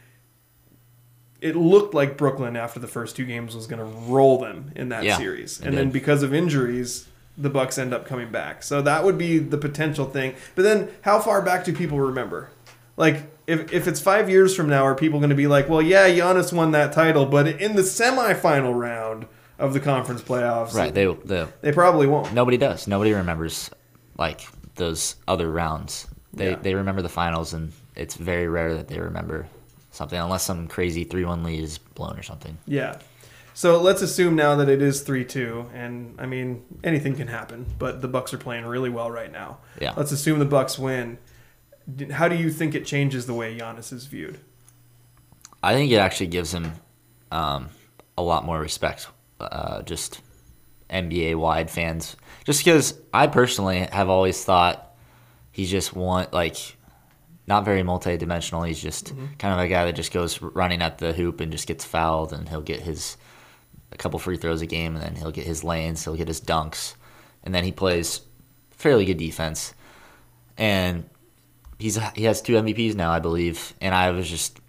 it 1.40 1.56
looked 1.56 1.94
like 1.94 2.16
Brooklyn 2.16 2.56
after 2.56 2.80
the 2.80 2.86
first 2.86 3.16
two 3.16 3.24
games 3.24 3.54
was 3.54 3.66
going 3.66 3.80
to 3.80 3.84
roll 3.84 4.38
them 4.38 4.72
in 4.76 4.90
that 4.90 5.04
Yeah, 5.04 5.16
series. 5.16 5.60
And 5.60 5.76
then 5.76 5.90
because 5.90 6.22
of 6.22 6.32
injuries, 6.32 7.08
the 7.36 7.50
Bucks 7.50 7.78
end 7.78 7.92
up 7.92 8.06
coming 8.06 8.30
back. 8.30 8.62
So 8.62 8.80
that 8.82 9.04
would 9.04 9.18
be 9.18 9.38
the 9.38 9.58
potential 9.58 10.06
thing. 10.06 10.34
But 10.54 10.62
then 10.62 10.88
how 11.02 11.18
far 11.20 11.42
back 11.42 11.64
do 11.64 11.72
people 11.72 11.98
remember? 12.00 12.50
Like 12.96 13.24
if 13.46 13.72
if 13.72 13.88
it's 13.88 14.00
5 14.00 14.30
years 14.30 14.54
from 14.54 14.68
now 14.68 14.84
are 14.84 14.94
people 14.94 15.18
going 15.18 15.30
to 15.30 15.36
be 15.36 15.46
like, 15.48 15.68
"Well, 15.68 15.82
yeah, 15.82 16.08
Giannis 16.08 16.52
won 16.52 16.70
that 16.72 16.92
title, 16.92 17.26
but 17.26 17.46
in 17.48 17.74
the 17.74 17.82
semifinal 17.82 18.78
round 18.78 19.26
of 19.58 19.72
the 19.74 19.80
conference 19.80 20.22
playoffs." 20.22 20.74
Right. 20.74 20.94
They 20.94 21.06
the 21.06 21.48
they 21.60 21.72
probably 21.72 22.06
won't. 22.06 22.32
nobody 22.32 22.56
does. 22.56 22.86
Nobody 22.86 23.12
remembers 23.12 23.68
like 24.16 24.46
those 24.76 25.16
other 25.26 25.50
rounds. 25.50 26.06
They 26.32 26.50
Yeah. 26.50 26.56
they 26.62 26.74
remember 26.74 27.02
the 27.02 27.08
finals, 27.08 27.52
and 27.52 27.72
it's 27.96 28.14
very 28.14 28.46
rare 28.48 28.74
that 28.74 28.86
they 28.88 29.00
remember 29.00 29.46
something 29.90 30.18
unless 30.18 30.44
some 30.44 30.68
crazy 30.68 31.02
three 31.04 31.24
one 31.24 31.42
lead 31.42 31.62
is 31.62 31.78
blown 31.78 32.16
or 32.18 32.22
something. 32.22 32.56
Yeah. 32.66 32.96
So 33.54 33.80
let's 33.80 34.02
assume 34.02 34.34
now 34.34 34.56
that 34.56 34.68
it 34.68 34.82
is 34.82 35.02
three 35.02 35.24
two, 35.24 35.70
and 35.72 36.20
I 36.20 36.26
mean 36.26 36.64
anything 36.82 37.14
can 37.14 37.28
happen, 37.28 37.66
but 37.78 38.02
the 38.02 38.08
Bucks 38.08 38.34
are 38.34 38.38
playing 38.38 38.66
really 38.66 38.90
well 38.90 39.10
right 39.10 39.30
now. 39.30 39.58
Yeah. 39.80 39.94
Let's 39.96 40.10
assume 40.10 40.40
the 40.40 40.44
Bucks 40.44 40.76
win. 40.76 41.18
How 42.10 42.28
do 42.28 42.34
you 42.34 42.50
think 42.50 42.74
it 42.74 42.84
changes 42.84 43.26
the 43.26 43.34
way 43.34 43.56
Giannis 43.56 43.92
is 43.92 44.06
viewed? 44.06 44.40
I 45.62 45.74
think 45.74 45.92
it 45.92 45.96
actually 45.96 46.26
gives 46.26 46.52
him 46.52 46.72
um, 47.30 47.68
a 48.18 48.22
lot 48.22 48.44
more 48.44 48.58
respect. 48.58 49.06
Uh, 49.38 49.82
just 49.82 50.20
NBA 50.90 51.36
wide 51.36 51.70
fans, 51.70 52.16
just 52.44 52.64
because 52.64 52.98
I 53.12 53.28
personally 53.28 53.88
have 53.92 54.08
always 54.08 54.42
thought 54.44 54.94
he's 55.52 55.70
just 55.70 55.94
one 55.94 56.26
like 56.32 56.56
not 57.46 57.64
very 57.64 57.82
multi-dimensional. 57.82 58.62
He's 58.64 58.82
just 58.82 59.12
kind 59.38 59.54
of 59.54 59.60
a 59.60 59.68
guy 59.68 59.84
that 59.84 59.94
just 59.94 60.12
goes 60.12 60.40
running 60.42 60.82
at 60.82 60.98
the 60.98 61.12
hoop 61.12 61.40
and 61.40 61.52
just 61.52 61.68
gets 61.68 61.84
fouled, 61.84 62.32
and 62.32 62.48
he'll 62.48 62.60
get 62.60 62.80
his 62.80 63.16
a 63.94 63.96
couple 63.96 64.18
free 64.18 64.36
throws 64.36 64.60
a 64.60 64.66
game, 64.66 64.96
and 64.96 65.04
then 65.04 65.16
he'll 65.16 65.30
get 65.30 65.46
his 65.46 65.64
lanes, 65.64 66.04
he'll 66.04 66.16
get 66.16 66.28
his 66.28 66.40
dunks, 66.40 66.94
and 67.42 67.54
then 67.54 67.64
he 67.64 67.72
plays 67.72 68.20
fairly 68.70 69.04
good 69.04 69.18
defense, 69.18 69.72
and 70.58 71.08
he's 71.78 71.98
he 72.14 72.24
has 72.24 72.42
two 72.42 72.54
MVPs 72.54 72.94
now, 72.94 73.10
I 73.10 73.20
believe, 73.20 73.74
and 73.80 73.94
I 73.94 74.10
was 74.10 74.28
just 74.28 74.60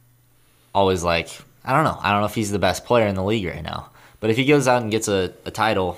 always 0.74 1.04
like, 1.04 1.30
I 1.64 1.74
don't 1.74 1.84
know, 1.84 1.98
I 2.02 2.12
don't 2.12 2.22
know 2.22 2.28
if 2.28 2.36
he's 2.36 2.52
the 2.52 2.60
best 2.60 2.86
player 2.86 3.08
in 3.08 3.16
the 3.16 3.24
league 3.24 3.46
right 3.46 3.64
now, 3.64 3.90
but 4.20 4.30
if 4.30 4.38
he 4.38 4.46
goes 4.46 4.68
out 4.68 4.82
and 4.82 4.92
gets 4.92 5.08
a, 5.08 5.34
a 5.46 5.52
title, 5.52 5.98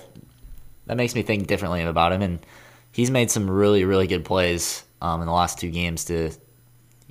that 0.86 0.98
makes 0.98 1.14
me 1.14 1.22
think 1.22 1.48
differently 1.48 1.82
about 1.84 2.14
him, 2.14 2.22
and 2.22 2.40
he's 2.92 3.12
made 3.12 3.30
some 3.30 3.50
really 3.52 3.84
really 3.84 4.08
good 4.08 4.24
plays 4.24 4.84
um, 5.02 5.22
in 5.22 5.28
the 5.28 5.34
last 5.34 5.60
two 5.60 5.70
games 5.70 6.06
to, 6.06 6.32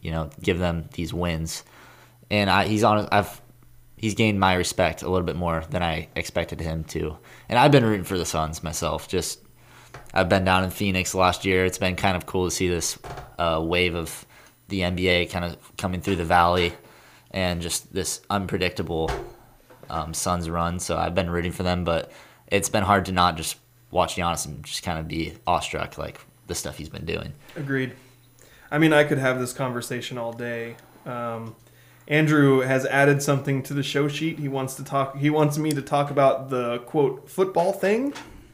you 0.00 0.10
know, 0.10 0.30
give 0.40 0.58
them 0.58 0.88
these 0.94 1.12
wins, 1.12 1.62
and 2.30 2.48
I, 2.48 2.66
he's 2.66 2.84
on 2.84 3.06
I've 3.12 3.40
he's 3.97 4.14
gained 4.14 4.38
my 4.38 4.55
respect 4.55 5.03
a 5.03 5.09
little 5.09 5.26
bit 5.26 5.36
more 5.36 5.64
than 5.70 5.82
I 5.82 6.09
expected 6.14 6.61
him 6.61 6.84
to, 6.84 7.18
and 7.49 7.59
I've 7.59 7.72
been 7.72 7.84
rooting 7.84 8.05
for 8.05 8.18
the 8.18 8.26
Suns 8.26 8.62
myself, 8.62 9.09
just. 9.09 9.40
I've 10.12 10.28
been 10.30 10.44
down 10.44 10.64
in 10.64 10.70
Phoenix 10.70 11.14
last 11.14 11.44
year. 11.44 11.66
It's 11.66 11.78
been 11.78 11.97
kind 11.97 12.16
of 12.16 12.24
cool 12.24 12.47
to 12.47 12.51
see 12.51 12.68
this 12.68 12.99
uh, 13.38 13.61
wave 13.62 13.94
of 13.94 14.24
the 14.68 14.80
NBA 14.80 15.30
kind 15.30 15.44
of 15.44 15.76
coming 15.76 16.01
through 16.01 16.16
the 16.16 16.24
valley 16.24 16.72
and 17.30 17.61
just 17.61 17.92
this 17.92 18.20
unpredictable 18.30 19.11
um, 19.90 20.14
Suns 20.14 20.49
run. 20.49 20.78
So 20.78 20.97
I've 20.97 21.14
been 21.14 21.30
rooting 21.30 21.53
for 21.53 21.62
them, 21.62 21.84
but 21.84 22.11
it's 22.49 22.68
been 22.68 22.82
hard 22.84 23.07
to 23.07 23.12
not 23.12 23.36
just 23.36 23.57
watch 23.90 24.16
Giannis 24.16 24.47
and 24.47 24.64
just 24.64 24.82
kind 24.82 24.99
of 24.99 25.09
be 25.09 25.34
awestruck 25.47 25.99
like 25.99 26.20
the 26.47 26.55
stuff 26.55 26.78
he's 26.78 26.88
been 26.88 27.05
doing. 27.05 27.32
Agreed. 27.55 27.92
I 28.70 28.78
mean, 28.78 28.92
I 28.92 29.05
could 29.05 29.18
have 29.18 29.38
this 29.38 29.53
conversation 29.53 30.18
all 30.18 30.32
day. 30.32 30.76
Um, 31.05 31.55
Andrew 32.09 32.61
has 32.61 32.86
added 32.86 33.22
something 33.22 33.62
to 33.64 33.74
the 33.74 33.82
show 33.82 34.07
sheet. 34.09 34.38
He 34.38 34.48
wants 34.48 34.74
to 34.74 34.84
talk. 34.84 35.16
He 35.16 35.30
wants 35.30 35.59
me 35.59 35.70
to 35.72 35.82
talk 35.82 36.11
about 36.11 36.50
the 36.50 36.78
quote 36.80 37.28
football 37.28 37.72
thing. 37.72 38.12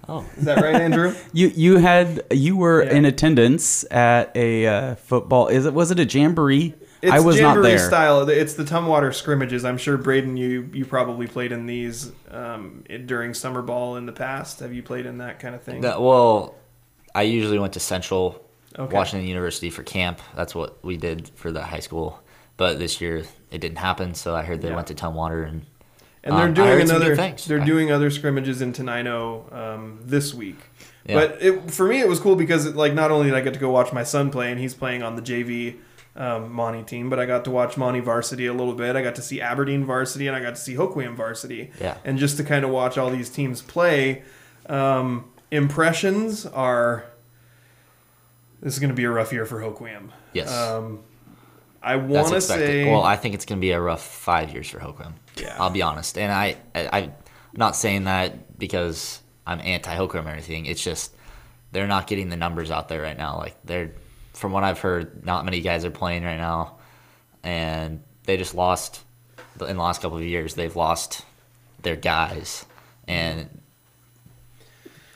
Oh, 0.09 0.25
Is 0.37 0.45
that 0.47 0.61
right, 0.63 0.75
Andrew? 0.75 1.15
You 1.33 1.49
you 1.55 1.77
had 1.77 2.23
you 2.33 2.57
were 2.57 2.83
Yeah. 2.83 2.95
in 2.95 3.05
attendance 3.05 3.85
at 3.91 4.35
a 4.37 4.67
uh, 4.67 4.95
football. 4.97 5.49
Is 5.49 5.67
it 5.67 5.75
was 5.75 5.91
it 5.91 6.01
a 6.01 6.05
jamboree? 6.05 6.75
It's 7.03 7.13
I 7.13 7.21
was 7.21 7.41
not 7.41 7.55
jamboree 7.55 7.69
there. 7.71 7.79
style. 7.79 8.29
It's 8.29 8.55
the 8.55 8.63
Tumwater 8.65 9.13
scrimmages. 9.15 9.65
I'm 9.65 9.79
sure 9.79 9.97
Braden, 9.97 10.37
you 10.37 10.69
you 10.73 10.85
probably 10.87 11.27
played 11.27 11.53
in 11.53 11.67
these 11.67 12.11
um, 12.31 12.85
during 13.07 13.35
summer 13.35 13.61
ball 13.63 13.97
in 13.97 14.07
the 14.07 14.13
past. 14.13 14.61
Have 14.61 14.73
you 14.73 14.83
played 14.83 15.05
in 15.07 15.19
that 15.19 15.39
kind 15.41 15.55
of 15.55 15.63
thing? 15.63 15.83
that, 15.83 16.01
well, 16.01 16.55
I 17.15 17.23
usually 17.23 17.59
went 17.59 17.75
to 17.75 17.81
Central 17.81 18.41
Okay. 18.79 18.95
Washington 18.95 19.29
University 19.29 19.69
for 19.69 19.83
camp. 19.83 20.21
That's 20.35 20.55
what 20.55 20.83
we 20.83 20.97
did 20.97 21.29
for 21.35 21.53
the 21.53 21.63
high 21.63 21.81
school. 21.81 22.22
But 22.63 22.79
this 22.79 23.01
year 23.01 23.25
it 23.51 23.61
didn't 23.61 23.79
happen, 23.79 24.15
so 24.15 24.37
I 24.37 24.43
heard 24.45 24.63
they 24.63 24.69
Yeah. 24.69 24.77
went 24.77 24.87
to 24.87 24.95
Tumwater 24.95 25.45
and 25.49 25.67
And 26.23 26.37
they're 26.37 26.45
Um, 26.47 26.55
doing 26.55 26.69
heard 26.69 26.87
some 26.87 26.99
good 27.01 27.07
another. 27.19 27.35
They're 27.49 27.61
I- 27.61 27.65
doing 27.65 27.91
other 27.91 28.09
scrimmages 28.09 28.63
in 28.63 28.73
Tenino 28.73 29.53
um, 29.53 29.99
this 30.05 30.33
week. 30.33 30.61
Yeah. 31.05 31.17
But 31.17 31.39
it, 31.41 31.73
for 31.73 31.89
me, 31.89 31.99
it 31.99 32.07
was 32.07 32.21
cool 32.21 32.37
because 32.37 32.65
it, 32.67 32.77
like 32.77 32.95
not 32.95 33.11
only 33.11 33.27
did 33.27 33.35
I 33.35 33.41
get 33.41 33.55
to 33.55 33.59
go 33.59 33.71
watch 33.73 33.93
my 33.93 34.05
son 34.05 34.31
play, 34.31 34.53
and 34.53 34.61
he's 34.61 34.75
playing 34.75 35.03
on 35.03 35.17
the 35.17 35.23
JV 35.23 35.79
um, 36.15 36.53
Monty 36.53 36.85
team, 36.85 37.11
but 37.11 37.19
I 37.19 37.27
got 37.27 37.43
to 37.47 37.51
watch 37.51 37.77
Monty 37.77 37.99
varsity 37.99 38.47
a 38.47 38.53
little 38.53 38.75
bit. 38.75 38.95
I 38.95 39.03
got 39.03 39.17
to 39.17 39.23
see 39.23 39.41
Aberdeen 39.41 39.85
varsity, 39.85 40.29
and 40.29 40.37
I 40.37 40.41
got 40.41 40.55
to 40.55 40.61
see 40.61 40.77
Hoquiam 40.77 41.17
varsity. 41.17 41.73
Yeah. 41.81 41.97
And 42.05 42.17
just 42.19 42.37
to 42.37 42.45
kind 42.45 42.65
of 42.65 42.71
watch 42.71 42.97
all 42.97 43.11
these 43.11 43.29
teams 43.29 43.61
play, 43.61 44.23
um, 44.69 45.25
impressions 45.51 46.47
are. 46.47 47.07
This 48.61 48.75
is 48.75 48.79
going 48.79 48.91
to 48.91 48.95
be 48.95 49.03
a 49.05 49.11
rough 49.11 49.33
year 49.33 49.45
for 49.47 49.59
Hoquiam. 49.61 50.11
yes, 50.33 50.57
Um, 50.57 51.01
I 51.83 51.97
want 51.97 52.29
to 52.29 52.41
say. 52.41 52.91
Well, 52.91 53.03
I 53.03 53.17
think 53.17 53.35
it's 53.35 53.45
going 53.45 53.59
to 53.59 53.61
be 53.61 53.73
a 53.73 53.81
rough 53.81 54.03
five 54.03 54.53
years 54.53 54.69
for 54.69 54.79
Hoquiam. 54.79 55.15
Yeah. 55.37 55.57
I'll 55.59 55.71
be 55.71 55.83
honest, 55.83 56.19
and 56.19 56.33
I, 56.33 56.57
I 56.75 56.89
I'm 56.99 57.13
not 57.55 57.77
saying 57.77 58.05
that 58.05 58.59
because 58.59 59.21
I'm 59.47 59.61
anti 59.61 59.95
Hoquiam 59.95 60.27
or 60.27 60.31
anything. 60.31 60.67
It's 60.67 60.83
just 60.83 61.15
they're 61.73 61.87
not 61.87 62.07
getting 62.07 62.29
the 62.29 62.37
numbers 62.37 62.71
out 62.71 62.89
there 62.89 63.03
right 63.03 63.17
now. 63.17 63.39
Like 63.39 63.57
they're, 63.65 63.93
from 64.35 64.53
what 64.53 64.65
I've 64.65 64.79
heard, 64.79 65.25
not 65.25 65.45
many 65.45 65.61
guys 65.61 65.85
are 65.85 65.91
playing 65.91 66.25
right 66.25 66.37
now, 66.37 66.79
and 67.43 68.03
they 68.25 68.37
just 68.37 68.55
lost 68.55 69.03
in 69.61 69.77
the 69.77 69.83
last 69.83 70.03
couple 70.03 70.19
of 70.19 70.25
years. 70.25 70.55
They've 70.55 70.75
lost 70.75 71.25
their 71.83 71.97
guys, 71.97 72.65
and 73.09 73.62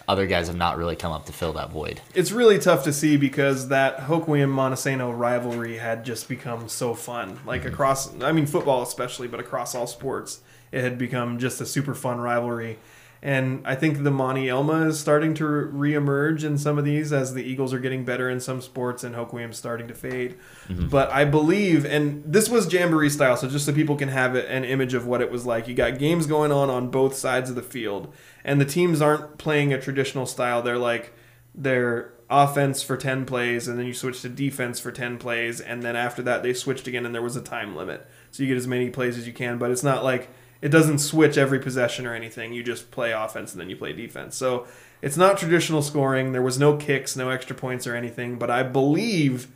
other 0.09 0.27
guys 0.27 0.47
have 0.47 0.57
not 0.57 0.77
really 0.77 0.97
come 0.97 1.13
up 1.13 1.27
to 1.27 1.33
fill 1.33 1.53
that 1.55 1.71
void. 1.71 2.01
it's 2.15 2.31
really 2.31 2.59
tough 2.59 2.85
to 2.85 2.93
see 2.93 3.17
because 3.17 3.69
that 3.69 3.99
Hoquiam 3.99 4.53
Montesano 4.53 5.17
rivalry 5.17 5.79
had 5.79 6.05
just 6.05 6.29
become 6.29 6.69
so 6.69 6.95
fun. 6.95 7.41
Like 7.45 7.63
mm-hmm. 7.63 7.73
across, 7.73 8.21
I 8.23 8.33
mean, 8.33 8.47
football 8.47 8.83
especially, 8.83 9.29
but 9.29 9.41
across 9.41 9.75
all 9.75 9.87
sports, 9.87 10.41
it 10.73 10.83
had 10.83 10.99
become 10.99 11.39
just 11.39 11.61
a 11.61 11.67
super 11.67 11.95
fun 11.95 12.21
rivalry. 12.21 12.79
And 13.27 13.63
I 13.67 13.75
think 13.75 14.05
the 14.05 14.13
Monty 14.13 14.49
Elma 14.49 14.87
is 14.87 15.01
starting 15.01 15.35
to 15.35 15.43
reemerge 15.43 16.45
in 16.45 16.57
some 16.59 16.79
of 16.79 16.85
these 16.85 17.13
as 17.13 17.35
the 17.35 17.43
Eagles 17.43 17.75
are 17.75 17.81
getting 17.81 18.05
better 18.05 18.31
in 18.31 18.39
some 18.39 18.61
sports 18.63 19.03
and 19.03 19.17
Hoquiam's 19.17 19.59
starting 19.59 19.89
to 19.89 19.95
fade. 19.95 20.37
Mm-hmm. 20.69 20.87
But 20.87 21.11
I 21.11 21.25
believe, 21.25 21.85
and 21.85 22.23
this 22.25 22.49
was 22.49 22.73
Jamboree 22.73 23.11
style, 23.11 23.37
so 23.37 23.49
just 23.49 23.67
so 23.67 23.73
people 23.73 23.97
can 23.97 24.11
have 24.11 24.37
an 24.37 24.63
image 24.63 24.95
of 24.95 25.09
what 25.09 25.21
it 25.21 25.33
was 25.33 25.45
like. 25.45 25.67
You 25.67 25.75
got 25.75 25.99
games 25.99 26.29
going 26.29 26.53
on 26.53 26.71
on 26.71 26.89
both 26.89 27.17
sides 27.17 27.51
of 27.51 27.57
the 27.57 27.63
field, 27.63 28.15
and 28.45 28.61
the 28.61 28.65
teams 28.65 29.03
aren't 29.03 29.39
playing 29.39 29.73
a 29.73 29.81
traditional 29.81 30.27
style. 30.27 30.63
They're 30.63 30.79
like, 30.79 31.13
they're 31.53 32.13
offense 32.31 32.81
for 32.81 32.97
10 32.97 33.25
plays 33.25 33.69
and 33.69 33.79
then 33.79 33.87
you 33.87 33.95
switch 33.95 34.21
to 34.23 34.29
defense 34.29 34.81
for 34.81 34.91
10 34.91 35.17
plays 35.17 35.61
and 35.61 35.85
then 35.85 35.95
after 35.95 36.23
that 36.23 36.43
they 36.43 36.53
switched 36.53 36.89
again 36.89 37.07
and 37.07 37.15
there 37.15 37.23
was 37.23 37.37
a 37.37 37.41
time 37.41 37.77
limit 37.77 38.05
so 38.33 38.43
you 38.43 38.49
get 38.49 38.57
as 38.57 38.67
many 38.67 38.91
plays 38.91 39.17
as 39.17 39.29
you 39.29 39.33
can 39.33 39.59
but 39.59 39.71
it's 39.71 39.85
not 39.85 40.03
like 40.03 40.29
it 40.63 40.69
doesn't 40.69 40.99
switch 40.99 41.37
every 41.37 41.59
possession 41.59 42.07
or 42.07 42.15
anything 42.15 42.53
you 42.53 42.63
just 42.63 42.91
play 42.91 43.13
offense 43.13 43.53
and 43.53 43.61
then 43.61 43.71
you 43.71 43.77
play 43.77 43.93
defense 43.93 44.37
so 44.37 44.67
it's 45.03 45.17
not 45.17 45.39
traditional 45.39 45.83
scoring 45.83 46.33
there 46.33 46.43
was 46.43 46.59
no 46.59 46.77
kicks 46.77 47.17
no 47.17 47.31
extra 47.31 47.55
points 47.55 47.87
or 47.87 47.95
anything 47.95 48.39
but 48.39 48.51
i 48.51 48.63
believe 48.63 49.49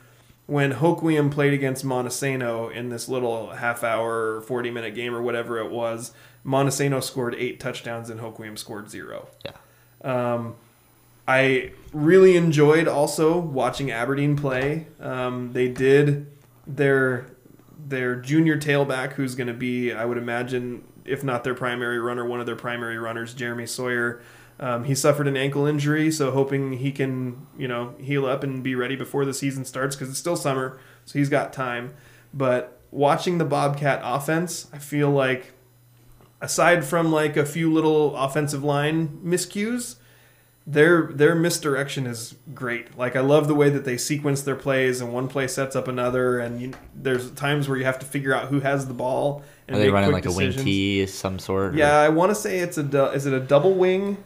when 0.47 0.73
Hoquiam 0.73 1.31
played 1.31 1.53
against 1.53 1.85
Montesano 1.85 2.75
in 2.75 2.89
this 2.89 3.09
little 3.09 3.51
half 3.53 3.85
hour, 3.85 4.41
40 4.41 4.73
minute 4.73 4.97
game 4.97 5.15
or 5.15 5.23
whatever 5.23 5.61
it 5.61 5.71
was, 5.71 6.13
Montesano 6.45 7.01
scored 7.01 7.37
eight 7.37 7.61
touchdowns 7.61 8.11
and 8.11 8.19
Hoquiam 8.19 8.59
scored 8.59 8.91
zero. 8.91 9.29
Yeah. 9.45 9.53
I 11.29 11.71
really 11.93 12.37
enjoyed 12.37 12.89
also 12.89 13.39
watching 13.39 13.93
Aberdeen 13.93 14.35
play. 14.37 14.89
Um, 14.99 15.53
they 15.53 15.69
did 15.69 16.27
their 16.67 17.27
their 17.79 18.17
junior 18.17 18.59
tailback, 18.59 19.13
who's 19.13 19.37
going 19.37 19.47
to 19.47 19.55
be, 19.55 19.93
I 19.93 20.05
would 20.05 20.19
imagine, 20.19 20.83
if 21.11 21.25
not 21.25 21.45
their 21.45 21.55
primary 21.55 21.99
runner, 21.99 22.25
one 22.25 22.41
of 22.41 22.47
their 22.47 22.57
primary 22.57 22.99
runners, 22.99 23.35
Jeremy 23.35 23.67
Sawyer. 23.67 24.23
Um, 24.59 24.85
he 24.85 24.95
suffered 24.95 25.27
an 25.27 25.37
ankle 25.37 25.67
injury, 25.67 26.11
so 26.11 26.31
hoping 26.33 26.75
he 26.75 26.93
can, 26.93 27.47
you 27.57 27.67
know, 27.67 27.95
heal 27.99 28.27
up 28.27 28.45
and 28.45 28.63
be 28.63 28.75
ready 28.75 28.95
before 28.95 29.25
the 29.25 29.33
season 29.33 29.65
starts 29.65 29.97
because 29.97 30.11
it's 30.11 30.19
still 30.19 30.37
summer, 30.37 30.79
so 31.07 31.19
he's 31.19 31.31
got 31.31 31.53
time. 31.53 31.95
But 32.35 32.79
watching 32.91 33.39
the 33.39 33.45
Bobcat 33.47 34.01
offense, 34.05 34.69
I 34.73 34.79
feel 34.79 35.11
like, 35.11 35.55
aside 36.43 36.85
from 36.85 37.11
like 37.11 37.37
a 37.37 37.47
few 37.47 37.73
little 37.73 38.15
offensive 38.17 38.63
line 38.63 39.21
miscues, 39.25 39.97
their 40.67 41.05
their 41.13 41.35
misdirection 41.35 42.07
is 42.07 42.35
great. 42.55 42.97
Like 42.97 43.17
I 43.17 43.21
love 43.21 43.49
the 43.49 43.55
way 43.55 43.71
that 43.71 43.85
they 43.85 43.97
sequence 43.97 44.43
their 44.43 44.57
plays, 44.57 45.01
and 45.01 45.13
one 45.13 45.27
play 45.29 45.47
sets 45.49 45.75
up 45.75 45.89
another. 45.89 46.39
And 46.39 46.61
you, 46.61 46.73
there's 46.95 47.31
times 47.33 47.69
where 47.69 47.79
you 47.79 47.85
have 47.85 47.99
to 48.01 48.07
figure 48.07 48.35
out 48.35 48.49
who 48.49 48.61
has 48.61 48.87
the 48.87 48.95
ball. 48.95 49.43
And 49.67 49.77
Are 49.77 49.81
they 49.81 49.91
running 49.91 50.11
quick 50.11 50.25
like 50.27 50.33
a 50.35 50.37
wing 50.37 50.53
tee, 50.53 51.07
some 51.07 51.39
sort? 51.39 51.75
or- 51.75 51.79
Yeah, 51.79 51.97
I 51.99 52.09
want 52.09 52.31
to 52.31 52.35
say 52.35 52.59
it's 52.59 52.77
a 52.79 52.83
du- 52.83 53.11
is 53.13 53.27
it 53.27 53.33
a 53.33 53.41
double 53.41 53.75
wing, 53.75 54.17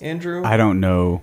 Andrew? 0.00 0.42
I 0.44 0.56
don't 0.56 0.78
know. 0.80 1.22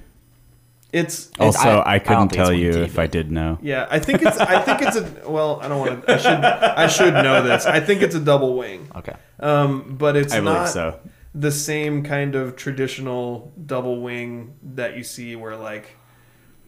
it's 0.93 1.27
It's- 1.29 1.55
Also, 1.55 1.79
I- 1.79 1.93
I, 1.93 1.95
I 1.95 1.99
couldn't 1.99 2.29
think 2.29 2.31
it's 2.33 2.35
tell 2.49 2.53
you 2.53 2.71
if 2.83 2.99
I 2.99 3.07
did 3.07 3.31
know. 3.31 3.57
yeah. 3.61 3.87
I 3.89 3.99
think 3.99 4.21
it's 4.23 4.37
I 4.37 4.61
think 4.61 4.81
it's 4.81 4.97
a 4.97 5.29
well. 5.29 5.59
I 5.61 5.67
don't 5.69 5.79
want 5.79 6.05
to. 6.05 6.13
I 6.13 6.17
should 6.17 6.43
I 6.43 6.87
should 6.87 7.13
know 7.13 7.41
this. 7.43 7.65
I 7.65 7.79
think 7.79 8.01
it's 8.01 8.15
a 8.15 8.19
double 8.19 8.57
wing. 8.57 8.89
Okay. 8.95 9.15
Um, 9.39 9.95
but 9.97 10.15
it's 10.17 10.33
I 10.33 10.39
believe 10.41 10.53
not 10.53 10.69
so. 10.69 10.99
The 11.33 11.51
same 11.51 12.03
kind 12.03 12.35
of 12.35 12.55
traditional 12.55 13.53
double 13.65 14.01
wing 14.01 14.55
that 14.61 14.97
you 14.97 15.03
see 15.03 15.35
where 15.35 15.55
like 15.55 15.95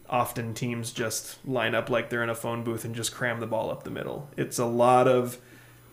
often 0.08 0.54
teams 0.54 0.92
just 0.92 1.46
line 1.46 1.74
up 1.74 1.90
like 1.90 2.10
they're 2.10 2.22
in 2.22 2.30
a 2.30 2.34
phone 2.34 2.62
booth 2.64 2.84
and 2.84 2.94
just 2.94 3.14
cram 3.14 3.40
the 3.40 3.46
ball 3.46 3.70
up 3.70 3.82
the 3.84 3.90
middle. 3.90 4.30
It's 4.36 4.58
a 4.58 4.66
lot 4.66 5.08
of 5.08 5.38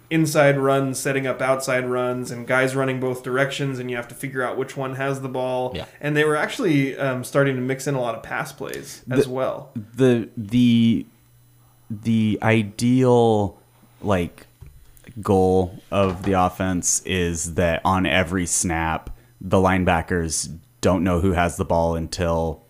inside 0.10 0.58
runs, 0.58 1.00
setting 1.00 1.26
up 1.26 1.42
outside 1.42 1.86
runs, 1.86 2.32
and 2.32 2.46
guys 2.46 2.76
running 2.76 3.00
both 3.00 3.24
directions, 3.24 3.80
and 3.80 3.90
you 3.90 3.96
have 3.96 4.10
to 4.10 4.16
figure 4.16 4.44
out 4.44 4.58
which 4.58 4.76
one 4.76 4.96
has 4.96 5.22
the 5.22 5.30
ball. 5.30 5.72
Yeah. 5.74 5.86
And 6.02 6.16
they 6.16 6.26
were 6.26 6.36
actually 6.36 6.98
um, 6.98 7.24
starting 7.24 7.56
to 7.56 7.62
mix 7.62 7.88
in 7.88 7.96
a 7.96 8.02
lot 8.02 8.16
of 8.16 8.22
pass 8.22 8.52
plays 8.52 9.04
as 9.10 9.28
well. 9.28 9.72
the 9.76 10.30
the 10.38 11.06
the 11.90 12.40
ideal 12.42 13.60
like 14.02 14.48
goal 15.22 15.80
of 15.92 16.24
the 16.24 16.34
offense 16.34 17.02
is 17.06 17.56
that 17.56 17.82
on 17.84 18.06
every 18.06 18.46
snap 18.46 19.10
the 19.42 19.58
linebackers 19.58 20.58
don't 20.82 21.04
know 21.04 21.20
who 21.20 21.32
has 21.34 21.58
the 21.58 21.66
ball 21.66 21.96
until 21.96 22.64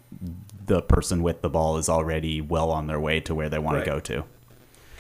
the 0.66 0.82
person 0.82 1.22
with 1.22 1.42
the 1.42 1.50
ball 1.50 1.78
is 1.78 1.90
already 1.90 2.40
well 2.42 2.72
on 2.72 2.88
their 2.88 3.00
way 3.00 3.20
to 3.20 3.36
where 3.36 3.50
they 3.50 3.60
want 3.60 3.78
Right. 3.78 3.86
to 3.86 3.92
go 3.92 4.00
to. 4.00 4.24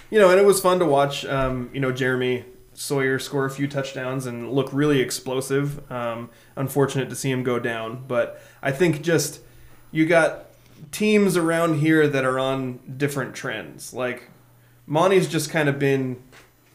you 0.09 0.19
know, 0.19 0.30
and 0.30 0.39
it 0.39 0.45
was 0.45 0.59
fun 0.59 0.80
to 0.80 0.85
watch. 0.85 1.26
Um, 1.26 1.69
you 1.73 1.80
know, 1.80 1.91
Jeremy 1.93 2.43
Sawyer 2.73 3.18
score 3.19 3.45
a 3.45 3.49
few 3.49 3.68
touchdowns 3.68 4.26
and 4.26 4.51
look 4.51 4.69
really 4.73 4.99
explosive. 4.99 5.89
Um, 5.91 6.30
unfortunate 6.57 7.09
to 7.09 7.15
see 7.15 7.31
him 7.31 7.43
go 7.43 7.59
down, 7.59 8.03
but 8.07 8.41
I 8.61 8.72
think 8.72 9.01
just 9.01 9.39
you 9.91 10.05
got 10.05 10.45
teams 10.91 11.38
around 11.38 11.76
here 11.80 12.07
that 12.07 12.26
are 12.26 12.39
on 12.39 12.80
different 12.97 13.34
trends. 13.35 13.93
Like 13.93 14.30
Monty's 14.85 15.27
just 15.30 15.49
kind 15.49 15.69
of 15.69 15.80
been 15.80 16.22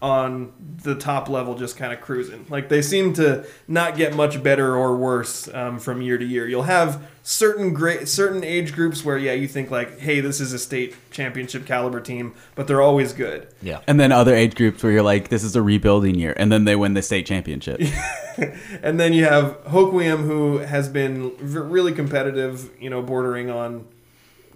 on 0.02 0.52
the 0.82 0.94
top 0.94 1.28
level, 1.28 1.54
just 1.54 1.76
kind 1.76 1.90
of 1.92 2.00
cruising. 2.02 2.44
Like 2.50 2.68
they 2.68 2.82
seem 2.82 3.14
to 3.14 3.46
not 3.66 3.96
get 3.96 4.14
much 4.14 4.42
better 4.42 4.76
or 4.76 4.94
worse 4.94 5.48
um, 5.54 5.78
from 5.78 6.02
year 6.02 6.18
to 6.18 6.24
year. 6.24 6.46
You'll 6.46 6.64
have 6.64 7.02
certain 7.22 7.72
great, 7.72 8.06
certain 8.06 8.44
age 8.44 8.74
groups 8.74 9.04
where 9.04 9.16
yeah, 9.16 9.32
you 9.32 9.48
think 9.48 9.70
like, 9.70 9.98
hey, 9.98 10.20
this 10.20 10.38
is 10.38 10.52
a 10.52 10.58
state 10.58 10.94
championship 11.10 11.64
caliber 11.64 12.00
team, 12.00 12.34
but 12.54 12.66
they're 12.66 12.82
always 12.82 13.14
good. 13.14 13.48
Yeah. 13.62 13.80
And 13.86 13.98
then 13.98 14.12
other 14.12 14.34
age 14.34 14.54
groups 14.54 14.82
where 14.82 14.92
you're 14.92 15.02
like, 15.02 15.28
this 15.28 15.42
is 15.42 15.56
a 15.56 15.62
rebuilding 15.62 16.14
year, 16.16 16.34
and 16.36 16.52
then 16.52 16.66
they 16.66 16.76
win 16.76 16.92
the 16.94 17.02
state 17.02 17.26
championship. 17.26 17.80
And 18.82 19.00
then 19.00 19.14
you 19.14 19.24
have 19.24 19.64
Hoquiam, 19.64 20.24
who 20.24 20.58
has 20.58 20.90
been 20.90 21.30
v- 21.38 21.58
really 21.60 21.92
competitive, 21.92 22.68
you 22.78 22.90
know, 22.90 23.00
bordering 23.00 23.48
on 23.50 23.86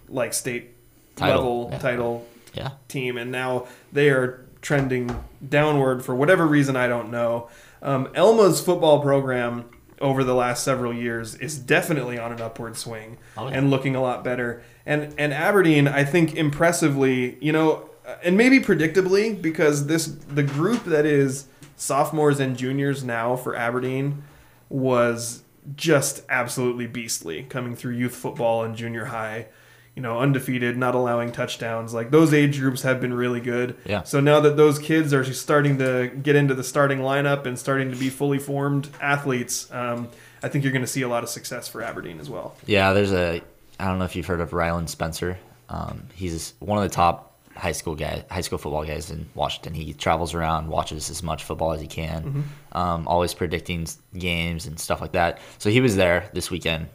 like 0.07 0.35
state 0.35 0.75
Title, 1.15 1.63
level 1.63 1.69
yeah. 1.71 1.79
title 1.79 2.27
Yeah. 2.53 2.69
team, 2.87 3.17
and 3.17 3.31
now 3.31 3.65
they 3.91 4.09
are 4.11 4.45
trending 4.61 5.23
downward 5.47 6.03
for 6.05 6.13
whatever 6.15 6.45
reason 6.47 6.75
I 6.75 6.87
don't 6.87 7.09
know. 7.11 7.49
Um, 7.81 8.09
Elma's 8.13 8.61
football 8.61 9.01
program 9.01 9.65
over 9.99 10.23
the 10.23 10.33
last 10.35 10.63
several 10.63 10.93
years 10.93 11.35
is 11.35 11.57
definitely 11.57 12.17
on 12.17 12.31
an 12.31 12.41
upward 12.41 12.75
swing 12.77 13.17
Oh, 13.37 13.47
yeah. 13.47 13.57
and 13.57 13.69
looking 13.69 13.95
a 13.95 14.01
lot 14.01 14.23
better. 14.23 14.63
And 14.85 15.13
and 15.17 15.33
Aberdeen, 15.33 15.87
I 15.87 16.03
think, 16.03 16.35
impressively, 16.35 17.37
you 17.39 17.51
know, 17.51 17.89
and 18.23 18.35
maybe 18.37 18.59
predictably 18.59 19.39
because 19.39 19.87
this 19.87 20.05
the 20.07 20.43
group 20.43 20.83
that 20.85 21.05
is 21.05 21.45
sophomores 21.75 22.39
and 22.39 22.57
juniors 22.57 23.03
now 23.03 23.35
for 23.35 23.55
Aberdeen 23.55 24.23
was 24.69 25.43
just 25.75 26.23
absolutely 26.29 26.87
beastly 26.87 27.43
coming 27.43 27.75
through 27.75 27.93
youth 27.93 28.15
football 28.15 28.63
and 28.63 28.75
junior 28.75 29.05
high. 29.05 29.47
You 29.95 30.01
know, 30.01 30.19
undefeated, 30.19 30.77
not 30.77 30.95
allowing 30.95 31.33
touchdowns. 31.33 31.93
Like 31.93 32.11
those 32.11 32.33
age 32.33 32.59
groups 32.59 32.81
have 32.83 33.01
been 33.01 33.13
really 33.13 33.41
good. 33.41 33.75
Yeah. 33.85 34.03
So 34.03 34.21
now 34.21 34.39
that 34.39 34.55
those 34.55 34.79
kids 34.79 35.13
are 35.13 35.23
starting 35.33 35.77
to 35.79 36.07
get 36.07 36.35
into 36.37 36.53
the 36.53 36.63
starting 36.63 36.99
lineup 36.99 37.45
and 37.45 37.59
starting 37.59 37.91
to 37.91 37.97
be 37.97 38.09
fully 38.09 38.39
formed 38.39 38.87
athletes, 39.01 39.69
um, 39.71 40.07
I 40.41 40.47
think 40.47 40.63
you're 40.63 40.71
going 40.71 40.85
to 40.85 40.87
see 40.87 41.01
a 41.01 41.09
lot 41.09 41.23
of 41.23 41.29
success 41.29 41.67
for 41.67 41.81
Aberdeen 41.81 42.19
as 42.21 42.29
well. 42.29 42.55
Yeah, 42.65 42.93
there's 42.93 43.11
a. 43.11 43.41
I 43.79 43.85
don't 43.85 43.99
know 43.99 44.05
if 44.05 44.15
you've 44.15 44.25
heard 44.25 44.39
of 44.39 44.53
Ryland 44.53 44.89
Spencer. 44.89 45.37
Um, 45.67 46.03
he's 46.13 46.53
one 46.59 46.77
of 46.77 46.83
the 46.83 46.93
top 46.93 47.31
high 47.55 47.71
school 47.73 47.95
guy, 47.95 48.23
high 48.29 48.41
school 48.41 48.57
football 48.57 48.85
guys 48.85 49.11
in 49.11 49.27
Washington. 49.35 49.73
He 49.73 49.93
travels 49.93 50.33
around, 50.33 50.67
watches 50.67 51.09
as 51.09 51.21
much 51.21 51.43
football 51.43 51.73
as 51.73 51.81
he 51.81 51.87
can, 51.87 52.45
um, 52.71 53.07
always 53.07 53.33
predicting 53.33 53.87
games 54.17 54.67
and 54.67 54.79
stuff 54.79 55.01
like 55.01 55.11
that. 55.11 55.39
So 55.57 55.69
he 55.69 55.81
was 55.81 55.95
there 55.95 56.29
this 56.33 56.49
weekend, 56.49 56.87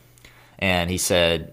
and 0.58 0.90
he 0.90 0.98
said 0.98 1.52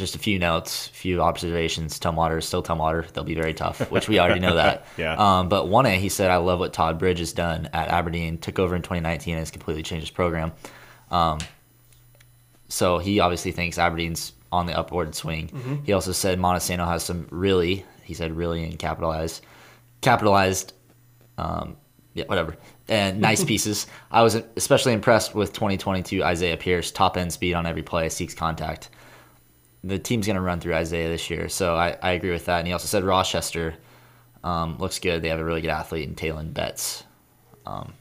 just 0.00 0.16
a 0.16 0.18
few 0.18 0.38
notes, 0.38 0.88
a 0.88 0.90
few 0.90 1.20
observations. 1.22 2.00
Tumwater 2.00 2.38
is 2.38 2.44
still 2.44 2.62
Tumwater. 2.62 3.06
They'll 3.12 3.22
be 3.22 3.36
very 3.36 3.54
tough, 3.54 3.88
which 3.92 4.08
we 4.08 4.18
already 4.18 4.40
know 4.40 4.56
that. 4.56 4.86
Yeah. 4.96 5.14
Um, 5.14 5.48
but 5.48 5.68
one 5.68 5.86
A, 5.86 5.96
he 5.96 6.08
said, 6.08 6.30
I 6.30 6.36
love 6.38 6.58
what 6.58 6.72
Todd 6.72 6.98
Bridge 6.98 7.20
has 7.20 7.32
done 7.32 7.68
at 7.72 7.88
Aberdeen. 7.88 8.38
Took 8.38 8.58
over 8.58 8.74
in 8.74 8.82
2019 8.82 9.34
and 9.34 9.38
has 9.38 9.50
completely 9.50 9.82
changed 9.82 10.08
his 10.08 10.10
program. 10.10 10.52
Um, 11.10 11.38
so 12.68 12.98
he 12.98 13.20
obviously 13.20 13.52
thinks 13.52 13.78
Aberdeen's 13.78 14.32
on 14.52 14.66
the 14.66 14.76
upward 14.76 15.14
swing. 15.14 15.82
He 15.84 15.92
also 15.92 16.12
said 16.12 16.38
Montesano 16.38 16.86
has 16.86 17.02
some 17.04 17.28
really, 17.30 17.84
he 18.02 18.14
said 18.14 18.32
really 18.36 18.64
and 18.64 18.78
capitalized, 18.78 19.44
capitalized, 20.00 20.72
um, 21.38 21.76
yeah, 22.14 22.24
whatever, 22.26 22.56
and 22.88 23.20
nice 23.30 23.44
pieces. 23.44 23.86
I 24.10 24.22
was 24.22 24.34
especially 24.56 24.92
impressed 24.92 25.34
with 25.34 25.52
2022 25.52 26.22
Isaiah 26.24 26.56
Pierce, 26.56 26.90
top 26.90 27.16
end 27.16 27.32
speed 27.32 27.54
on 27.54 27.66
every 27.66 27.82
play, 27.82 28.08
seeks 28.08 28.34
contact. 28.34 28.88
The 29.82 29.98
team's 29.98 30.26
going 30.26 30.36
to 30.36 30.42
run 30.42 30.60
through 30.60 30.74
Isaiah 30.74 31.08
this 31.08 31.30
year, 31.30 31.48
so 31.48 31.74
I, 31.74 31.96
I 32.02 32.12
agree 32.12 32.30
with 32.32 32.46
that. 32.46 32.58
And 32.58 32.66
he 32.66 32.72
also 32.72 32.86
said 32.86 33.02
Rochester 33.02 33.74
um, 34.44 34.78
looks 34.78 34.98
good. 34.98 35.22
They 35.22 35.28
have 35.28 35.40
a 35.40 35.44
really 35.44 35.62
good 35.62 35.70
athlete 35.70 36.08
in 36.08 36.14
Talon 36.14 36.52
Betts. 36.52 37.04
Um, 37.64 37.94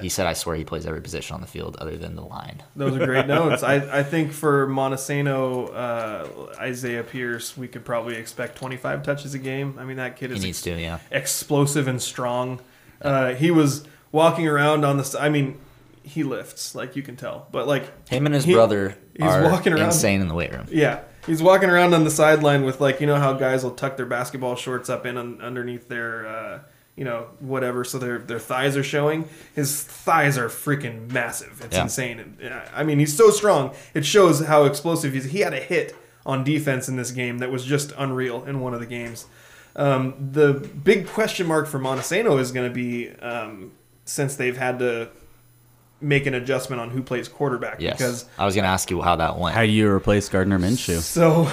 he 0.00 0.08
said, 0.08 0.26
I 0.26 0.34
swear 0.34 0.54
he 0.56 0.64
plays 0.64 0.86
every 0.86 1.00
position 1.00 1.34
on 1.34 1.40
the 1.40 1.46
field 1.46 1.76
other 1.76 1.96
than 1.96 2.14
the 2.14 2.22
line. 2.22 2.62
Those 2.76 2.96
are 2.96 3.04
great 3.04 3.26
notes. 3.26 3.62
I, 3.62 3.74
I 3.98 4.02
think 4.02 4.32
for 4.32 4.66
Montesano, 4.66 5.74
uh, 5.74 6.54
Isaiah 6.60 7.02
Pierce, 7.02 7.56
we 7.56 7.68
could 7.68 7.84
probably 7.84 8.16
expect 8.16 8.56
25 8.58 9.02
touches 9.02 9.34
a 9.34 9.38
game. 9.38 9.76
I 9.78 9.84
mean, 9.84 9.96
that 9.96 10.16
kid 10.16 10.30
is 10.30 10.42
needs 10.42 10.62
to, 10.62 10.78
yeah. 10.78 10.98
explosive 11.10 11.88
and 11.88 12.00
strong. 12.00 12.60
Uh, 13.00 13.34
he 13.34 13.50
was 13.50 13.84
walking 14.12 14.46
around 14.46 14.84
on 14.84 14.98
the. 14.98 15.16
I 15.18 15.28
mean, 15.30 15.58
he 16.02 16.22
lifts 16.22 16.74
like 16.74 16.96
you 16.96 17.02
can 17.02 17.16
tell, 17.16 17.48
but 17.50 17.66
like 17.66 18.08
Him 18.08 18.26
and 18.26 18.34
his 18.34 18.44
he- 18.44 18.54
brother 18.54 18.96
he's 19.18 19.26
walking 19.50 19.72
around- 19.72 19.86
insane 19.86 20.20
in 20.20 20.28
the 20.28 20.34
weight 20.34 20.52
room. 20.52 20.66
Yeah, 20.70 21.00
he's 21.26 21.42
walking 21.42 21.68
around 21.70 21.92
on 21.94 22.04
the 22.04 22.10
sideline 22.10 22.64
with 22.64 22.80
like 22.80 23.00
you 23.00 23.06
know 23.06 23.16
how 23.16 23.32
guys 23.34 23.62
will 23.64 23.72
tuck 23.72 23.96
their 23.96 24.06
basketball 24.06 24.56
shorts 24.56 24.88
up 24.88 25.04
in 25.06 25.16
un- 25.16 25.38
underneath 25.42 25.88
their 25.88 26.26
uh, 26.26 26.58
you 26.96 27.04
know 27.04 27.26
whatever, 27.40 27.84
so 27.84 27.98
their 27.98 28.18
their 28.18 28.38
thighs 28.38 28.76
are 28.76 28.82
showing. 28.82 29.28
His 29.54 29.82
thighs 29.82 30.36
are 30.38 30.48
freaking 30.48 31.12
massive. 31.12 31.60
It's 31.64 31.76
Yeah. 31.76 31.82
insane. 31.82 32.18
And, 32.40 32.54
I 32.74 32.82
mean, 32.84 32.98
he's 32.98 33.16
so 33.16 33.30
strong. 33.30 33.72
It 33.94 34.04
shows 34.06 34.44
how 34.46 34.64
explosive 34.64 35.12
he's. 35.12 35.26
He 35.26 35.40
had 35.40 35.52
a 35.52 35.60
hit 35.60 35.94
on 36.26 36.44
defense 36.44 36.88
in 36.88 36.96
this 36.96 37.10
game 37.12 37.38
that 37.38 37.50
was 37.50 37.64
just 37.64 37.92
unreal 37.96 38.44
in 38.44 38.60
one 38.60 38.74
of 38.74 38.80
the 38.80 38.86
games. 38.86 39.26
Um, 39.76 40.14
the 40.32 40.54
big 40.54 41.06
question 41.06 41.46
mark 41.46 41.68
for 41.68 41.78
Montesano 41.78 42.38
is 42.40 42.50
going 42.50 42.68
to 42.68 42.74
be 42.74 43.10
um, 43.20 43.70
since 44.04 44.34
they've 44.34 44.56
had 44.56 44.80
to 44.80 45.08
make 46.00 46.26
an 46.26 46.34
adjustment 46.34 46.80
on 46.80 46.90
who 46.90 47.02
plays 47.02 47.28
quarterback 47.28 47.80
Yes. 47.80 47.96
because 47.96 48.24
I 48.38 48.44
was 48.44 48.54
going 48.54 48.62
to 48.64 48.68
ask 48.70 48.90
you 48.90 49.02
how 49.02 49.16
that 49.16 49.38
went. 49.38 49.54
How 49.54 49.62
do 49.62 49.70
you 49.70 49.88
replace 49.90 50.28
Gardner 50.28 50.58
Minshew? 50.58 51.00
so 51.00 51.50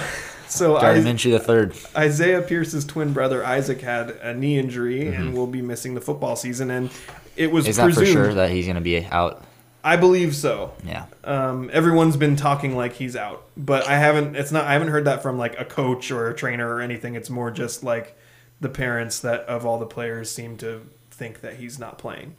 So 0.48 0.78
Gardner 0.80 1.02
I, 1.08 1.12
Minshew 1.12 1.32
the 1.32 1.40
third. 1.40 1.76
Isaiah 1.96 2.40
Pierce's 2.42 2.84
twin 2.84 3.12
brother 3.12 3.44
Isaac 3.44 3.80
had 3.80 4.10
a 4.10 4.32
knee 4.34 4.58
injury 4.58 5.08
and 5.08 5.34
will 5.34 5.48
be 5.48 5.62
missing 5.62 5.94
the 5.94 6.00
football 6.00 6.36
season. 6.36 6.70
And 6.70 6.90
it 7.36 7.50
was 7.50 7.64
Mm-hmm. 7.64 7.70
Is 7.70 7.76
that 7.76 7.84
presumed. 7.86 8.06
for 8.06 8.12
sure 8.12 8.34
that 8.34 8.50
he's 8.50 8.66
going 8.66 8.76
to 8.76 8.80
be 8.80 9.04
out? 9.06 9.42
I 9.82 9.96
believe 9.96 10.34
so. 10.34 10.72
Yeah. 10.84 11.06
Um, 11.22 11.70
everyone's 11.72 12.16
been 12.16 12.34
talking 12.36 12.76
like 12.76 12.94
he's 12.94 13.14
out, 13.14 13.44
but 13.56 13.86
I 13.88 13.98
haven't. 13.98 14.34
It's 14.34 14.50
not. 14.50 14.64
I 14.64 14.72
haven't 14.72 14.88
heard 14.88 15.04
that 15.04 15.22
from 15.22 15.38
like 15.38 15.60
a 15.60 15.64
coach 15.64 16.10
or 16.10 16.28
a 16.28 16.34
trainer 16.34 16.68
or 16.68 16.80
anything. 16.80 17.14
It's 17.14 17.30
more 17.30 17.52
just 17.52 17.84
like 17.84 18.16
the 18.60 18.68
parents 18.68 19.20
that 19.20 19.42
of 19.42 19.64
all 19.64 19.78
the 19.78 19.86
players 19.86 20.28
seem 20.28 20.56
to 20.56 20.82
think 21.12 21.40
that 21.42 21.54
he's 21.56 21.78
not 21.78 21.98
playing. 21.98 22.34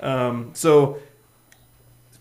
Um, 0.00 0.50
so 0.54 0.98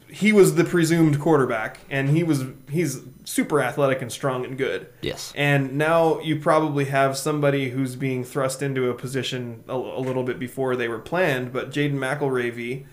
he 0.10 0.32
was 0.32 0.56
the 0.56 0.64
presumed 0.64 1.20
quarterback, 1.20 1.80
and 1.90 2.10
he 2.10 2.24
was 2.24 2.46
he's 2.70 3.02
super 3.26 3.62
athletic 3.62 4.02
and 4.02 4.12
strong 4.12 4.46
and 4.46 4.58
good. 4.58 4.88
Yes. 5.02 5.34
And 5.36 5.78
now 5.78 6.20
you 6.20 6.40
probably 6.40 6.86
have 6.86 7.18
somebody 7.18 7.70
who's 7.70 7.96
being 7.96 8.24
thrust 8.24 8.62
into 8.62 8.90
a 8.90 8.94
position 8.94 9.64
a, 9.68 9.74
a 9.74 10.00
little 10.00 10.24
bit 10.24 10.40
before 10.40 10.76
they 10.76 10.88
were 10.88 11.00
planned. 11.00 11.52
But 11.52 11.72
Jaden 11.72 11.94
McElravy 11.96 12.86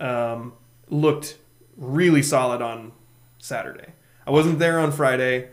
um, 0.00 0.52
looked 0.88 1.38
really 1.76 2.22
solid 2.22 2.62
on 2.62 2.92
Saturday. 3.38 3.92
I 4.26 4.30
wasn't 4.30 4.58
there 4.58 4.78
on 4.78 4.92
Friday. 4.92 5.48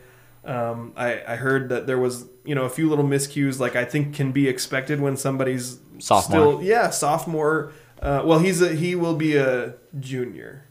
Um, 0.46 0.94
I, 0.96 1.24
I 1.28 1.36
heard 1.36 1.70
that 1.70 1.88
there 1.88 1.98
was 1.98 2.26
you 2.46 2.56
know 2.56 2.64
a 2.64 2.70
few 2.70 2.90
little 2.90 3.06
miscues 3.06 3.60
like 3.60 3.76
I 3.76 3.86
think 3.86 4.14
can 4.14 4.32
be 4.32 4.48
expected 4.48 5.02
when 5.02 5.18
somebody's 5.18 5.80
Sophomore. 6.00 6.40
Still, 6.40 6.64
yeah, 6.64 6.90
sophomore. 6.90 7.72
Uh, 8.02 8.22
well, 8.24 8.40
he's 8.40 8.62
a 8.62 8.74
he 8.74 8.96
will 8.96 9.16
be 9.16 9.36
a 9.36 9.76
junior. 10.00 10.67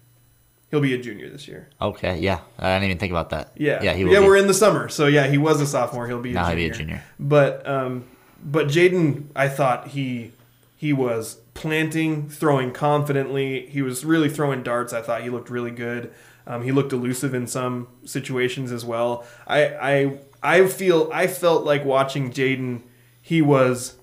He'll 0.77 0.83
be 0.83 0.95
a 0.95 0.99
junior 1.03 1.31
this 1.31 1.49
year. 1.49 1.69
Okay. 1.81 2.19
Yeah. 2.19 2.41
I 2.59 2.75
didn't 2.75 2.85
even 2.85 2.99
think 2.99 3.11
about 3.13 3.31
that. 3.31 3.53
Yeah, 3.57 3.83
Yeah. 3.83 3.95
He 3.95 4.05
will 4.05 4.13
yeah. 4.13 4.21
be. 4.21 4.27
We're 4.27 4.37
in 4.37 4.47
the 4.47 4.55
summer, 4.55 4.89
so 4.91 5.07
yeah, 5.07 5.27
he 5.27 5.39
was 5.39 5.61
a 5.61 5.67
sophomore. 5.67 6.07
He'll 6.07 6.21
be 6.21 6.31
a 6.33 6.35
Now 6.35 6.47
he'll 6.49 6.57
junior. 6.57 6.69
be 6.69 6.75
a 6.75 6.79
junior. 6.79 7.03
But 7.19 7.67
um, 7.67 8.05
but 8.45 8.67
Jaden, 8.67 9.25
I 9.35 9.49
thought 9.49 9.89
he 9.89 10.33
he 10.77 10.93
was 10.93 11.37
planting, 11.55 12.29
throwing 12.29 12.73
confidently. 12.73 13.67
He 13.69 13.81
was 13.81 14.05
really 14.05 14.29
throwing 14.29 14.63
darts. 14.63 14.93
I 14.93 15.01
thought 15.01 15.23
he 15.23 15.31
looked 15.31 15.49
really 15.49 15.71
good. 15.71 16.13
Um, 16.47 16.63
he 16.63 16.71
looked 16.73 16.93
elusive 16.93 17.33
in 17.35 17.47
some 17.47 17.89
situations 18.05 18.71
as 18.71 18.85
well. 18.85 19.25
I 19.47 19.65
I 19.67 20.19
I 20.43 20.67
feel 20.67 21.11
I 21.13 21.27
felt 21.27 21.65
like 21.65 21.85
watching 21.85 22.31
Jaden. 22.31 22.83
He 23.23 23.41
was 23.43 23.97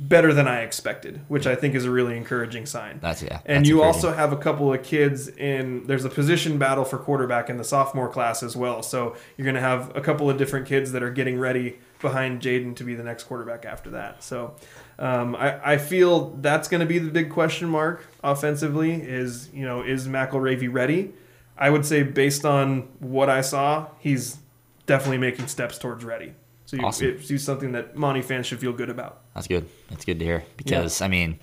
better 0.00 0.32
than 0.32 0.48
I 0.48 0.62
expected, 0.62 1.20
which 1.28 1.46
I 1.46 1.54
think 1.54 1.74
is 1.74 1.84
a 1.84 1.90
really 1.90 2.16
encouraging 2.16 2.64
sign. 2.64 3.00
That's- 3.00 3.22
yeah, 3.22 3.40
And 3.44 3.58
that's 3.58 3.68
you 3.68 3.82
also 3.82 4.12
have 4.12 4.32
a 4.32 4.36
couple 4.36 4.72
of 4.72 4.82
kids 4.82 5.28
in. 5.28 5.86
There's 5.86 6.06
a 6.06 6.08
position 6.08 6.56
battle 6.56 6.86
for 6.86 6.96
quarterback 6.96 7.50
in 7.50 7.58
the 7.58 7.64
sophomore 7.64 8.08
class 8.08 8.42
as 8.42 8.56
well. 8.56 8.82
So 8.82 9.14
you're 9.36 9.44
going 9.44 9.56
to 9.56 9.60
have 9.60 9.94
a 9.94 10.00
couple 10.00 10.30
of 10.30 10.38
different 10.38 10.66
kids 10.66 10.92
that 10.92 11.02
are 11.02 11.10
getting 11.10 11.38
ready 11.38 11.78
behind 12.00 12.40
Jaden 12.40 12.74
to 12.76 12.84
be 12.84 12.94
the 12.94 13.04
next 13.04 13.24
quarterback 13.24 13.66
after 13.66 13.90
that. 13.90 14.24
So 14.24 14.54
um, 14.98 15.36
I, 15.36 15.72
I 15.72 15.76
feel 15.76 16.30
that's 16.40 16.66
going 16.66 16.80
to 16.80 16.86
be 16.86 16.98
the 16.98 17.10
big 17.10 17.30
question 17.30 17.68
mark 17.68 18.06
offensively. 18.24 18.92
Is 18.94 19.50
you 19.52 19.66
know 19.66 19.82
is 19.82 20.08
McElravy 20.08 20.72
ready? 20.72 21.12
I 21.58 21.68
would 21.68 21.84
say 21.84 22.02
based 22.04 22.46
on 22.46 22.88
what 23.00 23.28
I 23.28 23.42
saw, 23.42 23.88
he's 23.98 24.38
definitely 24.86 25.18
making 25.18 25.48
steps 25.48 25.76
towards 25.76 26.04
ready. 26.06 26.32
So 26.70 26.76
you, 26.76 26.84
Awesome. 26.84 27.18
it's, 27.18 27.42
something 27.42 27.72
that 27.72 27.96
Monty 27.96 28.22
fans 28.22 28.46
should 28.46 28.60
feel 28.60 28.72
good 28.72 28.90
about. 28.90 29.22
That's 29.34 29.48
good. 29.48 29.66
That's 29.88 30.04
good 30.04 30.20
to 30.20 30.24
hear 30.24 30.44
because 30.56 31.02
I 31.02 31.08
mean, 31.08 31.40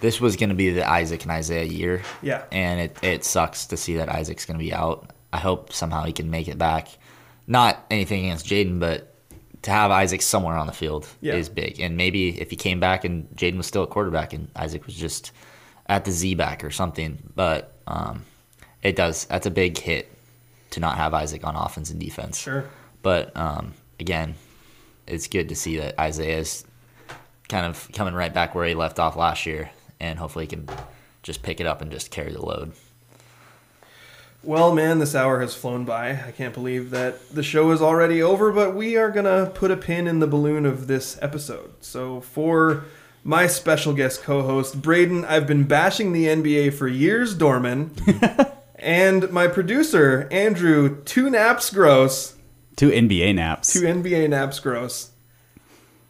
this 0.00 0.20
was 0.20 0.34
going 0.34 0.48
to 0.48 0.56
be 0.56 0.70
the 0.70 0.84
Isaac 0.88 1.22
and 1.22 1.30
Isaiah 1.30 1.62
year. 1.62 2.02
Yeah. 2.20 2.42
And 2.50 2.80
it 2.80 2.98
it 3.00 3.24
sucks 3.24 3.66
to 3.66 3.76
see 3.76 3.98
that 3.98 4.08
Isaac's 4.08 4.44
going 4.46 4.58
to 4.58 4.64
be 4.64 4.72
out. 4.74 5.10
I 5.32 5.38
hope 5.38 5.72
somehow 5.72 6.02
he 6.02 6.12
can 6.12 6.30
make 6.32 6.48
it 6.48 6.58
back. 6.58 6.88
Not 7.46 7.78
anything 7.92 8.24
against 8.24 8.44
Jaden, 8.46 8.80
but 8.80 9.14
to 9.62 9.70
have 9.70 9.92
Isaac 9.92 10.20
somewhere 10.20 10.56
on 10.56 10.66
the 10.66 10.72
field 10.72 11.06
Yeah. 11.20 11.34
is 11.34 11.48
big. 11.48 11.78
And 11.78 11.96
maybe 11.96 12.40
if 12.40 12.50
he 12.50 12.56
came 12.56 12.80
back 12.80 13.04
and 13.04 13.28
Jaden 13.36 13.56
was 13.56 13.68
still 13.68 13.84
a 13.84 13.86
quarterback 13.86 14.32
and 14.32 14.48
Isaac 14.56 14.84
was 14.84 14.96
just 14.96 15.30
at 15.86 16.04
the 16.04 16.10
Z 16.10 16.34
back 16.34 16.64
or 16.64 16.72
something. 16.72 17.18
But 17.36 17.72
um, 17.86 18.24
it 18.82 18.96
does. 18.96 19.26
That's 19.26 19.46
a 19.46 19.50
big 19.52 19.78
hit 19.78 20.10
to 20.70 20.80
not 20.80 20.96
have 20.96 21.14
Isaac 21.14 21.46
on 21.46 21.54
offense 21.54 21.90
and 21.90 22.00
defense. 22.00 22.36
Sure. 22.36 22.64
But 23.02 23.36
um, 23.36 23.74
again, 24.00 24.34
it's 25.06 25.28
good 25.28 25.48
to 25.50 25.54
see 25.54 25.76
that 25.76 25.98
Isaiah 26.00 26.38
is 26.38 26.64
kind 27.48 27.66
of 27.66 27.90
coming 27.92 28.14
right 28.14 28.32
back 28.32 28.54
where 28.54 28.66
he 28.66 28.74
left 28.74 28.98
off 28.98 29.14
last 29.14 29.46
year, 29.46 29.70
and 30.00 30.18
hopefully 30.18 30.44
he 30.44 30.48
can 30.48 30.68
just 31.22 31.42
pick 31.42 31.60
it 31.60 31.66
up 31.66 31.82
and 31.82 31.92
just 31.92 32.10
carry 32.10 32.32
the 32.32 32.44
load. 32.44 32.72
Well, 34.42 34.74
man, 34.74 35.00
this 35.00 35.14
hour 35.14 35.40
has 35.40 35.54
flown 35.54 35.84
by. 35.84 36.12
I 36.12 36.32
can't 36.32 36.54
believe 36.54 36.90
that 36.90 37.28
the 37.28 37.42
show 37.42 37.72
is 37.72 37.82
already 37.82 38.22
over, 38.22 38.50
but 38.52 38.74
we 38.74 38.96
are 38.96 39.10
going 39.10 39.26
to 39.26 39.50
put 39.54 39.70
a 39.70 39.76
pin 39.76 40.06
in 40.06 40.20
the 40.20 40.26
balloon 40.26 40.64
of 40.64 40.86
this 40.86 41.18
episode. 41.20 41.74
So, 41.80 42.22
for 42.22 42.84
my 43.22 43.46
special 43.46 43.92
guest 43.92 44.22
co 44.22 44.40
host, 44.40 44.80
Braden, 44.80 45.26
I've 45.26 45.46
been 45.46 45.64
bashing 45.64 46.12
the 46.12 46.24
NBA 46.24 46.72
for 46.72 46.88
years, 46.88 47.36
Dohrmann. 47.36 47.90
and 48.76 49.30
my 49.30 49.46
producer, 49.46 50.26
Andrew, 50.30 51.02
two 51.04 51.28
naps 51.28 51.68
gross, 51.68 52.36
Two 52.76 52.90
NBA 52.90 53.34
naps. 53.34 53.72
two 53.72 53.82
NBA 53.82 54.28
naps 54.30 54.58
gross. 54.60 55.10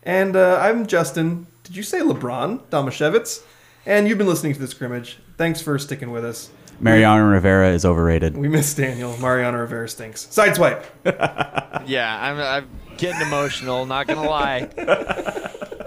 And 0.02 0.36
uh, 0.36 0.58
I'm 0.60 0.86
Justin. 0.86 1.46
Did 1.64 1.76
you 1.76 1.82
say 1.82 2.00
LeBron 2.00 2.62
Damasiewicz? 2.70 3.42
And 3.86 4.06
you've 4.08 4.18
been 4.18 4.26
listening 4.26 4.52
to 4.54 4.58
the 4.60 4.66
scrimmage. 4.68 5.18
Thanks 5.36 5.60
for 5.60 5.78
sticking 5.78 6.10
with 6.10 6.24
us. 6.24 6.50
Mariano 6.80 7.24
Rivera 7.28 7.70
is 7.72 7.84
overrated. 7.84 8.36
We 8.36 8.48
miss 8.48 8.72
Daniel. 8.74 9.16
Mariano 9.18 9.58
Rivera 9.58 9.88
stinks. 9.88 10.26
Sideswipe. 10.26 10.84
Yeah, 11.86 12.18
I'm, 12.22 12.38
I'm 12.38 12.70
getting 12.98 13.20
emotional. 13.22 13.86
Not 13.86 14.06
gonna 14.06 14.28
lie. 14.28 14.68